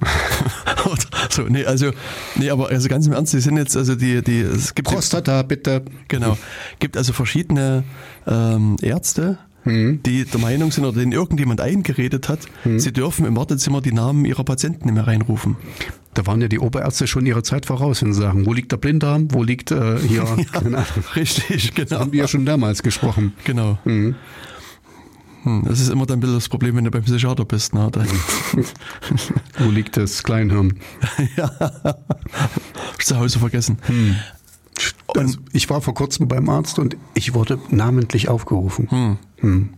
so, 1.31 1.43
nee, 1.43 1.65
also, 1.65 1.91
nee, 2.37 2.51
aber 2.51 2.69
also 2.69 2.89
ganz 2.89 3.07
im 3.07 3.13
Ernst, 3.13 3.33
die 3.35 3.41
sind 3.41 3.57
jetzt, 3.57 3.77
also 3.77 3.95
die, 3.95 4.23
die, 4.23 4.41
es 4.41 4.75
gibt. 4.75 4.89
Prostata, 4.89 5.43
bitte. 5.43 5.83
Genau. 6.09 6.39
Gibt 6.79 6.97
also 6.97 7.13
verschiedene 7.13 7.85
ähm, 8.27 8.77
Ärzte, 8.81 9.39
mhm. 9.65 10.03
die 10.05 10.25
der 10.25 10.41
Meinung 10.41 10.73
sind 10.73 10.85
oder 10.85 10.99
denen 10.99 11.13
irgendjemand 11.13 11.61
eingeredet 11.61 12.29
hat, 12.29 12.41
mhm. 12.65 12.79
sie 12.81 12.93
dürfen 12.93 13.27
im 13.27 13.37
Wartezimmer 13.37 13.81
die 13.81 13.93
Namen 13.93 14.25
ihrer 14.25 14.45
Patienten 14.45 14.87
nicht 14.87 14.95
mehr 14.95 15.07
reinrufen. 15.07 15.57
Da 16.15 16.27
waren 16.27 16.43
ja 16.43 16.49
die 16.49 16.59
Oberärzte 16.59 17.07
schon 17.07 17.25
ihrer 17.25 17.43
Zeit 17.43 17.65
voraus, 17.65 18.03
wenn 18.03 18.13
sie 18.13 18.21
sagen, 18.21 18.45
wo 18.45 18.53
liegt 18.53 18.71
der 18.71 18.77
Blinddarm, 18.77 19.29
wo 19.33 19.43
liegt 19.43 19.71
äh, 19.71 19.99
hier... 19.99 20.25
ja, 20.71 20.87
richtig, 21.17 21.75
genau. 21.75 21.89
Das 21.89 22.01
haben 22.01 22.13
wir 22.13 22.21
ja 22.21 22.29
schon 22.29 22.45
damals 22.45 22.83
gesprochen. 22.83 23.33
Genau. 23.45 23.79
Mhm. 23.85 24.15
Hm, 25.43 25.65
das 25.67 25.81
ist 25.81 25.89
immer 25.89 26.07
dann 26.07 26.19
ein 26.19 26.21
bisschen 26.21 26.37
das 26.37 26.49
Problem, 26.49 26.77
wenn 26.77 26.85
du 26.85 26.91
beim 26.91 27.03
Psychiater 27.03 27.45
bist. 27.45 27.75
Ne? 27.75 27.91
Wo 29.59 29.71
liegt 29.71 29.97
das 29.97 30.23
Kleinhirn? 30.23 30.79
ja, 31.37 31.51
zu 32.99 33.19
Hause 33.19 33.39
vergessen. 33.39 33.79
Hm. 33.83 34.17
Also 35.17 35.39
ich 35.53 35.69
war 35.69 35.81
vor 35.81 35.95
kurzem 35.95 36.29
beim 36.29 36.49
Arzt 36.49 36.79
und 36.79 36.97
ich 37.15 37.35
wurde 37.35 37.59
namentlich 37.71 38.29
aufgerufen. 38.29 38.91
Hm. 38.91 39.19
Hm. 39.39 39.69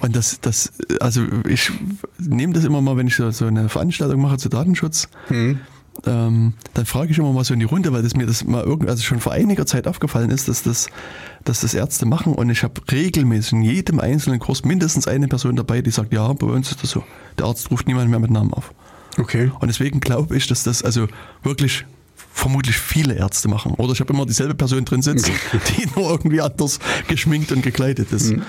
Und 0.00 0.16
das, 0.16 0.40
das, 0.40 0.72
also 1.00 1.24
ich 1.48 1.72
nehme 2.18 2.52
das 2.52 2.64
immer 2.64 2.80
mal, 2.80 2.96
wenn 2.96 3.06
ich 3.06 3.16
so, 3.16 3.30
so 3.30 3.46
eine 3.46 3.68
Veranstaltung 3.68 4.20
mache 4.20 4.38
zu 4.38 4.48
Datenschutz, 4.48 5.08
hm. 5.28 5.60
Ähm, 6.06 6.54
dann 6.74 6.86
frage 6.86 7.10
ich 7.12 7.18
immer 7.18 7.32
mal 7.32 7.44
so 7.44 7.52
in 7.52 7.60
die 7.60 7.66
Runde, 7.66 7.92
weil 7.92 8.02
das 8.02 8.14
mir 8.14 8.26
das 8.26 8.44
mal 8.44 8.62
irgendwie, 8.64 8.90
also 8.90 9.02
schon 9.02 9.20
vor 9.20 9.32
einiger 9.32 9.66
Zeit 9.66 9.86
aufgefallen 9.86 10.30
ist, 10.30 10.48
dass 10.48 10.62
das, 10.62 10.88
dass 11.44 11.60
das 11.60 11.74
Ärzte 11.74 12.06
machen 12.06 12.34
und 12.34 12.48
ich 12.48 12.62
habe 12.62 12.80
regelmäßig 12.90 13.52
in 13.52 13.62
jedem 13.62 14.00
einzelnen 14.00 14.38
Kurs 14.38 14.64
mindestens 14.64 15.06
eine 15.08 15.28
Person 15.28 15.56
dabei, 15.56 15.82
die 15.82 15.90
sagt, 15.90 16.12
ja, 16.12 16.32
bei 16.32 16.46
uns 16.46 16.70
ist 16.70 16.82
das 16.82 16.90
so. 16.90 17.04
Der 17.38 17.46
Arzt 17.46 17.70
ruft 17.70 17.86
niemand 17.86 18.10
mehr 18.10 18.20
mit 18.20 18.30
Namen 18.30 18.54
auf. 18.54 18.72
Okay. 19.18 19.50
Und 19.60 19.68
deswegen 19.68 20.00
glaube 20.00 20.36
ich, 20.36 20.46
dass 20.46 20.62
das 20.62 20.82
also 20.82 21.08
wirklich 21.42 21.84
vermutlich 22.32 22.76
viele 22.76 23.14
Ärzte 23.14 23.48
machen. 23.48 23.74
Oder 23.74 23.92
ich 23.92 24.00
habe 24.00 24.12
immer 24.12 24.24
dieselbe 24.24 24.54
Person 24.54 24.84
drin 24.84 25.02
sitzen, 25.02 25.32
die 25.76 25.86
nur 25.96 26.10
irgendwie 26.10 26.40
anders 26.40 26.78
geschminkt 27.08 27.52
und 27.52 27.62
gekleidet 27.62 28.12
ist. 28.12 28.32
Mhm. 28.32 28.42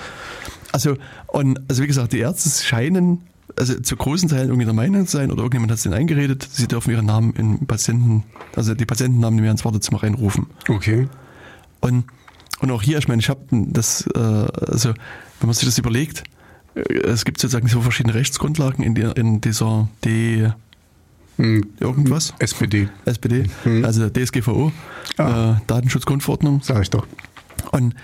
Also, 0.70 0.96
und, 1.26 1.60
also 1.68 1.82
wie 1.82 1.86
gesagt, 1.86 2.12
die 2.12 2.20
Ärzte 2.20 2.48
scheinen 2.64 3.22
also 3.58 3.78
zu 3.80 3.96
großen 3.96 4.28
Teilen 4.28 4.48
irgendwie 4.48 4.64
der 4.64 4.74
Meinung 4.74 5.06
sein 5.06 5.30
oder 5.30 5.42
irgendjemand 5.42 5.70
hat 5.70 5.78
es 5.78 5.82
denen 5.82 5.94
eingeredet, 5.94 6.48
sie 6.50 6.68
dürfen 6.68 6.90
ihren 6.90 7.06
Namen 7.06 7.32
in 7.34 7.66
Patienten, 7.66 8.24
also 8.56 8.74
die 8.74 8.86
Patientennamen 8.86 9.36
nicht 9.36 9.42
mehr 9.42 9.50
ins 9.50 9.64
Wartezimmer 9.64 10.02
reinrufen. 10.02 10.46
Okay. 10.68 11.08
Und, 11.80 12.04
und 12.60 12.70
auch 12.70 12.82
hier, 12.82 12.98
ich 12.98 13.08
meine, 13.08 13.20
ich 13.20 13.28
habe 13.28 13.40
das, 13.50 14.06
äh, 14.14 14.18
also 14.18 14.90
wenn 15.40 15.46
man 15.46 15.54
sich 15.54 15.66
das 15.66 15.78
überlegt, 15.78 16.24
äh, 16.74 16.80
es 16.80 17.24
gibt 17.24 17.40
sozusagen 17.40 17.68
so 17.68 17.80
verschiedene 17.80 18.14
Rechtsgrundlagen 18.14 18.84
in, 18.84 18.94
der, 18.94 19.16
in 19.16 19.40
dieser 19.40 19.88
D 20.04 20.52
hm. 21.36 21.64
Irgendwas? 21.80 22.34
SPD. 22.38 22.88
SPD, 23.04 23.46
hm. 23.64 23.84
also 23.84 24.08
DSGVO, 24.08 24.70
ah. 25.16 25.56
äh, 25.56 25.66
Datenschutzgrundverordnung. 25.66 26.60
Sag 26.62 26.82
ich 26.82 26.90
doch. 26.90 27.06
Und 27.70 27.94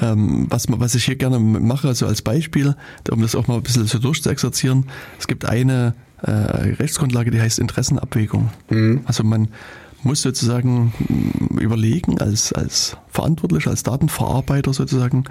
ähm, 0.00 0.46
was, 0.48 0.66
was 0.68 0.94
ich 0.94 1.04
hier 1.04 1.16
gerne 1.16 1.38
mache, 1.38 1.88
also 1.88 2.06
als 2.06 2.22
Beispiel, 2.22 2.74
um 3.10 3.20
das 3.20 3.34
auch 3.34 3.46
mal 3.46 3.56
ein 3.56 3.62
bisschen 3.62 3.86
so 3.86 3.98
durchzuexerzieren, 3.98 4.86
es 5.18 5.26
gibt 5.26 5.44
eine 5.44 5.94
äh, 6.22 6.30
Rechtsgrundlage, 6.30 7.30
die 7.30 7.40
heißt 7.40 7.58
Interessenabwägung. 7.58 8.50
Mhm. 8.70 9.02
Also 9.04 9.24
man 9.24 9.48
muss 10.02 10.22
sozusagen 10.22 10.92
überlegen, 11.60 12.20
als, 12.20 12.52
als 12.52 12.96
Verantwortlicher, 13.08 13.70
als 13.70 13.82
Datenverarbeiter 13.82 14.72
sozusagen, 14.72 15.24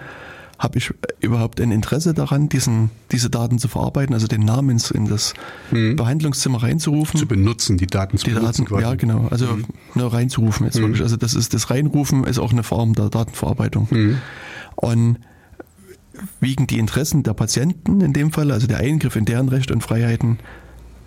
habe 0.62 0.78
ich 0.78 0.94
überhaupt 1.20 1.60
ein 1.60 1.72
Interesse 1.72 2.14
daran, 2.14 2.48
diesen, 2.48 2.92
diese 3.12 3.32
Daten 3.32 3.58
zu 3.58 3.68
verarbeiten, 3.68 4.14
also 4.14 4.28
den 4.28 4.42
Namen 4.42 4.70
ins, 4.70 4.92
in 4.92 5.08
das 5.08 5.34
mhm. 5.72 5.96
Behandlungszimmer 5.96 6.62
reinzurufen? 6.62 7.20
Zu 7.20 7.26
benutzen, 7.26 7.78
die 7.78 7.88
Daten 7.88 8.18
zu 8.18 8.26
die 8.26 8.32
benutzen. 8.32 8.66
Daten, 8.66 8.82
ja, 8.82 8.94
genau. 8.94 9.28
Also 9.32 9.48
mhm. 9.48 9.66
ne, 9.96 10.14
reinzurufen 10.14 10.68
ist 10.68 10.78
mhm. 10.78 10.84
wirklich. 10.84 11.02
Also 11.02 11.18
das 11.18 11.34
ist 11.34 11.56
das 11.56 11.72
Reinrufen 11.72 12.26
ist 12.26 12.38
auch 12.38 12.52
eine 12.52 12.62
Form 12.62 12.94
der 12.94 13.10
Datenverarbeitung. 13.10 13.88
Mhm. 13.90 14.18
Und 14.76 15.18
wiegen 16.40 16.68
die 16.68 16.78
Interessen 16.78 17.24
der 17.24 17.34
Patienten 17.34 18.00
in 18.02 18.14
dem 18.14 18.32
Fall, 18.32 18.52
also 18.52 18.68
der 18.68 18.78
Eingriff 18.78 19.16
in 19.16 19.26
deren 19.26 19.50
Rechte 19.50 19.74
und 19.74 19.82
Freiheiten, 19.82 20.38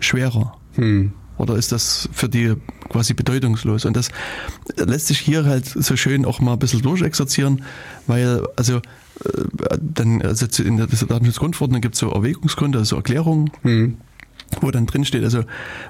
schwerer. 0.01 0.57
Mhm. 0.75 1.13
Oder 1.37 1.55
ist 1.55 1.71
das 1.71 2.09
für 2.11 2.27
die 2.27 2.55
quasi 2.89 3.13
bedeutungslos? 3.13 3.85
Und 3.85 3.95
das 3.95 4.09
lässt 4.75 5.07
sich 5.07 5.19
hier 5.19 5.45
halt 5.45 5.65
so 5.65 5.95
schön 5.95 6.25
auch 6.25 6.41
mal 6.41 6.53
ein 6.53 6.59
bisschen 6.59 6.81
durchexerzieren, 6.81 7.63
weil, 8.07 8.45
also, 8.57 8.77
äh, 8.77 8.81
dann, 9.79 10.21
also 10.21 10.45
in 10.63 10.77
der 10.77 10.87
Datenschutzgrundverordnung 10.87 11.81
gibt 11.81 11.95
es 11.95 11.99
so 11.99 12.11
Erwägungsgründe, 12.11 12.79
also 12.79 12.95
Erklärungen. 12.95 13.51
Mhm 13.63 13.97
wo 14.61 14.71
dann 14.71 14.85
drin 14.85 15.05
steht, 15.05 15.23
also 15.23 15.43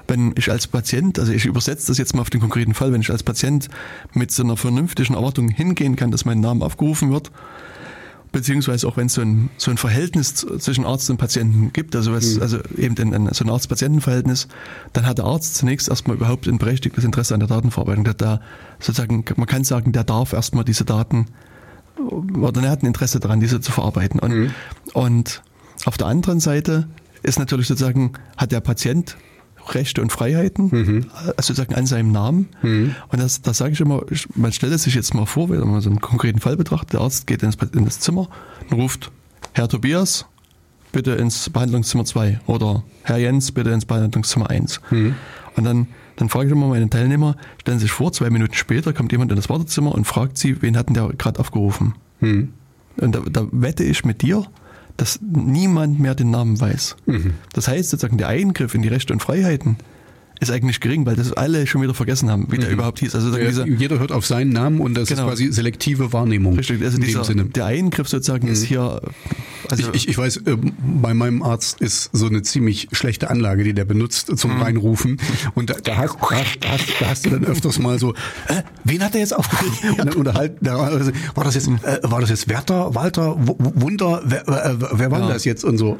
wenn 0.08 0.32
ich 0.36 0.50
als 0.50 0.66
Patient, 0.66 1.18
also 1.18 1.32
ich 1.32 1.44
übersetze 1.44 1.88
das 1.88 1.98
jetzt 1.98 2.14
mal 2.14 2.22
auf 2.22 2.30
den 2.30 2.40
konkreten 2.40 2.74
Fall, 2.74 2.92
wenn 2.92 3.00
ich 3.00 3.10
als 3.10 3.22
Patient 3.22 3.68
mit 4.14 4.30
so 4.30 4.42
einer 4.42 4.56
vernünftigen 4.56 5.14
Erwartung 5.14 5.48
hingehen 5.48 5.94
kann, 5.94 6.10
dass 6.10 6.24
mein 6.24 6.40
Name 6.40 6.64
aufgerufen 6.64 7.12
wird, 7.12 7.30
beziehungsweise 8.32 8.88
auch 8.88 8.96
wenn 8.96 9.06
es 9.06 9.14
so 9.14 9.20
ein, 9.20 9.50
so 9.56 9.70
ein 9.70 9.76
Verhältnis 9.76 10.34
zwischen 10.34 10.84
Arzt 10.84 11.08
und 11.10 11.18
Patienten 11.18 11.72
gibt, 11.72 11.94
also, 11.94 12.12
was, 12.12 12.36
mhm. 12.36 12.42
also 12.42 12.58
eben 12.76 12.96
ein, 12.98 13.14
ein, 13.14 13.34
so 13.34 13.44
ein 13.44 13.50
Arzt-Patienten-Verhältnis, 13.50 14.48
dann 14.92 15.06
hat 15.06 15.18
der 15.18 15.26
Arzt 15.26 15.54
zunächst 15.56 15.88
erstmal 15.88 16.16
überhaupt 16.16 16.48
ein 16.48 16.58
berechtigtes 16.58 17.04
Interesse 17.04 17.34
an 17.34 17.40
der 17.40 17.48
Datenverarbeitung. 17.48 18.04
Der 18.04 18.14
da 18.14 18.40
sozusagen, 18.78 19.24
man 19.36 19.46
kann 19.46 19.64
sagen, 19.64 19.92
der 19.92 20.04
darf 20.04 20.32
erstmal 20.32 20.64
diese 20.64 20.84
Daten 20.84 21.26
oder 21.98 22.62
er 22.62 22.70
hat 22.70 22.82
ein 22.82 22.86
Interesse 22.86 23.20
daran, 23.20 23.40
diese 23.40 23.60
zu 23.60 23.72
verarbeiten. 23.72 24.20
Und, 24.20 24.32
mhm. 24.32 24.50
und 24.92 25.42
auf 25.84 25.96
der 25.96 26.06
anderen 26.06 26.40
Seite 26.40 26.88
ist 27.22 27.38
natürlich 27.38 27.66
sozusagen, 27.66 28.12
hat 28.36 28.52
der 28.52 28.60
Patient 28.60 29.16
Rechte 29.74 30.00
und 30.00 30.12
Freiheiten, 30.12 30.68
mhm. 30.70 31.06
also 31.36 31.52
sozusagen 31.52 31.74
an 31.74 31.86
seinem 31.86 32.12
Namen. 32.12 32.48
Mhm. 32.62 32.94
Und 33.08 33.20
das, 33.20 33.42
das 33.42 33.58
sage 33.58 33.72
ich 33.72 33.80
immer, 33.80 34.02
man 34.34 34.52
stellt 34.52 34.72
es 34.72 34.84
sich 34.84 34.94
jetzt 34.94 35.14
mal 35.14 35.26
vor, 35.26 35.48
wenn 35.50 35.60
man 35.60 35.80
so 35.80 35.90
einen 35.90 36.00
konkreten 36.00 36.40
Fall 36.40 36.56
betrachtet, 36.56 36.94
der 36.94 37.00
Arzt 37.00 37.26
geht 37.26 37.42
ins, 37.42 37.56
in 37.74 37.84
das 37.84 38.00
Zimmer 38.00 38.28
und 38.70 38.76
ruft, 38.78 39.10
Herr 39.54 39.68
Tobias, 39.68 40.26
bitte 40.92 41.12
ins 41.12 41.50
Behandlungszimmer 41.50 42.04
2 42.04 42.40
oder 42.46 42.84
Herr 43.02 43.18
Jens, 43.18 43.52
bitte 43.52 43.70
ins 43.70 43.84
Behandlungszimmer 43.84 44.50
1. 44.50 44.80
Mhm. 44.90 45.14
Und 45.56 45.64
dann, 45.64 45.88
dann 46.16 46.28
frage 46.28 46.46
ich 46.46 46.52
immer 46.52 46.68
meine 46.68 46.90
Teilnehmer, 46.90 47.36
stellen 47.60 47.78
Sie 47.78 47.84
sich 47.84 47.92
vor, 47.92 48.12
zwei 48.12 48.30
Minuten 48.30 48.54
später 48.54 48.92
kommt 48.92 49.12
jemand 49.12 49.30
in 49.30 49.36
das 49.36 49.48
Wartezimmer 49.48 49.94
und 49.94 50.06
fragt 50.06 50.38
Sie, 50.38 50.60
wen 50.62 50.76
hatten 50.76 50.94
der 50.94 51.08
gerade 51.16 51.38
aufgerufen? 51.38 51.94
Mhm. 52.20 52.52
Und 52.96 53.14
da, 53.14 53.20
da 53.30 53.46
wette 53.52 53.84
ich 53.84 54.04
mit 54.04 54.22
dir, 54.22 54.44
dass 54.96 55.20
niemand 55.20 56.00
mehr 56.00 56.14
den 56.14 56.30
Namen 56.30 56.58
weiß. 56.58 56.96
Mhm. 57.06 57.34
Das 57.52 57.68
heißt 57.68 57.90
sozusagen, 57.90 58.18
der 58.18 58.28
Eingriff 58.28 58.74
in 58.74 58.82
die 58.82 58.88
Rechte 58.88 59.12
und 59.12 59.20
Freiheiten 59.20 59.76
ist 60.40 60.50
eigentlich 60.50 60.80
gering, 60.80 61.06
weil 61.06 61.16
das 61.16 61.32
alle 61.32 61.66
schon 61.66 61.82
wieder 61.82 61.94
vergessen 61.94 62.30
haben, 62.30 62.46
wie 62.50 62.58
der 62.58 62.68
mhm. 62.68 62.74
überhaupt 62.74 62.98
hieß. 62.98 63.14
Also 63.14 63.36
ja, 63.36 63.46
dieser, 63.46 63.66
jeder 63.66 63.98
hört 63.98 64.12
auf 64.12 64.26
seinen 64.26 64.50
Namen 64.50 64.80
und 64.80 64.94
das 64.94 65.08
genau. 65.08 65.22
ist 65.22 65.28
quasi 65.28 65.52
selektive 65.52 66.12
Wahrnehmung. 66.12 66.56
Richtig, 66.56 66.82
also 66.82 66.98
dieser, 66.98 67.22
der 67.22 67.64
Eingriff 67.66 68.08
sozusagen 68.08 68.46
mhm. 68.46 68.52
ist 68.52 68.64
hier. 68.64 69.00
Also 69.70 69.90
ich, 69.90 69.94
ich, 69.94 70.08
ich 70.08 70.18
weiß, 70.18 70.38
äh, 70.38 70.56
bei 71.00 71.14
meinem 71.14 71.42
Arzt 71.42 71.80
ist 71.80 72.10
so 72.12 72.26
eine 72.26 72.42
ziemlich 72.42 72.88
schlechte 72.92 73.30
Anlage, 73.30 73.64
die 73.64 73.72
der 73.72 73.84
benutzt 73.84 74.36
zum 74.36 74.54
mhm. 74.54 74.62
Reinrufen. 74.62 75.18
Und 75.54 75.70
da, 75.70 75.74
da, 75.82 75.96
hast, 75.96 76.16
da, 76.60 76.68
hast, 76.70 76.88
da 77.00 77.08
hast 77.08 77.26
du 77.26 77.30
dann 77.30 77.44
öfters 77.44 77.78
mal 77.78 77.98
so, 77.98 78.12
äh, 78.48 78.62
wen 78.84 79.02
hat 79.02 79.14
er 79.14 79.20
jetzt 79.20 79.34
aufgerufen? 79.34 79.90
Und 79.90 79.98
dann 79.98 80.12
unterhalten, 80.12 80.58
da, 80.64 80.76
also, 80.78 81.10
war 81.34 81.44
das 81.44 81.54
jetzt, 81.54 81.68
äh, 81.68 81.98
war 82.02 82.20
das 82.20 82.30
jetzt 82.30 82.48
Werther, 82.48 82.94
Walter, 82.94 83.36
w 83.38 83.54
Wunder, 83.58 84.22
wer, 84.24 84.46
äh, 84.46 84.76
wer 84.92 85.10
war 85.10 85.20
ja. 85.20 85.28
das 85.28 85.44
jetzt 85.44 85.64
und 85.64 85.78
so. 85.78 85.98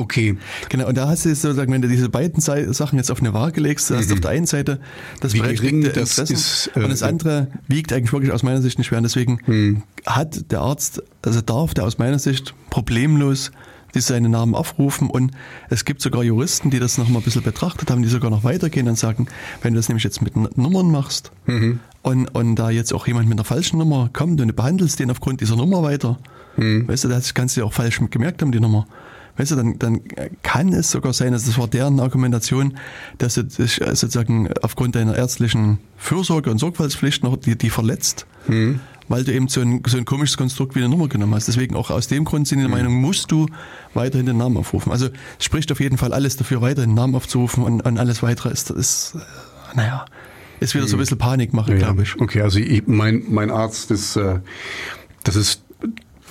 Okay. 0.00 0.38
Genau, 0.70 0.88
und 0.88 0.96
da 0.96 1.08
hast 1.08 1.26
du 1.26 1.34
sozusagen, 1.34 1.70
wenn 1.72 1.82
du 1.82 1.88
diese 1.88 2.08
beiden 2.08 2.40
Sachen 2.40 2.96
jetzt 2.96 3.10
auf 3.10 3.20
eine 3.20 3.34
Waage 3.34 3.60
legst, 3.60 3.90
hast 3.90 4.06
du 4.06 4.06
mhm. 4.06 4.12
auf 4.14 4.20
der 4.20 4.30
einen 4.30 4.46
Seite 4.46 4.80
das 5.20 5.34
Wie 5.34 5.40
gering 5.40 5.82
das 5.92 6.18
ist, 6.18 6.70
äh, 6.74 6.80
und 6.80 6.88
das 6.88 7.02
andere 7.02 7.48
wiegt 7.68 7.92
eigentlich 7.92 8.12
wirklich 8.12 8.32
aus 8.32 8.42
meiner 8.42 8.62
Sicht 8.62 8.78
nicht 8.78 8.86
schwer. 8.86 8.98
Und 8.98 9.04
deswegen 9.04 9.40
mhm. 9.46 9.82
hat 10.06 10.50
der 10.50 10.60
Arzt, 10.60 11.02
also 11.20 11.42
darf 11.42 11.74
der 11.74 11.84
aus 11.84 11.98
meiner 11.98 12.18
Sicht 12.18 12.54
problemlos 12.70 13.50
die 13.94 14.00
seine 14.00 14.28
Namen 14.28 14.54
aufrufen 14.54 15.10
und 15.10 15.32
es 15.68 15.84
gibt 15.84 16.00
sogar 16.00 16.22
Juristen, 16.22 16.70
die 16.70 16.78
das 16.78 16.96
noch 16.96 17.08
mal 17.08 17.18
ein 17.18 17.24
bisschen 17.24 17.42
betrachtet 17.42 17.90
haben, 17.90 18.02
die 18.02 18.08
sogar 18.08 18.30
noch 18.30 18.44
weitergehen 18.44 18.86
und 18.88 18.96
sagen, 18.96 19.26
wenn 19.62 19.74
du 19.74 19.80
das 19.80 19.88
nämlich 19.88 20.04
jetzt 20.04 20.22
mit 20.22 20.36
Nummern 20.56 20.92
machst 20.92 21.32
mhm. 21.46 21.80
und, 22.02 22.28
und 22.28 22.54
da 22.54 22.70
jetzt 22.70 22.92
auch 22.92 23.08
jemand 23.08 23.28
mit 23.28 23.36
einer 23.36 23.44
falschen 23.44 23.78
Nummer 23.78 24.08
kommt 24.12 24.40
und 24.40 24.46
du 24.46 24.54
behandelst 24.54 25.00
den 25.00 25.10
aufgrund 25.10 25.40
dieser 25.40 25.56
Nummer 25.56 25.82
weiter, 25.82 26.20
mhm. 26.56 26.86
weißt 26.86 27.02
du, 27.02 27.08
das 27.08 27.34
kannst 27.34 27.56
du 27.56 27.62
ja 27.62 27.66
auch 27.66 27.72
falsch 27.72 28.00
gemerkt 28.10 28.42
haben, 28.42 28.52
die 28.52 28.60
Nummer 28.60 28.86
weißt 29.40 29.52
du, 29.52 29.56
dann, 29.56 29.78
dann 29.78 30.00
kann 30.42 30.72
es 30.72 30.90
sogar 30.90 31.14
sein, 31.14 31.32
dass 31.32 31.46
das 31.46 31.56
war 31.56 31.66
deren 31.66 31.98
Argumentation, 31.98 32.74
dass 33.16 33.34
du 33.34 33.44
dich 33.44 33.80
äh, 33.80 33.96
sozusagen 33.96 34.50
aufgrund 34.60 34.96
deiner 34.96 35.16
ärztlichen 35.16 35.78
Fürsorge 35.96 36.50
und 36.50 36.58
Sorgfaltspflicht 36.58 37.24
noch 37.24 37.36
die, 37.36 37.56
die 37.56 37.70
verletzt. 37.70 38.26
Mhm. 38.48 38.80
Weil 39.08 39.24
du 39.24 39.32
eben 39.32 39.48
so 39.48 39.60
ein, 39.62 39.82
so 39.86 39.96
ein 39.96 40.04
komisches 40.04 40.36
Konstrukt 40.36 40.74
wie 40.74 40.80
eine 40.80 40.90
Nummer 40.90 41.08
genommen 41.08 41.34
hast. 41.34 41.48
Deswegen 41.48 41.74
auch 41.74 41.90
aus 41.90 42.06
dem 42.06 42.24
Grund 42.24 42.46
sind 42.48 42.58
die 42.58 42.64
der 42.64 42.68
mhm. 42.68 42.76
Meinung, 42.76 43.00
musst 43.00 43.32
du 43.32 43.46
weiterhin 43.94 44.26
den 44.26 44.36
Namen 44.36 44.58
aufrufen. 44.58 44.92
Also 44.92 45.08
es 45.38 45.44
spricht 45.44 45.72
auf 45.72 45.80
jeden 45.80 45.96
Fall 45.96 46.12
alles 46.12 46.36
dafür, 46.36 46.60
weiterhin 46.60 46.90
den 46.90 46.96
Namen 46.96 47.14
aufzurufen 47.14 47.64
und, 47.64 47.80
und 47.80 47.98
alles 47.98 48.22
weitere 48.22 48.50
ist, 48.50 48.70
ist 48.70 49.14
äh, 49.14 49.76
naja, 49.76 50.04
ist 50.60 50.74
wieder 50.74 50.86
so 50.86 50.96
ein 50.96 50.98
mhm. 50.98 51.00
bisschen 51.00 51.18
Panikmache, 51.18 51.72
ja, 51.72 51.78
glaube 51.78 52.02
ich. 52.02 52.20
Okay, 52.20 52.42
also 52.42 52.58
ich, 52.58 52.86
mein, 52.86 53.24
mein 53.30 53.50
Arzt 53.50 53.90
ist, 53.90 54.16
äh, 54.16 54.40
das 55.24 55.34
ist 55.34 55.62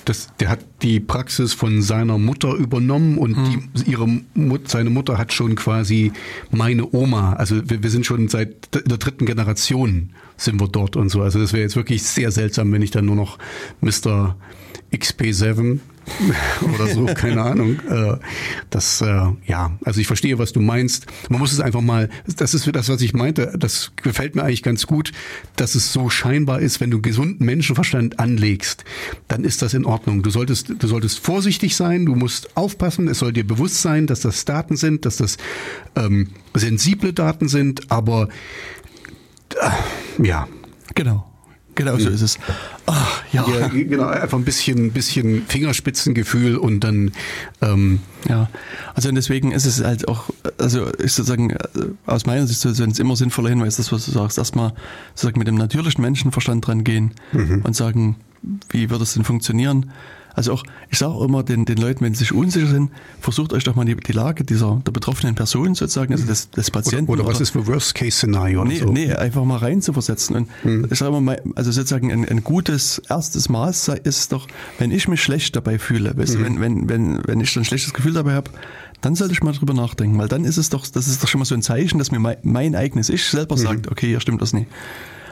das, 0.04 0.28
der 0.40 0.48
hat 0.48 0.60
die 0.82 1.00
Praxis 1.00 1.52
von 1.52 1.82
seiner 1.82 2.18
Mutter 2.18 2.54
übernommen 2.54 3.18
und 3.18 3.36
mhm. 3.36 3.70
die, 3.74 3.90
ihre 3.90 4.06
Mut, 4.34 4.68
seine 4.68 4.90
Mutter 4.90 5.18
hat 5.18 5.32
schon 5.32 5.54
quasi 5.54 6.12
meine 6.50 6.92
Oma. 6.92 7.34
Also 7.34 7.68
wir, 7.68 7.82
wir 7.82 7.90
sind 7.90 8.06
schon 8.06 8.28
seit 8.28 8.74
der 8.74 8.98
dritten 8.98 9.26
Generation 9.26 10.10
sind 10.36 10.60
wir 10.60 10.68
dort 10.68 10.96
und 10.96 11.10
so. 11.10 11.22
Also 11.22 11.38
das 11.38 11.52
wäre 11.52 11.62
jetzt 11.62 11.76
wirklich 11.76 12.02
sehr 12.02 12.30
seltsam, 12.30 12.72
wenn 12.72 12.82
ich 12.82 12.90
dann 12.90 13.04
nur 13.04 13.16
noch 13.16 13.38
Mr. 13.80 14.36
XP7 14.92 15.80
oder 16.74 16.86
so, 16.88 17.06
keine 17.06 17.42
Ahnung. 17.42 17.78
Äh, 17.88 18.16
das, 18.70 19.00
äh, 19.00 19.26
ja, 19.46 19.78
also 19.84 20.00
ich 20.00 20.06
verstehe, 20.06 20.38
was 20.38 20.52
du 20.52 20.60
meinst. 20.60 21.06
Man 21.28 21.40
muss 21.40 21.52
es 21.52 21.60
einfach 21.60 21.80
mal, 21.80 22.08
das 22.36 22.54
ist 22.54 22.66
das, 22.74 22.88
was 22.88 23.00
ich 23.00 23.14
meinte, 23.14 23.52
das 23.56 23.92
gefällt 23.96 24.34
mir 24.34 24.42
eigentlich 24.42 24.62
ganz 24.62 24.86
gut, 24.86 25.12
dass 25.56 25.74
es 25.74 25.92
so 25.92 26.10
scheinbar 26.10 26.60
ist, 26.60 26.80
wenn 26.80 26.90
du 26.90 27.00
gesunden 27.00 27.46
Menschenverstand 27.46 28.18
anlegst, 28.18 28.84
dann 29.28 29.44
ist 29.44 29.62
das 29.62 29.74
in 29.74 29.84
Ordnung. 29.84 30.22
Du 30.22 30.30
solltest, 30.30 30.74
du 30.78 30.86
solltest 30.86 31.18
vorsichtig 31.20 31.76
sein, 31.76 32.06
du 32.06 32.14
musst 32.14 32.56
aufpassen, 32.56 33.08
es 33.08 33.18
soll 33.18 33.32
dir 33.32 33.46
bewusst 33.46 33.82
sein, 33.82 34.06
dass 34.06 34.20
das 34.20 34.44
Daten 34.44 34.76
sind, 34.76 35.04
dass 35.04 35.16
das 35.16 35.36
ähm, 35.96 36.28
sensible 36.54 37.12
Daten 37.12 37.48
sind, 37.48 37.90
aber 37.90 38.28
äh, 39.60 40.26
ja. 40.26 40.48
Genau. 40.94 41.29
Genau 41.80 41.96
so 41.96 42.10
ist 42.10 42.20
es. 42.20 42.38
Ach, 42.84 43.22
ja. 43.32 43.46
ja. 43.48 43.68
Genau, 43.68 44.04
einfach 44.06 44.36
ein 44.36 44.44
bisschen, 44.44 44.92
bisschen 44.92 45.46
Fingerspitzengefühl 45.46 46.56
und 46.56 46.80
dann. 46.80 47.12
Ähm, 47.62 48.00
ja, 48.28 48.50
also 48.94 49.10
deswegen 49.12 49.52
ist 49.52 49.64
es 49.64 49.82
halt 49.82 50.06
auch, 50.06 50.28
also 50.58 50.84
ist 50.84 51.16
sozusagen 51.16 51.50
äh, 51.50 51.56
aus 52.04 52.26
meiner 52.26 52.46
Sicht 52.46 52.60
so 52.60 52.82
ein 52.82 52.92
immer 52.92 53.16
sinnvoller 53.16 53.48
Hinweis, 53.48 53.76
das, 53.76 53.92
was 53.92 54.04
du 54.04 54.10
sagst, 54.10 54.36
erstmal 54.36 54.74
sozusagen 55.14 55.38
mit 55.38 55.48
dem 55.48 55.54
natürlichen 55.54 56.02
Menschenverstand 56.02 56.66
dran 56.66 56.84
gehen 56.84 57.12
mhm. 57.32 57.62
und 57.62 57.74
sagen, 57.74 58.16
wie 58.68 58.90
wird 58.90 59.00
es 59.00 59.14
denn 59.14 59.24
funktionieren? 59.24 59.90
Also 60.34 60.52
auch, 60.52 60.62
ich 60.90 60.98
sage 60.98 61.12
auch 61.12 61.24
immer 61.24 61.42
den, 61.42 61.64
den 61.64 61.78
Leuten, 61.78 62.04
wenn 62.04 62.14
sie 62.14 62.20
sich 62.20 62.32
unsicher 62.32 62.66
sind, 62.66 62.90
versucht 63.20 63.52
euch 63.52 63.64
doch 63.64 63.74
mal 63.74 63.84
die, 63.84 63.96
die 63.96 64.12
Lage 64.12 64.44
dieser 64.44 64.80
der 64.86 64.92
betroffenen 64.92 65.34
Person 65.34 65.74
sozusagen, 65.74 66.12
also 66.12 66.26
des, 66.26 66.50
des 66.50 66.70
Patienten. 66.70 67.10
Oder, 67.10 67.24
oder 67.24 67.32
was 67.32 67.40
ist 67.40 67.50
für 67.50 67.66
Worst-Case-Szenario? 67.66 68.64
Nee, 68.64 68.78
so. 68.78 68.86
nee, 68.86 69.12
einfach 69.12 69.44
mal 69.44 69.58
rein 69.58 69.82
zu 69.82 69.92
versetzen. 69.92 70.36
Und 70.36 70.48
hm. 70.62 70.88
ich 70.90 70.98
sage 70.98 71.16
immer, 71.16 71.36
also 71.54 71.70
sozusagen 71.70 72.12
ein, 72.12 72.28
ein 72.28 72.44
gutes 72.44 73.00
erstes 73.08 73.48
Maß 73.48 73.88
ist 74.04 74.32
doch, 74.32 74.46
wenn 74.78 74.90
ich 74.90 75.08
mich 75.08 75.22
schlecht 75.22 75.56
dabei 75.56 75.78
fühle, 75.78 76.16
weißt 76.16 76.38
mhm. 76.38 76.44
wenn, 76.44 76.60
wenn, 76.60 76.88
wenn, 76.88 77.20
wenn 77.26 77.40
ich 77.40 77.56
ein 77.56 77.64
schlechtes 77.64 77.92
Gefühl 77.92 78.12
dabei 78.12 78.34
habe, 78.34 78.50
dann 79.00 79.14
sollte 79.14 79.32
ich 79.32 79.42
mal 79.42 79.52
drüber 79.52 79.74
nachdenken, 79.74 80.18
weil 80.18 80.28
dann 80.28 80.44
ist 80.44 80.56
es 80.56 80.68
doch, 80.68 80.86
das 80.86 81.08
ist 81.08 81.22
doch 81.22 81.28
schon 81.28 81.38
mal 81.38 81.44
so 81.44 81.54
ein 81.54 81.62
Zeichen, 81.62 81.98
dass 81.98 82.10
mir 82.10 82.18
mein, 82.18 82.36
mein 82.42 82.74
eigenes 82.74 83.08
Ich 83.08 83.24
selber 83.24 83.56
mhm. 83.56 83.60
sagt, 83.60 83.90
okay, 83.90 84.08
hier 84.08 84.20
stimmt 84.20 84.42
das 84.42 84.52
nicht. 84.52 84.66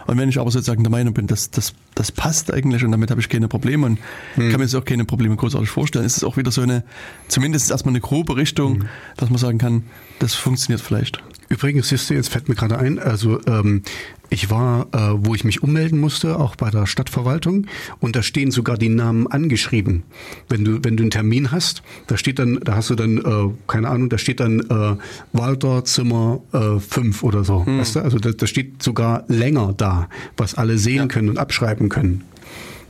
Und 0.09 0.17
wenn 0.17 0.31
ich 0.31 0.41
aber 0.41 0.51
sozusagen 0.51 0.83
der 0.83 0.91
Meinung 0.91 1.13
bin, 1.13 1.27
dass 1.27 1.51
das, 1.51 1.75
das 1.95 2.11
passt 2.11 2.51
eigentlich 2.51 2.83
und 2.83 2.93
damit 2.93 3.11
habe 3.11 3.21
ich 3.21 3.29
keine 3.29 3.47
Probleme 3.47 3.85
und 3.85 3.99
hm. 4.37 4.51
kann 4.51 4.59
mir 4.59 4.65
jetzt 4.65 4.75
auch 4.75 4.85
keine 4.87 5.05
Probleme 5.05 5.37
großartig 5.37 5.69
vorstellen, 5.69 6.07
ist 6.07 6.17
es 6.17 6.25
auch 6.25 6.39
wieder 6.39 6.51
so 6.51 6.63
eine, 6.63 6.83
zumindest 7.29 7.71
erstmal 7.71 7.93
eine 7.93 8.01
grobe 8.01 8.37
Richtung, 8.37 8.81
hm. 8.81 8.89
dass 9.19 9.29
man 9.29 9.39
sagen 9.39 9.59
kann, 9.59 9.83
das 10.19 10.33
funktioniert 10.35 10.81
vielleicht. 10.81 11.23
Übrigens, 11.51 11.91
siehst 11.91 12.09
du, 12.09 12.15
jetzt 12.15 12.31
fällt 12.31 12.49
mir 12.49 12.55
gerade 12.55 12.79
ein, 12.79 12.99
also 12.99 13.39
ähm, 13.47 13.83
ich 14.31 14.51
war, 14.51 14.87
äh, 14.93 15.15
wo 15.17 15.35
ich 15.35 15.45
mich 15.45 15.63
ummelden 15.63 15.99
musste, 15.99 16.39
auch 16.39 16.57
bei 16.57 16.71
der 16.71 16.87
Stadtverwaltung, 16.87 17.67
und 18.01 18.17
da 18.17 18.23
stehen 18.23 18.51
sogar 18.51 18.77
die 18.77 18.89
Namen 18.89 19.27
angeschrieben. 19.27 20.03
Wenn 20.49 20.65
du, 20.65 20.85
wenn 20.85 20.97
du 20.97 21.05
einen 21.05 21.11
Termin 21.11 21.51
hast, 21.51 21.83
da 22.07 22.17
steht 22.17 22.39
dann, 22.39 22.61
da 22.63 22.77
hast 22.77 22.91
du 22.91 22.95
dann, 22.95 23.19
äh, 23.19 23.55
keine 23.67 23.89
Ahnung, 23.89 24.09
da 24.09 24.19
steht 24.19 24.41
dann 24.41 24.61
äh, 24.61 24.97
Walter 25.33 25.85
Zimmer 25.85 26.41
äh, 26.53 26.79
5 26.79 27.23
oder 27.23 27.45
so. 27.45 27.65
Hm. 27.65 27.79
Weißt 27.79 27.97
du? 27.97 28.01
Also 28.01 28.19
da, 28.19 28.33
da 28.33 28.47
steht 28.47 28.83
sogar 28.83 29.25
länger 29.29 29.73
da, 29.77 30.09
was 30.37 30.55
alle 30.55 30.79
sehen 30.79 30.97
ja. 30.97 31.07
können 31.07 31.29
und 31.29 31.39
abschreiben 31.39 31.89
können. 31.89 32.25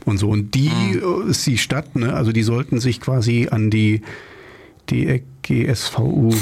Und 0.05 0.17
so. 0.17 0.29
Und 0.29 0.55
die 0.55 0.71
hm. 0.71 1.29
ist 1.29 1.45
die 1.45 1.57
Stadt, 1.57 1.95
ne? 1.95 2.13
Also 2.13 2.31
die 2.31 2.43
sollten 2.43 2.79
sich 2.79 2.99
quasi 2.99 3.47
an 3.51 3.69
die 3.69 4.01
DGSVU 5.49 6.33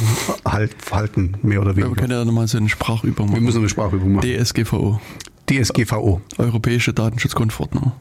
halt, 0.45 0.75
halten, 0.91 1.35
mehr 1.41 1.61
oder 1.61 1.75
weniger. 1.75 1.91
Wir 1.91 1.95
können 1.95 2.11
ja 2.11 2.25
nochmal 2.25 2.47
so 2.47 2.57
eine 2.57 2.69
Sprachübung 2.69 3.27
machen. 3.27 3.35
Wir 3.35 3.41
müssen 3.41 3.59
eine 3.59 3.69
Sprachübung 3.69 4.13
machen. 4.13 4.27
DSGVO. 4.27 4.99
DSGVO. 5.49 6.21
Europäische 6.37 6.93
Datenschutzgrundverordnung. 6.93 7.93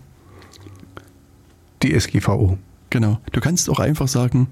DSGVO. 1.82 2.58
Genau. 2.90 3.20
Du 3.32 3.40
kannst 3.40 3.70
auch 3.70 3.78
einfach 3.78 4.08
sagen, 4.08 4.48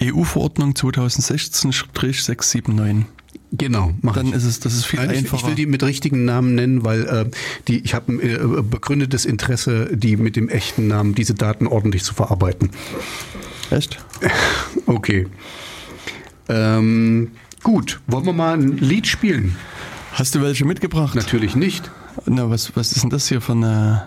EU-Verordnung 0.00 0.72
2016-679. 0.72 3.04
Genau, 3.50 3.94
mach 4.02 4.14
Dann 4.14 4.26
ich. 4.26 4.34
ist 4.34 4.44
es, 4.44 4.60
das 4.60 4.74
ist 4.74 4.84
viel 4.84 5.00
Nein, 5.00 5.08
einfacher. 5.10 5.36
ich 5.36 5.46
will 5.46 5.54
die 5.54 5.64
mit 5.64 5.82
richtigen 5.82 6.26
Namen 6.26 6.54
nennen, 6.54 6.84
weil 6.84 7.06
äh, 7.06 7.24
die, 7.66 7.78
ich 7.78 7.94
habe 7.94 8.12
ein 8.12 8.20
äh, 8.20 8.62
begründetes 8.62 9.24
Interesse, 9.24 9.96
die 9.96 10.18
mit 10.18 10.36
dem 10.36 10.50
echten 10.50 10.86
Namen 10.86 11.14
diese 11.14 11.32
Daten 11.32 11.66
ordentlich 11.66 12.04
zu 12.04 12.12
verarbeiten. 12.14 12.70
Echt? 13.70 13.98
Okay. 14.86 15.26
Ähm, 16.48 17.30
gut, 17.62 18.00
wollen 18.06 18.26
wir 18.26 18.32
mal 18.32 18.54
ein 18.58 18.78
Lied 18.78 19.06
spielen? 19.06 19.56
Hast 20.12 20.34
du 20.34 20.42
welche 20.42 20.64
mitgebracht? 20.64 21.14
Natürlich 21.14 21.54
nicht. 21.56 21.90
Na, 22.26 22.48
was, 22.50 22.74
was 22.76 22.92
ist 22.92 23.02
denn 23.02 23.10
das 23.10 23.28
hier 23.28 23.40
von, 23.40 23.62
äh, 23.62 23.98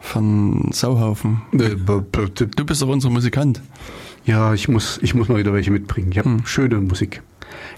von 0.00 0.70
Sauhaufen? 0.72 1.42
Äh, 1.52 1.76
Du 1.76 2.64
bist 2.64 2.82
doch 2.82 2.88
unser 2.88 3.10
Musikant. 3.10 3.60
Ja, 4.24 4.54
ich 4.54 4.68
muss, 4.68 4.98
ich 5.02 5.14
muss 5.14 5.28
mal 5.28 5.38
wieder 5.38 5.52
welche 5.52 5.70
mitbringen. 5.70 6.10
Ich 6.12 6.18
habe 6.18 6.28
Hm. 6.30 6.46
schöne 6.46 6.76
Musik. 6.76 7.22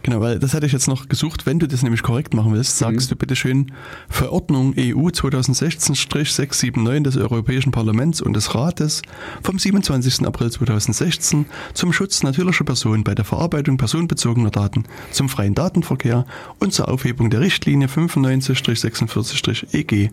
Genau, 0.03 0.21
weil 0.21 0.41
das 0.41 0.53
hatte 0.53 0.67
ich 0.67 0.73
jetzt 0.73 0.89
noch 0.89 1.09
gesucht. 1.09 1.47
Wenn 1.47 1.61
du 1.61 1.69
das 1.69 1.83
nämlich 1.83 2.03
korrekt 2.03 2.35
machen 2.35 2.53
willst, 2.53 2.77
sagst 2.79 3.11
du 3.11 3.17
bitte 3.17 3.37
schön 3.37 3.73
Verordnung 4.09 4.75
E 4.77 4.95
EU 4.95 5.09
2016-679 5.09 7.03
des 7.03 7.17
Europäischen 7.17 7.71
Parlaments 7.71 8.21
und 8.21 8.35
des 8.35 8.53
Rates 8.55 9.03
vom 9.45 9.61
27. 9.61 10.27
April 10.27 10.51
2016 10.51 11.47
zum 11.73 11.93
Schutz 11.93 12.25
natürlicher 12.25 12.65
Personen 12.65 13.05
bei 13.05 13.15
der 13.15 13.25
Verarbeitung 13.25 13.77
personenbezogener 13.77 14.51
Daten, 14.51 14.85
zum 15.13 15.29
freien 15.29 15.55
Datenverkehr 15.55 16.27
und 16.59 16.73
zur 16.73 16.89
Aufhebung 16.89 17.31
der 17.31 17.39
Richtlinie 17.41 17.87
95-46-EG. 17.87 20.11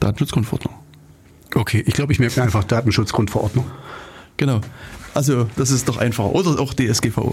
Datenschutzgrundverordnung. 0.00 0.74
Okay, 1.54 1.84
ich 1.86 1.94
glaube, 1.94 2.12
ich 2.12 2.18
merke 2.18 2.42
einfach 2.42 2.64
Datenschutzgrundverordnung. 2.64 3.66
Genau. 4.38 4.60
Also, 5.14 5.48
das 5.56 5.70
ist 5.70 5.88
doch 5.88 5.98
einfacher. 5.98 6.34
Oder 6.34 6.58
auch 6.58 6.74
DSGVO. 6.74 7.32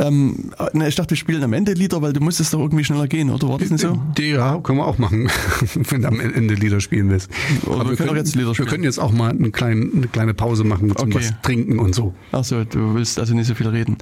Ähm, 0.00 0.50
na, 0.72 0.86
ich 0.86 0.94
dachte, 0.94 1.10
wir 1.10 1.16
spielen 1.16 1.42
am 1.42 1.52
Ende 1.52 1.72
Lieder, 1.72 2.00
weil 2.02 2.12
du 2.12 2.20
musstest 2.20 2.54
doch 2.54 2.60
irgendwie 2.60 2.84
schneller 2.84 3.08
gehen, 3.08 3.30
oder? 3.30 3.48
War 3.48 3.58
das 3.58 3.70
nicht 3.70 3.80
so? 3.80 4.00
Ja, 4.18 4.58
können 4.60 4.78
wir 4.78 4.86
auch 4.86 4.98
machen, 4.98 5.28
wenn 5.74 6.02
du 6.02 6.08
am 6.08 6.20
Ende 6.20 6.54
Lieder 6.54 6.80
spielen 6.80 7.10
willst. 7.10 7.30
Oder 7.66 7.88
wir 7.88 7.96
können 7.96 8.10
auch 8.10 8.14
jetzt 8.16 8.34
Lieder 8.36 8.48
Wir 8.48 8.54
spielen. 8.54 8.68
können 8.68 8.84
jetzt 8.84 8.98
auch 8.98 9.10
mal 9.12 9.30
eine 9.30 9.50
kleine, 9.50 9.90
eine 9.92 10.06
kleine 10.08 10.34
Pause 10.34 10.64
machen 10.64 10.94
zum 10.96 11.08
Okay. 11.08 11.18
was 11.18 11.32
trinken 11.42 11.78
und 11.78 11.94
so. 11.94 12.14
Achso, 12.32 12.64
du 12.64 12.94
willst 12.94 13.18
also 13.18 13.34
nicht 13.34 13.46
so 13.46 13.54
viel 13.54 13.68
reden. 13.68 13.96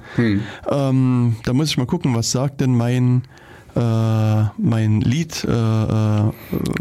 Ähm, 0.69 1.35
da 1.43 1.53
muss 1.53 1.69
ich 1.69 1.77
mal 1.77 1.85
gucken, 1.87 2.13
was 2.15 2.31
sagt 2.31 2.61
denn 2.61 2.75
mein, 2.75 3.23
äh, 3.75 3.79
mein 4.57 5.01
Lied, 5.01 5.43
äh, 5.45 5.49
äh, 5.51 6.31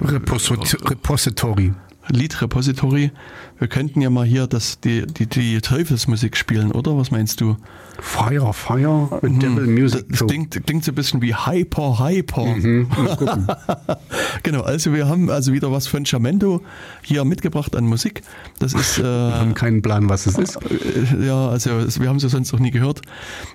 Reposit 0.00 0.76
Repository. 0.90 1.72
Lied-Repository. 2.08 3.10
Wir 3.58 3.68
könnten 3.68 4.00
ja 4.00 4.10
mal 4.10 4.24
hier 4.26 4.46
das, 4.46 4.80
die, 4.80 5.06
die, 5.06 5.26
die 5.26 5.60
Teufelsmusik 5.60 6.36
spielen, 6.36 6.72
oder? 6.72 6.96
Was 6.96 7.10
meinst 7.10 7.40
du? 7.40 7.56
Fire, 7.98 8.52
Fire, 8.52 9.08
Devil 9.22 9.66
Music. 9.66 10.04
Das 10.10 10.18
So. 10.18 10.26
klingt, 10.26 10.66
klingt 10.66 10.84
so 10.84 10.92
ein 10.92 10.94
bisschen 10.94 11.22
wie 11.22 11.34
Hyper, 11.34 11.98
Hyper. 11.98 12.44
Mhm, 12.44 12.88
genau, 14.42 14.60
also 14.62 14.92
wir 14.92 15.08
haben 15.08 15.30
also 15.30 15.52
wieder 15.52 15.72
was 15.72 15.86
von 15.86 16.04
Jamendo 16.04 16.60
hier 17.02 17.24
mitgebracht 17.24 17.74
an 17.74 17.84
Musik. 17.86 18.22
Das 18.58 18.74
ist, 18.74 18.98
Wir 18.98 19.04
äh, 19.04 19.32
haben 19.38 19.54
keinen 19.54 19.80
Plan, 19.82 20.08
was 20.08 20.26
es 20.26 20.36
ist. 20.38 20.56
Äh, 20.56 21.26
Ja, 21.26 21.48
also 21.48 21.78
es- 21.78 22.00
wir 22.00 22.08
haben 22.08 22.20
sie 22.20 22.28
sonst 22.28 22.52
noch 22.52 22.60
nie 22.60 22.70
gehört. 22.70 23.00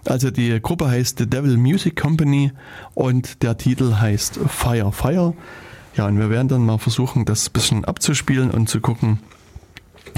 Also 0.05 0.31
die 0.31 0.59
Gruppe 0.61 0.89
heißt 0.89 1.19
The 1.19 1.27
Devil 1.29 1.57
Music 1.57 1.95
Company 1.99 2.51
und 2.95 3.43
der 3.43 3.57
Titel 3.57 3.95
heißt 3.95 4.39
Fire 4.47 4.91
Fire. 4.91 5.33
Ja, 5.95 6.07
und 6.07 6.17
wir 6.17 6.29
werden 6.29 6.47
dann 6.47 6.65
mal 6.65 6.77
versuchen, 6.77 7.25
das 7.25 7.49
ein 7.49 7.53
bisschen 7.53 7.85
abzuspielen 7.85 8.51
und 8.51 8.69
zu 8.69 8.79
gucken, 8.79 9.19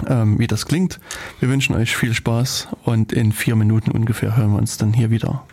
ähm, 0.08 0.40
wie 0.40 0.48
das 0.48 0.66
klingt. 0.66 1.00
Wir 1.40 1.50
wünschen 1.50 1.76
euch 1.76 1.96
viel 1.96 2.14
Spaß 2.14 2.68
und 2.84 3.12
in 3.12 3.32
vier 3.32 3.56
Minuten 3.56 3.92
ungefähr 3.92 4.36
hören 4.36 4.52
wir 4.52 4.60
uns 4.60 4.78
dann 4.78 4.94
hier 4.94 5.10
wieder. 5.10 5.44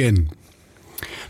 Again. 0.00 0.28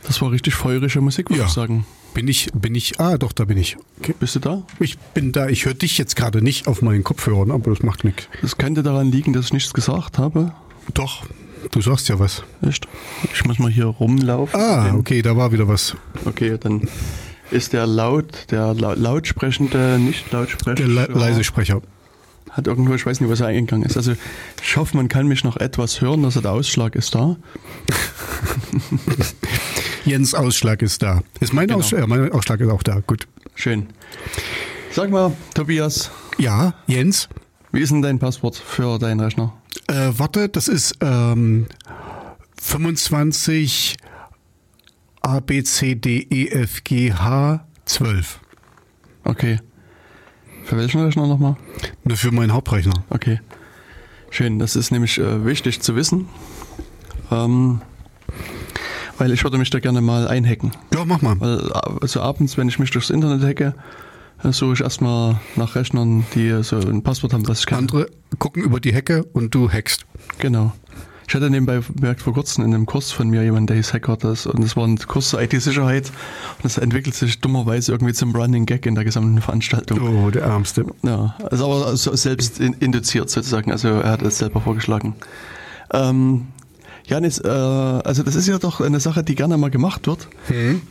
Das 0.06 0.20
war 0.22 0.30
richtig 0.30 0.54
feurische 0.54 1.00
Musik, 1.00 1.28
würde 1.30 1.40
Ja. 1.42 1.46
ich 1.46 1.52
sagen. 1.52 1.84
Bin 2.14 2.26
ich, 2.26 2.50
bin 2.52 2.74
ich, 2.74 2.98
ah, 2.98 3.18
doch, 3.18 3.32
da 3.32 3.44
bin 3.44 3.56
ich. 3.56 3.76
Okay. 4.00 4.14
Bist 4.18 4.34
du 4.34 4.40
da? 4.40 4.62
Ich 4.80 4.98
bin 4.98 5.30
da, 5.30 5.48
ich 5.48 5.64
höre 5.64 5.74
dich 5.74 5.96
jetzt 5.96 6.16
gerade 6.16 6.42
nicht 6.42 6.66
auf 6.66 6.82
meinen 6.82 7.04
Kopfhörern, 7.04 7.52
aber 7.52 7.70
das 7.70 7.82
macht 7.84 8.02
nichts. 8.02 8.26
Das 8.42 8.56
könnte 8.58 8.82
daran 8.82 9.12
liegen, 9.12 9.32
dass 9.32 9.46
ich 9.46 9.52
nichts 9.52 9.72
gesagt 9.72 10.18
habe. 10.18 10.52
Doch, 10.94 11.24
du 11.70 11.80
sagst 11.80 12.08
ja 12.08 12.18
was. 12.18 12.42
Echt? 12.62 12.88
Ich 13.32 13.44
muss 13.44 13.60
mal 13.60 13.70
hier 13.70 13.84
rumlaufen. 13.86 14.58
Ah, 14.60 14.94
okay, 14.96 15.22
da 15.22 15.36
war 15.36 15.52
wieder 15.52 15.68
was. 15.68 15.94
Okay, 16.24 16.58
dann 16.58 16.88
ist 17.52 17.72
der 17.74 17.86
laut, 17.86 18.46
der 18.50 18.74
lau- 18.74 18.94
lautsprechende, 18.94 19.98
nicht 20.00 20.32
lautsprechende. 20.32 20.92
Der 20.94 21.08
le 21.08 21.12
leise 21.16 21.44
Sprecher. 21.44 21.80
Hat 22.50 22.66
irgendwo, 22.66 22.94
ich 22.94 23.06
weiß 23.06 23.20
nicht, 23.20 23.30
was 23.30 23.40
er 23.40 23.46
eingegangen 23.48 23.84
ist. 23.86 23.96
Also 23.96 24.14
ich 24.62 24.76
hoffe, 24.76 24.96
man 24.96 25.08
kann 25.08 25.28
mich 25.28 25.44
noch 25.44 25.56
etwas 25.56 26.00
hören, 26.00 26.24
also 26.24 26.40
der 26.40 26.50
Ausschlag 26.52 26.94
ist 26.96 27.14
da. 27.14 27.36
Jens 30.04 30.34
Ausschlag 30.34 30.82
ist 30.82 31.02
da. 31.02 31.22
Ist 31.40 31.52
mein, 31.52 31.66
Genau. 31.68 31.80
Ausschlag, 31.80 32.00
ja, 32.00 32.06
mein 32.06 32.32
Ausschlag 32.32 32.60
ist 32.60 32.70
auch 32.70 32.82
da. 32.82 33.00
Gut. 33.06 33.26
Schön. 33.54 33.88
Sag 34.92 35.10
mal, 35.10 35.32
Tobias, 35.54 36.10
Ja, 36.38 36.74
Jens. 36.86 37.28
wie 37.72 37.80
ist 37.80 37.92
denn 37.92 38.02
dein 38.02 38.18
Passwort 38.18 38.56
für 38.56 38.98
deinen 38.98 39.20
Rechner? 39.20 39.54
Äh, 39.88 40.12
warte, 40.16 40.48
das 40.48 40.68
ist 40.68 40.94
ähm, 41.00 41.66
25 42.60 43.96
A, 45.22 45.40
B, 45.40 45.62
C, 45.62 45.94
D, 45.94 46.26
E, 46.30 46.48
F, 46.48 46.82
G, 46.82 47.12
H, 47.12 47.64
12. 47.84 48.40
Okay. 49.24 49.60
Für 50.64 50.76
welchen 50.76 51.00
Rechner 51.00 51.26
nochmal? 51.26 51.56
Nur 52.04 52.16
für 52.16 52.30
meinen 52.30 52.52
Hauptrechner. 52.52 53.04
Okay. 53.10 53.40
Schön, 54.30 54.58
das 54.58 54.76
ist 54.76 54.90
nämlich 54.92 55.18
äh, 55.18 55.44
wichtig 55.44 55.80
zu 55.80 55.96
wissen. 55.96 56.28
Ähm, 57.30 57.80
weil 59.18 59.32
ich 59.32 59.42
würde 59.44 59.58
mich 59.58 59.70
da 59.70 59.80
gerne 59.80 60.00
mal 60.00 60.28
einhacken. 60.28 60.72
Ja, 60.94 61.04
mach 61.04 61.20
mal. 61.20 61.38
Weil 61.40 61.58
äh, 61.58 61.98
also 62.00 62.20
abends, 62.20 62.56
wenn 62.56 62.68
ich 62.68 62.78
mich 62.78 62.90
durchs 62.90 63.10
Internet 63.10 63.42
hacke, 63.42 63.74
äh, 64.42 64.52
suche 64.52 64.74
ich 64.74 64.80
erstmal 64.80 65.40
nach 65.56 65.74
Rechnern, 65.74 66.24
die 66.34 66.62
so 66.62 66.78
ein 66.78 67.02
Passwort 67.02 67.32
haben, 67.32 67.46
was 67.48 67.60
ich 67.60 67.66
kenne. 67.66 67.80
Andere 67.80 68.06
gucken 68.38 68.62
über 68.62 68.80
die 68.80 68.94
Hecke 68.94 69.24
und 69.32 69.54
du 69.54 69.70
hackst. 69.70 70.06
Genau. 70.38 70.72
Ich 71.30 71.34
hatte 71.36 71.48
nebenbei 71.48 71.78
bemerkt 71.78 72.22
vor 72.22 72.32
kurzem 72.34 72.64
in 72.64 72.74
einem 72.74 72.86
Kurs 72.86 73.12
von 73.12 73.28
mir 73.30 73.44
jemand, 73.44 73.70
der 73.70 73.76
hieß 73.76 73.94
Hacker, 73.94 74.16
das, 74.16 74.46
und 74.46 74.64
das 74.64 74.76
war 74.76 74.84
ein 74.84 74.98
Kurs 74.98 75.28
zur 75.28 75.40
IT-Sicherheit 75.40 76.08
und 76.56 76.64
das 76.64 76.76
entwickelt 76.76 77.14
sich 77.14 77.40
dummerweise 77.40 77.92
irgendwie 77.92 78.12
zum 78.14 78.34
Running 78.34 78.66
Gag 78.66 78.84
in 78.84 78.96
der 78.96 79.04
gesamten 79.04 79.40
Veranstaltung. 79.40 80.00
Oh, 80.00 80.28
der 80.30 80.42
Ärmste. 80.42 80.86
Ja, 81.04 81.36
also 81.48 81.66
aber 81.72 81.96
selbst 81.96 82.58
in, 82.58 82.72
induziert 82.80 83.30
sozusagen, 83.30 83.70
also 83.70 83.86
er 83.90 84.10
hat 84.10 84.22
es 84.22 84.38
selber 84.38 84.60
vorgeschlagen. 84.60 85.14
Ähm, 85.92 86.48
Janis, 87.06 87.38
äh, 87.38 87.46
also 87.48 88.24
das 88.24 88.34
ist 88.34 88.48
ja 88.48 88.58
doch 88.58 88.80
eine 88.80 88.98
Sache, 88.98 89.22
die 89.22 89.36
gerne 89.36 89.56
mal 89.56 89.70
gemacht 89.70 90.08
wird, 90.08 90.26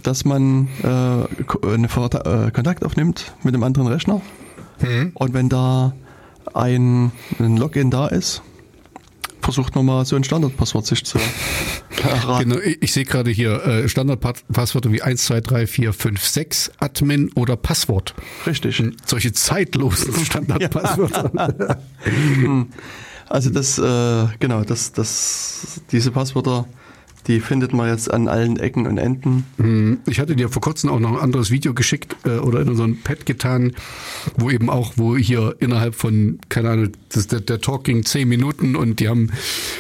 dass 0.04 0.24
man 0.24 0.70
äh, 0.84 1.44
ko- 1.48 1.68
eine 1.68 1.90
Verta- 1.90 2.48
äh, 2.48 2.52
Kontakt 2.52 2.86
aufnimmt 2.86 3.34
mit 3.44 3.54
einem 3.54 3.64
anderen 3.64 3.90
Rechner 3.90 4.22
und 5.16 5.34
wenn 5.34 5.50
da 5.50 5.92
ein, 6.54 7.12
ein 7.40 7.58
Login 7.58 7.92
da 7.92 8.08
ist, 8.08 8.42
versucht 9.42 9.76
man 9.76 9.86
mal 9.86 10.06
so 10.06 10.16
ein 10.16 10.24
Standardpasswort 10.24 10.86
sich 10.86 11.06
zu 11.06 11.20
erraten. 12.04 12.50
Genau, 12.50 12.62
ich, 12.62 12.82
ich 12.82 12.94
sehe 12.94 13.06
gerade 13.06 13.32
hier 13.32 13.64
äh, 13.66 13.90
Standardpasswörter 13.90 14.92
wie 14.92 15.02
1, 15.02 15.26
2, 15.26 15.42
3, 15.42 15.68
4, 15.68 15.94
5, 15.94 16.26
6, 16.26 16.72
Admin 16.80 17.32
oder 17.36 17.56
Passwort. 17.56 18.14
Richtig. 18.46 18.84
Solche 19.06 19.32
zeitlosen 19.34 20.14
Standardpasswörter. 20.26 21.82
Also 23.28 23.52
das, 23.52 23.78
äh, 23.78 24.28
genau, 24.40 24.64
das, 24.64 24.92
das, 24.92 25.82
diese 25.92 26.12
Passwörter, 26.12 26.66
die 27.28 27.40
findet 27.40 27.74
man 27.74 27.90
jetzt 27.90 28.12
an 28.12 28.28
allen 28.28 28.58
Ecken 28.58 28.88
und 28.88 28.98
Enden. 28.98 29.46
Hm, 29.58 30.00
Ich 30.06 30.20
hatte 30.20 30.36
dir 30.36 30.50
vor 30.50 30.62
kurzem 30.62 30.90
auch 30.90 31.00
noch 31.00 31.12
ein 31.14 31.20
anderes 31.20 31.52
Video 31.52 31.74
geschickt 31.74 32.16
äh, 32.26 32.38
oder 32.38 32.62
in 32.62 32.70
unseren 32.70 33.02
Pad 33.02 33.26
getan, 33.26 33.74
wo 34.38 34.50
eben 34.50 34.70
auch, 34.70 34.94
wo 34.96 35.16
hier 35.16 35.56
innerhalb 35.60 35.96
von, 35.96 36.40
keine 36.50 36.70
Ahnung, 36.70 36.90
das, 37.10 37.28
der, 37.28 37.42
der 37.42 37.62
Talk 37.62 37.84
ging 37.84 38.04
zehn 38.04 38.28
Minuten 38.28 38.76
und 38.76 39.00
die 39.00 39.10
haben 39.10 39.32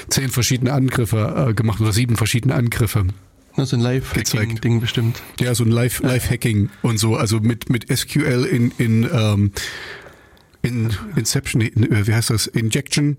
zehn 0.09 0.29
verschiedene 0.29 0.73
Angriffe 0.73 1.47
äh, 1.49 1.53
gemacht 1.53 1.81
oder 1.81 1.91
sieben 1.93 2.15
verschiedene 2.17 2.55
Angriffe. 2.55 3.05
Ist 3.57 3.73
ein. 3.73 3.81
Live-Hacking-Ding 3.81 4.79
bestimmt. 4.79 5.21
Ja, 5.39 5.53
so 5.53 5.63
ein 5.65 5.71
Live, 5.71 6.01
Live-Hacking 6.01 6.69
und 6.81 6.97
so, 6.97 7.15
also 7.15 7.39
mit, 7.39 7.69
mit 7.69 7.85
SQL 7.95 8.45
in, 8.45 8.71
in, 8.77 9.09
ähm, 9.11 9.51
in 10.61 10.89
Inception, 11.15 11.61
in, 11.61 11.91
äh, 11.91 12.05
wie 12.07 12.13
heißt 12.13 12.29
das, 12.31 12.47
Injection 12.47 13.17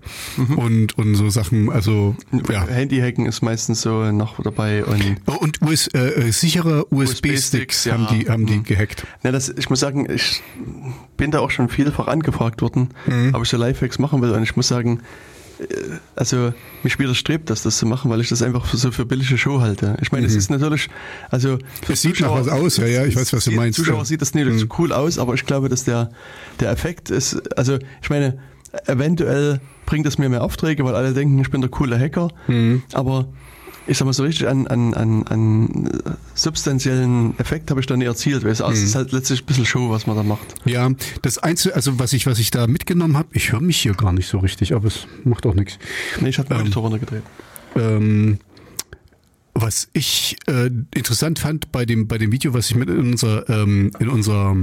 und, 0.57 0.97
und 0.97 1.15
so 1.15 1.29
Sachen, 1.29 1.69
also, 1.71 2.15
ja. 2.49 2.67
Handy-Hacken 2.67 3.25
ist 3.25 3.41
meistens 3.41 3.81
so 3.81 4.11
noch 4.11 4.41
dabei 4.43 4.85
und 4.85 5.01
Oh, 5.25 5.33
Und 5.39 5.61
US, 5.63 5.87
äh, 5.87 5.99
äh, 6.27 6.31
sichere 6.31 6.85
USB-Sticks 6.93 7.53
USB-Sticks, 7.81 7.85
haben 7.91 8.03
ja. 8.03 8.13
die, 8.13 8.29
haben 8.29 8.45
die 8.45 8.57
Mhm. 8.57 8.63
gehackt. 8.63 9.07
Na, 9.23 9.31
das, 9.31 9.49
ich 9.49 9.69
muss 9.69 9.79
sagen, 9.79 10.07
ich 10.13 10.41
bin 11.17 11.31
da 11.31 11.39
auch 11.39 11.49
schon 11.51 11.67
vielfach 11.69 12.07
angefragt 12.07 12.61
worden, 12.61 12.89
Mhm. 13.07 13.33
ob 13.33 13.43
ich 13.43 13.49
so 13.49 13.57
Lifehacks 13.57 13.97
machen 13.99 14.21
will. 14.21 14.31
Und 14.31 14.43
ich 14.43 14.55
muss 14.55 14.67
sagen, 14.67 14.99
also 16.15 16.53
mich 16.83 16.97
widerstrebt 16.99 17.49
das, 17.49 17.63
das 17.63 17.77
zu 17.77 17.85
machen, 17.85 18.09
weil 18.11 18.21
ich 18.21 18.29
das 18.29 18.41
einfach 18.41 18.65
für, 18.65 18.77
so 18.77 18.91
für 18.91 19.05
billige 19.05 19.37
Show 19.37 19.61
halte. 19.61 19.97
Ich 20.01 20.11
meine, 20.11 20.25
es 20.27 20.35
ist 20.35 20.49
natürlich, 20.49 20.89
also 21.29 21.53
Mhm. 21.53 21.59
Es 21.89 22.01
sieht 22.01 22.19
nach 22.21 22.31
was 22.31 22.47
aus, 22.47 22.77
ja, 22.77 22.87
ja, 22.87 23.05
ich 23.05 23.15
weiß, 23.15 23.33
was 23.33 23.45
du 23.45 23.51
meinst, 23.51 23.77
Zuschauer 23.77 24.05
sieht 24.05 24.21
das 24.21 24.33
nicht 24.33 24.59
so 24.59 24.65
cool 24.79 24.91
aus, 24.93 25.17
aber 25.19 25.33
ich 25.33 25.45
glaube, 25.45 25.69
dass 25.69 25.83
der, 25.83 26.09
der 26.59 26.71
Effekt 26.71 27.09
ist, 27.09 27.57
also 27.57 27.77
ich 28.01 28.09
meine, 28.09 28.37
eventuell 28.87 29.59
bringt 29.85 30.05
es 30.05 30.17
mir 30.17 30.29
mehr 30.29 30.43
Aufträge, 30.43 30.83
weil 30.85 30.95
alle 30.95 31.13
denken, 31.13 31.39
ich 31.39 31.49
bin 31.51 31.61
der 31.61 31.69
coole 31.69 31.99
Hacker, 31.99 32.29
Mhm. 32.47 32.83
aber 32.93 33.27
ich 33.87 33.97
sag 33.97 34.05
mal 34.05 34.13
so 34.13 34.23
richtig 34.23 34.47
an, 34.47 34.67
an, 34.67 34.93
an, 34.93 35.23
an 35.27 35.89
substanziellen 36.35 37.37
Effekt 37.39 37.69
habe 37.71 37.79
ich 37.79 37.87
da 37.87 37.97
nie 37.97 38.05
erzielt, 38.05 38.43
weil 38.43 38.51
es 38.51 38.59
Mhm. 38.59 38.71
ist 38.73 38.95
halt 38.95 39.11
letztlich 39.11 39.41
ein 39.41 39.45
bisschen 39.45 39.65
Show, 39.65 39.89
was 39.89 40.05
man 40.07 40.15
da 40.15 40.23
macht. 40.23 40.55
Ja, 40.65 40.89
das 41.23 41.37
Einzige, 41.39 41.75
also 41.75 41.97
was 41.99 42.13
ich, 42.13 42.25
was 42.27 42.39
ich 42.39 42.51
da 42.51 42.67
mitgenommen 42.67 43.17
habe, 43.17 43.29
ich 43.33 43.51
höre 43.51 43.61
mich 43.61 43.77
hier 43.81 43.93
gar 43.93 44.13
nicht 44.13 44.27
so 44.27 44.37
richtig, 44.39 44.73
aber 44.73 44.87
es 44.87 45.07
macht 45.23 45.45
auch 45.45 45.55
nichts. 45.55 45.77
Nee, 46.19 46.29
ich 46.29 46.37
hatte 46.39 46.49
meinen 46.49 46.59
Monitor 46.61 46.83
runtergedreht. 46.83 47.23
Ähm, 47.75 48.37
was 49.53 49.89
ich 49.93 50.37
äh, 50.47 50.69
interessant 50.95 51.39
fand 51.39 51.71
bei 51.71 51.85
dem, 51.85 52.07
bei 52.07 52.17
dem 52.17 52.31
Video, 52.31 52.53
was 52.53 52.69
ich 52.69 52.75
mit 52.75 52.89
in 52.89 52.99
unser, 52.99 53.49
ähm, 53.49 53.91
in 53.99 54.07
unser 54.09 54.55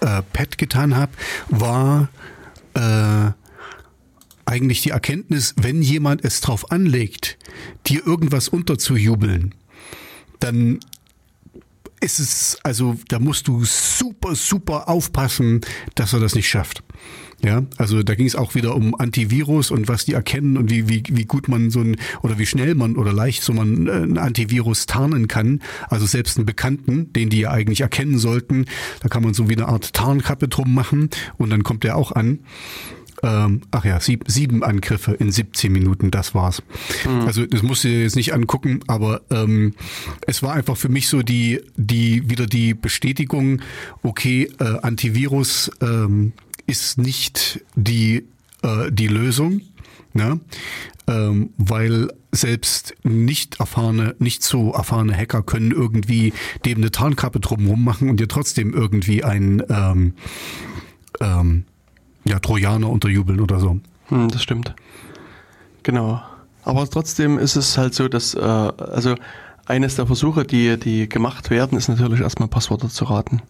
äh, 0.00 0.22
Pad 0.32 0.58
getan 0.58 0.94
habe, 0.96 1.12
war 1.48 2.08
äh, 2.74 3.32
eigentlich 4.46 4.82
die 4.82 4.90
Erkenntnis, 4.90 5.54
wenn 5.60 5.82
jemand 5.82 6.24
es 6.24 6.40
drauf 6.40 6.70
anlegt, 6.70 7.36
dir 7.86 8.06
irgendwas 8.06 8.48
unterzujubeln, 8.48 9.54
dann 10.40 10.78
ist 12.00 12.20
es, 12.20 12.58
also 12.62 12.96
da 13.08 13.18
musst 13.18 13.48
du 13.48 13.64
super, 13.64 14.34
super 14.34 14.88
aufpassen, 14.88 15.62
dass 15.94 16.12
er 16.12 16.20
das 16.20 16.34
nicht 16.34 16.48
schafft. 16.48 16.82
Ja, 17.44 17.64
also 17.76 18.02
da 18.02 18.14
ging 18.14 18.26
es 18.26 18.34
auch 18.34 18.54
wieder 18.54 18.74
um 18.74 18.98
Antivirus 18.98 19.70
und 19.70 19.88
was 19.88 20.06
die 20.06 20.14
erkennen 20.14 20.56
und 20.56 20.70
wie, 20.70 20.88
wie, 20.88 21.02
wie 21.10 21.26
gut 21.26 21.48
man 21.48 21.70
so 21.70 21.80
ein 21.80 21.96
oder 22.22 22.38
wie 22.38 22.46
schnell 22.46 22.74
man 22.74 22.96
oder 22.96 23.12
leicht 23.12 23.42
so 23.42 23.52
man 23.52 23.86
äh, 23.86 23.90
ein 23.90 24.16
Antivirus 24.16 24.86
tarnen 24.86 25.28
kann. 25.28 25.60
Also 25.88 26.06
selbst 26.06 26.38
einen 26.38 26.46
Bekannten, 26.46 27.12
den 27.12 27.28
die 27.28 27.40
ja 27.40 27.50
eigentlich 27.50 27.82
erkennen 27.82 28.18
sollten, 28.18 28.64
da 29.00 29.08
kann 29.08 29.22
man 29.22 29.34
so 29.34 29.50
wie 29.50 29.56
eine 29.56 29.68
Art 29.68 29.92
Tarnkappe 29.92 30.48
drum 30.48 30.72
machen 30.72 31.10
und 31.36 31.50
dann 31.50 31.62
kommt 31.62 31.84
der 31.84 31.96
auch 31.96 32.12
an. 32.12 32.38
Ähm, 33.22 33.62
ach 33.70 33.84
ja, 33.84 33.98
sieb, 34.00 34.24
sieben 34.26 34.62
Angriffe 34.62 35.12
in 35.12 35.30
17 35.30 35.72
Minuten, 35.72 36.10
das 36.10 36.34
war's. 36.34 36.62
Also 37.24 37.46
das 37.46 37.62
musst 37.62 37.84
du 37.84 37.88
dir 37.88 38.02
jetzt 38.02 38.16
nicht 38.16 38.34
angucken, 38.34 38.80
aber 38.86 39.22
ähm, 39.30 39.74
es 40.26 40.42
war 40.42 40.54
einfach 40.54 40.76
für 40.76 40.88
mich 40.88 41.08
so 41.08 41.22
die, 41.22 41.60
die 41.76 42.28
wieder 42.28 42.46
die 42.46 42.74
Bestätigung, 42.74 43.60
okay, 44.02 44.50
äh, 44.60 44.64
Antivirus 44.82 45.70
ähm, 45.80 46.32
ist 46.66 46.98
nicht 46.98 47.64
die, 47.74 48.24
äh, 48.62 48.90
die 48.90 49.08
Lösung, 49.08 49.62
ne? 50.12 50.40
ähm, 51.06 51.50
weil 51.56 52.08
selbst 52.32 52.94
nicht 53.02 53.60
erfahrene, 53.60 54.14
nicht 54.18 54.42
so 54.42 54.72
erfahrene 54.72 55.16
Hacker 55.16 55.42
können 55.42 55.70
irgendwie 55.70 56.32
dem 56.64 56.78
eine 56.78 56.90
Tarnkappe 56.90 57.40
drumherum 57.40 57.82
machen 57.82 58.10
und 58.10 58.20
dir 58.20 58.28
trotzdem 58.28 58.74
irgendwie 58.74 59.24
ein 59.24 59.62
ähm, 59.70 60.14
ähm, 61.20 61.64
ja, 62.26 62.38
Trojaner 62.38 62.90
unterjubeln 62.90 63.40
oder 63.40 63.60
so. 63.60 63.80
Hm, 64.08 64.28
das 64.28 64.42
stimmt. 64.42 64.74
Genau. 65.82 66.22
Aber 66.64 66.88
trotzdem 66.88 67.38
ist 67.38 67.56
es 67.56 67.78
halt 67.78 67.94
so, 67.94 68.08
dass, 68.08 68.34
äh, 68.34 68.40
also 68.40 69.14
eines 69.66 69.96
der 69.96 70.06
Versuche, 70.06 70.44
die, 70.44 70.78
die 70.78 71.08
gemacht 71.08 71.50
werden, 71.50 71.78
ist 71.78 71.88
natürlich 71.88 72.20
erstmal 72.20 72.48
Passwörter 72.48 72.88
zu 72.88 73.04
raten. 73.04 73.42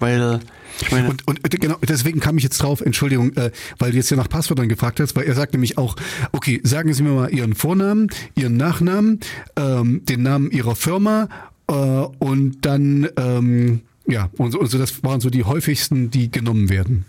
Weil, 0.00 0.40
ich 0.80 0.90
meine, 0.90 1.08
Und, 1.08 1.28
und 1.28 1.42
genau, 1.42 1.76
deswegen 1.86 2.20
kam 2.20 2.38
ich 2.38 2.44
jetzt 2.44 2.58
drauf, 2.62 2.80
Entschuldigung, 2.80 3.36
äh, 3.36 3.50
weil 3.78 3.90
du 3.90 3.98
jetzt 3.98 4.10
ja 4.10 4.16
nach 4.16 4.28
Passwörtern 4.28 4.68
gefragt 4.68 4.98
hast, 4.98 5.14
weil 5.14 5.24
er 5.24 5.34
sagt 5.34 5.52
nämlich 5.52 5.76
auch, 5.76 5.94
okay, 6.32 6.60
sagen 6.64 6.92
Sie 6.94 7.02
mir 7.02 7.10
mal 7.10 7.30
Ihren 7.30 7.54
Vornamen, 7.54 8.08
Ihren 8.34 8.56
Nachnamen, 8.56 9.20
ähm, 9.56 10.02
den 10.06 10.22
Namen 10.22 10.50
Ihrer 10.50 10.74
Firma 10.74 11.28
äh, 11.68 11.72
und 11.72 12.64
dann, 12.64 13.08
ähm, 13.16 13.82
ja, 14.06 14.30
und 14.38 14.52
so, 14.52 14.60
und 14.60 14.70
so, 14.70 14.78
das 14.78 15.04
waren 15.04 15.20
so 15.20 15.28
die 15.30 15.44
häufigsten, 15.44 16.10
die 16.10 16.30
genommen 16.30 16.70
werden. 16.70 17.04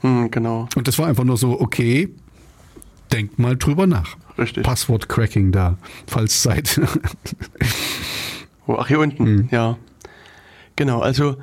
Hm, 0.00 0.30
genau. 0.30 0.68
Und 0.76 0.88
das 0.88 0.98
war 0.98 1.06
einfach 1.06 1.24
nur 1.24 1.36
so, 1.36 1.60
okay, 1.60 2.08
denkt 3.12 3.38
mal 3.38 3.56
drüber 3.56 3.86
nach. 3.86 4.16
Richtig. 4.38 4.62
Passwort-Cracking 4.64 5.50
da, 5.52 5.76
falls 6.06 6.42
Zeit. 6.42 6.80
Oh, 8.66 8.76
ach, 8.78 8.88
hier 8.88 9.00
unten, 9.00 9.24
Mhm. 9.24 9.48
ja. 9.50 9.78
Genau, 10.76 11.00
also, 11.00 11.36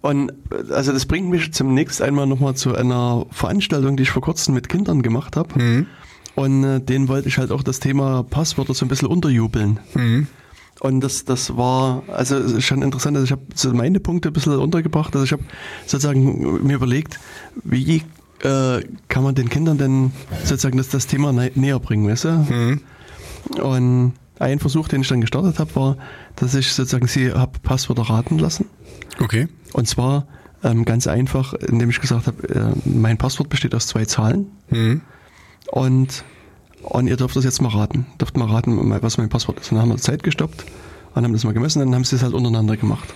und, 0.00 0.32
also 0.70 0.92
das 0.92 1.06
bringt 1.06 1.28
mich 1.28 1.52
zunächst 1.52 2.00
einmal 2.00 2.26
nochmal 2.28 2.54
zu 2.54 2.74
einer 2.76 3.26
Veranstaltung, 3.32 3.96
die 3.96 4.04
ich 4.04 4.10
vor 4.10 4.22
kurzem 4.22 4.54
mit 4.54 4.68
Kindern 4.68 5.02
gemacht 5.02 5.36
habe. 5.36 5.60
Mhm. 5.60 5.86
Und 6.36 6.62
äh, 6.62 6.80
denen 6.80 7.08
wollte 7.08 7.26
ich 7.26 7.38
halt 7.38 7.50
auch 7.50 7.64
das 7.64 7.80
Thema 7.80 8.22
Passwörter 8.22 8.74
so 8.74 8.84
ein 8.84 8.88
bisschen 8.88 9.08
unterjubeln. 9.08 9.80
Mhm. 9.94 10.28
Und 10.80 11.00
das, 11.00 11.24
das 11.24 11.56
war, 11.56 12.02
also 12.08 12.60
schon 12.60 12.82
interessant, 12.82 13.16
also 13.16 13.24
ich 13.24 13.32
habe 13.32 13.42
so 13.54 13.72
meine 13.72 13.98
Punkte 14.00 14.28
ein 14.30 14.32
bisschen 14.32 14.54
untergebracht. 14.56 15.14
Also 15.14 15.24
ich 15.24 15.32
habe 15.32 15.42
sozusagen 15.86 16.64
mir 16.64 16.76
überlegt, 16.76 17.18
wie 17.64 18.02
äh, 18.44 18.82
kann 19.08 19.24
man 19.24 19.34
den 19.34 19.48
Kindern 19.48 19.76
denn 19.78 20.12
sozusagen 20.44 20.76
das, 20.78 20.88
das 20.88 21.08
Thema 21.08 21.30
nä- 21.30 21.50
näher 21.56 21.80
bringen, 21.80 22.08
weißt 22.08 22.24
du? 22.26 22.80
Und 23.60 24.12
ein 24.38 24.58
Versuch, 24.60 24.86
den 24.88 25.00
ich 25.00 25.08
dann 25.08 25.20
gestartet 25.20 25.58
habe, 25.58 25.74
war, 25.74 25.96
dass 26.36 26.54
ich 26.54 26.72
sozusagen 26.72 27.08
sie 27.08 27.32
habe 27.32 27.58
Passwörter 27.60 28.02
raten 28.02 28.38
lassen. 28.38 28.66
Okay. 29.20 29.48
Und 29.72 29.88
zwar 29.88 30.28
ähm, 30.62 30.84
ganz 30.84 31.08
einfach, 31.08 31.54
indem 31.54 31.90
ich 31.90 32.00
gesagt 32.00 32.28
habe, 32.28 32.48
äh, 32.48 32.72
mein 32.84 33.18
Passwort 33.18 33.48
besteht 33.48 33.74
aus 33.74 33.88
zwei 33.88 34.04
Zahlen 34.04 34.46
Mhm. 34.70 35.00
und, 35.72 36.24
und 36.82 37.06
ihr 37.06 37.16
dürft 37.16 37.36
das 37.36 37.44
jetzt 37.44 37.60
mal 37.60 37.68
raten. 37.68 38.06
Dürft 38.20 38.36
mal 38.36 38.48
raten, 38.48 38.90
was 39.02 39.18
mein 39.18 39.28
Passwort 39.28 39.60
ist. 39.60 39.70
Und 39.70 39.76
dann 39.76 39.82
haben 39.82 39.90
wir 39.90 39.98
Zeit 39.98 40.22
gestoppt 40.22 40.64
und 41.14 41.24
haben 41.24 41.32
das 41.32 41.44
mal 41.44 41.54
gemessen, 41.54 41.80
dann 41.80 41.94
haben 41.94 42.04
sie 42.04 42.16
es 42.16 42.22
halt 42.22 42.34
untereinander 42.34 42.76
gemacht. 42.76 43.12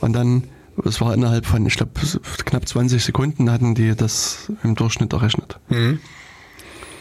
Und 0.00 0.12
dann, 0.12 0.44
das 0.82 1.00
war 1.00 1.14
innerhalb 1.14 1.46
von, 1.46 1.66
ich 1.66 1.76
glaube, 1.76 1.92
knapp 2.44 2.68
20 2.68 3.02
Sekunden 3.02 3.50
hatten 3.50 3.74
die 3.74 3.94
das 3.94 4.52
im 4.62 4.74
Durchschnitt 4.74 5.12
errechnet. 5.12 5.58
Mhm. 5.68 6.00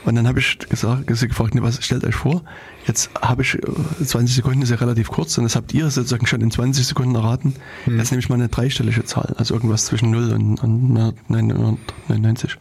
Und 0.06 0.16
dann 0.16 0.26
habe 0.26 0.40
ich 0.40 0.58
gesagt, 0.60 1.04
sie 1.14 1.28
gefragt, 1.28 1.54
ne, 1.54 1.62
was 1.62 1.84
stellt 1.84 2.06
euch 2.06 2.16
vor? 2.16 2.44
Jetzt 2.86 3.10
habe 3.22 3.42
ich, 3.42 3.56
äh, 3.56 4.06
20 4.06 4.38
Sekunden 4.38 4.62
ist 4.62 4.70
ja 4.70 4.78
relativ 4.78 5.10
kurz 5.10 5.38
und 5.38 5.44
das 5.44 5.58
habt 5.58 5.74
ihr 5.74 5.90
sozusagen 5.90 6.26
schon 6.28 6.40
in 6.40 6.50
20 6.50 6.88
Sekunden 6.88 7.14
erraten. 7.16 7.56
Jetzt 7.86 8.12
nehme 8.12 8.20
ich 8.20 8.30
mal 8.30 8.36
eine 8.36 8.48
dreistellige 8.48 9.04
Zahl, 9.04 9.36
also 9.38 9.54
irgendwas 9.54 9.86
zwischen 9.86 10.12
0 10.12 10.32
und, 10.32 10.64
und 10.64 10.94
999. 10.94 12.58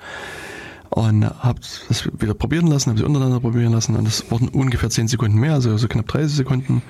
Und 0.96 1.24
habe 1.26 1.60
das 1.88 2.08
wieder 2.18 2.32
probieren 2.32 2.68
lassen, 2.68 2.88
habe 2.88 2.98
sie 2.98 3.04
untereinander 3.04 3.38
probieren 3.38 3.70
lassen 3.70 3.96
und 3.96 4.06
das 4.06 4.30
wurden 4.30 4.48
ungefähr 4.48 4.88
10 4.88 5.08
Sekunden 5.08 5.38
mehr, 5.38 5.52
also 5.52 5.76
so 5.76 5.88
knapp 5.88 6.08
30 6.08 6.34
Sekunden. 6.34 6.76
Und 6.76 6.82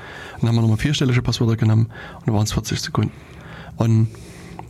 dann 0.43 0.51
haben 0.51 0.55
wir 0.55 0.61
nochmal 0.63 0.77
vierstellige 0.77 1.23
Passwörter 1.23 1.57
genommen 1.57 1.87
und 2.21 2.27
dann 2.29 2.35
waren 2.37 2.45
es 2.45 2.53
40 2.53 2.81
Sekunden. 2.81 3.11
Und 3.77 4.07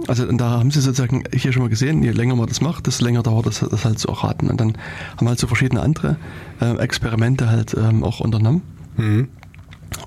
also 0.09 0.27
und 0.27 0.39
da 0.39 0.53
haben 0.53 0.71
sie 0.71 0.81
sozusagen 0.81 1.25
hier 1.35 1.53
schon 1.53 1.61
mal 1.61 1.69
gesehen, 1.69 2.03
je 2.03 2.13
länger 2.13 2.35
man 2.35 2.47
das 2.47 2.63
macht, 2.63 2.87
desto 2.87 3.05
länger 3.05 3.23
dauert 3.23 3.45
das, 3.45 3.61
das 3.61 3.85
halt 3.85 3.99
zu 3.99 4.09
erraten. 4.09 4.49
Und 4.49 4.59
dann 4.59 4.79
haben 5.19 5.27
wir 5.27 5.29
halt 5.29 5.39
so 5.39 5.47
verschiedene 5.49 5.83
andere 5.83 6.17
äh, 6.63 6.75
Experimente 6.79 7.51
halt 7.51 7.75
ähm, 7.79 8.05
auch 8.05 8.21
unternommen. 8.21 8.63
Mhm. 8.97 9.29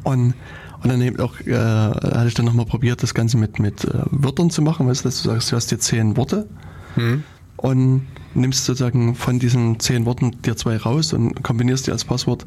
Und, 0.01 0.33
und 0.81 0.89
dann 0.89 1.01
eben 1.01 1.19
auch, 1.19 1.39
äh, 1.41 1.53
hatte 1.53 2.27
ich 2.29 2.33
dann 2.33 2.45
nochmal 2.45 2.65
probiert, 2.65 3.03
das 3.03 3.13
Ganze 3.13 3.37
mit, 3.37 3.59
mit 3.59 3.83
äh, 3.85 3.89
Wörtern 4.09 4.49
zu 4.49 4.63
machen. 4.63 4.87
Weißt 4.87 5.05
du, 5.05 5.09
dass 5.09 5.21
du 5.21 5.29
sagst, 5.29 5.51
du 5.51 5.55
hast 5.55 5.69
dir 5.69 5.77
zehn 5.77 6.17
Worte 6.17 6.47
Mhm. 6.95 7.23
und 7.57 8.07
nimmst 8.33 8.65
sozusagen 8.65 9.15
von 9.15 9.39
diesen 9.39 9.79
zehn 9.79 10.05
Worten 10.05 10.41
dir 10.43 10.55
zwei 10.55 10.77
raus 10.77 11.13
und 11.13 11.43
kombinierst 11.43 11.87
die 11.87 11.91
als 11.91 12.05
Passwort. 12.05 12.45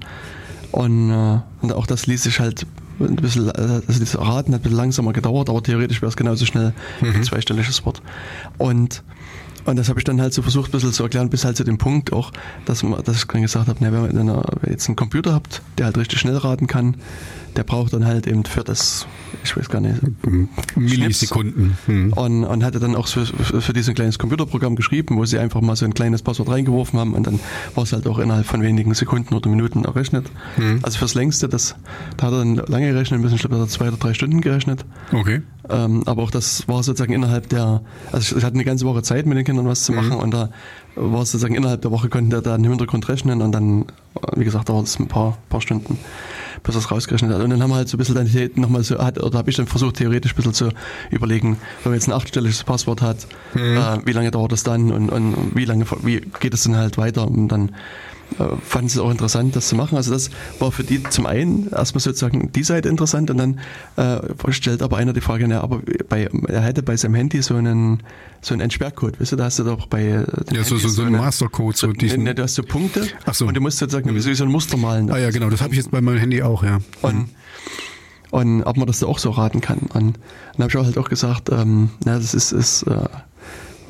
Und, 0.71 1.11
äh, 1.11 1.41
und 1.61 1.73
auch 1.73 1.87
das 1.87 2.07
ließ 2.07 2.23
sich 2.23 2.41
halt 2.41 2.67
ein 3.01 3.17
bisschen, 3.17 3.49
äh, 3.49 3.53
also 3.53 3.83
dieses 3.89 4.15
Erraten 4.15 4.55
hat 4.55 4.61
ein 4.61 4.63
bisschen 4.63 4.79
langsamer 4.79 5.13
gedauert, 5.13 5.51
aber 5.51 5.63
theoretisch 5.63 6.01
wäre 6.01 6.11
es 6.11 6.17
genauso 6.17 6.47
schnell 6.47 6.73
wie 7.01 7.09
ein 7.09 7.25
zweistelliges 7.25 7.85
Wort. 7.85 8.03
Und 8.59 9.03
und 9.65 9.77
das 9.77 9.89
habe 9.89 10.01
ich 10.01 10.05
dann 10.05 10.21
halt 10.21 10.35
so 10.35 10.43
versucht, 10.43 10.71
ein 10.71 10.73
bisschen 10.73 10.93
zu 10.93 11.03
erklären, 11.03 11.31
bis 11.31 11.45
halt 11.45 11.57
zu 11.57 11.65
dem 11.65 11.79
Punkt 11.79 12.13
auch, 12.13 12.33
dass, 12.65 12.83
man, 12.83 13.03
dass 13.05 13.17
ich 13.17 13.25
dann 13.27 13.43
gesagt 13.43 13.69
habe, 13.69 13.83
ne, 13.83 13.93
wenn 13.93 14.29
ihr 14.29 14.45
jetzt 14.69 14.89
einen 14.89 14.97
Computer 14.97 15.33
habt, 15.33 15.63
der 15.79 15.87
halt 15.87 15.99
richtig 15.99 16.19
schnell 16.19 16.37
raten 16.37 16.67
kann, 16.67 16.97
der 17.57 17.65
braucht 17.65 17.93
dann 17.93 18.07
halt 18.07 18.27
eben 18.27 18.45
für 18.45 18.65
das, 18.65 19.07
ich 19.45 19.57
weiß 19.57 19.69
gar 19.69 19.81
nicht, 19.81 20.01
Millisekunden. 20.75 21.77
Mhm. 21.87 22.13
und, 22.15 22.45
und 22.45 22.65
hatte 22.65 22.81
dann 22.81 22.97
auch 22.97 23.07
für, 23.07 23.27
für, 23.27 23.73
dieses 23.73 23.95
kleines 23.95 24.19
Computerprogramm 24.19 24.77
geschrieben, 24.77 25.17
wo 25.17 25.25
sie 25.25 25.39
einfach 25.39 25.61
mal 25.61 25.77
so 25.77 25.85
ein 25.85 25.95
kleines 25.95 26.23
Passwort 26.23 26.49
reingeworfen 26.49 26.99
haben 26.99 27.15
und 27.15 27.27
dann 27.27 27.41
war 27.75 27.85
es 27.85 27.93
halt 27.93 28.07
auch 28.07 28.19
innerhalb 28.19 28.47
von 28.47 28.63
wenigen 28.63 28.95
Sekunden 28.95 29.35
oder 29.35 29.51
Minuten 29.51 29.85
errechnet. 29.85 30.27
Also 30.83 30.99
fürs 30.99 31.15
längste, 31.15 31.49
das, 31.49 31.77
da 32.17 32.29
hat 32.29 32.33
er 32.33 32.39
dann 32.39 32.57
lange 32.57 32.91
gerechnet 32.91 33.21
müssen, 33.21 33.35
ich 33.35 33.41
glaube, 33.41 33.57
da 33.57 33.63
hat 33.63 33.69
er 33.69 33.71
zwei 33.71 33.89
oder 33.89 33.99
drei 33.99 34.15
Stunden 34.15 34.41
gerechnet. 34.41 34.85
Okay. 35.13 35.43
Ähm, 35.69 36.03
aber 36.07 36.23
auch 36.23 36.31
das 36.31 36.67
war 36.67 36.83
sozusagen 36.83 37.13
innerhalb 37.13 37.49
der, 37.49 37.83
also 38.11 38.37
ich 38.37 38.45
hatte 38.45 38.55
eine 38.55 38.65
ganze 38.65 38.85
Woche 38.85 39.03
Zeit 39.03 39.27
mit 39.27 39.39
den 39.39 39.45
Kindern 39.45 39.67
was 39.67 39.85
zu 39.85 39.93
machen 39.93 40.13
und 40.13 40.33
da 40.33 40.51
war 40.97 41.23
es 41.23 41.31
sozusagen 41.31 41.55
innerhalb 41.55 41.83
der 41.83 41.91
Woche 41.91 42.09
konnten 42.09 42.31
der 42.31 42.43
da 42.43 42.57
im 42.57 42.65
Hintergrund 42.65 43.09
rechnen 43.09 43.41
und 43.43 43.53
dann, 43.53 43.87
wie 44.35 44.45
gesagt, 44.45 44.69
dauert 44.69 44.87
es 44.87 44.99
ein 44.99 45.07
paar, 45.07 45.39
paar 45.49 45.61
Stunden, 45.61 45.99
bis 46.65 46.75
er 46.75 46.81
es 46.81 46.91
rausgerechnet 46.91 47.33
hat. 47.33 47.41
Und 47.41 47.51
dann 47.51 47.63
haben 47.63 47.71
wir 47.71 47.77
halt 47.77 47.89
so 47.89 47.97
ein 47.97 47.99
bisschen 47.99 48.15
dann 48.15 48.29
nochmal 48.57 48.83
so, 48.83 48.99
hat, 48.99 49.23
oder 49.23 49.39
habe 49.39 49.51
ich 49.51 49.57
dann 49.57 49.67
versucht, 49.67 49.97
theoretisch 49.97 50.33
ein 50.33 50.37
bisschen 50.37 50.53
zu 50.53 50.69
überlegen, 51.11 51.57
wenn 51.83 51.93
man 51.93 51.95
jetzt 51.95 52.09
ein 52.09 52.13
achtstelliges 52.13 52.65
Passwort 52.65 53.01
hat, 53.01 53.27
äh, 53.55 53.99
wie 54.05 54.13
lange 54.13 54.31
dauert 54.31 54.53
das 54.53 54.65
dann 54.65 54.91
und, 54.91 55.11
und 55.11 55.55
wie 55.55 55.65
lange, 55.65 55.87
wie 56.03 56.21
geht 56.41 56.55
es 56.55 56.65
dann 56.65 56.77
halt 56.77 56.99
weiter 56.99 57.27
und 57.27 57.49
dann 57.49 57.73
fanden 58.65 58.89
sie 58.89 58.99
es 58.99 59.05
auch 59.05 59.11
interessant, 59.11 59.55
das 59.57 59.69
zu 59.69 59.75
machen. 59.77 59.97
Also 59.97 60.13
das 60.13 60.31
war 60.59 60.73
für 60.73 60.85
die 60.85 61.03
zum 61.03 61.27
einen 61.27 61.71
erstmal 61.71 62.01
sozusagen 62.01 62.51
die 62.53 62.63
Seite 62.63 62.89
interessant 62.89 63.31
und 63.31 63.39
dann 63.39 63.61
äh, 63.97 64.53
stellt 64.53 64.83
aber 64.83 64.97
einer 64.97 65.13
die 65.13 65.21
Frage, 65.21 65.47
na, 65.49 65.61
aber 65.61 65.81
bei, 66.09 66.29
er 66.49 66.61
hätte 66.63 66.83
bei 66.83 66.97
seinem 66.97 67.15
Handy 67.15 67.43
so 67.43 67.55
einen 67.55 68.03
so 68.41 68.55
einen 68.55 68.61
Entsperrcode, 68.63 69.21
weißt 69.21 69.33
du, 69.33 69.37
da 69.37 69.45
hast 69.45 69.59
du 69.61 69.65
doch 69.65 69.87
bei 69.87 70.03
äh, 70.03 70.25
Ja, 70.53 70.65
so, 70.65 70.77
so, 70.77 70.89
so 70.89 71.03
ein 71.03 71.09
eine- 71.09 71.19
Mastercode, 71.19 71.77
so 71.77 71.87
so, 71.89 71.93
diesen. 71.93 72.25
ne, 72.25 72.35
du 72.35 72.43
hast 72.43 72.55
so 72.57 72.63
Punkte 72.65 73.07
Ach 73.25 73.35
so. 73.35 73.47
und 73.47 73.55
du 73.57 73.61
musst 73.61 73.79
sozusagen 73.79 74.13
wie 74.15 74.21
so 74.35 74.45
ein 74.45 74.51
Muster 74.51 74.77
malen. 74.77 75.11
Ah 75.11 75.19
ja, 75.19 75.31
genau, 75.31 75.49
das 75.51 75.61
habe 75.61 75.73
ich 75.73 75.79
jetzt 75.79 75.91
bei 75.93 76.01
meinem 76.01 76.19
Handy 76.19 76.43
auch, 76.43 76.65
ja. 76.65 76.79
Und, 77.03 77.29
und 78.31 78.63
ob 78.65 78.77
man 78.77 78.87
das 78.87 78.99
da 79.01 79.07
auch 79.07 79.19
so 79.19 79.31
raten 79.31 79.61
kann. 79.61 79.79
Und 79.95 80.19
dann 80.57 80.65
habe 80.65 80.69
ich 80.71 80.77
auch 80.77 80.85
halt 80.85 80.99
auch 80.99 81.09
gesagt, 81.09 81.51
ähm, 81.51 81.91
na, 82.05 82.17
das 82.17 82.35
ist, 82.35 82.51
ist 82.53 82.83
äh, 82.85 82.97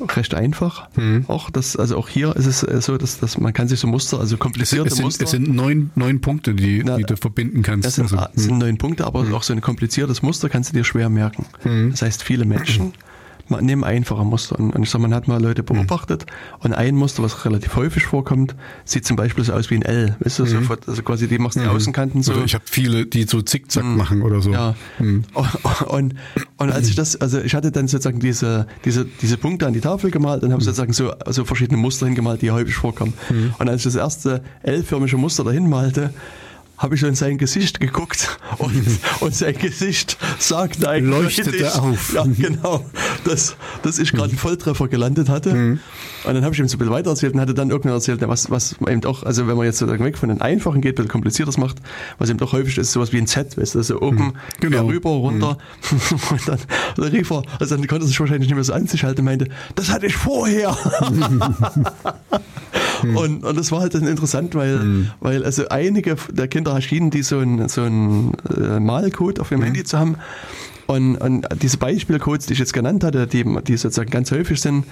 recht 0.09 0.33
einfach. 0.33 0.87
Mhm. 0.95 1.25
Auch 1.27 1.49
das, 1.49 1.75
also 1.75 1.97
auch 1.97 2.07
hier 2.09 2.35
ist 2.35 2.45
es 2.45 2.63
äh, 2.63 2.81
so, 2.81 2.97
dass, 2.97 3.19
dass 3.19 3.37
man 3.37 3.53
kann 3.53 3.67
sich 3.67 3.79
so 3.79 3.87
Muster, 3.87 4.19
also 4.19 4.35
Es, 4.35 4.39
komplizierte 4.39 4.87
es, 4.87 4.95
sind, 4.95 5.05
Muster. 5.05 5.23
es 5.25 5.31
sind 5.31 5.53
neun, 5.53 5.91
neun 5.95 6.21
Punkte, 6.21 6.53
die, 6.53 6.83
Na, 6.83 6.97
die 6.97 7.03
du 7.03 7.15
verbinden 7.17 7.61
kannst. 7.63 7.85
Das 7.85 7.95
sind, 7.95 8.03
Also, 8.05 8.17
ah, 8.17 8.29
sind 8.35 8.57
neun 8.59 8.77
Punkte, 8.77 9.05
aber 9.05 9.25
auch 9.33 9.43
so 9.43 9.53
ein 9.53 9.61
kompliziertes 9.61 10.21
Muster 10.21 10.49
kannst 10.49 10.71
du 10.71 10.73
dir 10.77 10.83
schwer 10.83 11.09
merken. 11.09 11.45
Das 11.91 12.01
heißt, 12.01 12.23
viele 12.23 12.45
Menschen 12.45 12.93
man, 13.49 13.65
nehmen 13.65 13.83
einfache 13.83 14.23
Muster. 14.23 14.57
Und, 14.57 14.75
und 14.75 14.83
ich 14.83 14.89
sag, 14.89 15.01
man 15.01 15.13
hat 15.13 15.27
mal 15.27 15.41
Leute 15.41 15.63
beobachtet 15.63 16.25
und 16.59 16.73
ein 16.73 16.95
Muster, 16.95 17.23
was 17.23 17.45
relativ 17.45 17.75
häufig 17.75 18.05
vorkommt, 18.05 18.55
sieht 18.85 19.05
zum 19.05 19.15
Beispiel 19.15 19.43
so 19.43 19.53
aus 19.53 19.69
wie 19.69 19.75
ein 19.75 19.81
L. 19.81 20.15
Weißt 20.19 20.39
du, 20.39 20.45
so, 20.45 20.57
also 20.87 21.03
quasi 21.03 21.27
die 21.27 21.37
machst 21.37 21.57
du 21.57 21.61
die 21.61 21.67
Außenkanten 21.67 22.23
so. 22.23 22.33
Oder 22.33 22.45
ich 22.45 22.53
habe 22.53 22.63
viele, 22.67 23.05
die 23.05 23.23
so 23.23 23.41
zickzack 23.41 23.85
machen 23.85 24.21
oder 24.21 24.41
so. 24.41 24.51
Ja. 24.51 24.75
Mhm. 24.99 25.23
Und, 25.87 26.15
und 26.57 26.71
als 26.71 26.87
ich 26.87 26.95
das, 26.95 27.19
also 27.19 27.39
ich 27.39 27.55
hatte 27.55 27.71
dann 27.71 27.87
sozusagen 27.87 28.19
diese, 28.19 28.67
diese, 28.85 29.05
diese 29.21 29.37
Punkte 29.37 29.67
an 29.67 29.73
die 29.73 29.81
Tafel 29.81 30.11
gemalt 30.11 30.43
und 30.43 30.51
habe 30.51 30.63
sozusagen 30.63 30.93
so, 30.93 31.13
so 31.27 31.45
verschiedene 31.45 31.77
Muster 31.77 32.05
hingemalt, 32.05 32.41
die 32.41 32.51
häufig 32.51 32.75
vorkommen. 32.75 33.13
Und 33.59 33.69
als 33.69 33.81
ich 33.81 33.83
das 33.85 33.95
erste 33.95 34.43
L-förmige 34.63 35.17
Muster 35.17 35.43
dahin 35.43 35.69
malte, 35.69 36.13
habe 36.77 36.95
ich 36.95 37.03
in 37.03 37.15
sein 37.15 37.37
Gesicht 37.37 37.79
geguckt 37.79 38.37
und, 38.57 38.83
und 39.19 39.35
sein 39.35 39.57
Gesicht 39.57 40.17
sagte 40.39 40.89
eigentlich, 40.89 41.37
Leuchtete 41.45 41.75
auf. 41.81 42.13
Ja, 42.13 42.25
genau, 42.25 42.83
dass, 43.25 43.55
dass 43.83 43.99
ich 43.99 44.11
gerade 44.11 44.29
einen 44.29 44.37
Volltreffer 44.37 44.87
gelandet 44.87 45.29
hatte. 45.29 45.51
Und 46.25 46.33
dann 46.33 46.43
habe 46.43 46.53
ich 46.53 46.59
ihm 46.59 46.67
so 46.67 46.75
ein 46.75 46.79
bisschen 46.79 46.93
weiter 46.93 47.09
erzählt 47.11 47.33
und 47.35 47.41
hatte 47.41 47.53
dann 47.53 47.69
irgendwann 47.69 47.93
erzählt, 47.93 48.21
was, 48.27 48.49
was 48.49 48.75
eben 48.87 49.03
auch, 49.05 49.23
also 49.23 49.47
wenn 49.47 49.55
man 49.57 49.65
jetzt 49.65 49.77
sozusagen 49.79 50.03
weg 50.03 50.17
von 50.17 50.29
den 50.29 50.41
einfachen 50.41 50.81
geht, 50.81 50.93
ein 50.93 50.95
bisschen 50.95 51.11
kompliziertes 51.11 51.57
macht, 51.57 51.77
was 52.17 52.29
eben 52.29 52.39
doch 52.39 52.53
häufig 52.53 52.77
ist, 52.77 52.91
sowas 52.91 53.11
wie 53.13 53.17
ein 53.17 53.27
Z, 53.27 53.57
weißt 53.57 53.75
du, 53.75 53.79
also 53.79 54.01
oben, 54.01 54.33
Genau. 54.59 54.77
quer 54.77 54.87
rüber, 54.87 55.09
runter. 55.09 55.57
Und 56.31 56.47
dann, 56.47 56.59
dann 56.95 57.05
rief 57.05 57.29
er, 57.31 57.43
also 57.59 57.75
dann 57.75 57.87
konnte 57.87 58.05
er 58.05 58.07
sich 58.07 58.19
wahrscheinlich 58.19 58.47
nicht 58.47 58.55
mehr 58.55 58.63
so 58.63 58.73
an 58.73 58.87
sich 58.87 59.03
halten 59.03 59.23
meinte, 59.23 59.47
das 59.75 59.89
hatte 59.89 60.05
ich 60.07 60.15
vorher. 60.15 60.75
Und, 63.03 63.43
und 63.43 63.57
das 63.57 63.71
war 63.71 63.81
halt 63.81 63.93
dann 63.93 64.07
interessant, 64.07 64.55
weil, 64.55 65.09
weil 65.19 65.43
also 65.43 65.67
einige 65.69 66.15
der 66.31 66.47
Kinder 66.47 66.79
schienen 66.81 67.11
die 67.11 67.23
so 67.23 67.39
einen 67.39 67.69
so 67.69 67.83
äh, 67.83 68.79
Malcode 68.79 69.39
auf 69.39 69.51
ihrem 69.51 69.63
Handy 69.63 69.83
zu 69.83 69.97
haben. 69.97 70.17
Und, 70.85 71.15
und 71.17 71.47
diese 71.61 71.77
Beispielcodes, 71.77 72.47
die 72.47 72.53
ich 72.53 72.59
jetzt 72.59 72.73
genannt 72.73 73.03
hatte, 73.03 73.25
die, 73.27 73.43
die 73.43 73.77
sozusagen 73.77 74.09
ganz 74.09 74.31
häufig 74.31 74.59
sind, 74.59 74.85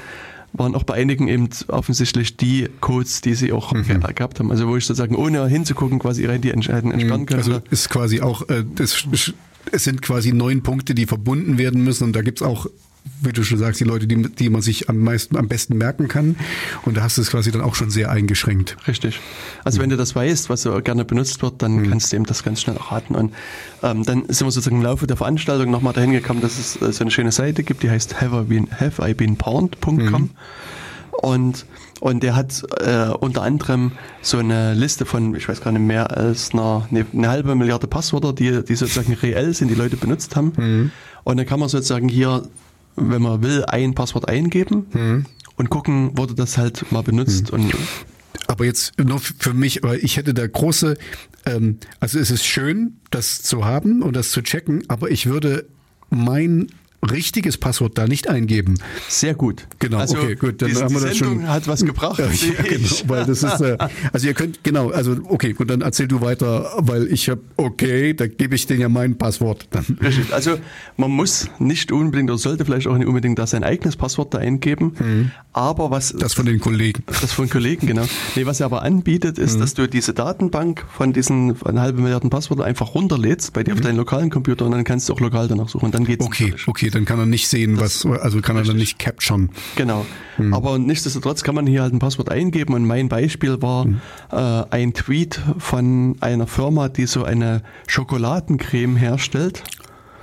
waren 0.54 0.76
auch 0.76 0.84
bei 0.84 0.96
einigen 0.96 1.28
eben 1.28 1.50
offensichtlich 1.68 2.38
die 2.38 2.70
Codes, 2.82 3.22
die 3.22 3.36
sie 3.36 3.52
auch 3.52 3.74
ge 3.74 4.00
gehabt 4.16 4.40
haben. 4.40 4.52
Also 4.52 4.68
wo 4.68 4.76
ich 4.76 4.86
sozusagen 4.86 5.16
ohne 5.16 5.48
hinzugucken 5.48 6.00
quasi 6.00 6.24
ihre 6.24 6.34
Handy 6.34 6.50
entscheiden 6.50 6.92
entsperren 6.92 7.26
könnte. 7.26 7.44
Also 7.44 7.62
ist 7.70 7.90
quasi 7.90 8.22
auch, 8.22 8.48
äh, 8.50 8.64
das, 8.76 9.06
es 9.72 9.84
sind 9.84 10.02
quasi 10.02 10.34
neun 10.34 10.64
Punkte, 10.64 10.94
die 10.96 11.06
verbunden 11.06 11.58
werden 11.58 11.84
müssen 11.84 12.06
und 12.06 12.16
da 12.16 12.22
gibt's 12.22 12.42
auch, 12.42 12.68
wie 13.22 13.32
du 13.32 13.44
schon 13.44 13.58
sagst, 13.58 13.80
die 13.80 13.84
Leute, 13.84 14.08
die, 14.08 14.22
die 14.22 14.50
man 14.50 14.62
sich 14.62 14.90
am 14.90 15.00
meisten, 15.00 15.38
am 15.38 15.48
besten 15.48 15.78
merken 15.78 16.08
kann. 16.08 16.36
Und 16.86 16.98
da 16.98 17.04
hast 17.04 17.18
du 17.18 17.22
es 17.22 17.30
quasi 17.30 17.52
dann 17.52 17.62
auch 17.62 17.76
schon 17.76 17.90
sehr 17.90 18.10
eingeschränkt. 18.10 18.78
Richtig. 18.88 19.20
Also 19.64 19.80
wenn 19.80 19.90
du 19.90 19.98
das 19.98 20.16
weißt, 20.16 20.50
was 20.50 20.64
so 20.64 20.80
gerne 20.82 21.06
benutzt 21.06 21.42
wird, 21.42 21.62
dann 21.62 21.88
kannst 21.90 22.12
du 22.12 22.16
eben 22.16 22.26
das 22.26 22.44
ganz 22.44 22.62
schnell 22.62 22.78
erraten. 22.78 23.16
Und 23.16 23.34
ähm, 23.84 24.04
dann 24.04 24.26
sind 24.28 24.48
wir 24.48 24.52
sozusagen 24.52 24.78
im 24.78 24.84
Laufe 24.84 25.08
der 25.08 25.18
Veranstaltung 25.18 25.72
nochmal 25.72 25.94
dahin 25.94 26.12
gekommen, 26.12 26.42
dass 26.42 26.58
es 26.58 26.82
äh, 26.82 26.92
so 26.92 27.04
eine 27.04 27.12
schöne 27.12 27.32
Seite 27.32 27.64
gibt, 27.64 27.84
die 27.84 27.90
heißt 27.90 28.22
have 28.22 28.36
I 28.36 28.44
been, 28.44 28.68
have 28.80 29.08
I 29.08 29.14
been 29.14 29.36
pawned.com. 29.36 30.32
Und, 31.12 31.66
und 32.00 32.24
der 32.24 32.36
hat 32.36 32.64
äh, 32.80 33.10
unter 33.10 33.44
anderem 33.44 33.92
so 34.22 34.38
eine 34.38 34.74
Liste 34.74 35.06
von, 35.06 35.36
ich 35.36 35.48
weiß 35.48 35.62
gar 35.62 35.72
nicht 35.72 35.82
mehr 35.86 36.18
als 36.18 36.52
eine, 36.52 37.06
eine 37.14 37.30
halbe 37.30 37.54
Milliarde 37.54 37.86
Passwörter, 37.86 38.34
die, 38.34 38.64
die 38.64 38.76
sozusagen 38.76 39.14
reell 39.14 39.54
sind, 39.54 39.68
die 39.68 39.76
Leute 39.76 39.98
benutzt 39.98 40.36
haben. 40.36 40.54
Mhm. 40.58 40.92
Und 41.24 41.38
dann 41.38 41.46
kann 41.46 41.60
man 41.60 41.70
sozusagen 41.70 42.10
hier, 42.10 42.44
wenn 42.96 43.22
man 43.22 43.42
will, 43.44 43.64
ein 43.66 43.94
Passwort 43.96 44.28
eingeben 44.28 44.86
Mhm. 44.94 45.26
und 45.56 45.70
gucken, 45.70 46.18
wurde 46.18 46.34
das 46.36 46.58
halt 46.58 46.92
mal 46.92 47.04
benutzt. 47.04 47.52
Und 47.52 47.74
Aber 48.48 48.66
jetzt 48.66 49.00
nur 49.00 49.20
für 49.20 49.54
mich, 49.54 49.82
weil 49.84 50.00
ich 50.04 50.18
hätte 50.18 50.34
da 50.34 50.46
große, 50.46 50.98
ähm, 51.46 51.78
also 52.00 52.20
es 52.20 52.32
ist 52.32 52.46
schön, 52.46 52.98
das 53.10 53.42
zu 53.44 53.64
haben 53.66 54.02
und 54.02 54.16
das 54.16 54.32
zu 54.32 54.42
checken, 54.42 54.84
aber 54.90 55.10
ich 55.12 55.26
würde 55.28 55.68
mein 56.10 56.68
richtiges 57.10 57.58
Passwort 57.58 57.98
da 57.98 58.08
nicht 58.08 58.30
eingeben. 58.30 58.76
sehr 59.08 59.34
gut. 59.34 59.68
Genau, 59.80 59.98
also 59.98 60.18
okay, 60.18 60.36
gut, 60.36 60.62
dann 60.62 60.70
die, 60.70 60.76
haben 60.76 60.94
wir 60.94 61.02
das 61.02 61.18
Sendung 61.18 61.40
schon. 61.42 61.50
hat 61.50 61.68
was 61.68 61.84
gebracht. 61.86 62.20
Ja, 62.22 62.26
ja, 62.28 62.64
genau, 62.64 62.90
weil 63.08 63.26
das 63.26 63.42
ist, 63.44 63.62
äh, 63.62 63.78
also 64.14 64.28
ihr 64.28 64.34
könnt, 64.34 64.64
genau, 64.64 64.90
also 64.92 65.16
okay, 65.30 65.54
gut, 65.54 65.70
dann 65.70 65.82
erzähl 65.82 66.08
du 66.08 66.22
weiter, 66.22 66.72
weil 66.78 67.08
ich 67.08 67.30
habe, 67.30 67.42
okay, 67.58 68.14
da 68.14 68.28
gebe 68.28 68.54
ich 68.56 68.68
denen 68.68 68.82
ja 68.82 68.90
mein 68.90 69.18
Passwort 69.18 69.68
dann. 69.72 69.86
Richtig. 70.02 70.32
Also 70.34 70.58
man 70.98 71.10
muss 71.12 71.50
nicht 71.60 71.92
unbedingt 71.92 72.30
oder 72.30 72.38
sollte 72.38 72.66
vielleicht 72.66 72.88
auch 72.88 72.98
nicht 72.98 73.08
unbedingt 73.08 73.40
da 73.40 73.48
sein 73.48 73.64
eigenes 73.64 73.96
Passwort 73.96 74.34
da 74.34 74.38
eingeben. 74.40 75.32
Aber 75.54 75.90
was 75.92 76.14
Mhm. 76.14 76.20
Das 76.20 76.34
von 76.34 76.46
den 76.46 76.60
Kollegen. 76.60 77.04
das 77.08 77.32
von 77.34 77.50
Kollegen, 77.50 77.88
genau. 77.88 78.06
Nee, 78.36 78.46
was 78.46 78.60
er 78.60 78.68
aber 78.68 78.84
anbietet, 78.84 79.38
ist, 79.40 79.56
Mhm. 79.56 79.60
dass 79.62 79.74
du 79.74 79.88
diese 79.88 80.14
Datenbank 80.14 80.86
von 80.96 81.14
diesen 81.14 81.56
eine 81.66 81.82
halbe 81.82 82.02
Milliarden 82.02 82.30
Passwörter 82.30 82.64
einfach 82.66 82.94
runterlädst 82.94 83.54
bei 83.54 83.64
dir 83.64 83.74
auf 83.74 83.82
deinen 83.82 83.98
lokalen 83.98 84.30
Computer 84.30 84.66
und 84.66 84.72
dann 84.72 84.84
kannst 84.84 85.10
du 85.10 85.14
auch 85.14 85.20
lokal 85.20 85.48
danach 85.48 85.70
suchen 85.70 85.86
und 85.86 85.96
dann 85.96 86.06
geht's 86.06 86.24
Mhm. 86.24 86.28
Okay, 86.28 86.44
natürlich. 86.44 86.68
okay, 86.68 86.90
dann 86.92 87.06
kann 87.06 87.20
er 87.20 87.26
nicht 87.26 87.48
sehen, 87.48 87.80
was, 87.80 88.06
also 88.06 88.42
kann 88.42 88.56
er 88.58 88.64
dann 88.64 88.78
nicht 88.78 89.00
capturen. 89.00 89.50
Genau. 89.76 90.06
Mhm. 90.38 90.54
Aber 90.54 90.78
nichtsdestotrotz 90.80 91.44
kann 91.44 91.56
man 91.56 91.66
hier 91.68 91.82
halt 91.82 91.94
ein 91.94 92.00
Passwort 92.00 92.30
eingeben 92.30 92.74
und 92.74 92.86
mein 92.86 93.10
Beispiel 93.10 93.62
war 93.62 93.86
Mhm. 93.86 94.02
äh, 94.32 94.36
ein 94.70 94.94
Tweet 94.94 95.40
von 95.58 96.16
einer 96.22 96.48
Firma, 96.48 96.90
die 96.90 97.06
so 97.06 97.24
eine 97.24 97.64
Schokoladencreme 97.88 98.96
herstellt. 98.98 99.64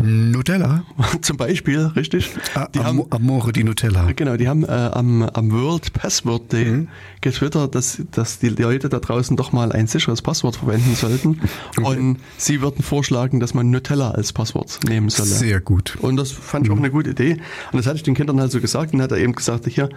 Nutella? 0.01 0.85
Zum 1.23 1.36
Beispiel, 1.36 1.81
richtig. 1.97 2.31
Ah, 2.55 2.69
Die 2.73 2.78
haben, 2.78 3.01
Am 3.01 3.07
Amore 3.11 3.53
di 3.53 3.65
Nutella. 3.65 4.12
Genau, 4.12 4.36
die 4.36 4.47
haben 4.47 4.62
äh, 4.65 4.69
am, 4.69 5.23
am 5.23 5.51
World 5.51 5.93
Password 5.93 6.53
Day 6.53 6.65
Mhm. 6.66 6.89
Getwittert, 7.20 7.74
dass, 7.74 8.01
dass 8.12 8.39
die 8.39 8.49
Leute 8.49 8.89
da 8.89 8.99
draußen 9.01 9.36
doch 9.36 9.53
mal 9.53 9.73
ein 9.73 9.86
sicheres 9.86 10.23
Passwort 10.23 10.57
verwenden 10.57 10.95
sollten. 10.95 11.40
Und 11.82 12.19
sie 12.36 12.61
würden 12.61 12.82
vorschlagen, 12.82 13.40
dass 13.40 13.55
man 13.55 13.70
Nutella 13.70 14.11
als 14.12 14.32
Passwort 14.32 14.78
nehmen 14.89 15.09
solle. 15.11 15.28
Sehr 15.28 15.61
gut. 15.61 15.97
Und 16.01 16.16
das 16.16 16.31
fand 16.32 16.66
ich 16.66 16.73
auch 16.73 16.77
eine 16.77 16.90
gute 16.90 17.11
Idee. 17.11 17.32
Und 17.73 17.78
das 17.78 17.86
hatte 17.86 17.97
ich 17.97 18.03
den 18.03 18.15
Kindern 18.15 18.40
halt 18.40 18.53
so 18.53 18.61
gesagt 18.61 18.95
und 18.95 19.03
hat 19.03 19.11
er 19.12 19.19
eben 19.19 19.35
gesagt, 19.35 19.66
hier, 19.66 19.89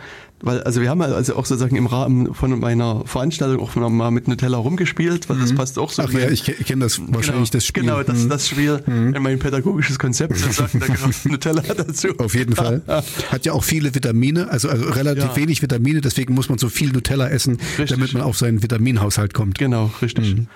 weil, 0.41 0.61
also 0.63 0.81
wir 0.81 0.89
haben 0.89 1.01
also 1.01 1.35
auch 1.35 1.45
sozusagen 1.45 1.75
im 1.75 1.85
Rahmen 1.85 2.33
von 2.33 2.59
meiner 2.59 3.03
Veranstaltung 3.05 3.59
auch 3.63 3.75
mal 3.75 4.09
mit 4.11 4.27
Nutella 4.27 4.57
rumgespielt, 4.57 5.29
weil 5.29 5.37
das 5.37 5.53
passt 5.53 5.77
auch 5.77 5.91
so. 5.91 6.01
Ach 6.01 6.11
ja, 6.11 6.29
ich, 6.29 6.43
ke- 6.43 6.55
ich 6.57 6.65
kenne 6.65 6.85
das 6.85 6.99
wahrscheinlich, 7.07 7.51
das 7.51 7.65
Spiel. 7.65 7.83
Genau, 7.83 8.01
das, 8.03 8.23
Mhm. 8.23 8.29
das 8.29 8.47
Spiel 8.47 8.81
in 8.87 9.21
mein 9.21 9.37
pädagogisches 9.39 9.99
Konzept 9.99 10.37
sozusagen, 10.37 10.79
da 10.79 10.87
gehört 10.87 11.15
Nutella 11.25 11.61
dazu. 11.61 12.07
Auf 12.17 12.33
jeden 12.35 12.55
Fall. 12.55 12.81
Hat 13.31 13.45
ja 13.45 13.53
auch 13.53 13.63
viele 13.63 13.93
Vitamine, 13.93 14.49
also, 14.49 14.69
also 14.69 14.85
relativ 14.89 15.23
Ja. 15.25 15.35
wenig 15.35 15.61
Vitamine, 15.61 16.01
deswegen 16.01 16.33
muss 16.33 16.49
man 16.49 16.57
so 16.57 16.69
viel 16.69 16.91
Nutella 16.91 17.10
essen, 17.19 17.57
Richtig. 17.77 17.89
damit 17.89 18.13
man 18.13 18.21
auf 18.23 18.37
seinen 18.37 18.63
Vitaminhaushalt 18.63 19.33
kommt. 19.33 19.57
Genau, 19.57 19.91
richtig. 20.01 20.35
Mhm. 20.35 20.47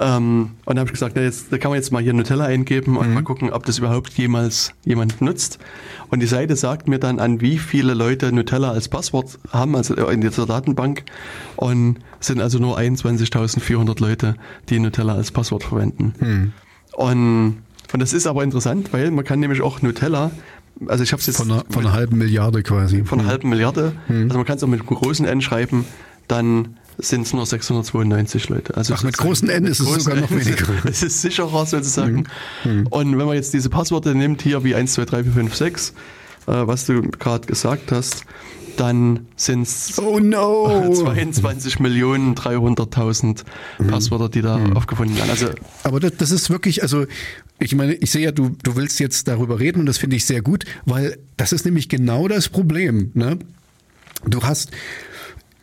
Ähm, 0.00 0.50
und 0.64 0.74
da 0.76 0.80
habe 0.80 0.88
ich 0.88 0.92
gesagt, 0.94 1.16
na 1.16 1.22
jetzt, 1.22 1.52
da 1.52 1.58
kann 1.58 1.70
man 1.70 1.76
jetzt 1.76 1.92
mal 1.92 2.02
hier 2.02 2.14
Nutella 2.14 2.46
eingeben 2.46 2.92
Mhm. 2.92 2.96
und 2.96 3.14
mal 3.14 3.22
gucken, 3.22 3.50
ob 3.52 3.66
das 3.66 3.78
überhaupt 3.78 4.14
jemals 4.14 4.72
jemand 4.84 5.20
nutzt. 5.20 5.58
Und 6.10 6.20
die 6.20 6.26
Seite 6.26 6.56
sagt 6.56 6.88
mir 6.88 6.98
dann, 6.98 7.18
an 7.18 7.40
wie 7.40 7.58
viele 7.58 7.94
Leute 7.94 8.32
Nutella 8.32 8.70
als 8.72 8.88
Passwort 8.88 9.38
haben, 9.50 9.76
also 9.76 9.94
in 9.94 10.20
dieser 10.22 10.46
Datenbank. 10.46 11.04
Und 11.56 11.98
es 12.20 12.26
sind 12.28 12.40
also 12.40 12.58
nur 12.58 12.78
21.400 12.78 14.00
Leute, 14.00 14.34
die 14.70 14.78
Nutella 14.78 15.14
als 15.14 15.30
Passwort 15.30 15.64
verwenden. 15.64 16.14
Mhm. 16.20 16.52
Und, 16.94 17.58
und 17.92 18.00
das 18.00 18.12
ist 18.12 18.26
aber 18.26 18.42
interessant, 18.44 18.92
weil 18.92 19.10
man 19.10 19.24
kann 19.24 19.40
nämlich 19.40 19.60
auch 19.60 19.82
Nutella, 19.82 20.30
also 20.86 21.04
ich 21.04 21.12
habe 21.12 21.20
es 21.20 21.26
jetzt 21.26 21.36
Von 21.36 21.50
einer, 21.50 21.64
von 21.68 21.84
einer 21.86 21.92
halben 21.94 22.18
Milliarde 22.18 22.62
quasi. 22.62 23.04
von 23.04 23.20
einer 23.20 23.28
halben 23.28 23.48
Milliarde. 23.48 23.92
Also 24.08 24.36
man 24.36 24.44
kann 24.44 24.56
es 24.56 24.62
auch 24.64 24.68
mit 24.68 24.80
einem 24.80 24.88
großen 24.88 25.26
N 25.26 25.40
schreiben, 25.40 25.84
dann 26.28 26.76
sind 26.98 27.22
es 27.26 27.32
nur 27.32 27.46
692 27.46 28.48
Leute. 28.48 28.76
Also 28.76 28.94
Ach, 28.94 29.02
mit 29.02 29.16
großen 29.16 29.48
N 29.48 29.64
ist 29.64 29.80
es 29.80 29.88
sogar 30.04 30.16
noch 30.20 30.30
weniger. 30.30 30.66
Es 30.84 31.02
ist 31.02 31.22
sicherer 31.22 31.66
sozusagen. 31.66 32.24
Und 32.90 33.18
wenn 33.18 33.26
man 33.26 33.34
jetzt 33.34 33.54
diese 33.54 33.70
Passworte 33.70 34.14
nimmt, 34.14 34.42
hier 34.42 34.62
wie 34.64 34.74
1, 34.74 34.92
2, 34.94 35.04
3, 35.06 35.24
4, 35.24 35.32
5, 35.32 35.54
6, 35.54 35.90
äh, 35.90 35.92
was 36.46 36.86
du 36.86 37.02
gerade 37.02 37.46
gesagt 37.46 37.92
hast, 37.92 38.24
dann 38.76 39.26
sind 39.36 39.62
es 39.62 39.98
Oh 39.98 40.18
no! 40.18 40.92
22 40.94 41.78
Millionen 41.80 42.34
300.000 42.34 43.44
Passwörter, 43.88 44.28
die 44.28 44.42
da 44.42 44.58
aufgefunden 44.74 45.16
werden. 45.16 45.30
Also 45.30 45.48
Aber 45.84 46.00
das, 46.00 46.12
das 46.18 46.30
ist 46.30 46.50
wirklich, 46.50 46.82
also 46.82 47.06
ich 47.58 47.74
meine, 47.74 47.94
ich 47.94 48.10
sehe 48.10 48.22
ja, 48.22 48.32
du, 48.32 48.56
du 48.62 48.76
willst 48.76 49.00
jetzt 49.00 49.28
darüber 49.28 49.60
reden 49.60 49.80
und 49.80 49.86
das 49.86 49.98
finde 49.98 50.16
ich 50.16 50.24
sehr 50.24 50.42
gut, 50.42 50.64
weil 50.84 51.18
das 51.36 51.52
ist 51.52 51.64
nämlich 51.64 51.88
genau 51.88 52.28
das 52.28 52.48
Problem. 52.48 53.10
Ne? 53.14 53.38
Du 54.26 54.42
hast, 54.42 54.70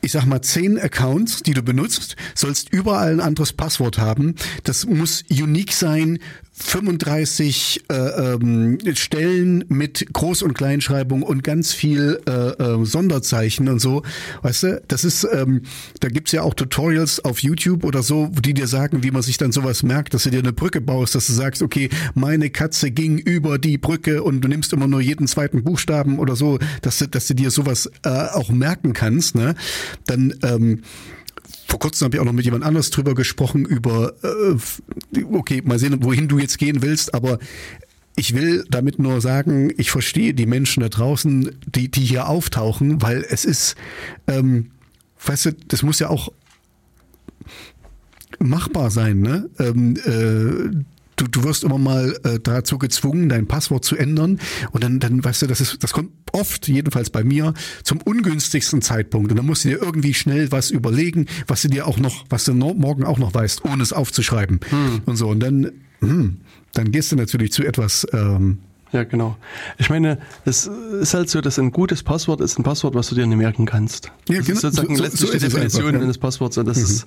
ich 0.02 0.12
sag 0.12 0.26
mal, 0.26 0.42
zehn 0.42 0.80
Accounts, 0.80 1.44
die 1.44 1.54
du 1.54 1.62
benutzt, 1.62 2.16
sollst 2.36 2.72
überall 2.72 3.14
ein 3.14 3.20
anderes 3.20 3.54
Passwort 3.54 3.98
haben. 3.98 4.36
Das 4.64 4.86
muss 4.86 5.24
unique 5.30 5.74
sein. 5.74 6.20
35 6.62 7.86
äh, 7.90 7.96
ähm, 7.96 8.78
Stellen 8.94 9.64
mit 9.70 10.08
Groß- 10.14 10.44
und 10.44 10.54
Kleinschreibung 10.54 11.24
und 11.24 11.44
ganz 11.44 11.74
viel 11.74 12.20
äh, 12.28 12.32
äh, 12.32 12.86
Sonderzeichen 12.86 13.70
und 13.70 13.80
so. 13.80 14.04
Weißt 14.42 14.64
du, 14.64 14.82
das 14.88 15.04
ist, 15.04 15.28
ähm, 15.32 15.62
da 16.00 16.10
gibt's 16.10 16.32
ja 16.32 16.44
auch 16.44 16.54
Tutorials 16.54 17.24
auf 17.24 17.40
YouTube 17.40 17.84
oder 17.84 18.04
so, 18.04 18.28
die 18.28 18.54
dir 18.54 18.68
sagen, 18.68 19.04
wie 19.04 19.12
man 19.12 19.22
sich 19.22 19.38
dann 19.38 19.52
sowas 19.52 19.84
merkt, 19.84 20.14
dass 20.14 20.24
du 20.24 20.32
dir 20.32 20.40
eine 20.40 20.54
Brücke 20.54 20.82
baust, 20.82 21.16
dass 21.16 21.28
du 21.28 21.34
sagst, 21.34 21.62
okay, 21.62 21.90
meine 22.14 22.50
Katze 22.50 22.92
ging 22.92 23.18
über 23.18 23.58
die 23.58 23.78
Brücke 23.78 24.22
und 24.24 24.42
du 24.42 24.48
nimmst 24.48 24.74
immer 24.74 24.88
nur 24.88 25.02
jeden 25.02 25.28
zweiten 25.28 25.64
Buchstaben 25.64 26.20
oder 26.20 26.36
so, 26.36 26.60
dass 26.82 27.00
du, 27.00 27.08
dass 27.08 27.28
du 27.28 27.34
dir 27.34 27.52
sowas 27.52 27.90
äh, 28.04 28.10
auch 28.10 28.50
merken 28.50 28.94
kannst, 28.94 29.36
ne? 29.36 29.56
Dann 30.06 30.36
ähm, 30.44 30.82
vor 31.70 31.80
kurzem 31.80 32.06
habe 32.06 32.18
ich 32.18 32.22
auch 32.22 32.26
noch 32.26 32.34
mit 32.34 32.46
jemand 32.46 32.64
anders 32.64 32.90
drüber 32.90 33.14
gesprochen, 33.14 33.64
über, 33.64 34.14
äh, 34.24 35.22
okay, 35.32 35.62
mal 35.64 35.78
sehen, 35.78 36.04
wohin 36.04 36.28
du 36.28 36.40
jetzt 36.40 36.58
gehen 36.58 36.82
willst, 36.82 37.14
aber 37.14 37.38
ich 38.16 38.34
will 38.34 38.66
damit 38.70 38.98
nur 39.00 39.22
sagen, 39.22 39.72
ich 39.78 39.92
verstehe 39.92 40.34
die 40.34 40.48
Menschen 40.48 40.82
da 40.82 40.90
draußen, 40.90 41.56
die, 41.68 41.90
die 41.90 42.04
hier 42.04 42.28
auftauchen, 42.28 43.02
weil 43.02 43.24
es 43.30 43.46
ist, 43.46 43.76
ähm, 44.28 44.72
weißt 45.24 45.46
du, 45.46 45.52
das 45.68 45.84
muss 45.84 46.00
ja 46.00 46.10
auch 46.10 46.34
machbar 48.40 48.90
sein, 48.90 49.22
ne? 49.22 49.50
Ähm, 49.60 49.96
äh, 50.06 50.84
du, 51.20 51.28
du 51.28 51.44
wirst 51.44 51.64
immer 51.64 51.78
mal 51.78 52.18
äh, 52.24 52.40
dazu 52.40 52.78
gezwungen, 52.78 53.30
dein 53.30 53.48
Passwort 53.48 53.86
zu 53.86 53.96
ändern. 53.96 54.40
Und 54.72 54.84
dann, 54.84 55.00
dann 55.00 55.24
weißt 55.24 55.44
du, 55.44 55.48
das 55.48 55.62
ist, 55.62 55.84
das 55.84 55.92
kommt 55.92 56.12
oft, 56.32 56.68
jedenfalls 56.68 57.10
bei 57.10 57.24
mir, 57.24 57.54
zum 57.84 58.02
ungünstigsten 58.02 58.82
Zeitpunkt. 58.82 59.32
Und 59.32 59.38
dann 59.38 59.46
musst 59.46 59.66
du 59.66 59.70
dir 59.70 59.82
irgendwie 59.82 60.14
schnell 60.14 60.52
was 60.52 60.72
überlegen, 60.72 61.26
was 61.48 61.62
du 61.62 61.68
dir 61.68 61.88
auch 61.88 61.98
noch, 61.98 62.26
was 62.30 62.46
du 62.46 62.54
no, 62.54 62.74
morgen 62.74 63.04
auch 63.04 63.20
noch 63.20 63.34
weißt, 63.34 63.66
ohne 63.66 63.84
es 63.84 63.94
aufzuschreiben. 63.94 64.60
Und 65.06 65.16
so. 65.16 65.30
Und 65.30 65.40
dann, 65.42 65.72
hm, 66.00 66.38
dann 66.74 66.92
gehst 66.92 67.12
du 67.12 67.16
natürlich 67.16 67.52
zu 67.52 67.64
etwas, 67.64 68.08
ähm, 68.14 68.60
Ja, 68.92 69.04
genau. 69.04 69.38
Ich 69.78 69.90
meine, 69.90 70.18
es 70.46 70.66
ist 70.66 71.14
halt 71.14 71.30
so, 71.30 71.42
dass 71.42 71.60
ein 71.60 71.72
gutes 71.72 72.02
Passwort 72.02 72.42
ist 72.42 72.58
ein 72.58 72.64
Passwort, 72.64 72.96
was 72.96 73.10
du 73.10 73.16
dir 73.16 73.28
nicht 73.28 73.38
merken 73.38 73.66
kannst. 73.68 74.12
Ja, 74.28 74.38
das 74.38 74.46
genau. 74.48 74.56
ist 74.58 74.62
sozusagen 74.62 74.96
So- 74.96 75.04
letztlich 75.04 75.22
so 75.30 75.34
die 75.38 75.40
Definition 75.44 75.86
einfach, 75.86 76.00
ja. 76.00 76.04
eines 76.06 76.18
Passworts. 76.18 76.58
Und 76.58 76.66
das 76.68 76.78
ist, 76.80 77.06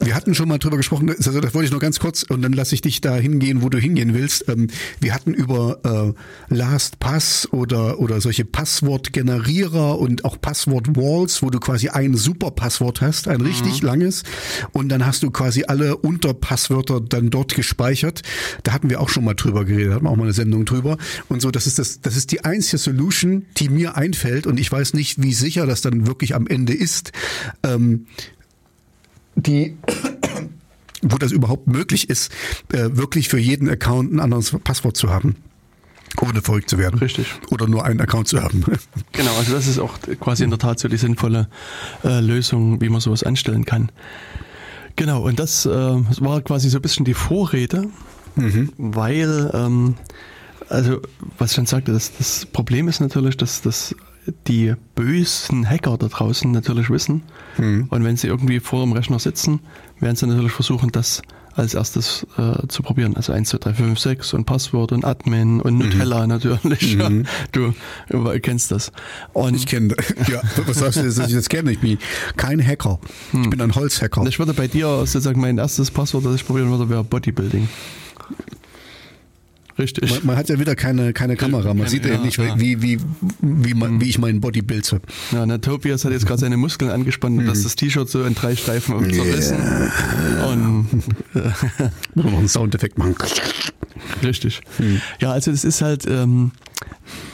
Wir 0.00 0.14
hatten 0.14 0.34
schon 0.34 0.48
mal 0.48 0.58
drüber 0.58 0.76
gesprochen, 0.78 1.10
also 1.10 1.40
das 1.40 1.52
wollte 1.54 1.66
ich 1.66 1.70
nur 1.72 1.80
ganz 1.80 1.98
kurz 1.98 2.22
und 2.22 2.40
dann 2.42 2.52
lasse 2.54 2.74
ich 2.74 2.80
dich 2.80 3.00
da 3.02 3.16
hingehen, 3.16 3.60
wo 3.62 3.68
du 3.68 3.78
hingehen 3.78 4.14
willst. 4.14 4.48
Ähm, 4.48 4.68
wir 5.00 5.14
hatten 5.14 5.34
über 5.34 6.14
äh, 6.50 6.54
LastPass 6.54 7.48
oder, 7.52 7.98
oder 8.00 8.20
solche 8.22 8.44
Passwortgenerierer 8.46 9.98
und 9.98 10.24
auch 10.24 10.40
Passwort-Walls, 10.40 11.42
wo 11.42 11.50
du 11.50 11.60
quasi 11.60 11.88
ein 11.88 12.14
super 12.14 12.50
Passwort 12.50 13.00
hast, 13.00 13.28
ein 13.28 13.40
richtig 13.42 13.82
langes 13.82 14.22
und 14.72 14.88
dann 14.88 15.04
hast 15.06 15.22
du 15.22 15.30
quasi 15.30 15.64
alle 15.68 15.96
Unterpasswörter 15.98 17.00
dann 17.00 17.30
dort 17.30 17.54
gespeichert. 17.54 18.22
Da 18.62 18.72
hatten 18.72 18.88
wir 18.90 19.00
auch 19.00 19.08
schon 19.10 19.24
mal 19.24 19.34
drüber 19.34 19.64
geredet, 19.64 19.92
hatten 19.94 20.04
wir 20.04 20.10
auch 20.10 20.16
mal 20.16 20.24
eine 20.24 20.32
Sendung 20.32 20.64
drüber 20.64 20.77
und 21.28 21.42
so, 21.42 21.50
das 21.50 21.66
ist 21.66 21.78
das, 21.78 22.00
das 22.00 22.16
ist 22.16 22.32
die 22.32 22.44
einzige 22.44 22.78
Solution, 22.78 23.46
die 23.56 23.68
mir 23.68 23.96
einfällt 23.96 24.46
und 24.46 24.58
ich 24.60 24.70
weiß 24.70 24.94
nicht, 24.94 25.22
wie 25.22 25.34
sicher 25.34 25.66
das 25.66 25.80
dann 25.80 26.06
wirklich 26.06 26.34
am 26.34 26.46
Ende 26.46 26.74
ist. 26.74 27.12
Ähm, 27.62 28.06
die 29.36 29.76
wo 31.02 31.16
das 31.16 31.32
überhaupt 31.32 31.68
möglich 31.68 32.10
ist, 32.10 32.32
äh, 32.72 32.90
wirklich 32.92 33.28
für 33.28 33.38
jeden 33.38 33.68
Account 33.68 34.12
ein 34.12 34.20
anderes 34.20 34.56
Passwort 34.64 34.96
zu 34.96 35.10
haben. 35.10 35.36
Ohne 36.20 36.42
verrückt 36.42 36.70
zu 36.70 36.78
werden. 36.78 36.98
Richtig. 36.98 37.26
Oder 37.50 37.68
nur 37.68 37.84
einen 37.84 38.00
Account 38.00 38.28
zu 38.28 38.42
haben. 38.42 38.64
genau, 39.12 39.36
also 39.36 39.52
das 39.52 39.66
ist 39.66 39.78
auch 39.78 39.98
quasi 40.20 40.42
in 40.42 40.50
der 40.50 40.58
Tat 40.58 40.80
so 40.80 40.88
die 40.88 40.96
sinnvolle 40.96 41.48
äh, 42.02 42.20
Lösung, 42.20 42.80
wie 42.80 42.88
man 42.88 43.00
sowas 43.00 43.22
anstellen 43.22 43.64
kann. 43.64 43.92
Genau, 44.96 45.22
und 45.22 45.38
das 45.38 45.66
äh, 45.66 45.70
war 45.70 46.40
quasi 46.40 46.70
so 46.70 46.78
ein 46.78 46.82
bisschen 46.82 47.04
die 47.04 47.14
Vorrede, 47.14 47.88
weil, 48.76 49.50
ähm, 49.54 49.94
also 50.68 51.00
was 51.38 51.50
ich 51.50 51.56
schon 51.56 51.66
sagte, 51.66 51.92
das, 51.92 52.12
das 52.16 52.46
Problem 52.46 52.88
ist 52.88 53.00
natürlich, 53.00 53.36
dass 53.36 53.62
das 53.62 53.94
die 54.46 54.74
bösen 54.94 55.68
Hacker 55.68 55.96
da 55.96 56.08
draußen 56.08 56.50
natürlich 56.50 56.90
wissen. 56.90 57.22
Und 57.88 58.04
wenn 58.04 58.16
sie 58.16 58.26
irgendwie 58.26 58.60
vor 58.60 58.84
dem 58.84 58.92
Rechner 58.92 59.18
sitzen, 59.18 59.60
werden 60.00 60.16
sie 60.16 60.26
natürlich 60.26 60.52
versuchen, 60.52 60.92
das 60.92 61.22
als 61.54 61.74
erstes 61.74 62.24
äh, 62.36 62.68
zu 62.68 62.82
probieren. 62.82 63.16
Also 63.16 63.32
1, 63.32 63.48
2, 63.48 63.58
3, 63.58 63.74
5, 63.74 63.98
6 63.98 64.34
und 64.34 64.44
Passwort 64.44 64.92
und 64.92 65.04
Admin 65.04 65.60
und 65.60 65.78
Nutella 65.78 66.26
natürlich. 66.26 66.94
Ja, 66.94 67.10
du, 67.52 67.74
du 68.10 68.40
kennst 68.40 68.70
das. 68.70 68.92
Und 69.32 69.54
Ich 69.56 69.66
kenne, 69.66 69.96
ja, 70.28 70.40
was 70.66 70.78
sagst 70.78 70.98
du, 70.98 71.04
jetzt, 71.04 71.18
dass 71.18 71.28
ich 71.28 71.34
das 71.34 71.48
kenne? 71.48 71.72
Ich 71.72 71.80
bin 71.80 71.98
kein 72.36 72.64
Hacker. 72.64 73.00
Ich 73.32 73.50
bin 73.50 73.60
ein 73.60 73.74
Holzhacker. 73.74 74.24
ich 74.26 74.38
würde 74.38 74.54
bei 74.54 74.68
dir 74.68 74.86
sozusagen 74.98 75.40
mein 75.40 75.58
erstes 75.58 75.90
Passwort, 75.90 76.26
das 76.26 76.36
ich 76.36 76.46
probieren 76.46 76.70
würde, 76.70 76.88
wäre 76.90 77.02
Bodybuilding. 77.02 77.68
Richtig. 79.78 80.10
Man, 80.10 80.20
man 80.26 80.36
hat 80.36 80.48
ja 80.48 80.58
wieder 80.58 80.74
keine, 80.74 81.12
keine 81.12 81.36
Kamera. 81.36 81.68
Man 81.68 81.78
Keine- 81.78 81.90
sieht 81.90 82.04
ja, 82.04 82.14
ja, 82.14 82.20
nicht, 82.20 82.36
ja. 82.38 82.58
wie, 82.58 82.82
wie, 82.82 82.98
wie, 83.40 83.74
man, 83.74 84.00
wie 84.00 84.08
ich 84.08 84.18
meinen 84.18 84.40
Body 84.40 84.62
bilze. 84.62 85.00
Ja, 85.30 85.46
na, 85.46 85.58
Tobias 85.58 86.04
hat 86.04 86.12
jetzt 86.12 86.26
gerade 86.26 86.40
seine 86.40 86.56
Muskeln 86.56 86.90
angespannt 86.90 87.38
und 87.38 87.46
das, 87.46 87.62
das 87.62 87.76
T-Shirt 87.76 88.08
so 88.08 88.24
in 88.24 88.34
drei 88.34 88.56
Streifen 88.56 89.12
zerrissen. 89.12 89.56
Und 90.48 90.92
Muss 90.94 91.04
man 92.14 92.32
noch 92.32 92.38
einen 92.38 92.48
Soundeffekt 92.48 92.98
machen. 92.98 93.14
Richtig. 94.22 94.60
Ja, 95.20 95.32
also 95.32 95.50
das 95.50 95.64
ist 95.64 95.82
halt 95.82 96.06
ähm, 96.06 96.52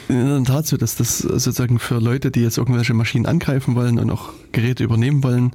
in 0.08 0.26
der 0.26 0.44
Tat 0.44 0.66
so, 0.66 0.76
dass 0.76 0.96
das 0.96 1.18
sozusagen 1.18 1.78
für 1.78 1.98
Leute, 1.98 2.30
die 2.30 2.40
jetzt 2.40 2.58
irgendwelche 2.58 2.94
Maschinen 2.94 3.26
angreifen 3.26 3.74
wollen 3.74 3.98
und 3.98 4.10
auch 4.10 4.30
Geräte 4.52 4.84
übernehmen 4.84 5.22
wollen, 5.22 5.52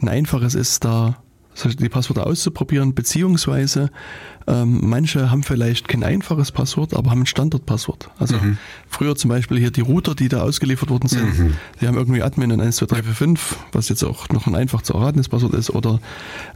ein 0.00 0.08
einfaches 0.08 0.54
ist, 0.54 0.84
da 0.84 1.22
solche- 1.54 1.76
die 1.76 1.88
Passwörter 1.88 2.26
auszuprobieren, 2.26 2.94
beziehungsweise 2.94 3.90
ähm, 4.46 4.80
manche 4.82 5.30
haben 5.30 5.42
vielleicht 5.42 5.88
kein 5.88 6.04
einfaches 6.04 6.52
Passwort, 6.52 6.94
aber 6.94 7.10
haben 7.10 7.22
ein 7.22 7.26
Standardpasswort. 7.26 8.10
Also 8.18 8.36
früher 8.88 9.16
zum 9.16 9.30
Beispiel 9.30 9.58
hier 9.58 9.70
die 9.70 9.80
Router, 9.80 10.14
die 10.14 10.28
da 10.28 10.42
ausgeliefert 10.42 10.90
worden 10.90 11.08
sind, 11.08 11.56
die 11.80 11.86
haben 11.86 11.96
irgendwie 11.96 12.22
Admin 12.22 12.52
und 12.52 12.60
1, 12.60 12.76
2, 12.76 12.86
3, 12.86 13.02
4, 13.02 13.14
5, 13.14 13.56
was 13.72 13.88
jetzt 13.88 14.04
auch 14.04 14.28
noch 14.28 14.46
ein 14.46 14.54
einfach 14.54 14.82
zu 14.82 14.94
erratenes 14.94 15.28
Passwort 15.28 15.54
ist. 15.54 15.70
Oder 15.70 16.00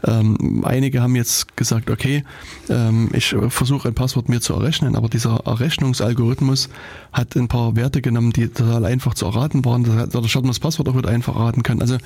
ähm, 0.04 0.62
einige 0.64 1.02
haben 1.02 1.16
jetzt 1.16 1.56
gesagt, 1.56 1.90
okay, 1.90 2.24
ähm, 2.68 3.10
ich 3.12 3.34
versuche 3.48 3.88
ein 3.88 3.94
Passwort 3.94 4.28
mir 4.28 4.40
zu 4.40 4.54
errechnen, 4.54 4.94
aber 4.94 5.08
dieser 5.08 5.40
Errechnungsalgorithmus 5.44 6.68
hat 7.12 7.34
ein 7.36 7.48
paar 7.48 7.74
Werte 7.76 8.02
genommen, 8.02 8.32
die 8.32 8.48
total 8.48 8.84
einfach 8.84 9.14
zu 9.14 9.26
erraten 9.26 9.64
waren, 9.64 9.84
dadurch 9.84 10.34
hat 10.34 10.42
man 10.42 10.50
das 10.50 10.60
Passwort 10.60 10.88
auch 10.88 10.96
wieder 10.96 11.08
einfach 11.08 11.34
erraten 11.34 11.62
können. 11.62 11.80
Also 11.80 11.98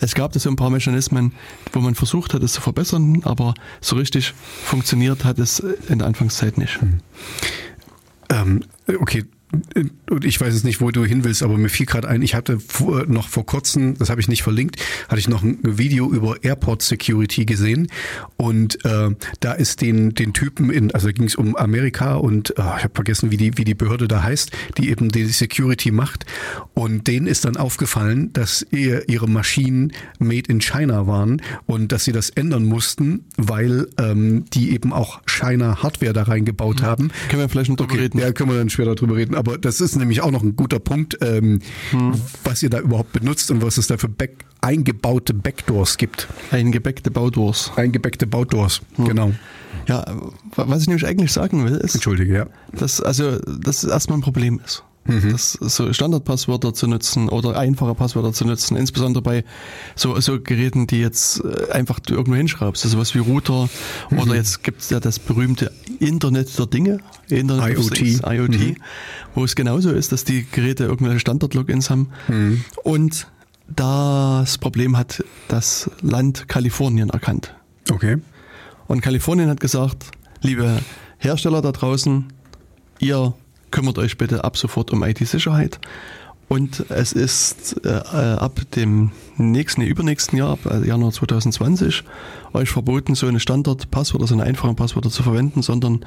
es 0.00 0.14
gab 0.14 0.32
da 0.32 0.38
so 0.38 0.48
ein 0.48 0.56
paar 0.56 0.70
Mechanismen, 0.70 1.32
wo 1.72 1.80
man 1.80 1.94
versucht 1.94 2.34
hat, 2.34 2.42
es 2.42 2.52
zu 2.52 2.60
verbessern, 2.60 3.22
aber 3.24 3.54
so 3.80 3.96
richtig 3.96 4.32
funktioniert 4.64 5.23
hat 5.24 5.38
es 5.38 5.58
in 5.60 5.98
der 5.98 6.08
Anfangszeit 6.08 6.58
nicht. 6.58 6.78
Ähm, 8.30 8.64
okay. 9.00 9.24
Und 10.10 10.24
ich 10.24 10.40
weiß 10.40 10.54
jetzt 10.54 10.64
nicht, 10.64 10.80
wo 10.80 10.90
du 10.90 11.04
hin 11.04 11.24
willst, 11.24 11.42
aber 11.42 11.56
mir 11.56 11.68
fiel 11.68 11.86
gerade 11.86 12.08
ein, 12.08 12.22
ich 12.22 12.34
hatte 12.34 12.60
vor, 12.60 13.06
noch 13.06 13.28
vor 13.28 13.46
kurzem, 13.46 13.96
das 13.98 14.10
habe 14.10 14.20
ich 14.20 14.28
nicht 14.28 14.42
verlinkt, 14.42 14.76
hatte 15.08 15.18
ich 15.18 15.28
noch 15.28 15.42
ein 15.42 15.58
Video 15.62 16.10
über 16.10 16.42
Airport 16.42 16.82
Security 16.82 17.44
gesehen 17.44 17.88
und 18.36 18.84
äh, 18.84 19.10
da 19.40 19.52
ist 19.52 19.80
den 19.80 20.14
den 20.14 20.32
Typen 20.32 20.70
in, 20.70 20.90
also 20.92 21.08
ging 21.08 21.24
es 21.24 21.34
um 21.34 21.56
Amerika 21.56 22.14
und 22.14 22.50
äh, 22.50 22.52
ich 22.52 22.84
habe 22.84 22.94
vergessen, 22.94 23.30
wie 23.30 23.36
die 23.36 23.56
wie 23.56 23.64
die 23.64 23.74
Behörde 23.74 24.08
da 24.08 24.22
heißt, 24.22 24.50
die 24.78 24.90
eben 24.90 25.10
die 25.10 25.24
Security 25.26 25.90
macht 25.90 26.26
und 26.74 27.06
denen 27.06 27.26
ist 27.26 27.44
dann 27.44 27.56
aufgefallen, 27.56 28.32
dass 28.32 28.66
ihr, 28.70 29.08
ihre 29.08 29.28
Maschinen 29.28 29.92
made 30.18 30.50
in 30.50 30.60
China 30.60 31.06
waren 31.06 31.42
und 31.66 31.92
dass 31.92 32.04
sie 32.04 32.12
das 32.12 32.30
ändern 32.30 32.64
mussten, 32.64 33.24
weil 33.36 33.88
ähm, 33.98 34.44
die 34.52 34.72
eben 34.72 34.92
auch 34.92 35.20
China 35.26 35.82
Hardware 35.82 36.12
da 36.12 36.24
reingebaut 36.24 36.82
haben. 36.82 37.10
Können 37.28 37.42
wir 37.42 37.48
vielleicht 37.48 37.70
noch 37.70 37.76
drüber 37.76 37.94
reden? 37.94 38.18
Ja, 38.18 38.32
können 38.32 38.50
wir 38.50 38.58
dann 38.58 38.70
später 38.70 38.94
drüber 38.94 39.16
reden. 39.16 39.34
Aber 39.34 39.43
das 39.60 39.80
ist 39.80 39.96
nämlich 39.96 40.20
auch 40.22 40.30
noch 40.30 40.42
ein 40.42 40.56
guter 40.56 40.78
Punkt, 40.78 41.18
ähm, 41.20 41.60
was 42.44 42.62
ihr 42.62 42.70
da 42.70 42.80
überhaupt 42.80 43.12
benutzt 43.12 43.50
und 43.50 43.62
was 43.62 43.78
es 43.78 43.86
da 43.86 43.96
für 43.96 44.08
Back 44.08 44.44
eingebaute 44.60 45.34
Backdoors 45.34 45.98
gibt. 45.98 46.28
Eingebeckte 46.50 47.10
Baudurs. 47.10 47.72
Eingebackte 47.76 48.26
Backdoors, 48.26 48.80
genau. 48.96 49.32
Ja, 49.86 50.04
was 50.56 50.82
ich 50.82 50.88
nämlich 50.88 51.06
eigentlich 51.06 51.32
sagen 51.32 51.64
will, 51.64 51.76
ist, 51.76 51.94
Entschuldige, 51.94 52.34
ja. 52.34 52.46
dass 52.72 53.00
also 53.00 53.38
das 53.40 53.84
erstmal 53.84 54.18
ein 54.18 54.22
Problem 54.22 54.60
ist. 54.64 54.82
Das 55.06 55.52
so 55.52 55.92
Standardpasswörter 55.92 56.72
zu 56.72 56.86
nutzen 56.86 57.28
oder 57.28 57.58
einfache 57.58 57.94
Passwörter 57.94 58.32
zu 58.32 58.46
nutzen, 58.46 58.76
insbesondere 58.76 59.22
bei 59.22 59.44
so, 59.94 60.18
so 60.20 60.40
Geräten, 60.40 60.86
die 60.86 60.98
jetzt 60.98 61.44
äh, 61.44 61.70
einfach 61.72 62.00
du 62.00 62.14
irgendwo 62.14 62.36
hinschraubst, 62.36 62.84
also 62.84 62.98
was 62.98 63.14
wie 63.14 63.18
Router 63.18 63.68
oder 64.16 64.34
jetzt 64.34 64.64
gibt 64.64 64.80
es 64.80 64.90
ja 64.90 65.00
das 65.00 65.18
berühmte 65.18 65.70
Internet 66.00 66.58
der 66.58 66.66
Dinge, 66.66 67.00
Internet 67.28 67.76
IoT. 67.76 67.94
Things, 67.94 68.22
IoT, 68.24 68.76
wo 69.34 69.44
es 69.44 69.54
genauso 69.54 69.90
ist, 69.90 70.12
dass 70.12 70.24
die 70.24 70.46
Geräte 70.50 70.84
irgendwelche 70.84 71.20
Standard-Logins 71.20 71.90
haben 71.90 72.08
und 72.82 73.26
das 73.68 74.58
Problem 74.58 74.96
hat 74.96 75.24
das 75.48 75.90
Land 76.02 76.48
Kalifornien 76.48 77.10
erkannt. 77.10 77.54
Okay. 77.90 78.18
Und 78.86 79.00
Kalifornien 79.00 79.48
hat 79.48 79.60
gesagt, 79.60 80.04
liebe 80.42 80.80
Hersteller 81.18 81.62
da 81.62 81.72
draußen, 81.72 82.26
ihr 82.98 83.34
kümmert 83.74 83.98
euch 83.98 84.16
bitte 84.16 84.44
ab 84.44 84.56
sofort 84.56 84.92
um 84.92 85.02
IT-Sicherheit. 85.02 85.80
Und 86.46 86.88
es 86.90 87.12
ist 87.12 87.84
äh, 87.84 87.88
äh, 87.88 88.36
ab 88.36 88.60
dem 88.76 89.10
nächsten, 89.36 89.80
nee, 89.80 89.88
übernächsten 89.88 90.38
Jahr, 90.38 90.50
ab 90.50 90.60
äh, 90.66 90.86
Januar 90.86 91.10
2020, 91.10 92.04
euch 92.52 92.70
verboten, 92.70 93.16
so 93.16 93.26
eine 93.26 93.40
Standard-Passwörter, 93.40 94.28
so 94.28 94.34
eine 94.34 94.44
einfache 94.44 94.74
Passwörter 94.74 95.10
zu 95.10 95.24
verwenden, 95.24 95.62
sondern 95.62 96.06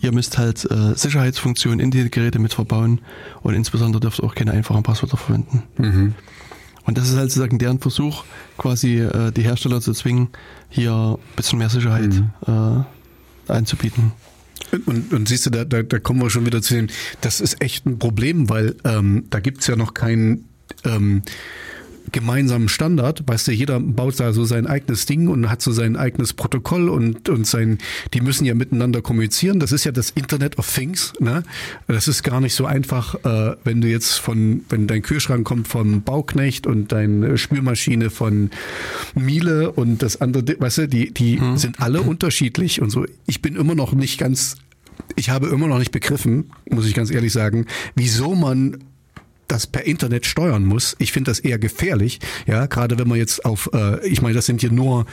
ihr 0.00 0.12
müsst 0.12 0.36
halt 0.36 0.70
äh, 0.70 0.94
Sicherheitsfunktionen 0.94 1.80
in 1.80 1.90
die 1.90 2.10
Geräte 2.10 2.40
mit 2.40 2.52
verbauen 2.52 3.00
und 3.42 3.54
insbesondere 3.54 4.00
dürft 4.00 4.20
ihr 4.20 4.24
auch 4.24 4.34
keine 4.34 4.52
einfachen 4.52 4.82
Passwörter 4.82 5.16
verwenden. 5.16 5.62
Und 6.84 6.98
das 6.98 7.08
ist 7.08 7.16
halt 7.16 7.30
sozusagen 7.30 7.58
deren 7.58 7.78
Versuch, 7.78 8.24
quasi 8.58 8.98
äh, 8.98 9.32
die 9.32 9.42
Hersteller 9.42 9.80
zu 9.80 9.94
zwingen, 9.94 10.28
hier 10.68 10.92
ein 10.92 11.36
bisschen 11.36 11.58
mehr 11.58 11.70
Sicherheit 11.70 12.22
äh, 12.46 13.50
anzubieten. 13.50 14.12
Und, 14.86 15.12
und 15.12 15.28
siehst 15.28 15.46
du, 15.46 15.50
da, 15.50 15.64
da, 15.64 15.82
da 15.82 15.98
kommen 15.98 16.20
wir 16.20 16.30
schon 16.30 16.46
wieder 16.46 16.62
zu 16.62 16.74
dem, 16.74 16.88
das 17.20 17.40
ist 17.40 17.62
echt 17.62 17.86
ein 17.86 17.98
Problem, 17.98 18.48
weil 18.48 18.76
ähm, 18.84 19.24
da 19.30 19.40
gibt's 19.40 19.66
ja 19.66 19.76
noch 19.76 19.94
keinen 19.94 20.48
ähm, 20.84 21.22
gemeinsamen 22.12 22.68
Standard. 22.68 23.22
Weißt 23.26 23.48
du, 23.48 23.52
jeder 23.52 23.80
baut 23.80 24.18
da 24.20 24.32
so 24.32 24.44
sein 24.44 24.66
eigenes 24.66 25.06
Ding 25.06 25.28
und 25.28 25.50
hat 25.50 25.62
so 25.62 25.72
sein 25.72 25.96
eigenes 25.96 26.32
Protokoll 26.32 26.88
und, 26.88 27.28
und 27.28 27.46
sein, 27.46 27.78
die 28.14 28.20
müssen 28.20 28.44
ja 28.44 28.54
miteinander 28.54 29.02
kommunizieren. 29.02 29.60
Das 29.60 29.72
ist 29.72 29.84
ja 29.84 29.92
das 29.92 30.10
Internet 30.10 30.58
of 30.58 30.72
Things. 30.72 31.12
Ne? 31.20 31.42
Das 31.86 32.08
ist 32.08 32.22
gar 32.22 32.40
nicht 32.40 32.54
so 32.54 32.66
einfach, 32.66 33.14
äh, 33.24 33.56
wenn 33.64 33.80
du 33.80 33.88
jetzt 33.88 34.18
von, 34.18 34.62
wenn 34.68 34.86
dein 34.86 35.02
Kühlschrank 35.02 35.46
kommt 35.46 35.68
vom 35.68 36.02
Bauknecht 36.02 36.66
und 36.66 36.92
deine 36.92 37.38
Spülmaschine 37.38 38.10
von 38.10 38.50
Miele 39.14 39.72
und 39.72 40.02
das 40.02 40.20
andere, 40.20 40.44
weißt 40.58 40.78
du, 40.78 40.88
die, 40.88 41.12
die 41.12 41.40
sind 41.56 41.80
alle 41.80 42.02
unterschiedlich 42.02 42.80
und 42.80 42.90
so. 42.90 43.06
Ich 43.26 43.42
bin 43.42 43.56
immer 43.56 43.74
noch 43.74 43.92
nicht 43.92 44.18
ganz 44.18 44.56
ich 45.16 45.30
habe 45.30 45.48
immer 45.48 45.68
noch 45.68 45.78
nicht 45.78 45.92
begriffen, 45.92 46.50
muss 46.70 46.86
ich 46.86 46.94
ganz 46.94 47.10
ehrlich 47.10 47.32
sagen, 47.32 47.66
wieso 47.94 48.34
man 48.34 48.78
das 49.48 49.66
per 49.66 49.84
Internet 49.84 50.26
steuern 50.26 50.64
muss. 50.64 50.94
Ich 50.98 51.12
finde 51.12 51.30
das 51.30 51.40
eher 51.40 51.58
gefährlich, 51.58 52.20
ja, 52.46 52.66
gerade 52.66 52.98
wenn 52.98 53.08
man 53.08 53.18
jetzt 53.18 53.44
auf, 53.44 53.70
äh, 53.72 54.06
ich 54.06 54.22
meine, 54.22 54.34
das 54.34 54.46
sind 54.46 54.60
hier 54.60 54.72
nur 54.72 55.06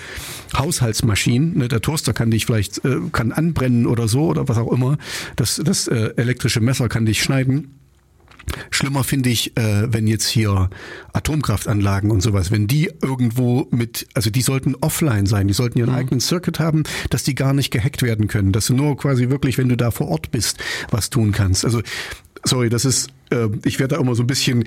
Haushaltsmaschinen, 0.56 1.58
ne? 1.58 1.68
der 1.68 1.82
Toaster 1.82 2.14
kann 2.14 2.32
dich 2.32 2.46
vielleicht, 2.46 2.84
äh, 2.86 2.98
kann 3.12 3.32
anbrennen 3.32 3.88
oder 3.88 4.08
so 4.08 4.28
oder 4.28 4.48
was 4.48 4.58
auch 4.58 4.72
immer, 4.72 4.98
das, 5.36 5.62
das 5.64 5.88
äh, 5.88 6.14
elektrische 6.18 6.60
Messer 6.60 6.90
kann 6.90 7.06
dich 7.06 7.24
schneiden. 7.24 7.80
Schlimmer 8.70 9.04
finde 9.04 9.30
ich, 9.30 9.58
äh, 9.58 9.92
wenn 9.92 10.08
jetzt 10.08 10.28
hier 10.28 10.70
Atomkraftanlagen 11.14 12.12
und 12.12 12.22
sowas, 12.22 12.52
wenn 12.52 12.68
die 12.68 12.92
irgendwo 13.02 13.68
mit, 13.72 14.08
also 14.14 14.30
die 14.30 14.42
sollten 14.42 14.76
offline 14.76 15.26
sein, 15.26 15.48
die 15.48 15.54
sollten 15.54 15.80
ihren 15.80 15.94
eigenen 15.94 16.20
Circuit 16.20 16.60
haben, 16.60 16.84
dass 17.10 17.24
die 17.24 17.36
gar 17.36 17.54
nicht 17.54 17.72
gehackt 17.72 18.04
werden 18.04 18.28
können, 18.28 18.52
dass 18.52 18.68
du 18.68 18.76
nur 18.76 18.98
quasi 18.98 19.30
wirklich, 19.30 19.58
wenn 19.58 19.70
du 19.70 19.78
da 19.78 19.92
vor 19.92 20.10
Ort 20.10 20.32
bist, 20.32 20.60
was 20.92 21.10
tun 21.10 21.32
kannst. 21.32 21.66
Also 21.66 21.82
sorry, 22.44 22.70
das 22.70 22.86
ist, 22.86 23.10
äh, 23.32 23.48
ich 23.64 23.80
werde 23.80 23.96
da 23.96 24.02
immer 24.02 24.16
so 24.16 24.24
ein 24.24 24.28
bisschen, 24.28 24.66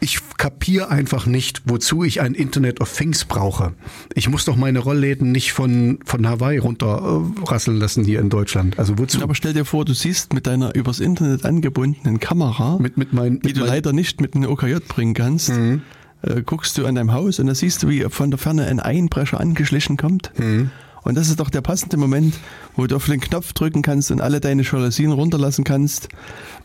ich 0.00 0.18
kapiere 0.38 0.88
einfach 0.90 1.26
nicht, 1.26 1.62
wozu 1.66 2.04
ich 2.04 2.20
ein 2.20 2.34
Internet 2.34 2.80
of 2.80 2.94
Things 2.96 3.24
brauche. 3.24 3.72
Ich 4.14 4.28
muss 4.28 4.44
doch 4.44 4.56
meine 4.56 4.78
Rollläden 4.80 5.32
nicht 5.32 5.52
von, 5.52 5.98
von 6.04 6.26
Hawaii 6.28 6.58
runterrasseln 6.58 7.76
lassen 7.78 8.04
hier 8.04 8.20
in 8.20 8.30
Deutschland. 8.30 8.78
Also 8.78 8.98
wozu? 8.98 9.22
Aber 9.22 9.34
stell 9.34 9.52
dir 9.52 9.64
vor, 9.64 9.84
du 9.84 9.94
siehst 9.94 10.32
mit 10.32 10.46
deiner 10.46 10.74
übers 10.74 11.00
Internet 11.00 11.44
angebundenen 11.44 12.20
Kamera, 12.20 12.78
Mit- 12.78 12.96
mit 12.96 13.12
mein- 13.12 13.40
die 13.40 13.48
mit 13.48 13.56
du 13.56 13.60
mein- 13.60 13.68
Mhm. 13.68 13.74
leider 13.74 13.92
nicht 13.92 14.20
mit 14.20 14.34
einem 14.34 14.50
OKJ 14.50 14.76
bringen 14.88 15.14
kannst, 15.14 15.50
äh, 15.50 16.42
guckst 16.44 16.76
du 16.78 16.86
an 16.86 16.94
deinem 16.96 17.12
Haus 17.12 17.38
und 17.38 17.46
da 17.46 17.54
siehst 17.54 17.82
du, 17.82 17.88
wie 17.88 18.04
von 18.10 18.30
der 18.30 18.38
Ferne 18.38 18.66
ein 18.66 18.80
Einbrecher 18.80 19.40
angeschlichen 19.40 19.96
kommt. 19.96 20.32
Mhm. 20.38 20.70
Und 21.02 21.14
das 21.14 21.28
ist 21.30 21.40
doch 21.40 21.48
der 21.48 21.62
passende 21.62 21.96
Moment, 21.96 22.34
wo 22.76 22.86
du 22.86 22.96
auf 22.96 23.06
den 23.06 23.20
Knopf 23.20 23.54
drücken 23.54 23.80
kannst 23.80 24.10
und 24.10 24.20
alle 24.20 24.38
deine 24.38 24.62
Jalousien 24.62 25.12
runterlassen 25.12 25.64
kannst. 25.64 26.08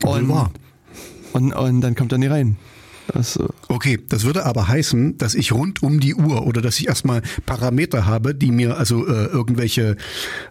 Und. 0.04 0.30
Und, 1.36 1.54
und 1.54 1.82
dann 1.82 1.96
kommt 1.96 2.12
er 2.12 2.18
nie 2.18 2.28
rein. 2.28 2.58
Also, 3.14 3.50
Okay, 3.68 4.00
das 4.10 4.24
würde 4.24 4.46
aber 4.46 4.68
heißen, 4.68 5.18
dass 5.18 5.36
ich 5.36 5.52
rund 5.52 5.84
um 5.84 6.00
die 6.00 6.16
Uhr 6.16 6.48
oder 6.48 6.62
dass 6.62 6.80
ich 6.80 6.88
erstmal 6.88 7.22
Parameter 7.46 8.06
habe, 8.06 8.34
die 8.34 8.52
mir 8.52 8.78
also 8.78 9.06
äh, 9.06 9.26
irgendwelche 9.26 9.98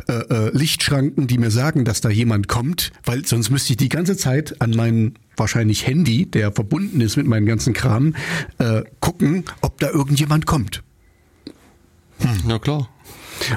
äh, 0.08 0.12
äh, 0.12 0.50
Lichtschranken, 0.56 1.26
die 1.26 1.38
mir 1.38 1.50
sagen, 1.50 1.84
dass 1.84 2.00
da 2.00 2.10
jemand 2.10 2.46
kommt, 2.46 2.92
weil 3.04 3.24
sonst 3.26 3.50
müsste 3.50 3.72
ich 3.72 3.76
die 3.78 3.88
ganze 3.88 4.16
Zeit 4.16 4.60
an 4.60 4.70
meinem 4.70 5.14
wahrscheinlich 5.36 5.86
Handy, 5.86 6.26
der 6.26 6.52
verbunden 6.52 7.00
ist 7.00 7.16
mit 7.16 7.26
meinem 7.26 7.46
ganzen 7.46 7.72
Kram, 7.72 8.14
äh, 8.58 8.82
gucken, 9.00 9.44
ob 9.62 9.80
da 9.80 9.90
irgendjemand 9.90 10.46
kommt. 10.46 10.82
ja 12.46 12.58
klar. 12.58 12.88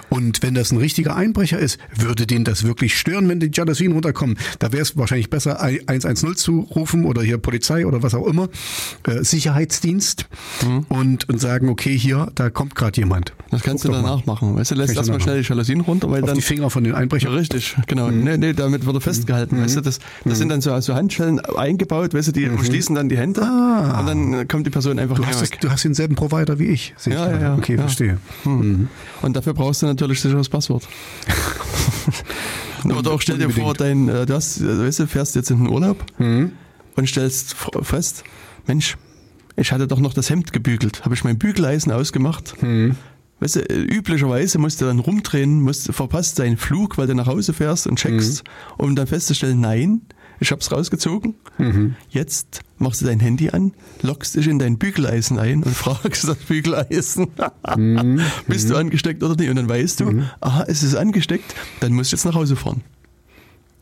Und 0.09 0.43
wenn 0.43 0.53
das 0.53 0.71
ein 0.71 0.77
richtiger 0.77 1.15
Einbrecher 1.15 1.59
ist, 1.59 1.79
würde 1.95 2.25
den 2.27 2.43
das 2.43 2.63
wirklich 2.63 2.97
stören, 2.97 3.27
wenn 3.29 3.39
die 3.39 3.51
Jalousien 3.53 3.91
runterkommen. 3.91 4.37
Da 4.59 4.71
wäre 4.71 4.81
es 4.83 4.97
wahrscheinlich 4.97 5.29
besser, 5.29 5.61
110 5.61 6.35
zu 6.35 6.61
rufen 6.75 7.05
oder 7.05 7.21
hier 7.21 7.37
Polizei 7.37 7.85
oder 7.85 8.03
was 8.03 8.13
auch 8.13 8.25
immer, 8.27 8.49
äh, 9.07 9.23
Sicherheitsdienst 9.23 10.27
und, 10.89 11.29
und 11.29 11.39
sagen, 11.39 11.69
okay, 11.69 11.97
hier, 11.97 12.31
da 12.35 12.49
kommt 12.49 12.75
gerade 12.75 12.99
jemand. 12.99 13.33
Das 13.51 13.61
kannst 13.63 13.83
Guck 13.83 13.91
du 13.93 13.97
doch 13.97 14.03
mal. 14.03 14.09
danach 14.11 14.25
machen. 14.25 14.55
Weißt 14.55 14.71
du, 14.71 14.75
lässt 14.75 14.95
erstmal 14.95 15.17
danach 15.19 15.23
schnell 15.23 15.41
die 15.41 15.47
Jalousien 15.47 15.81
runter, 15.81 16.09
weil 16.11 16.21
Auf 16.23 16.27
dann. 16.27 16.35
die 16.35 16.41
Finger 16.41 16.69
von 16.69 16.83
den 16.83 16.93
Einbrechern. 16.95 17.33
Richtig, 17.33 17.75
genau. 17.87 18.09
Nee, 18.11 18.37
nee, 18.37 18.53
damit 18.53 18.85
wird 18.85 18.95
er 18.95 19.01
festgehalten. 19.01 19.61
Weißt 19.61 19.77
du, 19.77 19.81
das, 19.81 19.99
das 20.25 20.37
sind 20.37 20.49
dann 20.49 20.61
so, 20.61 20.77
so 20.81 20.95
Handschellen 20.95 21.39
eingebaut, 21.39 22.13
weißt 22.13 22.29
du, 22.29 22.31
die 22.33 22.47
umschließen 22.49 22.95
dann 22.95 23.09
die 23.09 23.17
Hände 23.17 23.41
Ah. 23.43 23.99
und 23.99 24.07
dann 24.07 24.47
kommt 24.47 24.65
die 24.65 24.69
Person 24.71 24.99
einfach 24.99 25.15
Du 25.15 25.25
hast, 25.25 25.41
das, 25.41 25.49
du 25.51 25.69
hast 25.69 25.83
denselben 25.83 26.15
Provider 26.15 26.59
wie 26.59 26.65
ich. 26.65 26.93
sehe 26.97 27.13
ich 27.13 27.19
Ja, 27.19 27.31
ja, 27.31 27.39
ja, 27.41 27.55
Okay, 27.55 27.75
ja. 27.75 27.81
verstehe. 27.81 28.17
Mhm. 28.45 28.87
Und 29.21 29.35
dafür 29.35 29.53
brauchst 29.53 29.66
du 29.73 29.85
natürlich 29.85 30.22
sicheres 30.22 30.49
Passwort. 30.49 30.88
Oder 32.85 33.11
auch 33.11 33.22
stell 33.22 33.38
dir 33.38 33.49
vor, 33.49 33.73
dein, 33.73 34.07
äh, 34.07 34.26
du 34.26 34.34
hast, 34.34 34.61
äh, 34.61 34.80
weißt 34.85 34.99
du, 34.99 35.07
fährst 35.07 35.35
jetzt 35.35 35.52
in 35.52 35.57
den 35.64 35.69
Urlaub 35.69 36.03
Mhm. 36.19 36.52
und 36.95 37.10
stellst 37.10 37.56
fest, 37.81 38.23
Mensch, 38.65 38.98
ich 39.56 39.72
hatte 39.72 39.88
doch 39.88 39.99
noch 39.99 40.14
das 40.14 40.30
Hemd 40.30 40.53
gebügelt. 40.53 41.03
Habe 41.03 41.15
ich 41.15 41.23
mein 41.23 41.38
Bügeleisen 41.38 41.91
ausgemacht? 41.91 42.61
Mhm. 42.61 42.95
Weißt 43.39 43.57
du, 43.57 43.60
äh, 43.69 43.81
üblicherweise 43.81 44.57
musst 44.57 44.81
du 44.81 44.85
dann 44.85 44.99
rumdrehen, 44.99 45.61
musst, 45.61 45.91
verpasst 45.94 46.39
deinen 46.39 46.57
Flug, 46.57 46.98
weil 46.98 47.07
du 47.07 47.14
nach 47.15 47.27
Hause 47.27 47.53
fährst 47.53 47.88
und 47.88 47.98
checkst, 47.99 48.44
Mhm. 48.44 48.84
um 48.85 48.95
dann 48.95 49.07
festzustellen, 49.07 49.60
nein, 49.60 50.02
ich 50.39 50.51
hab's 50.51 50.72
rausgezogen. 50.72 51.35
Mhm. 51.57 51.95
Jetzt 52.09 52.61
machst 52.77 53.01
du 53.01 53.05
dein 53.05 53.19
Handy 53.19 53.49
an, 53.49 53.73
loggst 54.01 54.35
dich 54.35 54.47
in 54.47 54.59
dein 54.59 54.77
Bügeleisen 54.77 55.39
ein 55.39 55.64
und 55.64 55.73
fragst 55.76 56.27
das 56.27 56.38
Bügeleisen, 56.38 57.27
Mhm. 57.76 58.22
bist 58.47 58.69
du 58.69 58.76
angesteckt 58.76 59.23
oder 59.23 59.35
nicht? 59.35 59.49
Und 59.49 59.55
dann 59.55 59.69
weißt 59.69 59.99
du, 60.01 60.23
aha, 60.41 60.65
es 60.68 60.84
ist 60.84 60.95
angesteckt, 60.95 61.55
dann 61.80 61.93
musst 61.93 62.11
du 62.11 62.15
jetzt 62.15 62.26
nach 62.26 62.35
Hause 62.35 62.55
fahren 62.55 62.81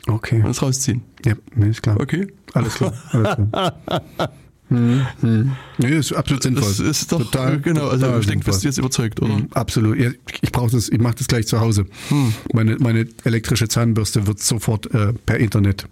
Okay. 0.06 0.42
und 0.42 0.50
es 0.50 0.62
rausziehen. 0.62 1.02
Ja, 1.24 1.34
nee, 1.54 1.68
ist 1.70 1.82
klar. 1.82 1.98
Okay? 2.00 2.28
Alles 2.54 2.74
klar. 2.74 2.92
Alles 3.10 3.34
klar. 3.34 3.74
Hm, 4.68 5.06
hm. 5.20 5.52
Nee, 5.78 5.96
ist 5.96 6.12
absolut 6.12 6.42
sinnvoll. 6.42 6.64
Das 6.68 6.80
ist 6.80 7.12
doch, 7.12 7.18
total, 7.18 7.60
genau, 7.60 7.88
also 7.88 8.04
total 8.06 8.20
ich 8.20 8.26
denke, 8.26 8.44
bist 8.46 8.64
du 8.64 8.68
jetzt 8.68 8.78
überzeugt, 8.78 9.22
oder? 9.22 9.34
Mhm, 9.34 9.48
Absolut. 9.54 9.96
Ja, 9.98 10.10
ich 10.40 10.50
brauche 10.50 10.70
das, 10.72 10.88
ich 10.88 10.98
mache 11.00 11.14
das 11.16 11.28
gleich 11.28 11.46
zu 11.46 11.60
Hause. 11.60 11.86
Hm. 12.08 12.32
Meine, 12.52 12.76
meine 12.80 13.06
elektrische 13.24 13.68
Zahnbürste 13.68 14.26
wird 14.26 14.40
sofort 14.40 14.92
äh, 14.92 15.12
per 15.12 15.38
Internet. 15.38 15.86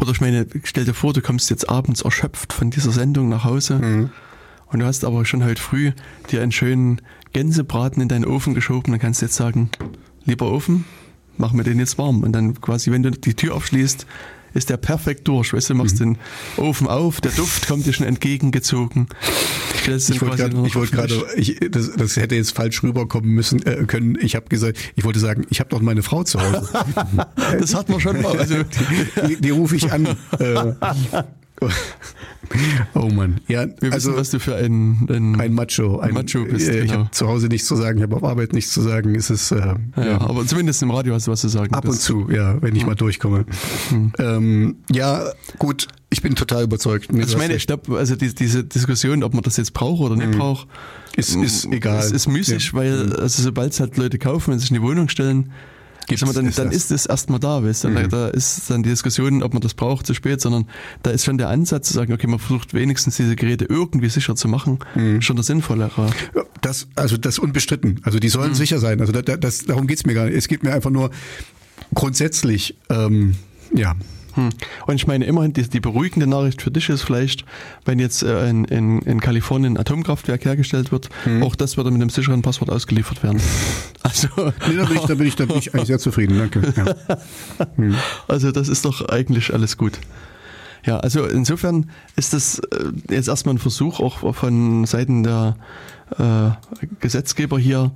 Oder 0.00 0.10
ich 0.10 0.20
meine, 0.20 0.46
stell 0.64 0.84
dir 0.84 0.92
vor, 0.94 1.12
du 1.14 1.22
kommst 1.22 1.48
jetzt 1.50 1.68
abends 1.70 2.02
erschöpft 2.02 2.52
von 2.52 2.70
dieser 2.70 2.92
Sendung 2.92 3.28
nach 3.30 3.44
Hause 3.44 3.76
Mhm. 3.78 4.10
und 4.66 4.80
du 4.80 4.86
hast 4.86 5.04
aber 5.04 5.24
schon 5.24 5.42
heute 5.42 5.60
früh 5.62 5.92
dir 6.30 6.42
einen 6.42 6.52
schönen 6.52 7.00
Gänsebraten 7.32 8.02
in 8.02 8.08
deinen 8.08 8.24
Ofen 8.26 8.54
geschoben, 8.54 8.92
dann 8.92 9.00
kannst 9.00 9.22
du 9.22 9.26
jetzt 9.26 9.36
sagen, 9.36 9.70
lieber 10.24 10.50
Ofen, 10.52 10.84
mach 11.38 11.52
mir 11.52 11.64
den 11.64 11.78
jetzt 11.78 11.96
warm. 11.98 12.22
Und 12.22 12.32
dann 12.32 12.60
quasi, 12.60 12.90
wenn 12.92 13.02
du 13.02 13.10
die 13.10 13.34
Tür 13.34 13.54
aufschließt, 13.54 14.06
ist 14.54 14.70
der 14.70 14.76
perfekt 14.76 15.26
durch. 15.28 15.52
Weißt 15.52 15.68
du, 15.70 15.74
du 15.74 15.78
Mhm. 15.78 15.84
machst 15.84 16.00
den 16.00 16.18
Ofen 16.56 16.86
auf, 16.86 17.20
der 17.20 17.32
Duft 17.32 17.66
kommt 17.68 17.86
dir 17.86 17.92
schon 17.92 18.06
entgegengezogen. 18.06 19.08
Ich 19.86 20.20
wollte 20.20 20.96
gerade, 20.96 21.24
das, 21.70 21.90
das 21.96 22.16
hätte 22.16 22.34
jetzt 22.34 22.54
falsch 22.54 22.82
rüberkommen 22.82 23.30
müssen 23.30 23.64
äh, 23.66 23.84
können. 23.86 24.18
Ich 24.20 24.34
habe 24.36 24.46
gesagt, 24.48 24.78
ich 24.96 25.04
wollte 25.04 25.18
sagen, 25.18 25.46
ich 25.50 25.60
habe 25.60 25.70
doch 25.70 25.80
meine 25.80 26.02
Frau 26.02 26.24
zu 26.24 26.40
Hause. 26.40 26.68
Das 27.58 27.74
hat 27.74 27.88
man 27.88 28.00
schon 28.00 28.20
mal. 28.20 28.38
Also, 28.38 28.56
die, 29.26 29.36
die 29.40 29.50
rufe 29.50 29.76
ich 29.76 29.90
an. 29.92 30.06
Äh, 30.38 30.72
oh 32.94 33.08
Mann, 33.08 33.40
ja, 33.48 33.66
wir 33.80 33.92
also 33.92 34.10
wissen, 34.10 34.16
was 34.20 34.30
du 34.30 34.38
für 34.40 34.56
ein, 34.56 35.06
ein, 35.10 35.40
ein 35.40 35.52
Macho, 35.54 35.98
ein 36.00 36.14
Macho 36.14 36.44
bist, 36.44 36.68
Äh, 36.68 36.80
ich 36.82 36.86
genau. 36.90 37.00
habe 37.04 37.10
zu 37.10 37.26
Hause 37.28 37.48
nichts 37.48 37.66
zu 37.68 37.76
sagen, 37.76 37.98
ich 37.98 38.02
habe 38.04 38.16
auf 38.16 38.24
Arbeit 38.24 38.52
nichts 38.52 38.72
zu 38.72 38.80
sagen. 38.80 39.14
Es 39.14 39.28
ist 39.30 39.50
äh, 39.52 39.74
ja, 39.96 40.20
aber 40.20 40.46
zumindest 40.46 40.82
im 40.82 40.90
Radio 40.90 41.14
hast 41.14 41.26
du 41.26 41.30
was 41.32 41.40
zu 41.40 41.48
sagen. 41.48 41.74
Ab 41.74 41.86
und 41.86 42.00
zu, 42.00 42.30
ja, 42.30 42.60
wenn 42.62 42.74
ich 42.76 42.86
mal 42.86 42.94
durchkomme. 42.94 43.44
Ähm, 44.18 44.76
ja, 44.90 45.24
gut, 45.58 45.88
ich 46.10 46.22
bin 46.22 46.34
total 46.34 46.64
überzeugt. 46.64 47.12
Nee, 47.12 47.22
Also 47.22 47.32
ich 47.34 47.38
meine, 47.38 47.54
ich 47.54 47.66
glaube, 47.66 47.98
also 47.98 48.16
die, 48.16 48.34
diese 48.34 48.64
Diskussion, 48.64 49.22
ob 49.24 49.34
man 49.34 49.42
das 49.42 49.56
jetzt 49.56 49.74
braucht 49.74 50.00
oder 50.00 50.16
nicht 50.16 50.38
braucht, 50.38 50.68
Ist- 51.16 51.34
ist 51.36 51.64
m- 51.66 51.72
egal. 51.72 51.98
Es 51.98 52.12
ist 52.12 52.28
müßig, 52.28 52.72
weil 52.74 53.14
also 53.16 53.42
sobald 53.42 53.72
es 53.72 53.80
halt 53.80 53.96
Leute 53.96 54.18
kaufen 54.18 54.52
und 54.52 54.58
sich 54.60 54.70
in 54.70 54.74
die 54.76 54.82
Wohnung 54.82 55.08
stellen, 55.08 55.50
Gibt's- 56.08 56.24
mal, 56.26 56.32
dann, 56.32 56.46
ist 56.46 56.58
dann 56.58 56.66
das. 56.68 56.76
ist 56.76 56.90
es 56.90 57.06
erstmal 57.06 57.38
da, 57.38 57.62
weißt 57.62 57.84
du? 57.84 57.90
Da, 57.90 58.06
da 58.06 58.28
ist 58.28 58.68
dann 58.70 58.82
die 58.82 58.88
Diskussion, 58.90 59.42
ob 59.42 59.52
man 59.52 59.60
das 59.62 59.74
braucht, 59.74 60.06
zu 60.06 60.14
spät, 60.14 60.40
sondern 60.40 60.66
da 61.02 61.10
ist 61.10 61.24
schon 61.24 61.38
der 61.38 61.48
Ansatz 61.48 61.88
zu 61.88 61.94
sagen, 61.94 62.12
okay, 62.12 62.26
man 62.26 62.38
versucht 62.38 62.74
wenigstens 62.74 63.16
diese 63.16 63.36
Geräte 63.36 63.66
irgendwie 63.66 64.08
sicher 64.08 64.34
zu 64.34 64.48
machen, 64.48 64.78
schon 65.20 65.36
der 65.36 65.42
sinnvollere. 65.44 66.10
Ja, 66.34 66.42
Das, 66.60 66.88
also 66.96 67.16
das 67.16 67.38
unbestritten. 67.38 68.00
Also 68.02 68.18
die 68.18 68.26
Mhm. 68.28 68.32
sollen 68.32 68.54
sicher 68.54 68.78
sein. 68.80 69.00
Also 69.00 69.12
da, 69.12 69.22
da, 69.22 69.36
das, 69.36 69.64
darum 69.64 69.86
geht's 69.86 70.04
mir 70.06 70.14
gar 70.14 70.24
nicht. 70.26 70.34
Es 70.36 70.48
geht 70.48 70.62
mir 70.62 70.72
einfach 70.72 70.90
nur 70.90 71.10
grundsätzlich, 71.94 72.76
ähm, 72.90 73.34
ja. 73.74 73.94
Hm. 74.38 74.50
Und 74.86 74.94
ich 74.94 75.06
meine, 75.08 75.24
immerhin, 75.24 75.52
die, 75.52 75.68
die 75.68 75.80
beruhigende 75.80 76.28
Nachricht 76.28 76.62
für 76.62 76.70
dich 76.70 76.88
ist 76.88 77.02
vielleicht, 77.02 77.44
wenn 77.84 77.98
jetzt 77.98 78.22
äh, 78.22 78.48
in, 78.48 78.64
in, 78.66 79.00
in 79.00 79.20
Kalifornien 79.20 79.74
ein 79.74 79.80
Atomkraftwerk 79.80 80.44
hergestellt 80.44 80.92
wird, 80.92 81.08
auch 81.42 81.56
das 81.56 81.76
würde 81.76 81.90
mit 81.90 82.00
einem 82.00 82.10
sicheren 82.10 82.42
Passwort 82.42 82.70
ausgeliefert 82.70 83.22
werden. 83.22 83.40
Also, 84.04 84.28
Nee, 84.36 84.76
da 84.76 84.84
bin 84.84 84.96
ich, 84.96 85.02
da 85.02 85.14
bin 85.16 85.26
ich, 85.26 85.36
da 85.36 85.44
bin 85.44 85.56
ich 85.58 85.74
eigentlich 85.74 85.88
sehr 85.88 85.98
zufrieden. 85.98 86.38
Danke. 86.38 86.72
Ja. 86.76 87.94
also 88.28 88.52
das 88.52 88.68
ist 88.68 88.84
doch 88.84 89.06
eigentlich 89.08 89.52
alles 89.52 89.76
gut. 89.76 89.98
Ja, 90.84 90.98
also 90.98 91.26
insofern 91.26 91.90
ist 92.16 92.32
das 92.32 92.60
äh, 92.60 92.92
jetzt 93.10 93.28
erstmal 93.28 93.56
ein 93.56 93.58
Versuch 93.58 94.00
auch 94.00 94.34
von 94.34 94.86
Seiten 94.86 95.24
der 95.24 95.56
äh, 96.16 96.50
Gesetzgeber 97.00 97.58
hier 97.58 97.90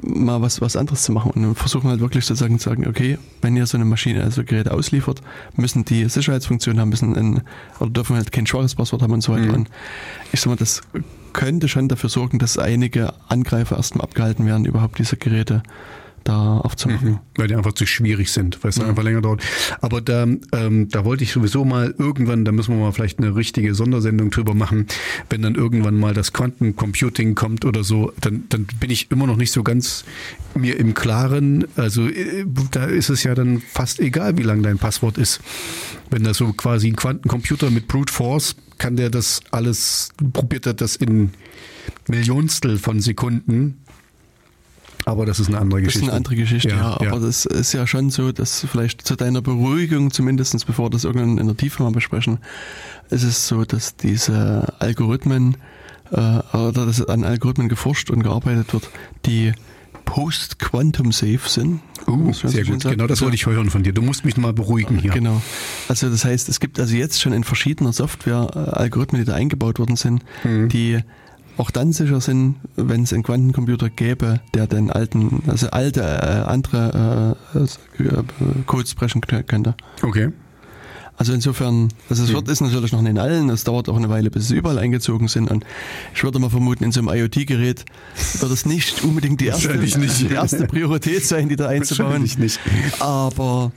mal 0.00 0.40
was, 0.40 0.60
was 0.60 0.76
anderes 0.76 1.02
zu 1.02 1.12
machen 1.12 1.32
und 1.32 1.42
wir 1.42 1.54
versuchen 1.54 1.90
halt 1.90 2.00
wirklich 2.00 2.24
sozusagen 2.24 2.58
zu 2.58 2.68
sagen, 2.70 2.86
okay, 2.86 3.18
wenn 3.42 3.56
ihr 3.56 3.66
so 3.66 3.76
eine 3.76 3.84
Maschine, 3.84 4.22
also 4.22 4.42
Geräte 4.44 4.72
ausliefert, 4.72 5.20
müssen 5.56 5.84
die 5.84 6.08
Sicherheitsfunktionen 6.08 6.80
haben, 6.80 6.88
müssen 6.88 7.16
ein, 7.16 7.42
oder 7.78 7.90
dürfen 7.90 8.16
halt 8.16 8.32
kein 8.32 8.46
schwaches 8.46 8.74
Passwort 8.74 9.02
haben 9.02 9.12
und 9.12 9.22
so 9.22 9.32
weiter. 9.32 9.52
Und 9.52 9.68
ich 10.32 10.40
sag 10.40 10.48
mal, 10.48 10.56
das 10.56 10.82
könnte 11.32 11.68
schon 11.68 11.88
dafür 11.88 12.10
sorgen, 12.10 12.38
dass 12.38 12.58
einige 12.58 13.12
Angreifer 13.28 13.76
erstmal 13.76 14.04
abgehalten 14.04 14.46
werden, 14.46 14.64
überhaupt 14.64 14.98
diese 14.98 15.16
Geräte 15.16 15.62
da 16.24 16.58
aufzumachen. 16.58 17.20
Weil 17.36 17.48
die 17.48 17.54
einfach 17.54 17.72
zu 17.72 17.86
schwierig 17.86 18.30
sind, 18.30 18.62
weil 18.62 18.70
es 18.70 18.76
dann 18.76 18.88
einfach 18.88 19.02
länger 19.02 19.20
dauert. 19.20 19.42
Aber 19.80 20.00
da, 20.00 20.26
ähm, 20.52 20.88
da 20.90 21.04
wollte 21.04 21.24
ich 21.24 21.32
sowieso 21.32 21.64
mal 21.64 21.94
irgendwann, 21.98 22.44
da 22.44 22.52
müssen 22.52 22.74
wir 22.74 22.80
mal 22.82 22.92
vielleicht 22.92 23.18
eine 23.18 23.34
richtige 23.34 23.74
Sondersendung 23.74 24.30
drüber 24.30 24.54
machen, 24.54 24.86
wenn 25.30 25.42
dann 25.42 25.54
irgendwann 25.54 25.98
mal 25.98 26.14
das 26.14 26.32
Quantencomputing 26.32 27.34
kommt 27.34 27.64
oder 27.64 27.84
so, 27.84 28.12
dann, 28.20 28.44
dann 28.48 28.66
bin 28.80 28.90
ich 28.90 29.10
immer 29.10 29.26
noch 29.26 29.36
nicht 29.36 29.52
so 29.52 29.62
ganz 29.62 30.04
mir 30.54 30.78
im 30.78 30.94
Klaren. 30.94 31.66
Also 31.76 32.08
äh, 32.08 32.44
da 32.70 32.84
ist 32.84 33.08
es 33.08 33.22
ja 33.24 33.34
dann 33.34 33.60
fast 33.60 34.00
egal, 34.00 34.38
wie 34.38 34.42
lang 34.42 34.62
dein 34.62 34.78
Passwort 34.78 35.18
ist. 35.18 35.40
Wenn 36.10 36.24
das 36.24 36.36
so 36.36 36.52
quasi 36.52 36.88
ein 36.88 36.96
Quantencomputer 36.96 37.70
mit 37.70 37.88
Brute 37.88 38.12
Force, 38.12 38.56
kann 38.78 38.96
der 38.96 39.10
das 39.10 39.40
alles, 39.50 40.10
probiert 40.32 40.66
er 40.66 40.74
das 40.74 40.96
in 40.96 41.30
Millionstel 42.08 42.78
von 42.78 43.00
Sekunden. 43.00 43.81
Aber 45.04 45.26
das 45.26 45.40
ist 45.40 45.48
eine 45.48 45.58
andere 45.58 45.80
Das 45.80 45.86
Geschichte. 45.86 46.06
ist 46.06 46.10
eine 46.10 46.16
andere 46.16 46.36
Geschichte, 46.36 46.68
ja, 46.68 47.00
aber 47.00 47.18
das 47.18 47.44
ist 47.44 47.72
ja 47.72 47.86
schon 47.86 48.10
so, 48.10 48.30
dass 48.30 48.64
vielleicht 48.70 49.06
zu 49.06 49.16
deiner 49.16 49.42
Beruhigung, 49.42 50.12
zumindestens 50.12 50.64
bevor 50.64 50.86
wir 50.86 50.90
das 50.90 51.04
irgendwann 51.04 51.38
in 51.38 51.46
der 51.48 51.56
Tiefe 51.56 51.82
mal 51.82 51.90
besprechen, 51.90 52.38
ist 53.10 53.24
es 53.24 53.48
so, 53.48 53.64
dass 53.64 53.96
diese 53.96 54.72
Algorithmen 54.78 55.56
äh, 56.12 56.16
oder 56.56 56.86
dass 56.86 57.04
an 57.04 57.24
Algorithmen 57.24 57.68
geforscht 57.68 58.10
und 58.10 58.22
gearbeitet 58.22 58.72
wird, 58.72 58.90
die 59.26 59.52
post-quantum-safe 60.04 61.48
sind. 61.48 61.80
Uh, 62.06 62.32
sehr 62.32 62.64
gut. 62.64 62.82
Genau 62.84 63.06
das 63.06 63.22
wollte 63.22 63.34
ich 63.36 63.46
hören 63.46 63.70
von 63.70 63.82
dir. 63.82 63.92
Du 63.92 64.02
musst 64.02 64.24
mich 64.24 64.36
mal 64.36 64.52
beruhigen 64.52 64.98
hier. 64.98 65.12
Genau. 65.12 65.40
Also 65.88 66.10
das 66.10 66.24
heißt, 66.24 66.48
es 66.48 66.60
gibt 66.60 66.78
also 66.80 66.94
jetzt 66.94 67.20
schon 67.20 67.32
in 67.32 67.44
verschiedener 67.44 67.92
Software 67.92 68.50
äh, 68.54 68.58
Algorithmen, 68.80 69.20
die 69.22 69.26
da 69.26 69.34
eingebaut 69.34 69.78
worden 69.78 69.96
sind, 69.96 70.24
Mhm. 70.44 70.68
die 70.68 71.00
auch 71.58 71.70
dann 71.70 71.92
sicher 71.92 72.20
sind, 72.20 72.56
wenn 72.76 73.02
es 73.02 73.12
einen 73.12 73.22
Quantencomputer 73.22 73.90
gäbe, 73.90 74.40
der 74.54 74.66
den 74.66 74.90
alten, 74.90 75.42
also 75.46 75.68
alte, 75.70 76.00
äh, 76.02 76.48
andere 76.50 77.36
äh, 77.54 77.58
äh, 78.02 78.22
Codes 78.66 78.94
brechen 78.94 79.20
kö- 79.22 79.42
könnte. 79.42 79.74
Okay. 80.02 80.30
Also 81.18 81.34
insofern, 81.34 81.88
also 82.08 82.24
es 82.24 82.32
wird 82.32 82.48
ist 82.48 82.62
natürlich 82.62 82.90
noch 82.92 83.02
nicht 83.02 83.10
in 83.10 83.18
allen, 83.18 83.50
es 83.50 83.64
dauert 83.64 83.88
auch 83.88 83.96
eine 83.96 84.08
Weile, 84.08 84.30
bis 84.30 84.48
sie 84.48 84.56
überall 84.56 84.78
eingezogen 84.78 85.28
sind 85.28 85.50
und 85.50 85.64
ich 86.14 86.24
würde 86.24 86.38
mal 86.38 86.48
vermuten, 86.48 86.84
in 86.84 86.90
so 86.90 87.00
einem 87.00 87.10
IoT-Gerät 87.10 87.84
wird 88.40 88.50
es 88.50 88.64
nicht 88.66 89.04
unbedingt 89.04 89.40
die 89.40 89.46
erste, 89.48 89.78
die 89.78 90.32
erste 90.32 90.66
Priorität 90.66 91.24
sein, 91.24 91.48
die 91.50 91.56
da 91.56 91.68
einzubauen. 91.68 92.08
Wahrscheinlich 92.08 92.38
nicht. 92.38 92.60
Aber 92.98 93.72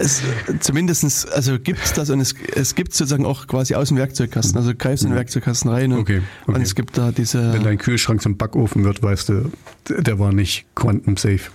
es, 0.00 0.22
zumindestens, 0.60 1.26
also 1.26 1.58
gibt 1.58 1.82
es 1.84 1.92
das 1.92 2.10
und 2.10 2.20
es, 2.20 2.34
es 2.54 2.74
gibt 2.74 2.92
sozusagen 2.94 3.26
auch 3.26 3.46
quasi 3.46 3.74
aus 3.74 3.88
dem 3.88 3.96
Werkzeugkasten. 3.96 4.56
Also 4.56 4.72
greifst 4.76 5.04
in 5.04 5.10
den 5.10 5.16
Werkzeugkasten 5.16 5.70
rein 5.70 5.92
und, 5.92 6.00
Okay, 6.00 6.22
okay. 6.42 6.56
und 6.56 6.62
es 6.62 6.74
gibt 6.74 6.98
da 6.98 7.12
diese. 7.12 7.52
Wenn 7.52 7.62
dein 7.62 7.78
Kühlschrank 7.78 8.22
zum 8.22 8.36
Backofen 8.36 8.84
wird, 8.84 9.02
weißt 9.02 9.28
du, 9.28 9.52
der 9.88 10.18
war 10.18 10.32
nicht 10.32 10.66
quantum 10.74 11.16
safe. 11.16 11.50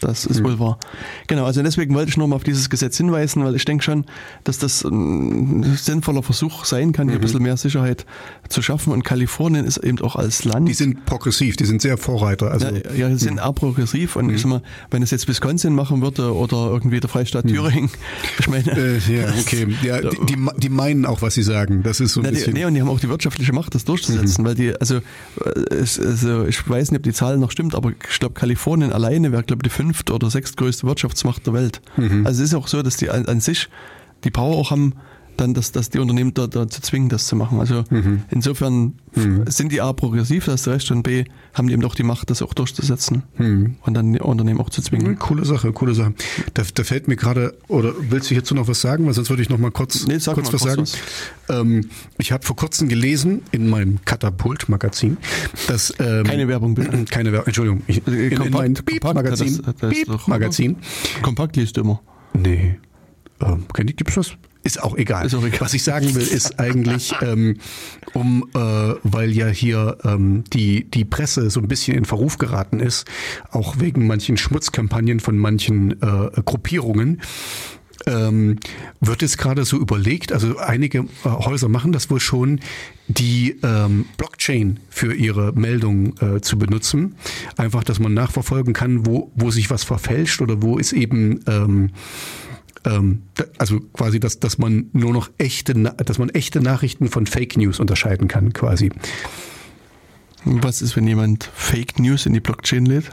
Das 0.00 0.24
ist 0.24 0.42
wohl 0.42 0.58
wahr. 0.58 0.78
Genau, 1.26 1.44
also 1.44 1.62
deswegen 1.62 1.94
wollte 1.94 2.08
ich 2.10 2.16
nochmal 2.16 2.36
auf 2.36 2.44
dieses 2.44 2.70
Gesetz 2.70 2.96
hinweisen, 2.96 3.44
weil 3.44 3.54
ich 3.54 3.64
denke 3.66 3.84
schon, 3.84 4.06
dass 4.44 4.58
das 4.58 4.82
ein 4.82 5.76
sinnvoller 5.76 6.22
Versuch 6.22 6.64
sein 6.64 6.92
kann, 6.92 7.08
hier 7.08 7.18
ein 7.18 7.20
bisschen 7.20 7.42
mehr 7.42 7.56
Sicherheit 7.58 8.06
zu 8.48 8.62
schaffen. 8.62 8.92
Und 8.92 9.04
Kalifornien 9.04 9.66
ist 9.66 9.76
eben 9.76 10.00
auch 10.00 10.16
als 10.16 10.44
Land. 10.44 10.68
Die 10.68 10.74
sind 10.74 11.04
progressiv, 11.04 11.56
die 11.56 11.66
sind 11.66 11.82
sehr 11.82 11.98
Vorreiter. 11.98 12.50
Also, 12.50 12.68
ja, 12.68 12.92
ja, 12.96 13.08
die 13.08 13.16
sind 13.16 13.40
auch 13.40 13.54
progressiv 13.54 14.16
und 14.16 14.30
ich 14.30 14.40
sag 14.40 14.48
mal, 14.48 14.62
wenn 14.90 15.02
es 15.02 15.10
jetzt 15.10 15.28
Wisconsin 15.28 15.74
machen 15.74 16.00
würde 16.00 16.34
oder 16.34 16.70
irgendwie 16.70 17.00
der 17.00 17.10
Freistaat 17.10 17.46
Thüringen, 17.46 17.90
ich 18.38 18.48
meine. 18.48 18.70
äh, 18.72 18.98
ja, 18.98 19.28
okay. 19.38 19.66
Ja, 19.82 20.00
die, 20.00 20.16
die, 20.26 20.36
die 20.56 20.68
meinen 20.70 21.04
auch, 21.04 21.20
was 21.20 21.34
sie 21.34 21.42
sagen. 21.42 21.82
Das 21.82 22.00
ist 22.00 22.14
so 22.14 22.20
ein 22.20 22.24
Na, 22.24 22.30
die, 22.30 22.36
bisschen. 22.36 22.54
nee, 22.54 22.64
und 22.64 22.74
die 22.74 22.80
haben 22.80 22.88
auch 22.88 23.00
die 23.00 23.08
wirtschaftliche 23.08 23.52
Macht, 23.52 23.74
das 23.74 23.84
durchzusetzen, 23.84 24.44
weil 24.44 24.54
die, 24.54 24.74
also, 24.80 24.96
äh, 24.96 25.74
es, 25.74 26.00
also 26.00 26.46
ich 26.46 26.68
weiß 26.68 26.90
nicht, 26.90 27.00
ob 27.00 27.02
die 27.02 27.12
Zahl 27.12 27.36
noch 27.36 27.50
stimmt, 27.50 27.74
aber 27.74 27.90
ich 27.90 28.18
glaube, 28.18 28.34
Kalifornien 28.34 28.92
alleine 28.92 29.32
wäre, 29.32 29.42
glaube 29.42 29.60
ich, 29.64 29.70
die 29.70 29.74
fünfte 29.90 30.14
oder 30.14 30.30
sechstgrößte 30.30 30.86
Wirtschaftsmacht 30.86 31.46
der 31.46 31.52
Welt. 31.54 31.80
Also 32.24 32.42
es 32.42 32.50
ist 32.50 32.54
auch 32.54 32.68
so, 32.68 32.82
dass 32.82 32.96
die 32.96 33.10
an, 33.10 33.26
an 33.26 33.40
sich 33.40 33.68
die 34.22 34.30
Power 34.30 34.56
auch 34.56 34.70
haben, 34.70 34.94
dann 35.36 35.54
dass, 35.54 35.72
dass 35.72 35.88
die 35.90 35.98
Unternehmen 35.98 36.34
da, 36.34 36.46
da 36.46 36.68
zu 36.68 36.82
zwingen, 36.82 37.08
das 37.08 37.26
zu 37.26 37.34
machen. 37.36 37.60
Also 37.60 37.84
insofern 38.30 38.94
sind 39.46 39.72
die 39.72 39.80
A 39.80 39.92
progressiv, 39.92 40.44
das 40.44 40.68
recht, 40.68 40.90
und 40.90 41.02
B 41.02 41.24
haben 41.54 41.66
die 41.66 41.72
eben 41.72 41.82
doch 41.82 41.94
die 41.94 42.02
Macht, 42.02 42.30
das 42.30 42.42
auch 42.42 42.54
durchzusetzen 42.54 43.22
und 43.38 43.94
dann 43.94 44.12
die 44.12 44.20
Unternehmen 44.20 44.60
auch 44.60 44.70
zu 44.70 44.82
zwingen. 44.82 45.18
Coole 45.18 45.44
Sache, 45.44 45.72
coole 45.72 45.94
Sache. 45.94 46.14
Da, 46.54 46.62
da 46.74 46.84
fällt 46.84 47.08
mir 47.08 47.16
gerade, 47.16 47.56
oder 47.68 47.92
willst 48.10 48.30
du 48.30 48.34
hierzu 48.34 48.54
noch 48.54 48.68
was 48.68 48.80
sagen? 48.80 49.06
Weil 49.06 49.14
sonst 49.14 49.30
würde 49.30 49.42
ich 49.42 49.48
noch 49.48 49.58
mal 49.58 49.70
kurz, 49.70 50.06
Nee, 50.06 50.18
sag 50.18 50.34
kurz 50.34 50.48
mal 50.48 50.52
was 50.60 50.76
kurz 50.76 50.92
sagen. 51.48 51.68
Ähm, 51.68 51.90
ich 52.18 52.32
habe 52.32 52.44
vor 52.46 52.54
kurzem 52.56 52.88
gelesen 52.88 53.42
in 53.50 53.68
meinem 53.68 53.98
Katapult-Magazin, 54.04 55.16
dass 55.66 55.92
ähm, 55.98 56.24
Keine 56.24 56.46
Werbung, 56.48 56.74
bitte. 56.74 57.04
keine 57.10 57.32
Werbung, 57.32 57.46
Entschuldigung, 57.46 57.82
ich, 57.86 58.06
in, 58.06 58.12
in 58.14 58.38
Kompakt- 58.38 58.84
Beep-Magazin, 58.84 59.62
das- 59.64 59.74
das 59.76 59.92
ist 59.92 60.08
doch- 60.08 60.18
Beep-Magazin, 60.18 60.76
Kompakt 61.22 61.56
liest 61.56 61.76
du 61.76 61.80
immer. 61.80 62.00
Nee. 62.34 62.78
Ähm, 63.40 63.64
ihr, 63.74 63.96
gibt's 63.96 64.14
das? 64.14 64.32
Ist 64.62 64.82
auch 64.82 64.96
egal. 64.96 65.26
Ist 65.26 65.34
auch 65.34 65.44
egal. 65.44 65.60
Was 65.60 65.74
ich 65.74 65.82
sagen 65.82 66.14
will, 66.14 66.22
ist 66.22 66.60
eigentlich, 66.60 67.14
ähm, 67.22 67.56
um, 68.12 68.46
äh, 68.54 68.58
weil 69.02 69.30
ja 69.30 69.46
hier 69.46 69.96
ähm, 70.04 70.44
die, 70.52 70.84
die 70.84 71.04
Presse 71.04 71.48
so 71.48 71.60
ein 71.60 71.68
bisschen 71.68 71.96
in 71.96 72.04
Verruf 72.04 72.36
geraten 72.36 72.80
ist, 72.80 73.06
auch 73.50 73.78
wegen 73.78 74.06
manchen 74.06 74.36
Schmutzkampagnen 74.36 75.20
von 75.20 75.38
manchen 75.38 75.92
äh, 76.02 76.30
Gruppierungen, 76.44 77.22
ähm, 78.06 78.58
wird 79.00 79.22
es 79.22 79.36
gerade 79.36 79.64
so 79.64 79.76
überlegt, 79.76 80.32
also 80.32 80.56
einige 80.58 81.00
äh, 81.00 81.04
Häuser 81.24 81.68
machen 81.68 81.92
das 81.92 82.10
wohl 82.10 82.20
schon, 82.20 82.60
die 83.08 83.58
ähm, 83.62 84.06
Blockchain 84.16 84.80
für 84.88 85.14
ihre 85.14 85.52
Meldungen 85.52 86.14
äh, 86.20 86.40
zu 86.40 86.58
benutzen. 86.58 87.16
Einfach, 87.56 87.84
dass 87.84 87.98
man 87.98 88.14
nachverfolgen 88.14 88.72
kann, 88.72 89.06
wo, 89.06 89.30
wo 89.34 89.50
sich 89.50 89.70
was 89.70 89.84
verfälscht 89.84 90.40
oder 90.40 90.62
wo 90.62 90.78
es 90.78 90.92
eben 90.92 91.40
ähm, 91.46 91.90
ähm, 92.84 93.22
also 93.58 93.80
quasi, 93.80 94.20
dass, 94.20 94.40
dass 94.40 94.58
man 94.58 94.90
nur 94.92 95.12
noch 95.12 95.30
echte, 95.38 95.74
dass 95.74 96.18
man 96.18 96.30
echte 96.30 96.60
Nachrichten 96.60 97.08
von 97.08 97.26
Fake 97.26 97.56
News 97.56 97.80
unterscheiden 97.80 98.28
kann, 98.28 98.52
quasi. 98.52 98.90
Was 100.44 100.80
ist, 100.80 100.96
wenn 100.96 101.06
jemand 101.06 101.50
Fake 101.54 101.98
News 101.98 102.26
in 102.26 102.32
die 102.32 102.40
Blockchain 102.40 102.86
lädt? 102.86 103.10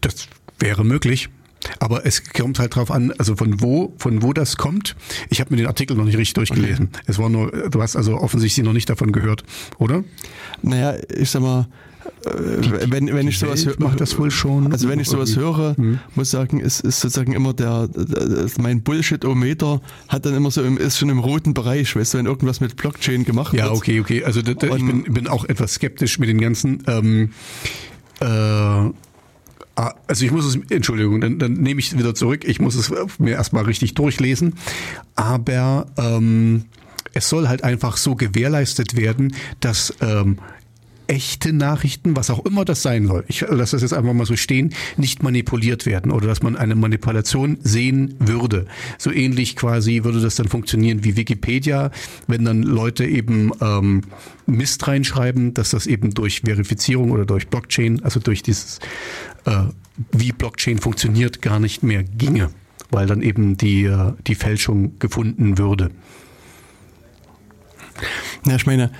Das 0.00 0.28
wäre 0.58 0.84
möglich. 0.84 1.28
Aber 1.78 2.04
es 2.04 2.24
kommt 2.30 2.58
halt 2.58 2.76
drauf 2.76 2.90
an, 2.90 3.12
also 3.12 3.36
von 3.36 3.62
wo, 3.62 3.94
von 3.96 4.22
wo 4.22 4.32
das 4.34 4.56
kommt. 4.56 4.96
Ich 5.30 5.40
habe 5.40 5.50
mir 5.50 5.56
den 5.56 5.66
Artikel 5.66 5.96
noch 5.96 6.04
nicht 6.04 6.18
richtig 6.18 6.34
durchgelesen. 6.34 6.90
Es 7.06 7.18
war 7.18 7.30
nur, 7.30 7.50
du 7.70 7.80
hast 7.80 7.96
also 7.96 8.18
offensichtlich 8.18 8.64
noch 8.66 8.74
nicht 8.74 8.90
davon 8.90 9.12
gehört, 9.12 9.44
oder? 9.78 10.04
Naja, 10.60 10.96
ich 11.08 11.30
sag 11.30 11.40
mal, 11.40 11.66
wenn, 12.88 13.06
wenn 13.12 13.28
ich 13.28 13.38
sowas 13.38 13.66
Welt 13.66 13.76
hö- 13.78 13.82
macht 13.82 14.00
das 14.00 14.18
wohl 14.18 14.30
schon. 14.30 14.72
Also 14.72 14.88
wenn 14.88 14.98
ich 15.00 15.08
sowas 15.08 15.36
höre, 15.36 15.76
muss 16.14 16.30
sagen, 16.30 16.60
ist, 16.60 16.80
ist 16.80 17.00
sozusagen 17.00 17.32
immer 17.32 17.52
der, 17.52 17.88
mein 18.58 18.82
Bullshit-O-Meter 18.82 19.80
hat 20.08 20.24
dann 20.26 20.34
immer 20.34 20.50
so 20.50 20.62
im, 20.62 20.78
ist 20.78 20.98
schon 20.98 21.10
im 21.10 21.18
roten 21.18 21.54
Bereich, 21.54 21.94
weißt 21.94 22.14
du, 22.14 22.18
wenn 22.18 22.26
irgendwas 22.26 22.60
mit 22.60 22.76
Blockchain 22.76 23.24
gemacht 23.24 23.52
Ja, 23.54 23.64
wird. 23.64 23.76
okay, 23.76 24.00
okay. 24.00 24.24
Also 24.24 24.42
da, 24.42 24.54
da, 24.54 24.66
ich 24.68 24.84
bin, 24.86 25.04
bin 25.04 25.28
auch 25.28 25.44
etwas 25.44 25.74
skeptisch 25.74 26.18
mit 26.18 26.28
den 26.28 26.40
ganzen. 26.40 26.82
Ähm, 26.86 27.30
äh, 28.20 28.24
ah, 28.26 28.92
also 30.06 30.24
ich 30.24 30.30
muss 30.30 30.44
es, 30.46 30.58
Entschuldigung, 30.70 31.20
dann, 31.20 31.38
dann 31.38 31.52
nehme 31.54 31.80
ich 31.80 31.92
es 31.92 31.98
wieder 31.98 32.14
zurück. 32.14 32.44
Ich 32.44 32.60
muss 32.60 32.74
es 32.74 32.92
mir 33.18 33.32
erstmal 33.32 33.64
richtig 33.64 33.94
durchlesen. 33.94 34.54
Aber 35.14 35.86
ähm, 35.98 36.64
es 37.12 37.28
soll 37.28 37.48
halt 37.48 37.64
einfach 37.64 37.96
so 37.96 38.14
gewährleistet 38.14 38.96
werden, 38.96 39.34
dass 39.60 39.92
ähm, 40.00 40.38
echte 41.06 41.52
Nachrichten, 41.52 42.16
was 42.16 42.30
auch 42.30 42.44
immer 42.44 42.64
das 42.64 42.82
sein 42.82 43.06
soll, 43.06 43.24
ich 43.28 43.40
lasse 43.42 43.76
das 43.76 43.82
jetzt 43.82 43.92
einfach 43.92 44.12
mal 44.12 44.26
so 44.26 44.36
stehen, 44.36 44.74
nicht 44.96 45.22
manipuliert 45.22 45.86
werden 45.86 46.10
oder 46.10 46.26
dass 46.26 46.42
man 46.42 46.56
eine 46.56 46.74
Manipulation 46.74 47.58
sehen 47.62 48.14
würde. 48.18 48.66
So 48.98 49.10
ähnlich 49.10 49.56
quasi 49.56 50.04
würde 50.04 50.20
das 50.20 50.36
dann 50.36 50.48
funktionieren 50.48 51.04
wie 51.04 51.16
Wikipedia, 51.16 51.90
wenn 52.26 52.44
dann 52.44 52.62
Leute 52.62 53.04
eben 53.04 53.52
ähm, 53.60 54.02
Mist 54.46 54.86
reinschreiben, 54.86 55.54
dass 55.54 55.70
das 55.70 55.86
eben 55.86 56.12
durch 56.14 56.42
Verifizierung 56.42 57.10
oder 57.10 57.24
durch 57.24 57.48
Blockchain, 57.48 58.02
also 58.02 58.20
durch 58.20 58.42
dieses, 58.42 58.78
äh, 59.44 59.64
wie 60.12 60.32
Blockchain 60.32 60.78
funktioniert, 60.78 61.42
gar 61.42 61.60
nicht 61.60 61.82
mehr 61.82 62.02
ginge, 62.02 62.50
weil 62.90 63.06
dann 63.06 63.22
eben 63.22 63.56
die, 63.56 63.84
äh, 63.84 64.12
die 64.26 64.34
Fälschung 64.34 64.98
gefunden 64.98 65.58
würde. 65.58 65.90
Ja, 68.46 68.56
ich 68.56 68.66
meine, 68.66 68.90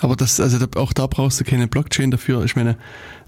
aber 0.00 0.16
das, 0.16 0.40
also 0.40 0.58
auch 0.76 0.92
da 0.92 1.06
brauchst 1.06 1.40
du 1.40 1.44
keine 1.44 1.66
Blockchain 1.66 2.10
dafür. 2.10 2.44
Ich 2.44 2.56
meine, 2.56 2.76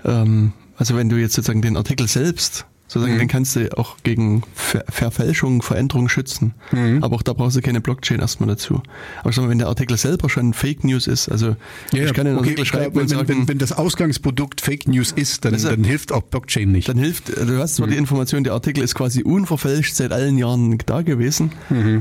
ähm, 0.05 0.53
also 0.77 0.97
wenn 0.97 1.09
du 1.09 1.17
jetzt 1.17 1.35
sozusagen 1.35 1.63
den 1.63 1.77
Artikel 1.77 2.09
selbst, 2.09 2.67
sozusagen, 2.93 3.19
den 3.21 3.29
kannst 3.29 3.55
du 3.57 3.79
auch 3.79 3.97
gegen 4.03 4.43
Ver 4.55 4.85
Verfälschung, 4.89 5.63
Veränderung 5.63 6.09
schützen. 6.09 6.55
Aber 7.03 7.17
auch 7.17 7.23
da 7.23 7.33
brauchst 7.33 7.57
du 7.57 7.61
keine 7.61 7.81
Blockchain 7.81 8.19
erstmal 8.21 8.49
dazu. 8.49 8.83
Aber 9.21 9.31
ich 9.31 9.37
sag 9.37 9.45
mal, 9.45 9.51
wenn 9.51 9.59
der 9.59 9.69
Artikel 9.69 9.97
selber 9.97 10.29
schon 10.29 10.53
Fake 10.55 10.83
News 10.85 11.07
ist, 11.07 11.29
also 11.29 11.55
ich 11.93 12.13
kann 12.15 12.25
den 12.27 12.35
okay, 12.37 12.45
Artikel 12.51 12.65
schreiben 12.65 12.95
wenn, 12.97 13.03
und 13.03 13.09
sagen, 13.09 13.29
wenn, 13.29 13.49
wenn 13.49 13.59
das 13.59 13.73
Ausgangsprodukt 13.73 14.61
Fake 14.61 14.89
News 14.89 15.13
ist, 15.13 15.45
dann, 15.45 15.55
ist- 15.55 15.65
dann 15.65 15.85
hilft 15.85 16.13
auch 16.13 16.23
Blockchain 16.23 16.73
nicht. 16.73 16.89
dann 16.89 16.99
hilft, 16.99 17.29
du 17.29 17.59
hast 17.59 17.77
zwar 17.77 17.87
die 17.87 17.97
Information, 17.97 18.43
der 18.45 18.55
Artikel 18.55 18.83
ist 18.83 18.95
quasi 18.95 19.23
unverfälscht 19.23 19.95
seit 19.95 20.13
allen 20.13 20.37
Jahren 20.39 20.77
da 20.87 21.03
gewesen, 21.03 21.53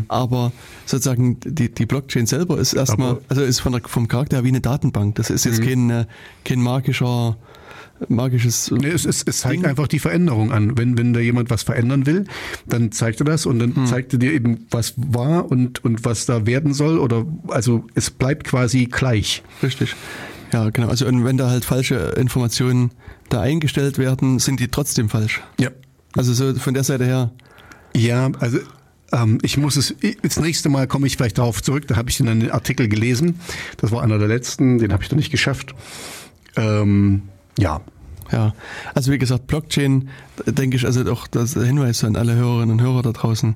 aber 0.08 0.52
sozusagen 0.86 1.38
die, 1.46 1.74
die 1.74 1.86
Blockchain 1.86 2.26
selber 2.26 2.58
ist 2.58 2.74
erstmal, 2.74 3.20
also 3.30 3.42
ist 3.44 3.60
von 3.60 3.74
der, 3.74 3.82
vom 3.86 4.08
Charakter 4.08 4.38
her 4.38 4.44
wie 4.44 4.50
eine 4.50 4.62
Datenbank. 4.62 5.16
Das 5.16 5.30
ist 5.30 5.46
jetzt 5.46 5.62
kein, 5.62 5.90
äh, 5.90 6.06
kein 6.46 6.60
magischer, 6.62 7.38
magisches. 8.08 8.72
Nee, 8.72 8.88
es, 8.88 9.06
es, 9.06 9.24
es 9.26 9.40
zeigt 9.40 9.64
Ding. 9.64 9.66
einfach 9.66 9.88
die 9.88 10.00
Veränderung 10.00 10.52
an. 10.52 10.78
Wenn, 10.78 10.98
wenn 10.98 11.14
da 11.14 11.20
jemand 11.20 11.50
was 11.50 11.64
verändern 11.64 12.06
will, 12.06 12.26
dann 12.66 12.92
zeigt 12.92 13.20
er 13.22 13.26
das 13.26 13.46
und 13.46 13.62
Hm. 13.62 13.74
dann 13.76 13.88
zeigt 13.88 14.14
er 14.14 14.20
dir 14.20 14.32
eben, 14.34 14.66
was 14.72 14.94
war 14.98 15.52
und, 15.52 15.84
und 15.84 16.06
was 16.06 16.26
da 16.26 16.46
werden 16.46 16.74
soll. 16.74 16.98
Oder 17.00 17.26
also 17.48 17.86
es 17.96 18.10
bleibt 18.10 18.46
quasi 18.46 18.86
gleich. 18.86 19.44
Richtig. 19.62 19.96
Ja, 20.54 20.70
genau. 20.70 20.88
Also 20.88 21.06
und 21.08 21.26
wenn 21.26 21.38
da 21.38 21.50
halt 21.50 21.66
falsche 21.66 22.14
Informationen 22.18 22.92
da 23.30 23.42
eingestellt 23.42 23.98
werden, 23.98 24.40
sind 24.40 24.60
die 24.60 24.68
trotzdem 24.70 25.10
falsch. 25.10 25.42
Ja. 25.60 25.70
Also 26.16 26.34
so 26.34 26.54
von 26.56 26.74
der 26.74 26.84
Seite 26.84 27.06
her. 27.06 27.32
Ja, 27.96 28.32
also 28.40 28.58
ähm, 29.12 29.38
ich 29.42 29.58
muss 29.58 29.76
es, 29.76 29.96
das 30.22 30.40
nächste 30.40 30.70
Mal 30.70 30.88
komme 30.88 31.08
ich 31.08 31.18
vielleicht 31.18 31.38
darauf 31.38 31.62
zurück, 31.62 31.88
da 31.88 31.96
habe 31.96 32.10
ich 32.10 32.18
dann 32.18 32.28
einen 32.28 32.52
Artikel 32.52 32.88
gelesen, 32.88 33.40
das 33.78 33.92
war 33.92 34.04
einer 34.04 34.18
der 34.20 34.28
letzten, 34.28 34.78
den 34.80 34.94
habe 34.94 35.04
ich 35.04 35.10
dann 35.10 35.18
nicht 35.18 35.32
geschafft. 35.32 35.74
Ähm, 36.56 37.24
ja, 37.60 37.82
Ja, 38.32 38.54
also 38.94 39.12
wie 39.12 39.18
gesagt, 39.18 39.48
Blockchain, 39.48 40.10
denke 40.46 40.78
ich, 40.78 40.86
also 40.86 41.12
auch 41.12 41.28
das 41.28 41.54
Hinweis 41.54 42.04
an 42.04 42.16
alle 42.16 42.36
Hörerinnen 42.36 42.72
und 42.72 42.82
Hörer 42.82 43.02
da 43.02 43.12
draußen, 43.12 43.56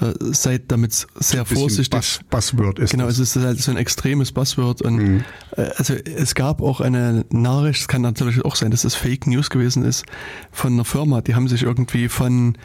äh, 0.00 0.12
seid 0.32 0.64
damit 0.68 1.06
sehr 1.14 1.44
vorsichtig. 1.44 1.90
Buzz, 1.90 2.20
Buzzword 2.28 2.78
ist 2.78 2.90
Genau, 2.90 3.06
es 3.06 3.18
ist 3.18 3.36
halt 3.36 3.58
so 3.58 3.70
ein 3.70 3.76
extremes 3.76 4.32
Buzzword 4.32 4.82
und 4.82 5.24
äh, 5.56 5.70
also 5.76 5.94
es 5.94 6.34
gab 6.34 6.60
auch 6.60 6.80
eine 6.80 7.24
Nachricht, 7.30 7.80
es 7.80 7.88
kann 7.88 8.02
natürlich 8.02 8.44
auch 8.44 8.56
sein, 8.56 8.70
dass 8.70 8.84
es 8.84 8.94
Fake 8.94 9.26
News 9.26 9.48
gewesen 9.48 9.84
ist, 9.84 10.04
von 10.52 10.74
einer 10.74 10.84
Firma, 10.84 11.22
die 11.22 11.34
haben 11.34 11.48
sich 11.48 11.62
irgendwie 11.62 12.08
von, 12.08 12.58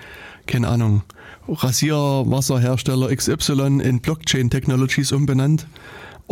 keine 0.46 0.68
Ahnung, 0.68 1.04
Rasierwasserhersteller 1.48 3.16
XY 3.16 3.82
in 3.82 4.02
Blockchain 4.02 4.50
Technologies 4.50 5.12
umbenannt. 5.12 5.68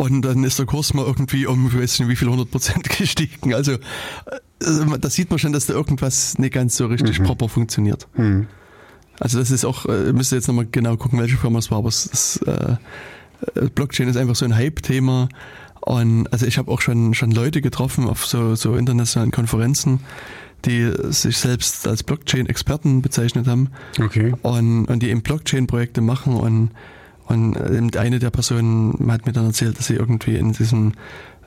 Und 0.00 0.22
dann 0.22 0.44
ist 0.44 0.58
der 0.58 0.64
Kurs 0.64 0.94
mal 0.94 1.04
irgendwie 1.04 1.44
um, 1.44 1.66
ich 1.66 1.78
weiß 1.78 1.98
nicht 1.98 2.08
wie 2.08 2.16
viel, 2.16 2.28
100 2.28 2.50
Prozent 2.50 2.88
gestiegen. 2.98 3.52
Also, 3.52 3.72
äh, 3.72 3.78
da 4.98 5.10
sieht 5.10 5.28
man 5.28 5.38
schon, 5.38 5.52
dass 5.52 5.66
da 5.66 5.74
irgendwas 5.74 6.38
nicht 6.38 6.54
ganz 6.54 6.78
so 6.78 6.86
richtig 6.86 7.22
proper 7.22 7.50
funktioniert. 7.50 8.08
Also 9.18 9.38
das 9.38 9.50
ist 9.50 9.66
auch, 9.66 9.84
äh, 9.84 10.14
müsst 10.14 10.32
ihr 10.32 10.36
jetzt 10.36 10.48
nochmal 10.48 10.66
genau 10.72 10.96
gucken, 10.96 11.18
welche 11.18 11.36
Firma 11.36 11.58
es 11.58 11.70
war, 11.70 11.78
aber 11.78 11.88
es 11.88 12.06
ist, 12.06 12.36
äh, 12.46 12.76
äh, 13.56 13.68
Blockchain 13.74 14.08
ist 14.08 14.16
einfach 14.16 14.36
so 14.36 14.46
ein 14.46 14.56
Hype-Thema. 14.56 15.28
Und 15.82 16.32
also 16.32 16.46
ich 16.46 16.56
habe 16.56 16.70
auch 16.70 16.80
schon, 16.80 17.12
schon 17.12 17.30
Leute 17.30 17.60
getroffen 17.60 18.08
auf 18.08 18.24
so, 18.24 18.54
so 18.54 18.76
internationalen 18.76 19.32
Konferenzen, 19.32 20.00
die 20.64 20.90
sich 21.10 21.36
selbst 21.36 21.86
als 21.86 22.04
Blockchain-Experten 22.04 23.02
bezeichnet 23.02 23.46
haben 23.46 23.68
Okay. 24.00 24.32
und, 24.40 24.86
und 24.86 25.02
die 25.02 25.10
eben 25.10 25.20
Blockchain-Projekte 25.20 26.00
machen 26.00 26.36
und, 26.36 26.70
und 27.30 27.56
eben 27.56 27.90
eine 27.96 28.18
der 28.18 28.30
Personen 28.30 29.10
hat 29.10 29.24
mir 29.24 29.32
dann 29.32 29.46
erzählt, 29.46 29.78
dass 29.78 29.86
sie 29.86 29.94
irgendwie 29.94 30.34
in 30.36 30.52
diesem, 30.52 30.92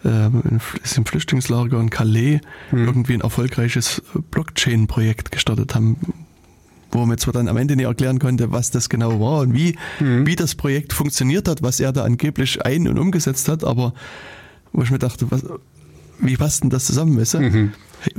ähm, 0.06 0.42
in 0.50 0.62
diesem 0.84 1.06
Flüchtlingslager 1.06 1.80
in 1.80 1.90
Calais 1.90 2.40
irgendwie 2.72 3.14
ein 3.16 3.22
erfolgreiches 3.22 4.02
Blockchain-Projekt 4.32 5.32
gestartet 5.32 5.76
haben, 5.76 5.98
wo 6.92 7.06
mir 7.06 7.18
zwar 7.18 7.34
dann 7.34 7.48
am 7.50 7.58
Ende 7.58 7.76
nicht 7.76 7.86
erklären 7.86 8.20
konnte, 8.20 8.52
was 8.52 8.72
das 8.72 8.88
genau 8.88 9.20
war 9.20 9.42
und 9.42 9.54
wie, 9.54 9.76
wie 10.26 10.36
das 10.36 10.56
Projekt 10.56 10.94
funktioniert 10.94 11.48
hat, 11.48 11.62
was 11.64 11.80
er 11.80 11.92
da 11.92 12.04
angeblich 12.04 12.66
ein- 12.66 12.88
und 12.88 12.98
umgesetzt 12.98 13.50
hat, 13.50 13.64
aber 13.64 13.94
wo 14.72 14.84
ich 14.84 14.92
mir 14.92 15.00
dachte, 15.00 15.30
was, 15.32 15.44
wie 16.20 16.38
passt 16.38 16.64
denn 16.64 16.70
das 16.70 16.86
zusammen, 16.86 17.18
weißt 17.20 17.34
du? 17.36 17.40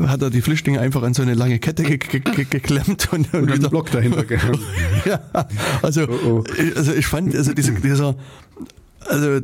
Hat 0.07 0.23
er 0.23 0.31
die 0.31 0.43
Flüchtlinge 0.43 0.81
einfach 0.81 1.03
an 1.03 1.15
so 1.15 1.23
eine 1.23 1.35
lange 1.35 1.59
Kette 1.59 1.83
ge 1.83 1.99
ge 1.99 2.21
ge 2.21 2.45
geklemmt 2.45 3.13
und, 3.13 3.33
und, 3.33 3.35
Und 3.35 3.35
einen 3.35 3.59
wieder 3.59 3.69
Block 3.69 3.91
dahinter 3.91 4.25
gehangen. 4.25 4.61
ja, 5.05 5.21
also, 5.83 6.09
Oh, 6.09 6.45
also 6.77 6.93
ich 6.93 7.07
fand, 7.07 7.35
also 7.35 7.53
diese, 7.53 7.73
dieser, 7.73 8.17
also 9.07 9.41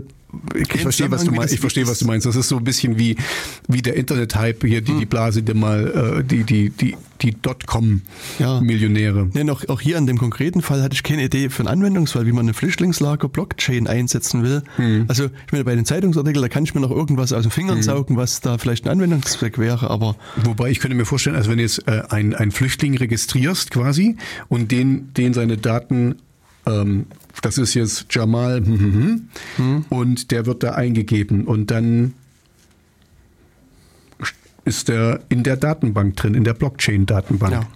Ich 0.55 0.82
verstehe, 0.82 1.11
was 1.11 1.24
du 1.24 1.32
meinst. 1.32 1.55
Ich 1.55 1.61
verstehe, 1.61 1.86
was 1.86 1.98
du 1.98 2.07
meinst. 2.07 2.27
Das 2.27 2.36
ist 2.36 2.48
so 2.48 2.57
ein 2.59 2.65
bisschen 2.65 2.98
wie, 2.98 3.16
wie 3.69 3.82
der 3.82 3.97
Internet-Hype 3.97 4.65
hier, 4.65 4.81
die, 4.81 4.94
die 4.94 5.07
Blase, 5.07 5.43
die 5.43 5.55
mal, 5.55 6.20
äh, 6.20 6.24
die, 6.24 6.44
die, 6.44 6.70
die, 6.70 6.97
die 7.23 7.31
Ja. 7.31 7.36
Dotcom-Millionäre. 7.43 9.31
Nee, 9.32 9.44
noch, 9.44 9.69
auch 9.69 9.81
hier 9.81 9.97
in 9.97 10.07
dem 10.07 10.19
konkreten 10.19 10.62
Fall 10.62 10.82
hatte 10.82 10.94
ich 10.94 11.02
keine 11.02 11.24
Idee 11.24 11.51
für 11.51 11.61
einen 11.61 11.69
Anwendungsfall, 11.69 12.27
wie 12.27 12.32
man 12.32 12.47
eine 12.47 12.55
Flüchtlingslager 12.55 13.28
Blockchain 13.28 13.86
einsetzen 13.86 14.43
will. 14.43 14.62
Hm. 14.77 15.05
Also 15.09 15.27
ich 15.27 15.52
meine, 15.52 15.65
bei 15.65 15.74
den 15.74 15.85
Zeitungsartikeln, 15.85 16.43
da 16.43 16.48
kann 16.48 16.65
ich 16.65 16.74
mir 16.74 16.81
noch 16.81 16.90
irgendwas 16.90 17.32
aus 17.32 17.43
den 17.43 17.51
Fingern 17.51 17.82
saugen, 17.82 18.16
was 18.16 18.40
da 18.40 18.59
vielleicht 18.59 18.86
ein 18.86 18.90
Anwendungszweck 18.90 19.59
wäre, 19.59 19.90
aber 19.90 20.16
Wobei 20.44 20.70
ich 20.70 20.81
könnte 20.81 20.97
mir 20.97 21.05
vorstellen, 21.05 21.36
also 21.36 21.51
wenn 21.51 21.59
du 21.59 21.62
jetzt 21.62 21.86
äh, 21.86 22.02
ein, 22.09 22.35
ein 22.35 22.51
Flüchtling 22.51 22.97
registrierst 22.97 23.70
quasi 23.70 24.16
und 24.48 24.70
den, 24.73 25.12
den 25.15 25.35
seine 25.35 25.57
Daten, 25.57 26.16
ähm, 26.66 27.07
das 27.43 27.59
ist 27.59 27.75
jetzt 27.75 28.07
Jamal, 28.11 28.59
hm, 28.65 28.79
hm, 28.79 29.29
hm, 29.57 29.85
und 29.89 30.31
der 30.31 30.47
wird 30.47 30.62
da 30.62 30.73
eingegeben 30.73 31.47
und 31.47 31.71
dann 31.71 32.15
ist 34.65 34.89
der 34.89 35.21
in 35.29 35.43
der 35.43 35.57
Datenbank 35.57 36.17
drin, 36.17 36.35
in 36.35 36.45
der 36.45 36.55
Blockchain-Datenbank. 36.55 37.53
ja, 37.53 37.67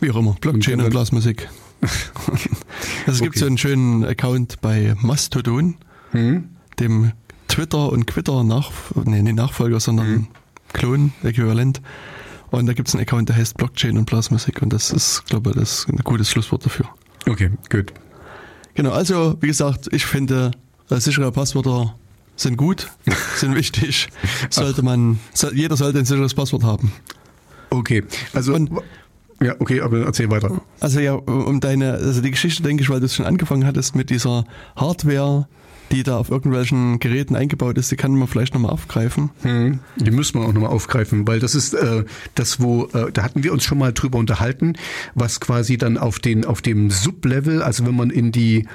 wie 0.00 0.10
auch 0.10 0.16
immer, 0.16 0.34
Blockchain 0.40 0.80
Und 0.80 0.90
Blasmusik. 0.90 1.48
also 1.82 1.92
es 3.06 3.20
gibt 3.20 3.34
Okay. 3.36 3.38
so 3.40 3.46
einen 3.46 3.58
schönen 3.58 4.04
Account 4.04 4.60
bei 4.60 4.94
Mastodon, 5.00 5.76
Hm? 6.12 6.44
dem 6.80 7.12
Twitter 7.48 7.92
und 7.92 8.06
Quitter 8.06 8.44
nach, 8.44 8.70
nee, 9.04 9.22
nicht 9.22 9.36
Nachfolger, 9.36 9.78
sondern 9.80 10.08
Mhm. 10.10 10.26
Klon, 10.72 11.12
Äquivalent. 11.22 11.80
Und 12.50 12.66
da 12.66 12.72
gibt 12.72 12.88
es 12.88 12.94
einen 12.94 13.02
Account, 13.02 13.28
der 13.28 13.36
heißt 13.36 13.56
Blockchain 13.56 13.98
und 13.98 14.06
Blasmusik 14.06 14.62
und 14.62 14.72
das 14.72 14.90
ist, 14.90 15.24
glaube 15.26 15.50
ich, 15.50 15.56
das 15.56 15.80
ist 15.80 15.88
ein 15.88 15.96
gutes 15.98 16.30
Schlusswort 16.30 16.64
dafür. 16.64 16.86
Okay, 17.28 17.50
gut. 17.70 17.92
Genau, 18.76 18.90
also 18.92 19.36
wie 19.40 19.48
gesagt, 19.48 19.88
ich 19.92 20.06
finde, 20.06 20.52
äh, 20.90 21.00
sichere 21.00 21.32
Passwörter 21.32 21.94
sind 22.36 22.56
gut, 22.56 22.88
sind 23.36 23.54
wichtig. 23.56 24.08
Sollte 24.50 24.82
man, 24.82 25.18
jeder 25.54 25.76
sollte 25.76 25.98
ein 25.98 26.04
sicheres 26.04 26.34
Passwort 26.34 26.62
haben. 26.62 26.92
Okay, 27.70 28.04
also 28.32 28.54
Und- 28.54 28.70
ja, 29.42 29.54
okay, 29.58 29.80
aber 29.82 30.00
erzähl 30.06 30.30
weiter. 30.30 30.60
Also 30.80 31.00
ja, 31.00 31.12
um 31.12 31.60
deine, 31.60 31.92
also 31.94 32.22
die 32.22 32.30
Geschichte 32.30 32.62
denke 32.62 32.82
ich, 32.82 32.88
weil 32.88 33.00
du 33.00 33.06
es 33.06 33.14
schon 33.14 33.26
angefangen 33.26 33.66
hattest 33.66 33.94
mit 33.94 34.08
dieser 34.08 34.44
Hardware, 34.76 35.46
die 35.92 36.02
da 36.02 36.16
auf 36.18 36.30
irgendwelchen 36.30 36.98
Geräten 36.98 37.36
eingebaut 37.36 37.78
ist, 37.78 37.90
die 37.90 37.96
kann 37.96 38.14
man 38.14 38.28
vielleicht 38.28 38.54
nochmal 38.54 38.72
aufgreifen. 38.72 39.30
Hm, 39.42 39.80
Die 39.96 40.10
müssen 40.10 40.40
wir 40.40 40.46
auch 40.46 40.52
nochmal 40.52 40.70
aufgreifen, 40.70 41.26
weil 41.26 41.40
das 41.40 41.54
ist 41.54 41.74
äh, 41.74 42.04
das, 42.34 42.60
wo, 42.60 42.86
äh, 42.86 43.12
da 43.12 43.22
hatten 43.22 43.44
wir 43.44 43.52
uns 43.52 43.64
schon 43.64 43.78
mal 43.78 43.92
drüber 43.92 44.18
unterhalten, 44.18 44.74
was 45.14 45.40
quasi 45.40 45.76
dann 45.76 45.98
auf 45.98 46.18
den, 46.18 46.44
auf 46.44 46.62
dem 46.62 46.90
Sublevel, 46.90 47.62
also 47.62 47.86
wenn 47.86 47.94
man 47.96 48.10
in 48.10 48.32
die, 48.32 48.66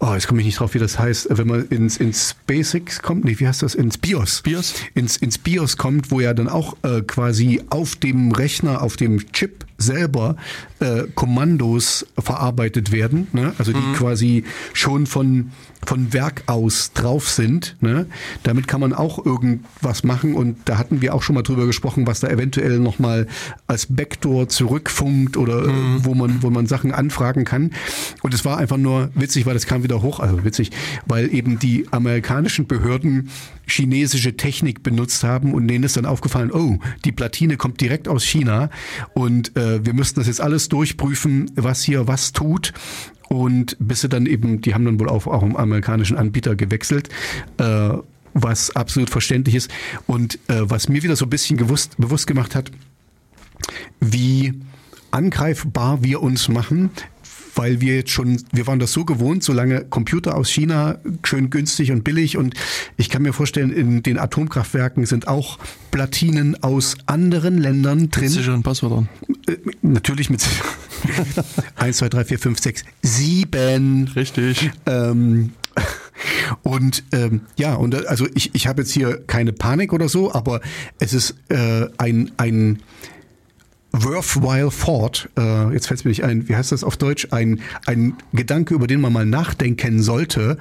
oh, 0.00 0.12
jetzt 0.14 0.26
komme 0.28 0.40
ich 0.40 0.46
nicht 0.46 0.60
drauf, 0.60 0.74
wie 0.74 0.78
das 0.78 0.98
heißt, 0.98 1.28
wenn 1.30 1.46
man 1.46 1.68
ins, 1.68 1.96
ins 1.96 2.34
Basics 2.46 3.00
kommt, 3.02 3.24
nee, 3.24 3.36
wie 3.38 3.46
heißt 3.46 3.62
das, 3.62 3.74
ins 3.74 3.98
BIOS. 3.98 4.42
BIOS? 4.42 4.74
Ins, 4.94 5.16
ins 5.16 5.38
BIOS 5.38 5.76
kommt, 5.76 6.10
wo 6.10 6.20
ja 6.20 6.34
dann 6.34 6.48
auch 6.48 6.76
äh, 6.82 7.02
quasi 7.02 7.62
auf 7.70 7.96
dem 7.96 8.32
Rechner, 8.32 8.82
auf 8.82 8.96
dem 8.96 9.30
Chip 9.32 9.64
selber 9.78 10.36
äh, 10.80 11.04
Kommandos 11.14 12.06
verarbeitet 12.18 12.92
werden, 12.92 13.28
ne? 13.32 13.52
also 13.58 13.72
die 13.72 13.92
quasi 13.94 14.44
schon 14.72 15.06
von, 15.06 15.52
von 15.84 16.12
Werk 16.12 16.44
aus 16.46 16.92
drauf 16.92 17.28
sind. 17.28 17.76
Ne? 17.80 18.06
Damit 18.42 18.68
kann 18.68 18.80
man 18.80 18.92
auch 18.92 19.24
irgendwas 19.24 20.04
machen 20.04 20.34
und 20.34 20.56
da 20.66 20.78
hatten 20.78 21.00
wir 21.00 21.14
auch 21.14 21.22
schon 21.22 21.34
mal 21.34 21.42
drüber 21.42 21.66
gesprochen, 21.66 22.06
was 22.06 22.20
da 22.20 22.28
eventuell 22.28 22.78
nochmal 22.78 23.26
als 23.66 23.86
Backdoor 23.86 24.48
zurückfunkt 24.48 25.36
oder 25.36 25.64
äh, 25.64 25.70
wo 25.98 26.14
man 26.14 26.42
wo 26.42 26.50
man 26.50 26.66
Sachen 26.66 26.92
anfragen 26.92 27.44
kann. 27.44 27.72
Und 28.22 28.34
es 28.34 28.44
war 28.44 28.58
einfach 28.58 28.76
nur 28.76 29.10
witzig, 29.14 29.46
weil 29.46 29.54
das 29.54 29.66
kam 29.66 29.82
wieder 29.82 30.02
hoch, 30.02 30.20
also 30.20 30.44
witzig, 30.44 30.70
weil 31.06 31.32
eben 31.32 31.58
die 31.58 31.86
amerikanischen 31.90 32.66
Behörden 32.66 33.30
chinesische 33.66 34.36
Technik 34.36 34.82
benutzt 34.82 35.24
haben 35.24 35.54
und 35.54 35.68
denen 35.68 35.84
ist 35.84 35.96
dann 35.96 36.06
aufgefallen, 36.06 36.52
oh, 36.52 36.78
die 37.04 37.12
Platine 37.12 37.56
kommt 37.56 37.80
direkt 37.80 38.08
aus 38.08 38.24
China 38.24 38.70
und 39.14 39.56
äh, 39.56 39.84
wir 39.84 39.92
müssten 39.92 40.20
das 40.20 40.28
jetzt 40.28 40.40
alles 40.40 40.68
durchprüfen, 40.68 41.50
was 41.56 41.82
hier 41.82 42.06
was 42.06 42.32
tut. 42.32 42.72
Und 43.28 43.76
bis 43.80 44.02
sie 44.02 44.08
dann 44.08 44.26
eben, 44.26 44.60
die 44.60 44.72
haben 44.72 44.84
dann 44.84 45.00
wohl 45.00 45.08
auch, 45.08 45.26
auch 45.26 45.42
einen 45.42 45.56
amerikanischen 45.56 46.16
Anbieter 46.16 46.54
gewechselt, 46.54 47.08
äh, 47.58 47.90
was 48.34 48.74
absolut 48.76 49.10
verständlich 49.10 49.56
ist. 49.56 49.70
Und 50.06 50.38
äh, 50.48 50.60
was 50.60 50.88
mir 50.88 51.02
wieder 51.02 51.16
so 51.16 51.26
ein 51.26 51.30
bisschen 51.30 51.56
gewusst, 51.56 51.96
bewusst 51.98 52.28
gemacht 52.28 52.54
hat, 52.54 52.70
wie 53.98 54.54
angreifbar 55.10 56.04
wir 56.04 56.22
uns 56.22 56.48
machen, 56.48 56.90
weil 57.56 57.80
wir 57.80 57.96
jetzt 57.96 58.10
schon, 58.10 58.42
wir 58.52 58.66
waren 58.66 58.78
das 58.78 58.92
so 58.92 59.04
gewohnt, 59.04 59.42
solange 59.42 59.84
Computer 59.84 60.36
aus 60.36 60.48
China 60.50 60.98
schön 61.24 61.50
günstig 61.50 61.90
und 61.90 62.04
billig 62.04 62.36
und 62.36 62.54
ich 62.96 63.10
kann 63.10 63.22
mir 63.22 63.32
vorstellen, 63.32 63.72
in 63.72 64.02
den 64.02 64.18
Atomkraftwerken 64.18 65.06
sind 65.06 65.26
auch 65.26 65.58
Platinen 65.90 66.62
aus 66.62 66.96
anderen 67.06 67.58
Ländern 67.58 68.10
drin. 68.10 68.28
Sicheren 68.28 68.62
Passwörtern. 68.62 69.08
Äh, 69.48 69.56
Natürlich 69.82 70.30
mit 70.30 70.46
1, 71.76 71.96
2, 71.96 72.08
3, 72.08 72.24
4, 72.24 72.38
5, 72.38 72.60
6, 72.60 72.84
7. 73.02 74.12
Richtig. 74.14 74.70
Ähm, 74.86 75.52
und 76.62 77.04
ähm, 77.12 77.42
ja, 77.56 77.74
und 77.74 77.94
äh, 77.94 78.04
also 78.06 78.26
ich, 78.34 78.54
ich 78.54 78.66
habe 78.66 78.82
jetzt 78.82 78.92
hier 78.92 79.22
keine 79.26 79.52
Panik 79.52 79.92
oder 79.92 80.08
so, 80.08 80.32
aber 80.32 80.60
es 80.98 81.12
ist 81.12 81.34
äh, 81.48 81.88
ein, 81.98 82.30
ein 82.36 82.80
worthwhile 84.04 84.70
thought, 84.70 85.28
äh, 85.38 85.72
jetzt 85.72 85.88
fällt 85.88 86.00
es 86.00 86.04
mir 86.04 86.10
nicht 86.10 86.24
ein, 86.24 86.48
wie 86.48 86.56
heißt 86.56 86.72
das 86.72 86.84
auf 86.84 86.96
Deutsch, 86.96 87.28
ein, 87.30 87.60
ein 87.86 88.14
Gedanke, 88.32 88.74
über 88.74 88.86
den 88.86 89.00
man 89.00 89.12
mal 89.12 89.26
nachdenken 89.26 90.02
sollte, 90.02 90.58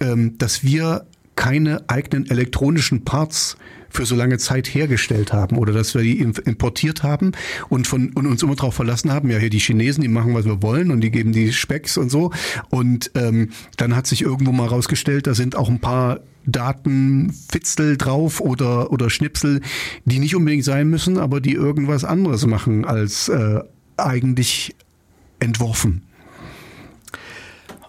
ähm, 0.00 0.38
dass 0.38 0.64
wir 0.64 1.06
keine 1.36 1.88
eigenen 1.88 2.28
elektronischen 2.28 3.04
Parts 3.04 3.56
für 3.90 4.06
so 4.06 4.14
lange 4.14 4.38
Zeit 4.38 4.68
hergestellt 4.68 5.32
haben 5.32 5.56
oder 5.56 5.72
dass 5.72 5.94
wir 5.94 6.02
die 6.02 6.18
im- 6.20 6.32
importiert 6.44 7.02
haben 7.02 7.32
und 7.68 7.86
von 7.86 8.10
und 8.14 8.26
uns 8.26 8.42
immer 8.42 8.54
darauf 8.56 8.74
verlassen 8.74 9.12
haben, 9.12 9.30
ja 9.30 9.38
hier 9.38 9.50
die 9.50 9.58
Chinesen, 9.58 10.02
die 10.02 10.08
machen 10.08 10.34
was 10.34 10.44
wir 10.44 10.62
wollen 10.62 10.90
und 10.90 11.00
die 11.00 11.10
geben 11.10 11.32
die 11.32 11.52
Specks 11.52 11.96
und 11.96 12.10
so 12.10 12.32
und 12.70 13.10
ähm, 13.14 13.50
dann 13.76 13.94
hat 13.96 14.06
sich 14.06 14.22
irgendwo 14.22 14.52
mal 14.52 14.66
rausgestellt, 14.68 15.26
da 15.26 15.34
sind 15.34 15.56
auch 15.56 15.68
ein 15.68 15.80
paar 15.80 16.20
Datenfitzel 16.46 17.96
drauf 17.96 18.40
oder 18.40 18.90
oder 18.92 19.10
Schnipsel, 19.10 19.60
die 20.04 20.18
nicht 20.18 20.34
unbedingt 20.34 20.64
sein 20.64 20.88
müssen, 20.88 21.18
aber 21.18 21.40
die 21.40 21.52
irgendwas 21.52 22.04
anderes 22.04 22.46
machen 22.46 22.84
als 22.84 23.28
äh, 23.28 23.60
eigentlich 23.96 24.74
entworfen. 25.38 26.02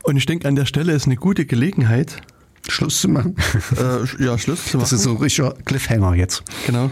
Und 0.03 0.17
ich 0.17 0.25
denke, 0.25 0.47
an 0.47 0.55
der 0.55 0.65
Stelle 0.65 0.93
ist 0.93 1.05
eine 1.05 1.15
gute 1.15 1.45
Gelegenheit, 1.45 2.21
Schluss 2.67 3.01
zu 3.01 3.09
machen. 3.09 3.35
äh, 3.77 4.23
ja, 4.23 4.37
Schluss 4.37 4.65
zu 4.65 4.77
machen. 4.77 4.83
Das 4.83 4.93
ist 4.93 5.03
so 5.03 5.11
ein 5.11 5.17
richtiger 5.17 5.53
Cliffhanger 5.65 6.15
jetzt. 6.15 6.43
Genau. 6.65 6.91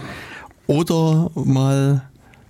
Oder 0.66 1.30
mal 1.34 2.02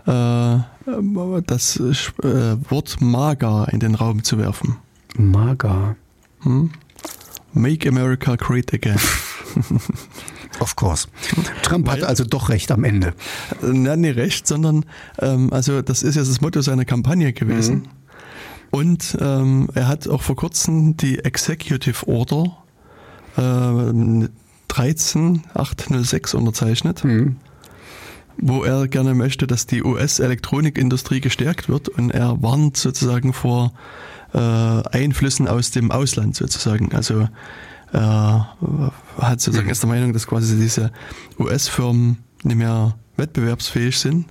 äh, 0.06 1.42
das 1.46 1.76
äh, 1.76 2.56
Wort 2.70 3.00
MAGA 3.00 3.64
in 3.66 3.80
den 3.80 3.94
Raum 3.94 4.24
zu 4.24 4.38
werfen. 4.38 4.76
Maga. 5.16 5.96
Make 7.52 7.88
America 7.88 8.36
Great 8.36 8.72
Again. 8.72 8.98
Of 10.60 10.76
course. 10.76 11.08
Trump 11.62 11.88
hatte 11.88 12.06
also 12.06 12.24
doch 12.24 12.48
recht 12.50 12.70
am 12.70 12.84
Ende. 12.84 13.14
Na, 13.62 13.96
nicht 13.96 14.16
recht, 14.16 14.46
sondern 14.46 14.84
ähm, 15.18 15.52
also 15.52 15.82
das 15.82 16.02
ist 16.02 16.16
ja 16.16 16.22
das 16.22 16.40
Motto 16.40 16.60
seiner 16.60 16.84
Kampagne 16.84 17.32
gewesen. 17.32 17.88
Und 18.70 19.16
ähm, 19.20 19.68
er 19.74 19.88
hat 19.88 20.06
auch 20.06 20.22
vor 20.22 20.36
kurzem 20.36 20.96
die 20.96 21.18
Executive 21.18 22.06
Order 22.06 22.59
äh, 23.36 24.28
13806 24.68 26.34
unterzeichnet, 26.34 27.02
wo 28.38 28.62
er 28.64 28.86
gerne 28.88 29.14
möchte, 29.14 29.46
dass 29.46 29.66
die 29.66 29.82
US-Elektronikindustrie 29.82 31.20
gestärkt 31.20 31.68
wird 31.68 31.88
und 31.88 32.10
er 32.10 32.42
warnt 32.42 32.76
sozusagen 32.76 33.32
vor 33.32 33.72
äh, 34.32 34.38
Einflüssen 34.38 35.48
aus 35.48 35.72
dem 35.72 35.90
Ausland 35.90 36.36
sozusagen. 36.36 36.94
Also 36.94 37.28
er 37.92 38.56
hat 39.18 39.40
sozusagen 39.40 39.68
ist 39.68 39.82
der 39.82 39.88
Meinung, 39.90 40.12
dass 40.12 40.28
quasi 40.28 40.56
diese 40.56 40.92
US-Firmen 41.38 42.18
nicht 42.44 42.56
mehr 42.56 42.94
wettbewerbsfähig 43.16 43.98
sind. 43.98 44.26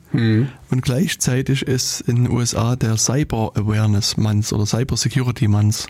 Und 0.72 0.82
gleichzeitig 0.82 1.64
ist 1.64 2.02
in 2.02 2.24
den 2.24 2.32
USA 2.32 2.76
der 2.76 2.98
Cyber 2.98 3.52
Awareness 3.56 4.18
Month 4.18 4.54
oder 4.54 4.66
Cyber 4.66 4.96
Security 4.98 5.48
Month 5.48 5.88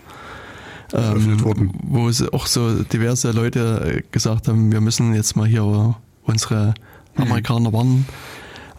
Eröffnet 0.92 1.42
worden. 1.44 1.72
wo 1.82 2.08
es 2.08 2.22
auch 2.32 2.46
so 2.46 2.82
diverse 2.82 3.30
Leute 3.32 3.98
äh, 3.98 4.02
gesagt 4.10 4.48
haben, 4.48 4.72
wir 4.72 4.80
müssen 4.80 5.14
jetzt 5.14 5.36
mal 5.36 5.46
hier 5.46 5.94
unsere 6.24 6.74
Amerikaner 7.16 7.72
warnen. 7.72 8.06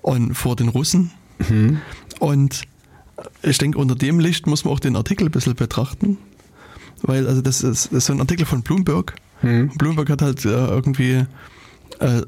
Und 0.01 0.33
vor 0.33 0.55
den 0.55 0.67
Russen. 0.69 1.11
Und 2.19 2.61
ich 3.43 3.57
denke, 3.59 3.77
unter 3.77 3.93
dem 3.95 4.19
Licht 4.19 4.47
muss 4.47 4.65
man 4.65 4.73
auch 4.73 4.79
den 4.79 4.95
Artikel 4.95 5.27
ein 5.27 5.31
bisschen 5.31 5.53
betrachten, 5.55 6.17
weil 7.03 7.27
also 7.27 7.41
das 7.41 7.61
ist, 7.61 7.85
das 7.87 7.91
ist 7.91 8.05
so 8.07 8.13
ein 8.13 8.19
Artikel 8.19 8.45
von 8.45 8.63
Bloomberg. 8.63 9.13
Bloomberg 9.77 10.09
hat 10.09 10.21
halt 10.23 10.43
äh, 10.45 10.49
irgendwie 10.49 11.25
äh, 11.99 12.21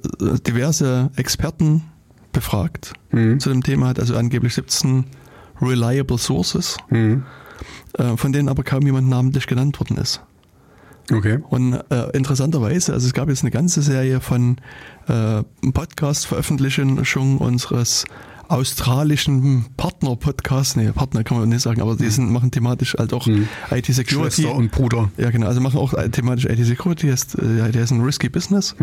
diverse 0.47 1.09
Experten 1.15 1.83
befragt 2.31 2.93
zu 3.39 3.49
dem 3.49 3.63
Thema, 3.63 3.87
hat 3.87 3.99
also 3.99 4.15
angeblich 4.15 4.53
17 4.55 5.05
reliable 5.61 6.17
sources, 6.17 6.77
äh, 6.91 7.17
von 8.17 8.31
denen 8.31 8.49
aber 8.49 8.63
kaum 8.63 8.85
jemand 8.85 9.09
namentlich 9.09 9.47
genannt 9.47 9.79
worden 9.79 9.97
ist. 9.97 10.21
Okay. 11.11 11.39
Und 11.49 11.73
äh, 11.89 12.09
interessanterweise, 12.13 12.93
also 12.93 13.07
es 13.07 13.13
gab 13.13 13.29
jetzt 13.29 13.43
eine 13.43 13.51
ganze 13.51 13.81
Serie 13.81 14.21
von 14.21 14.57
äh, 15.07 15.43
Podcast-Veröffentlichungen 15.71 17.37
unseres 17.39 18.05
australischen 18.47 19.65
Partner-Podcasts, 19.77 20.75
nee, 20.75 20.91
Partner 20.91 21.23
kann 21.23 21.39
man 21.39 21.49
nicht 21.49 21.61
sagen, 21.61 21.81
aber 21.81 21.95
die 21.95 22.09
sind, 22.09 22.29
machen 22.31 22.51
thematisch 22.51 22.95
halt 22.97 23.13
auch 23.13 23.25
IT-Security. 23.27 24.43
Schwester 24.43 24.55
und 24.55 24.71
Bruder. 24.71 25.11
Ja, 25.17 25.31
genau, 25.31 25.47
also 25.47 25.59
machen 25.61 25.79
auch 25.79 25.93
thematisch 26.11 26.45
IT-Security, 26.45 27.09
äh, 27.09 27.71
der 27.71 27.83
ist 27.83 27.91
ein 27.91 28.01
Risky 28.01 28.29
Business. 28.29 28.75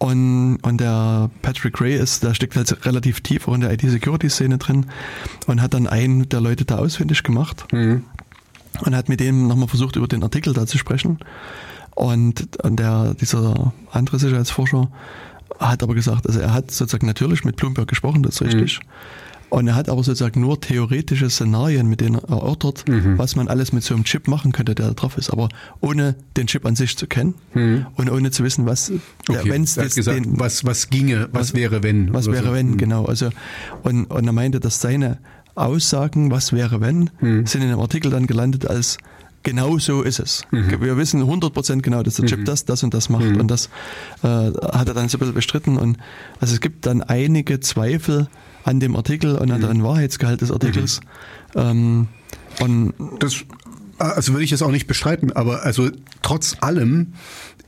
Und, 0.00 0.56
und 0.62 0.80
der 0.80 1.30
Patrick 1.42 1.74
Gray 1.74 1.94
ist, 1.94 2.22
der 2.24 2.32
steckt 2.32 2.56
halt 2.56 2.86
relativ 2.86 3.20
tief 3.20 3.46
auch 3.46 3.54
in 3.54 3.60
der 3.60 3.70
IT-Security-Szene 3.72 4.56
drin 4.56 4.86
und 5.46 5.60
hat 5.60 5.74
dann 5.74 5.86
einen 5.86 6.26
der 6.28 6.40
Leute 6.40 6.64
da 6.64 6.78
ausfindig 6.78 7.22
gemacht 7.22 7.66
und 8.84 8.96
hat 8.96 9.10
mit 9.10 9.20
dem 9.20 9.46
nochmal 9.46 9.68
versucht, 9.68 9.96
über 9.96 10.08
den 10.08 10.22
Artikel 10.22 10.54
da 10.54 10.66
zu 10.66 10.78
sprechen. 10.78 11.18
Und, 11.94 12.56
und 12.64 12.76
der, 12.80 13.12
dieser 13.14 13.74
andere 13.92 14.18
Sicherheitsforscher 14.18 14.90
hat 15.58 15.82
aber 15.82 15.94
gesagt, 15.94 16.26
also 16.26 16.40
er 16.40 16.54
hat 16.54 16.70
sozusagen 16.70 17.06
natürlich 17.06 17.44
mit 17.44 17.56
Bloomberg 17.56 17.86
gesprochen, 17.86 18.22
das 18.22 18.36
ist 18.36 18.42
richtig. 18.42 18.80
Und 19.50 19.66
er 19.68 19.74
hat 19.74 19.88
aber 19.88 20.02
sozusagen 20.02 20.40
nur 20.40 20.60
theoretische 20.60 21.28
Szenarien 21.28 21.86
mit 21.88 22.00
denen 22.00 22.14
erörtert, 22.16 22.84
was 23.16 23.36
man 23.36 23.48
alles 23.48 23.72
mit 23.72 23.82
so 23.82 23.94
einem 23.94 24.04
Chip 24.04 24.28
machen 24.28 24.52
könnte, 24.52 24.74
der 24.74 24.86
da 24.88 24.94
drauf 24.94 25.18
ist, 25.18 25.30
aber 25.30 25.48
ohne 25.80 26.14
den 26.36 26.46
Chip 26.46 26.64
an 26.64 26.76
sich 26.76 26.96
zu 26.96 27.06
kennen 27.06 27.34
und 27.96 28.10
ohne 28.10 28.30
zu 28.30 28.44
wissen, 28.44 28.64
was, 28.66 28.92
Okay. 29.28 29.50
wenn 29.50 29.64
es 29.64 29.76
er 29.76 29.84
hat 29.86 29.94
gesagt, 29.94 30.16
den, 30.24 30.38
was, 30.40 30.64
was 30.64 30.88
ginge, 30.88 31.28
was, 31.32 31.52
wäre, 31.54 31.82
wenn. 31.82 32.12
was 32.14 32.26
wäre 32.30 32.46
so. 32.46 32.52
wenn, 32.52 32.76
genau. 32.76 33.04
Also, 33.06 33.30
und, 33.82 34.04
und 34.06 34.24
er 34.26 34.32
meinte, 34.32 34.60
dass 34.60 34.80
seine 34.80 35.18
Aussagen, 35.56 36.30
was 36.30 36.52
wäre 36.52 36.80
wenn, 36.80 37.10
sind 37.20 37.56
in 37.56 37.62
einem 37.62 37.80
Artikel 37.80 38.10
dann 38.10 38.26
gelandet 38.26 38.66
als 38.66 38.98
genau 39.42 39.78
so 39.78 40.02
ist 40.02 40.20
es. 40.20 40.42
Wir 40.50 40.96
wissen 40.96 41.22
100% 41.22 41.80
genau, 41.80 42.02
dass 42.02 42.14
der 42.16 42.26
Chip 42.26 42.44
das, 42.44 42.64
das 42.66 42.82
und 42.82 42.94
das 42.94 43.08
macht. 43.08 43.24
Und 43.36 43.48
das 43.50 43.66
äh, 44.22 44.26
hat 44.26 44.86
er 44.88 44.94
dann 44.94 45.08
so 45.08 45.16
ein 45.16 45.20
bisschen 45.20 45.34
bestritten. 45.34 45.76
Und 45.76 45.96
also 46.40 46.54
es 46.54 46.60
gibt 46.60 46.86
dann 46.86 47.02
einige 47.02 47.58
Zweifel 47.60 48.28
an 48.64 48.80
dem 48.80 48.96
Artikel 48.96 49.36
und 49.36 49.50
an 49.50 49.60
dem 49.60 49.82
Wahrheitsgehalt 49.82 50.40
des 50.40 50.50
Artikels. 50.50 51.00
Ähm, 51.54 52.08
und 52.60 52.92
Das, 53.18 53.44
also 53.98 54.32
würde 54.32 54.44
ich 54.44 54.50
das 54.50 54.62
auch 54.62 54.70
nicht 54.70 54.86
bestreiten, 54.86 55.32
aber 55.32 55.64
also 55.64 55.90
trotz 56.22 56.56
allem 56.60 57.14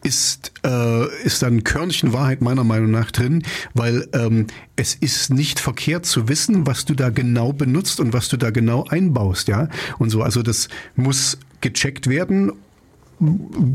ist, 0.03 0.53
äh, 0.67 1.07
ist 1.25 1.43
da 1.43 1.47
ein 1.47 1.63
Körnchen 1.63 2.13
Wahrheit 2.13 2.41
meiner 2.41 2.65
Meinung 2.65 2.91
nach 2.91 3.11
drin, 3.13 3.45
weil 3.73 4.09
ähm, 4.13 4.49
es 4.75 4.95
ist 4.95 5.31
nicht 5.33 5.61
verkehrt 5.61 6.07
zu 6.07 6.29
wissen, 6.29 6.67
was 6.67 6.85
du 6.85 6.95
da 6.95 7.11
genau 7.11 7.53
benutzt 7.53 8.01
und 8.01 8.13
was 8.13 8.29
du 8.29 8.37
da 8.37 8.51
genau 8.51 8.85
einbaust, 8.89 9.47
ja. 9.49 9.69
Und 9.99 10.11
so, 10.11 10.23
also 10.23 10.43
das 10.43 10.69
muss 10.97 11.39
gecheckt 11.61 12.09
werden 12.09 12.53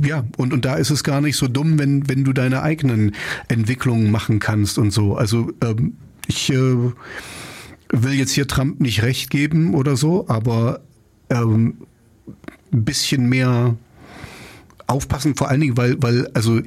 ja, 0.03 0.25
und, 0.35 0.51
und 0.51 0.65
da 0.65 0.75
ist 0.75 0.89
es 0.89 1.05
gar 1.05 1.21
nicht 1.21 1.37
so 1.37 1.47
dumm, 1.47 1.79
wenn, 1.79 2.09
wenn 2.09 2.25
du 2.25 2.33
deine 2.33 2.63
eigenen 2.63 3.15
Entwicklungen 3.47 4.11
machen 4.11 4.39
kannst 4.39 4.77
und 4.77 4.91
so. 4.91 5.15
Also 5.15 5.53
ähm, 5.63 5.95
ich 6.27 6.51
äh, 6.51 6.75
will 7.89 8.13
jetzt 8.13 8.31
hier 8.31 8.47
Trump 8.47 8.79
nicht 8.79 9.01
recht 9.01 9.29
geben 9.29 9.73
oder 9.73 9.95
so, 9.95 10.27
aber 10.27 10.81
ähm, 11.29 11.77
ein 12.71 12.85
bisschen 12.85 13.29
mehr 13.29 13.75
aufpassen, 14.87 15.35
vor 15.35 15.49
allen 15.49 15.61
Dingen, 15.61 15.77
weil, 15.77 16.01
weil, 16.01 16.27
also 16.33 16.61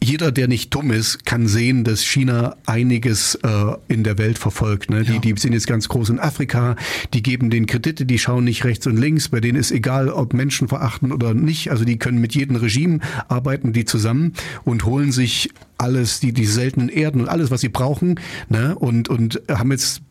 jeder, 0.00 0.30
der 0.30 0.46
nicht 0.46 0.72
dumm 0.74 0.90
ist, 0.90 1.26
kann 1.26 1.48
sehen, 1.48 1.82
dass 1.82 2.02
China 2.02 2.56
einiges 2.66 3.34
äh, 3.36 3.48
in 3.88 4.04
der 4.04 4.16
Welt 4.16 4.38
verfolgt. 4.38 4.90
Ne? 4.90 5.02
Ja. 5.02 5.18
Die, 5.18 5.18
die 5.18 5.40
sind 5.40 5.52
jetzt 5.52 5.66
ganz 5.66 5.88
groß 5.88 6.10
in 6.10 6.20
Afrika, 6.20 6.76
die 7.14 7.22
geben 7.22 7.50
den 7.50 7.66
Kredite, 7.66 8.06
die 8.06 8.18
schauen 8.18 8.44
nicht 8.44 8.64
rechts 8.64 8.86
und 8.86 8.96
links, 8.96 9.28
bei 9.28 9.40
denen 9.40 9.58
ist 9.58 9.72
egal, 9.72 10.08
ob 10.08 10.34
Menschen 10.34 10.68
verachten 10.68 11.10
oder 11.10 11.34
nicht. 11.34 11.70
Also 11.70 11.84
die 11.84 11.98
können 11.98 12.20
mit 12.20 12.34
jedem 12.34 12.56
Regime 12.56 13.00
arbeiten, 13.28 13.72
die 13.72 13.84
zusammen 13.84 14.34
und 14.64 14.84
holen 14.84 15.10
sich 15.10 15.50
alles, 15.78 16.20
die, 16.20 16.32
die 16.32 16.46
seltenen 16.46 16.88
Erden 16.88 17.22
und 17.22 17.28
alles, 17.28 17.50
was 17.50 17.60
sie 17.60 17.68
brauchen, 17.68 18.20
ne? 18.48 18.76
und, 18.76 19.08
und 19.08 19.42
haben 19.48 19.72
jetzt 19.72 20.02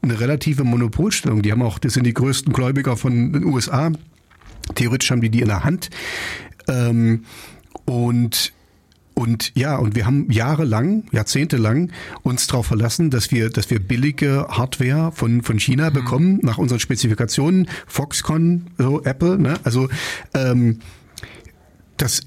eine 0.00 0.18
relative 0.18 0.64
Monopolstellung. 0.64 1.42
Die 1.42 1.52
haben 1.52 1.62
auch, 1.62 1.78
das 1.78 1.94
sind 1.94 2.04
die 2.04 2.14
größten 2.14 2.52
Gläubiger 2.52 2.96
von 2.96 3.32
den 3.32 3.44
USA. 3.44 3.92
Theoretisch 4.74 5.10
haben 5.10 5.20
die 5.20 5.30
die 5.30 5.40
in 5.40 5.48
der 5.48 5.64
Hand. 5.64 5.90
Ähm, 6.68 7.24
und 7.84 8.52
und 9.18 9.52
ja, 9.54 9.76
und 9.76 9.96
wir 9.96 10.04
haben 10.04 10.30
jahrelang, 10.30 11.04
jahrzehntelang 11.10 11.90
uns 12.22 12.46
darauf 12.48 12.66
verlassen, 12.66 13.08
dass 13.10 13.30
wir, 13.30 13.48
dass 13.48 13.70
wir 13.70 13.80
billige 13.80 14.46
Hardware 14.50 15.10
von, 15.10 15.42
von 15.42 15.58
China 15.58 15.88
bekommen, 15.88 16.38
nach 16.42 16.58
unseren 16.58 16.80
Spezifikationen, 16.80 17.66
Foxconn, 17.86 18.66
so 18.76 19.02
Apple, 19.04 19.38
ne? 19.38 19.58
Also 19.64 19.88
ähm, 20.34 20.80
das 21.96 22.20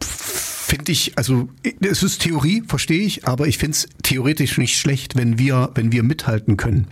finde 0.00 0.92
ich, 0.92 1.18
also 1.18 1.48
es 1.80 2.04
ist 2.04 2.22
Theorie, 2.22 2.62
verstehe 2.68 3.02
ich, 3.02 3.26
aber 3.26 3.48
ich 3.48 3.58
finde 3.58 3.72
es 3.72 3.88
theoretisch 4.04 4.58
nicht 4.58 4.78
schlecht, 4.78 5.16
wenn 5.16 5.40
wir, 5.40 5.72
wenn 5.74 5.90
wir 5.90 6.04
mithalten 6.04 6.56
können. 6.56 6.86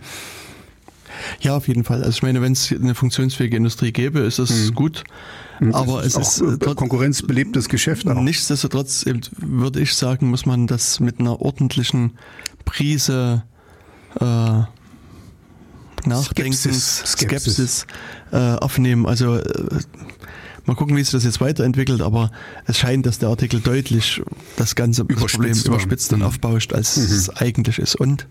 Ja, 1.41 1.55
auf 1.55 1.67
jeden 1.67 1.83
Fall. 1.83 2.03
Also 2.03 2.17
ich 2.17 2.23
meine, 2.23 2.41
wenn 2.41 2.53
es 2.53 2.71
eine 2.71 2.95
funktionsfähige 2.95 3.57
Industrie 3.57 3.91
gäbe, 3.91 4.19
ist 4.19 4.39
es 4.39 4.73
gut. 4.73 5.03
Aber 5.71 6.03
es 6.03 6.15
auch 6.15 6.21
ist 6.21 6.41
äh, 6.41 6.69
äh, 6.71 6.75
konkurrenzbelebtes 6.75 7.69
Geschäft 7.69 8.07
auch. 8.07 8.21
Nichtsdestotrotz 8.21 9.05
würde 9.37 9.81
ich 9.81 9.95
sagen, 9.95 10.29
muss 10.29 10.45
man 10.45 10.67
das 10.67 10.99
mit 10.99 11.19
einer 11.19 11.41
ordentlichen 11.41 12.17
Prise 12.65 13.43
äh, 14.19 14.23
Nachdenken, 16.05 16.53
Skepsis. 16.53 17.03
Skepsis, 17.05 17.55
Skepsis. 17.55 17.87
äh, 18.31 18.37
aufnehmen. 18.37 19.05
Also 19.05 19.35
äh, 19.35 19.43
mal 20.67 20.75
gucken, 20.75 20.95
wie 20.95 21.01
sich 21.01 21.11
das 21.11 21.23
jetzt 21.23 21.41
weiterentwickelt, 21.41 22.01
aber 22.01 22.31
es 22.65 22.77
scheint, 22.77 23.05
dass 23.05 23.19
der 23.19 23.29
Artikel 23.29 23.59
deutlich 23.61 24.21
das 24.57 24.75
ganze 24.75 25.03
das 25.05 25.17
Überspitzt 25.17 25.35
Problem 25.35 25.57
war. 25.57 25.73
überspitzt 25.73 26.13
und 26.13 26.19
Mhm. 26.19 26.25
aufbauscht, 26.25 26.73
als 26.73 26.97
es 26.97 27.29
eigentlich 27.29 27.79
ist. 27.79 27.95
Und 27.95 28.27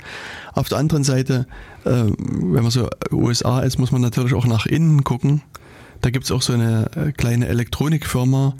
auf 0.53 0.69
der 0.69 0.79
anderen 0.79 1.03
Seite, 1.05 1.47
äh, 1.85 1.91
wenn 1.91 2.63
man 2.63 2.71
so 2.71 2.89
USA 3.11 3.61
ist, 3.61 3.79
muss 3.79 3.91
man 3.93 4.03
natürlich 4.03 4.35
auch 4.35 4.47
nach 4.47 4.67
innen 4.67 5.03
gucken. 5.05 5.43
Da 6.03 6.11
gibt's 6.11 6.31
auch 6.31 6.43
so 6.43 6.53
eine 6.53 6.91
äh, 6.95 7.13
kleine 7.13 7.49
Elektronikfirma 7.49 8.55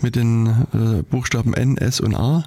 mit 0.00 0.16
den 0.16 0.46
äh, 0.74 1.02
Buchstaben 1.08 1.54
N, 1.54 1.76
S 1.76 2.00
und 2.00 2.14
A. 2.16 2.44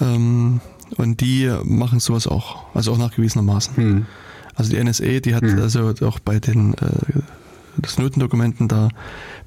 Ähm, 0.00 0.60
und 0.96 1.20
die 1.22 1.50
machen 1.64 1.98
sowas 1.98 2.26
auch, 2.26 2.64
also 2.74 2.92
auch 2.92 2.98
nachgewiesenermaßen. 2.98 3.76
Hm. 3.76 4.06
Also 4.54 4.70
die 4.70 4.84
NSA, 4.84 5.20
die 5.20 5.34
hat 5.34 5.42
also 5.44 5.94
auch 6.02 6.18
bei 6.20 6.38
den 6.38 6.74
äh, 6.74 7.86
Snowden-Dokumenten 7.86 8.68
da 8.68 8.88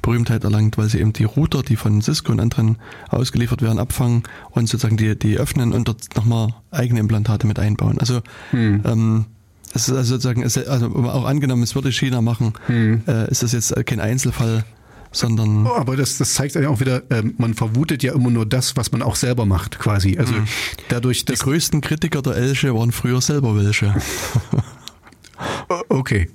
Berühmtheit 0.08 0.44
erlangt, 0.44 0.78
weil 0.78 0.88
sie 0.88 1.00
eben 1.00 1.12
die 1.12 1.26
Router, 1.26 1.64
die 1.64 1.76
von 1.76 2.02
Cisco 2.02 2.32
und 2.32 2.40
anderen 2.40 2.78
ausgeliefert 3.10 3.62
werden, 3.62 3.78
abfangen 3.78 4.24
und 4.52 4.70
sozusagen 4.70 4.96
die, 4.96 5.18
die 5.20 5.38
öffnen 5.38 5.74
und 5.74 5.88
dort 5.88 6.16
nochmal 6.16 6.54
eigene 6.72 7.02
Implantate 7.02 7.46
mit 7.46 7.60
einbauen. 7.60 8.00
Also 8.00 8.22
ähm, 8.54 9.26
es 9.74 9.90
ist 9.90 9.96
also 9.96 10.16
sozusagen, 10.16 10.44
es 10.44 10.56
ist 10.56 10.70
also 10.70 10.88
auch 10.88 11.26
angenommen, 11.26 11.62
es 11.62 11.76
würde 11.76 11.92
China 11.92 12.22
machen, 12.22 12.54
äh, 12.70 13.30
ist 13.30 13.44
das 13.44 13.52
jetzt 13.52 13.76
kein 13.86 14.00
Einzelfall, 14.00 14.64
sondern 15.12 15.68
Aber 15.68 15.98
das, 15.98 16.18
das 16.18 16.34
zeigt 16.34 16.56
ja 16.56 16.70
auch 16.70 16.80
wieder, 16.80 17.04
ähm, 17.10 17.34
man 17.38 17.54
vermutet 17.54 18.04
ja 18.04 18.14
immer 18.14 18.30
nur 18.30 18.46
das, 18.46 18.78
was 18.78 18.92
man 18.92 19.02
auch 19.02 19.16
selber 19.16 19.46
macht, 19.46 19.80
quasi. 19.80 20.18
Also 20.18 20.34
dadurch, 20.90 21.26
die 21.26 21.34
dass 21.34 21.40
größten 21.40 21.82
Kritiker 21.82 22.22
der 22.22 22.36
Elche 22.36 22.74
waren 22.74 22.92
früher 22.92 23.22
selber 23.22 23.56
welche. 23.56 23.94
okay. 25.90 26.30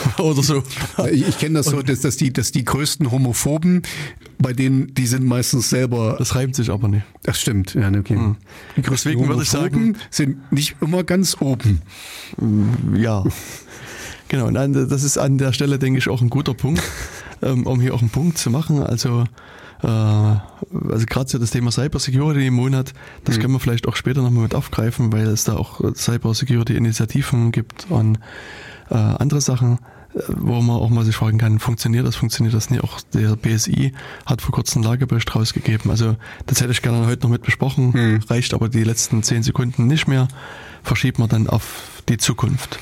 Oder 0.18 0.42
so. 0.42 0.62
Ich, 1.10 1.28
ich 1.28 1.38
kenne 1.38 1.56
das 1.56 1.66
so, 1.66 1.82
dass, 1.82 2.00
dass, 2.00 2.16
die, 2.16 2.32
dass 2.32 2.52
die 2.52 2.64
größten 2.64 3.10
Homophoben, 3.10 3.82
bei 4.38 4.52
denen, 4.52 4.92
die 4.94 5.06
sind 5.06 5.24
meistens 5.24 5.70
selber. 5.70 6.16
Das 6.18 6.34
reimt 6.34 6.54
sich 6.54 6.70
aber 6.70 6.88
nicht. 6.88 7.04
Das 7.22 7.40
stimmt, 7.40 7.74
ja, 7.74 7.90
ne, 7.90 8.00
okay. 8.00 8.18
Die 8.76 8.82
größten 8.82 9.12
Deswegen 9.12 9.28
würde 9.28 9.42
ich 9.42 9.52
Homophoben 9.52 9.96
sind 10.10 10.52
nicht 10.52 10.76
immer 10.80 11.04
ganz 11.04 11.36
oben. 11.40 11.82
Ja. 12.94 13.24
Genau, 14.28 14.46
und 14.46 14.56
an, 14.56 14.72
das 14.72 15.02
ist 15.02 15.18
an 15.18 15.38
der 15.38 15.52
Stelle, 15.52 15.78
denke 15.78 15.98
ich, 15.98 16.08
auch 16.08 16.22
ein 16.22 16.30
guter 16.30 16.54
Punkt, 16.54 16.82
ähm, 17.42 17.66
um 17.66 17.80
hier 17.80 17.94
auch 17.94 18.00
einen 18.00 18.10
Punkt 18.10 18.38
zu 18.38 18.50
machen. 18.50 18.82
Also 18.82 19.24
äh, 19.82 19.86
also 19.86 21.06
gerade 21.06 21.28
so 21.28 21.38
das 21.38 21.50
Thema 21.50 21.70
Cybersecurity 21.70 22.46
im 22.46 22.54
Monat, 22.54 22.94
das 23.24 23.38
können 23.38 23.52
wir 23.52 23.60
vielleicht 23.60 23.88
auch 23.88 23.96
später 23.96 24.22
nochmal 24.22 24.44
mit 24.44 24.54
aufgreifen, 24.54 25.12
weil 25.12 25.26
es 25.26 25.44
da 25.44 25.56
auch 25.56 25.80
Cybersecurity-Initiativen 25.94 27.52
gibt 27.52 27.86
und 27.90 28.18
äh, 28.92 28.96
andere 28.96 29.40
Sachen, 29.40 29.78
äh, 30.14 30.20
wo 30.28 30.60
man 30.60 30.76
auch 30.76 30.90
mal 30.90 31.04
sich 31.04 31.16
fragen 31.16 31.38
kann, 31.38 31.58
funktioniert 31.58 32.06
das, 32.06 32.16
funktioniert 32.16 32.54
das 32.54 32.70
nicht? 32.70 32.84
Auch 32.84 33.00
der 33.12 33.36
BSI 33.36 33.92
hat 34.26 34.42
vor 34.42 34.52
kurzem 34.52 34.82
einen 34.82 34.90
Lagerbericht 34.90 35.34
rausgegeben. 35.34 35.90
Also 35.90 36.16
das 36.46 36.60
hätte 36.60 36.72
ich 36.72 36.82
gerne 36.82 37.06
heute 37.06 37.22
noch 37.22 37.30
mit 37.30 37.42
besprochen, 37.42 38.22
reicht 38.28 38.54
aber 38.54 38.68
die 38.68 38.84
letzten 38.84 39.22
zehn 39.22 39.42
Sekunden 39.42 39.86
nicht 39.86 40.06
mehr. 40.06 40.28
Verschiebt 40.82 41.18
man 41.18 41.28
dann 41.28 41.48
auf 41.48 42.02
die 42.08 42.18
Zukunft. 42.18 42.78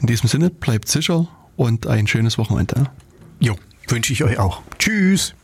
In 0.00 0.06
diesem 0.06 0.28
Sinne, 0.28 0.50
bleibt 0.50 0.88
sicher 0.88 1.28
und 1.56 1.86
ein 1.86 2.06
schönes 2.06 2.38
Wochenende. 2.38 2.90
Jo, 3.38 3.56
wünsche 3.88 4.12
ich 4.12 4.24
euch 4.24 4.38
auch. 4.38 4.62
Tschüss. 4.78 5.34